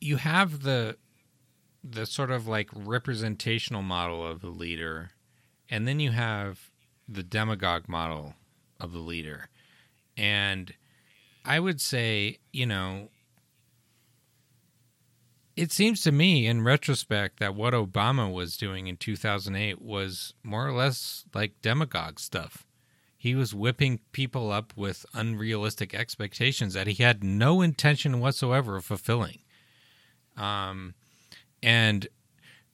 you 0.00 0.16
have 0.16 0.62
the 0.62 0.96
the 1.82 2.04
sort 2.04 2.30
of 2.30 2.46
like 2.46 2.68
representational 2.74 3.82
model 3.82 4.26
of 4.26 4.40
the 4.40 4.50
leader, 4.50 5.10
and 5.70 5.88
then 5.88 5.98
you 5.98 6.10
have 6.10 6.70
the 7.08 7.22
demagogue 7.22 7.88
model 7.88 8.34
of 8.78 8.92
the 8.92 8.98
leader, 8.98 9.48
and 10.16 10.74
I 11.44 11.58
would 11.58 11.80
say, 11.80 12.38
you 12.52 12.66
know, 12.66 13.08
it 15.56 15.72
seems 15.72 16.02
to 16.02 16.12
me, 16.12 16.46
in 16.46 16.62
retrospect, 16.62 17.40
that 17.40 17.54
what 17.54 17.72
Obama 17.72 18.30
was 18.32 18.58
doing 18.58 18.88
in 18.88 18.96
2008 18.98 19.80
was 19.80 20.34
more 20.42 20.66
or 20.66 20.72
less 20.72 21.24
like 21.34 21.62
demagogue 21.62 22.18
stuff. 22.18 22.63
He 23.24 23.34
was 23.34 23.54
whipping 23.54 24.00
people 24.12 24.52
up 24.52 24.74
with 24.76 25.06
unrealistic 25.14 25.94
expectations 25.94 26.74
that 26.74 26.86
he 26.86 27.02
had 27.02 27.24
no 27.24 27.62
intention 27.62 28.20
whatsoever 28.20 28.76
of 28.76 28.84
fulfilling. 28.84 29.38
Um, 30.36 30.92
and 31.62 32.06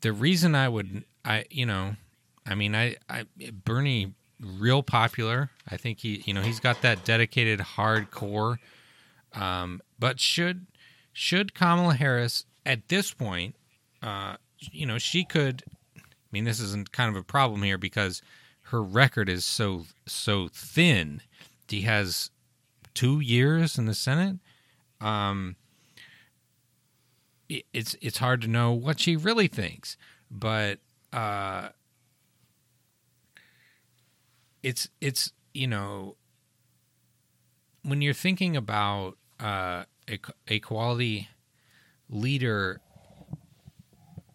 the 0.00 0.12
reason 0.12 0.56
I 0.56 0.68
would, 0.68 1.04
I, 1.24 1.44
you 1.50 1.66
know, 1.66 1.94
I 2.44 2.56
mean, 2.56 2.74
I, 2.74 2.96
I, 3.08 3.26
Bernie, 3.64 4.14
real 4.40 4.82
popular. 4.82 5.50
I 5.68 5.76
think 5.76 6.00
he, 6.00 6.24
you 6.26 6.34
know, 6.34 6.42
he's 6.42 6.58
got 6.58 6.82
that 6.82 7.04
dedicated 7.04 7.60
hardcore. 7.60 8.56
Um, 9.32 9.80
but 10.00 10.18
should, 10.18 10.66
should 11.12 11.54
Kamala 11.54 11.94
Harris 11.94 12.44
at 12.66 12.88
this 12.88 13.12
point, 13.12 13.54
uh, 14.02 14.34
you 14.58 14.84
know, 14.84 14.98
she 14.98 15.22
could. 15.22 15.62
I 15.96 16.00
mean, 16.32 16.42
this 16.42 16.58
isn't 16.58 16.90
kind 16.90 17.08
of 17.08 17.14
a 17.14 17.24
problem 17.24 17.62
here 17.62 17.78
because 17.78 18.20
her 18.70 18.82
record 18.82 19.28
is 19.28 19.44
so 19.44 19.84
so 20.06 20.48
thin. 20.48 21.22
She 21.68 21.82
has 21.82 22.30
two 22.94 23.20
years 23.20 23.78
in 23.78 23.86
the 23.86 23.94
Senate. 23.94 24.38
Um, 25.00 25.56
it, 27.48 27.64
it's 27.72 27.96
it's 28.00 28.18
hard 28.18 28.40
to 28.42 28.48
know 28.48 28.72
what 28.72 29.00
she 29.00 29.16
really 29.16 29.48
thinks, 29.48 29.96
but 30.30 30.78
uh, 31.12 31.70
it's 34.62 34.88
it's 35.00 35.32
you 35.52 35.66
know 35.66 36.16
when 37.82 38.02
you're 38.02 38.14
thinking 38.14 38.56
about 38.56 39.16
uh, 39.40 39.84
quality 40.62 41.28
leader 42.08 42.80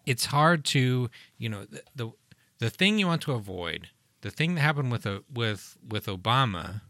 it's 0.06 0.26
hard 0.26 0.64
to 0.64 1.10
you 1.36 1.48
know 1.48 1.64
the, 1.64 1.82
the 1.94 2.10
the 2.58 2.70
thing 2.70 2.98
you 2.98 3.06
want 3.06 3.20
to 3.20 3.32
avoid 3.32 3.88
the 4.22 4.30
thing 4.30 4.54
that 4.54 4.60
happened 4.60 4.90
with 4.90 5.06
a, 5.06 5.22
with 5.32 5.76
with 5.86 6.06
Obama 6.06 6.82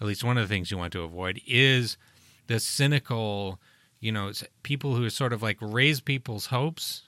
at 0.00 0.06
least 0.06 0.22
one 0.22 0.38
of 0.38 0.48
the 0.48 0.52
things 0.52 0.70
you 0.70 0.78
want 0.78 0.92
to 0.92 1.02
avoid 1.02 1.40
is 1.46 1.96
the 2.46 2.60
cynical 2.60 3.60
you 4.00 4.12
know 4.12 4.30
people 4.62 4.94
who 4.94 5.08
sort 5.10 5.32
of 5.32 5.42
like 5.42 5.58
raise 5.60 6.00
people's 6.00 6.46
hopes 6.46 7.02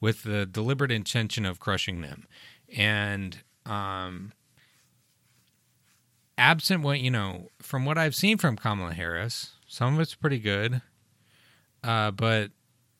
with 0.00 0.22
the 0.24 0.44
deliberate 0.44 0.90
intention 0.90 1.46
of 1.46 1.58
crushing 1.58 2.00
them 2.02 2.26
and 2.76 3.38
um 3.66 4.32
absent 6.36 6.82
what 6.82 7.00
you 7.00 7.10
know 7.10 7.48
from 7.62 7.84
what 7.84 7.96
i've 7.96 8.14
seen 8.14 8.36
from 8.36 8.56
kamala 8.56 8.92
harris 8.92 9.52
some 9.66 9.94
of 9.94 10.00
it's 10.00 10.14
pretty 10.14 10.38
good 10.38 10.82
uh, 11.84 12.10
but 12.10 12.50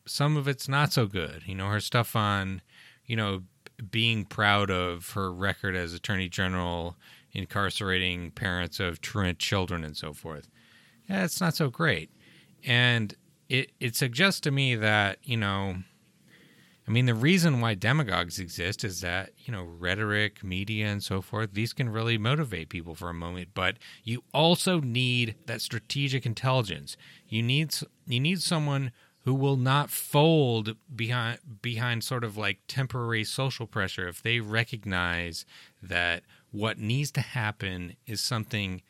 some 0.06 0.36
of 0.36 0.46
it's 0.46 0.68
not 0.68 0.92
so 0.92 1.06
good. 1.06 1.42
You 1.46 1.54
know, 1.54 1.68
her 1.68 1.80
stuff 1.80 2.14
on, 2.14 2.60
you 3.06 3.16
know, 3.16 3.42
being 3.90 4.24
proud 4.24 4.70
of 4.70 5.10
her 5.10 5.32
record 5.32 5.74
as 5.74 5.92
attorney 5.92 6.28
general, 6.28 6.96
incarcerating 7.32 8.30
parents 8.30 8.80
of 8.80 9.00
truant 9.00 9.38
children, 9.38 9.84
and 9.84 9.96
so 9.96 10.12
forth. 10.12 10.48
Yeah, 11.08 11.24
it's 11.24 11.40
not 11.40 11.54
so 11.54 11.70
great. 11.70 12.10
And 12.64 13.14
it 13.48 13.72
it 13.80 13.96
suggests 13.96 14.40
to 14.40 14.50
me 14.50 14.74
that 14.76 15.18
you 15.22 15.36
know, 15.36 15.76
I 16.86 16.90
mean, 16.90 17.06
the 17.06 17.14
reason 17.14 17.60
why 17.60 17.74
demagogues 17.74 18.38
exist 18.38 18.84
is 18.84 19.00
that 19.00 19.30
you 19.38 19.52
know, 19.52 19.62
rhetoric, 19.62 20.42
media, 20.42 20.86
and 20.86 21.02
so 21.02 21.20
forth. 21.20 21.52
These 21.52 21.72
can 21.72 21.88
really 21.88 22.18
motivate 22.18 22.68
people 22.68 22.94
for 22.94 23.10
a 23.10 23.14
moment, 23.14 23.48
but 23.54 23.76
you 24.02 24.24
also 24.32 24.80
need 24.80 25.36
that 25.46 25.60
strategic 25.60 26.24
intelligence. 26.24 26.96
You 27.28 27.42
need 27.42 27.74
you 28.06 28.20
need 28.20 28.40
someone 28.40 28.92
who 29.24 29.34
will 29.34 29.56
not 29.56 29.90
fold 29.90 30.76
behind 30.94 31.38
behind 31.62 32.04
sort 32.04 32.24
of 32.24 32.36
like 32.36 32.58
temporary 32.68 33.24
social 33.24 33.66
pressure 33.66 34.06
if 34.06 34.22
they 34.22 34.40
recognize 34.40 35.44
that 35.82 36.22
what 36.50 36.78
needs 36.78 37.10
to 37.10 37.20
happen 37.20 37.96
is 38.06 38.20
something 38.20 38.82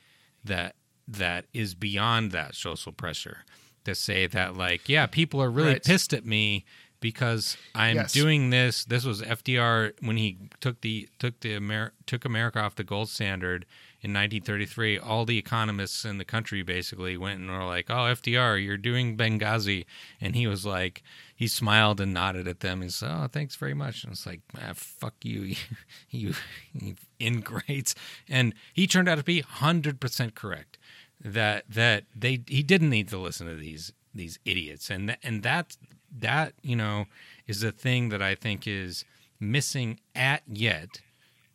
that 0.45 0.75
that 1.07 1.47
is 1.53 1.75
beyond 1.75 2.33
that 2.33 2.55
social 2.55 2.93
pressure 2.93 3.39
to 3.85 3.95
say 3.95 4.27
that 4.27 4.57
like 4.57 4.89
yeah 4.89 5.07
people 5.07 5.41
are 5.43 5.51
really 5.51 5.73
right. 5.73 5.85
pissed 5.85 6.13
at 6.13 6.27
me 6.27 6.65
because 7.01 7.57
I'm 7.75 7.97
yes. 7.97 8.13
doing 8.13 8.51
this 8.51 8.85
this 8.85 9.05
was 9.05 9.23
FDR 9.23 9.93
when 10.01 10.17
he 10.17 10.39
took 10.61 10.81
the 10.81 11.09
took 11.19 11.39
the 11.41 11.55
Amer- 11.55 11.93
took 12.07 12.25
America 12.25 12.61
off 12.61 12.75
the 12.75 12.85
gold 12.85 13.09
standard 13.09 13.67
in 14.05 14.11
1933, 14.11 14.99
all 14.99 15.25
the 15.25 15.39
economists 15.39 16.05
in 16.05 16.19
the 16.19 16.27
country 16.27 16.63
basically 16.63 17.17
went 17.17 17.41
and 17.41 17.51
were 17.51 17.65
like, 17.65 17.89
"Oh, 17.89 18.05
FDR, 18.13 18.63
you're 18.63 18.77
doing 18.77 19.17
Benghazi," 19.17 19.87
and 20.21 20.37
he 20.37 20.47
was 20.47 20.67
like, 20.67 21.03
he 21.35 21.49
smiled 21.49 22.03
and 22.03 22.13
nodded 22.13 22.47
at 22.47 22.61
them 22.61 22.83
and 22.83 22.93
said, 22.93 23.11
"Oh, 23.11 23.29
thanks 23.33 23.57
very 23.57 23.73
much." 23.73 24.05
And 24.05 24.13
it's 24.13 24.27
like, 24.27 24.43
ah, 24.61 24.75
"Fuck 24.75 25.15
you, 25.23 25.57
you, 26.11 26.35
you 26.75 26.97
ingrates." 27.19 27.95
And 28.29 28.55
he 28.75 28.87
turned 28.87 29.09
out 29.09 29.17
to 29.17 29.25
be 29.25 29.41
100 29.41 30.01
percent 30.01 30.35
correct 30.35 30.77
that 31.19 31.65
that 31.71 32.05
they 32.15 32.43
he 32.47 32.63
didn't 32.63 32.91
need 32.91 33.09
to 33.09 33.17
listen 33.17 33.47
to 33.47 33.55
these 33.55 33.91
these 34.15 34.39
idiots, 34.45 34.91
and 34.91 35.09
th- 35.09 35.21
and 35.23 35.43
that 35.45 35.79
that 36.19 36.53
you 36.61 36.77
know 36.77 37.07
is 37.47 37.63
the 37.63 37.73
thing 37.73 38.11
that 38.11 38.21
I 38.21 38.35
think 38.35 38.67
is 38.67 39.07
missing 39.41 39.99
at 40.15 40.43
yet. 40.47 41.01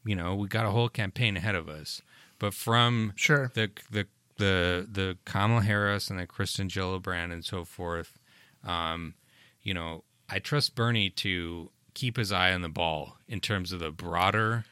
You 0.03 0.15
know, 0.15 0.34
we 0.34 0.47
got 0.47 0.65
a 0.65 0.71
whole 0.71 0.89
campaign 0.89 1.38
ahead 1.38 1.53
of 1.53 1.69
us 1.69 2.01
but 2.39 2.53
from 2.53 3.13
sure 3.15 3.51
the 3.53 3.69
the 3.91 4.07
the 4.37 4.87
the 4.91 5.17
Kamala 5.25 5.61
Harris 5.61 6.09
and 6.09 6.19
the 6.19 6.25
Kirsten 6.25 6.69
Gillibrand 6.69 7.31
and 7.31 7.45
so 7.45 7.65
forth, 7.65 8.17
um, 8.63 9.13
you 9.61 9.73
know, 9.73 10.03
I 10.29 10.39
trust 10.39 10.75
Bernie 10.75 11.09
to 11.11 11.69
keep 11.93 12.17
his 12.17 12.31
eye 12.31 12.53
on 12.53 12.61
the 12.61 12.69
ball 12.69 13.17
in 13.27 13.39
terms 13.41 13.71
of 13.71 13.79
the 13.79 13.91
broader 13.91 14.63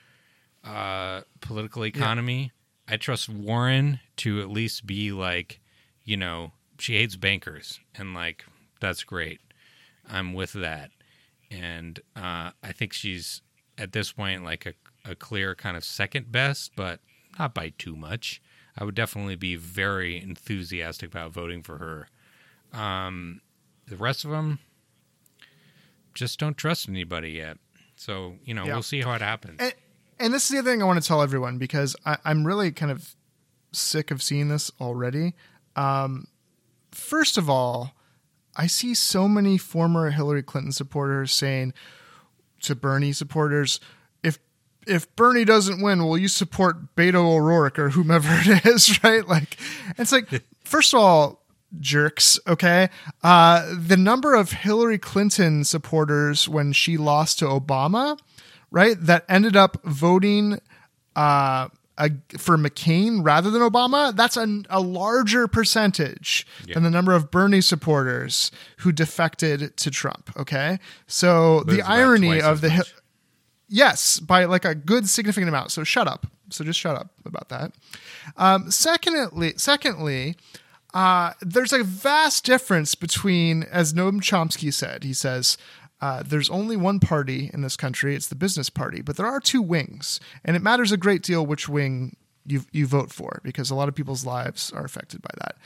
uh, 0.64 1.22
political 1.42 1.86
economy. 1.86 2.52
Yeah. 2.88 2.94
I 2.94 2.98
trust 2.98 3.28
Warren 3.28 4.00
to 4.18 4.40
at 4.42 4.50
least 4.50 4.86
be 4.88 5.12
like, 5.12 5.60
you 6.06 6.16
know, 6.16 6.54
she 6.80 6.96
hates 6.96 7.18
bankers 7.18 7.80
and 7.96 8.14
like 8.14 8.46
that's 8.80 9.04
great. 9.04 9.42
I'm 10.10 10.34
with 10.34 10.54
that, 10.54 10.92
and 11.52 12.00
uh, 12.16 12.52
I 12.64 12.72
think 12.72 12.94
she's 12.94 13.42
at 13.78 13.92
this 13.92 14.14
point 14.14 14.46
like 14.46 14.66
a, 14.66 15.12
a 15.12 15.16
clear 15.16 15.54
kind 15.54 15.76
of 15.76 15.84
second 15.84 16.32
best, 16.32 16.72
but 16.78 17.02
not 17.40 17.54
by 17.54 17.74
too 17.78 17.96
much. 17.96 18.42
I 18.78 18.84
would 18.84 18.96
definitely 18.96 19.36
be 19.36 19.56
very 19.56 20.22
enthusiastic 20.22 21.10
about 21.10 21.32
voting 21.32 21.64
for 21.64 21.78
her. 21.78 22.08
Um, 22.80 23.42
the 23.88 23.96
rest 23.96 24.24
of 24.24 24.32
them 24.32 24.60
just 26.14 26.40
don't 26.40 26.58
trust 26.58 26.88
anybody 26.88 27.32
yet. 27.32 27.58
So, 27.96 28.36
you 28.44 28.54
know, 28.54 28.66
yeah. 28.66 28.74
we'll 28.74 28.84
see 28.84 29.02
how 29.02 29.14
it 29.14 29.22
happens. 29.22 29.58
And, 29.60 29.74
and, 30.20 30.34
this 30.34 30.44
is 30.44 30.50
the 30.50 30.60
other 30.60 30.72
thing 30.72 30.82
I 30.82 30.86
want 30.86 31.02
to 31.02 31.08
tell 31.08 31.22
everyone 31.22 31.58
because 31.58 31.96
I, 32.06 32.18
am 32.26 32.46
really 32.46 32.72
kind 32.72 32.92
of 32.92 33.16
sick 33.72 34.12
of 34.12 34.22
seeing 34.22 34.50
this 34.50 34.72
already. 34.80 35.34
Um, 35.76 36.28
first 36.92 37.38
of 37.38 37.50
all, 37.50 37.94
I 38.56 38.68
see 38.68 38.94
so 38.94 39.28
many 39.28 39.58
former 39.58 40.10
Hillary 40.12 40.44
Clinton 40.44 40.72
supporters 40.72 41.32
saying 41.32 41.74
to 42.62 42.76
Bernie 42.76 43.14
supporters, 43.14 43.80
if 44.88 45.14
Bernie 45.16 45.46
doesn't 45.46 45.82
win, 45.82 46.06
will 46.06 46.18
you 46.18 46.28
support 46.28 46.96
Beto 46.96 47.16
O'Rourke 47.16 47.80
or 47.80 47.90
whomever 47.90 48.30
it 48.46 48.66
is, 48.66 49.04
right? 49.04 49.28
Like, 49.28 49.58
it's 49.98 50.12
like, 50.12 50.28
first 50.64 50.94
of 50.94 51.00
all, 51.00 51.44
jerks, 51.80 52.40
okay? 52.48 52.90
Uh, 53.24 53.74
the 53.78 53.98
number 53.98 54.34
of 54.34 54.52
Hillary 54.52 54.98
Clinton 54.98 55.64
supporters 55.64 56.48
when 56.48 56.72
she 56.74 56.98
lost 56.98 57.40
to 57.40 57.46
Obama, 57.46 58.18
right, 58.72 58.96
that 59.00 59.26
ended 59.28 59.56
up 59.56 59.78
voting 59.84 60.60
uh, 61.16 61.68
a, 61.98 62.12
for 62.38 62.58
McCain 62.58 63.24
rather 63.24 63.50
than 63.50 63.62
Obama, 63.62 64.16
that's 64.16 64.38
a, 64.38 64.64
a 64.70 64.80
larger 64.80 65.48
percentage 65.48 66.46
yeah. 66.66 66.76
than 66.76 66.84
the 66.84 66.90
number 66.90 67.14
of 67.14 67.32
Bernie 67.32 67.62
supporters 67.62 68.52
who 68.78 68.92
defected 68.92 69.76
to 69.78 69.92
Trump, 69.92 70.32
okay? 70.38 70.80
So 71.08 71.64
the 71.64 71.82
irony 71.82 72.42
of 72.42 72.62
the. 72.62 72.86
Yes, 73.70 74.20
by 74.20 74.46
like 74.46 74.66
a 74.66 74.76
good 74.76 75.10
significant 75.10 75.50
amount. 75.50 75.72
So 75.72 75.84
shut 75.84 76.08
up. 76.08 76.28
So 76.50 76.64
just 76.64 76.80
shut 76.80 76.96
up 76.96 77.12
about 77.26 77.50
that. 77.50 77.74
Um, 78.38 78.72
secondly, 78.72 79.54
secondly, 79.58 80.38
uh, 80.94 81.34
there's 81.42 81.74
a 81.74 81.84
vast 81.84 82.46
difference 82.46 82.96
between, 82.96 83.64
as 83.64 83.94
Noam 83.94 84.22
Chomsky 84.22 84.74
said, 84.74 85.04
he 85.04 85.14
says, 85.14 85.58
uh, 86.00 86.24
there's 86.26 86.50
only 86.50 86.78
one 86.78 87.00
party 87.00 87.50
in 87.54 87.62
this 87.62 87.76
country, 87.76 88.16
it's 88.16 88.28
the 88.28 88.36
business 88.36 88.70
party, 88.70 89.02
but 89.02 89.18
there 89.18 89.26
are 89.26 89.40
two 89.40 89.62
wings, 89.62 90.20
and 90.46 90.56
it 90.56 90.62
matters 90.62 90.92
a 90.92 90.98
great 90.98 91.24
deal 91.24 91.46
which 91.46 91.68
wing 91.68 92.16
you 92.46 92.62
you 92.72 92.88
vote 92.88 93.12
for 93.12 93.42
because 93.44 93.70
a 93.70 93.76
lot 93.76 93.90
of 93.90 93.96
people's 93.96 94.26
lives 94.26 94.72
are 94.72 94.86
affected 94.86 95.22
by 95.22 95.30
that. 95.42 95.58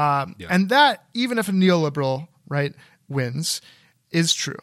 Um, 0.00 0.36
yeah. 0.38 0.46
And 0.48 0.68
that, 0.70 1.04
even 1.12 1.38
if 1.38 1.48
a 1.48 1.52
neoliberal 1.52 2.28
right 2.48 2.72
wins, 3.08 3.60
is 4.10 4.32
true. 4.32 4.58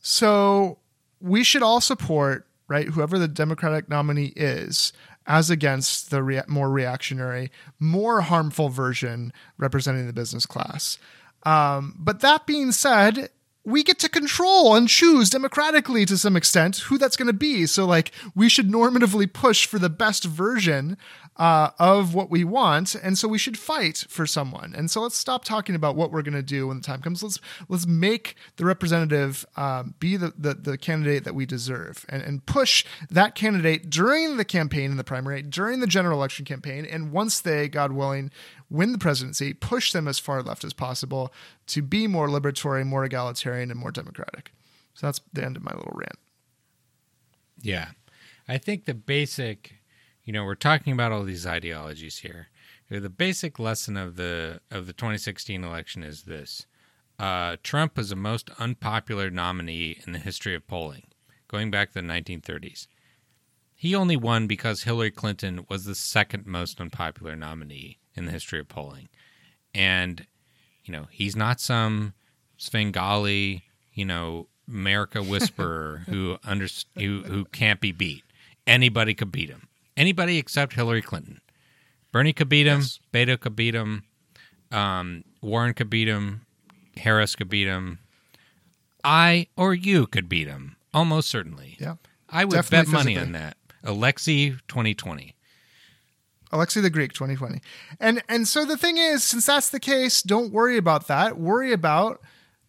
So 0.00 0.78
we 1.22 1.44
should 1.44 1.62
all 1.62 1.80
support 1.80 2.46
right 2.68 2.88
whoever 2.88 3.18
the 3.18 3.28
Democratic 3.28 3.88
nominee 3.88 4.32
is 4.36 4.92
as 5.26 5.50
against 5.50 6.10
the 6.10 6.44
more 6.48 6.70
reactionary, 6.70 7.50
more 7.78 8.22
harmful 8.22 8.68
version 8.68 9.32
representing 9.56 10.06
the 10.06 10.12
business 10.12 10.46
class. 10.46 10.98
Um, 11.44 11.94
but 11.98 12.20
that 12.20 12.46
being 12.46 12.72
said, 12.72 13.30
we 13.64 13.84
get 13.84 13.98
to 14.00 14.08
control 14.08 14.74
and 14.74 14.88
choose 14.88 15.30
democratically 15.30 16.04
to 16.06 16.18
some 16.18 16.36
extent 16.36 16.78
who 16.78 16.98
that's 16.98 17.16
going 17.16 17.28
to 17.28 17.32
be. 17.32 17.66
So, 17.66 17.86
like, 17.86 18.10
we 18.34 18.48
should 18.48 18.68
normatively 18.68 19.32
push 19.32 19.66
for 19.66 19.78
the 19.78 19.90
best 19.90 20.24
version 20.24 20.96
uh, 21.36 21.70
of 21.78 22.14
what 22.14 22.28
we 22.28 22.44
want, 22.44 22.94
and 22.94 23.16
so 23.16 23.26
we 23.28 23.38
should 23.38 23.56
fight 23.56 24.04
for 24.08 24.26
someone. 24.26 24.74
And 24.76 24.90
so, 24.90 25.00
let's 25.00 25.16
stop 25.16 25.44
talking 25.44 25.74
about 25.74 25.94
what 25.94 26.10
we're 26.10 26.22
going 26.22 26.34
to 26.34 26.42
do 26.42 26.66
when 26.68 26.78
the 26.78 26.82
time 26.82 27.02
comes. 27.02 27.22
Let's 27.22 27.38
let's 27.68 27.86
make 27.86 28.34
the 28.56 28.64
representative 28.64 29.46
um, 29.56 29.94
be 29.98 30.16
the, 30.16 30.32
the, 30.36 30.54
the 30.54 30.78
candidate 30.78 31.24
that 31.24 31.34
we 31.34 31.46
deserve, 31.46 32.04
and 32.08 32.22
and 32.22 32.44
push 32.46 32.84
that 33.10 33.34
candidate 33.34 33.88
during 33.88 34.38
the 34.38 34.44
campaign 34.44 34.90
in 34.90 34.96
the 34.96 35.04
primary, 35.04 35.42
during 35.42 35.80
the 35.80 35.86
general 35.86 36.18
election 36.18 36.44
campaign, 36.44 36.84
and 36.84 37.12
once 37.12 37.40
they, 37.40 37.68
God 37.68 37.92
willing, 37.92 38.30
win 38.72 38.92
the 38.92 38.98
presidency, 38.98 39.52
push 39.52 39.92
them 39.92 40.08
as 40.08 40.18
far 40.18 40.42
left 40.42 40.64
as 40.64 40.72
possible 40.72 41.32
to 41.66 41.82
be 41.82 42.06
more 42.06 42.28
liberatory, 42.28 42.84
more 42.84 43.04
egalitarian, 43.04 43.70
and 43.70 43.78
more 43.78 43.92
democratic. 43.92 44.52
So 44.94 45.06
that's 45.06 45.20
the 45.32 45.44
end 45.44 45.56
of 45.56 45.62
my 45.62 45.72
little 45.72 45.92
rant. 45.94 46.18
Yeah. 47.60 47.90
I 48.48 48.58
think 48.58 48.86
the 48.86 48.94
basic, 48.94 49.74
you 50.24 50.32
know, 50.32 50.44
we're 50.44 50.54
talking 50.54 50.92
about 50.92 51.12
all 51.12 51.22
these 51.22 51.46
ideologies 51.46 52.18
here. 52.18 52.48
The 52.88 53.08
basic 53.08 53.58
lesson 53.58 53.96
of 53.96 54.16
the 54.16 54.60
of 54.70 54.86
the 54.86 54.92
2016 54.92 55.64
election 55.64 56.02
is 56.02 56.24
this: 56.24 56.66
uh, 57.18 57.56
Trump 57.62 57.96
was 57.96 58.10
the 58.10 58.16
most 58.16 58.50
unpopular 58.58 59.30
nominee 59.30 59.98
in 60.06 60.12
the 60.12 60.18
history 60.18 60.54
of 60.54 60.66
polling, 60.66 61.04
going 61.48 61.70
back 61.70 61.88
to 61.88 61.94
the 61.94 62.06
1930s. 62.06 62.86
He 63.74 63.94
only 63.94 64.16
won 64.16 64.46
because 64.46 64.82
Hillary 64.82 65.10
Clinton 65.10 65.64
was 65.70 65.86
the 65.86 65.94
second 65.94 66.46
most 66.46 66.82
unpopular 66.82 67.34
nominee 67.34 67.98
in 68.14 68.26
the 68.26 68.32
history 68.32 68.60
of 68.60 68.68
polling, 68.68 69.08
and 69.74 70.26
you 70.84 70.92
know 70.92 71.06
he's 71.10 71.36
not 71.36 71.60
some 71.60 72.14
Svengali, 72.56 73.64
you 73.92 74.04
know, 74.04 74.46
America 74.68 75.22
whisperer 75.22 76.02
who 76.06 76.38
under 76.44 76.66
who 76.96 77.22
who 77.22 77.44
can't 77.46 77.80
be 77.80 77.92
beat. 77.92 78.24
Anybody 78.66 79.14
could 79.14 79.32
beat 79.32 79.50
him. 79.50 79.68
Anybody 79.96 80.38
except 80.38 80.74
Hillary 80.74 81.02
Clinton. 81.02 81.40
Bernie 82.12 82.32
could 82.32 82.48
beat 82.48 82.66
him. 82.66 82.80
Yes. 82.80 83.00
Beto 83.12 83.40
could 83.40 83.56
beat 83.56 83.74
him. 83.74 84.04
Um, 84.70 85.24
Warren 85.40 85.74
could 85.74 85.90
beat 85.90 86.08
him. 86.08 86.42
Harris 86.96 87.34
could 87.34 87.48
beat 87.48 87.66
him. 87.66 87.98
I 89.02 89.48
or 89.56 89.74
you 89.74 90.06
could 90.06 90.28
beat 90.28 90.46
him. 90.46 90.76
Almost 90.94 91.28
certainly. 91.28 91.76
Yeah. 91.80 91.96
I 92.28 92.44
would 92.44 92.54
Definitely 92.54 92.92
bet 92.92 92.92
money 92.92 93.18
on 93.18 93.32
that. 93.32 93.56
Alexei 93.82 94.50
2020. 94.68 95.34
Alexei 96.52 96.80
the 96.80 96.90
Greek 96.90 97.12
2020. 97.12 97.60
And 97.98 98.22
and 98.28 98.46
so 98.46 98.64
the 98.64 98.76
thing 98.76 98.98
is, 98.98 99.24
since 99.24 99.46
that's 99.46 99.70
the 99.70 99.80
case, 99.80 100.22
don't 100.22 100.52
worry 100.52 100.76
about 100.76 101.08
that. 101.08 101.38
Worry 101.38 101.72
about 101.72 102.20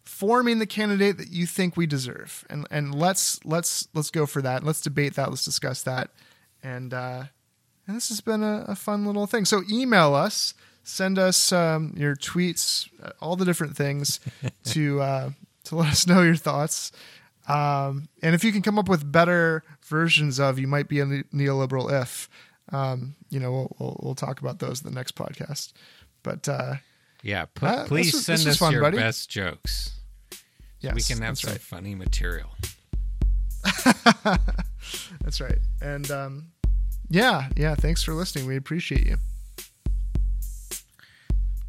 forming 0.04 0.58
the 0.58 0.66
candidate 0.66 1.16
that 1.18 1.30
you 1.30 1.46
think 1.46 1.76
we 1.76 1.86
deserve. 1.86 2.44
And 2.48 2.66
and 2.70 2.94
let's 2.94 3.44
let's 3.44 3.88
let's 3.94 4.10
go 4.10 4.26
for 4.26 4.42
that. 4.42 4.64
Let's 4.64 4.80
debate 4.80 5.14
that. 5.14 5.30
Let's 5.30 5.44
discuss 5.44 5.82
that. 5.82 6.10
And 6.62 6.94
uh 6.94 7.24
and 7.86 7.96
this 7.96 8.08
has 8.08 8.20
been 8.20 8.42
a, 8.42 8.64
a 8.68 8.74
fun 8.74 9.04
little 9.04 9.26
thing. 9.26 9.44
So 9.44 9.62
email 9.70 10.14
us, 10.14 10.54
send 10.82 11.18
us 11.18 11.52
um, 11.52 11.94
your 11.96 12.16
tweets, 12.16 12.88
uh, 13.02 13.10
all 13.20 13.36
the 13.36 13.44
different 13.44 13.76
things 13.76 14.20
to 14.64 15.00
uh, 15.00 15.30
to 15.64 15.76
let 15.76 15.88
us 15.88 16.06
know 16.06 16.22
your 16.22 16.36
thoughts. 16.36 16.92
Um, 17.46 18.08
and 18.22 18.34
if 18.34 18.42
you 18.42 18.52
can 18.52 18.62
come 18.62 18.78
up 18.78 18.88
with 18.88 19.10
better 19.10 19.64
versions 19.82 20.40
of 20.40 20.58
"You 20.58 20.66
Might 20.66 20.88
Be 20.88 21.00
a 21.00 21.06
Ne- 21.06 21.24
Neoliberal 21.34 21.92
If," 22.00 22.30
um, 22.72 23.14
you 23.30 23.40
know, 23.40 23.50
we'll, 23.52 23.76
we'll 23.78 24.00
we'll 24.02 24.14
talk 24.14 24.40
about 24.40 24.58
those 24.58 24.82
in 24.82 24.88
the 24.88 24.94
next 24.94 25.14
podcast. 25.14 25.72
But 26.22 26.48
uh, 26.48 26.74
Yeah, 27.22 27.44
put, 27.54 27.68
Uh, 27.68 27.84
please 27.86 28.12
was- 28.14 28.24
send 28.26 28.46
us 28.46 28.56
fun, 28.56 28.72
your 28.72 28.80
buddy. 28.82 28.96
best 28.98 29.28
jokes. 29.30 29.92
yes, 30.80 30.94
we 30.94 31.02
can 31.02 31.18
have 31.22 31.32
that's 31.36 31.42
some 31.42 31.52
right. 31.52 31.60
funny 31.60 31.94
material. 31.94 32.50
That's 35.22 35.40
right. 35.40 35.58
And 35.80 36.10
um, 36.10 36.48
yeah, 37.08 37.48
yeah. 37.56 37.74
Thanks 37.74 38.02
for 38.02 38.12
listening. 38.12 38.46
We 38.46 38.56
appreciate 38.56 39.06
you. 39.06 39.16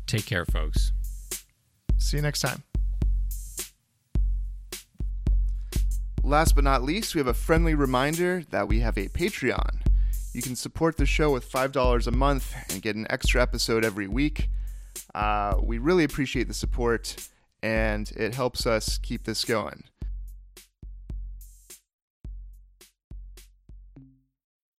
Take 0.05 0.25
care, 0.25 0.45
folks. 0.45 0.91
See 1.97 2.17
you 2.17 2.23
next 2.23 2.41
time. 2.41 2.63
Last 6.23 6.55
but 6.55 6.63
not 6.63 6.83
least, 6.83 7.15
we 7.15 7.19
have 7.19 7.27
a 7.27 7.33
friendly 7.33 7.75
reminder 7.75 8.43
that 8.49 8.67
we 8.67 8.79
have 8.79 8.97
a 8.97 9.07
Patreon. 9.09 9.79
You 10.35 10.41
can 10.41 10.57
support 10.57 10.97
the 10.97 11.05
show 11.05 11.31
with 11.31 11.49
$5 11.49 12.07
a 12.07 12.11
month 12.11 12.53
and 12.69 12.81
get 12.81 12.97
an 12.97 13.07
extra 13.09 13.41
episode 13.41 13.85
every 13.85 14.09
week. 14.09 14.49
Uh, 15.13 15.55
we 15.63 15.77
really 15.77 16.03
appreciate 16.03 16.49
the 16.49 16.53
support, 16.53 17.15
and 17.63 18.11
it 18.17 18.35
helps 18.35 18.67
us 18.67 18.97
keep 18.97 19.23
this 19.23 19.45
going. 19.45 19.85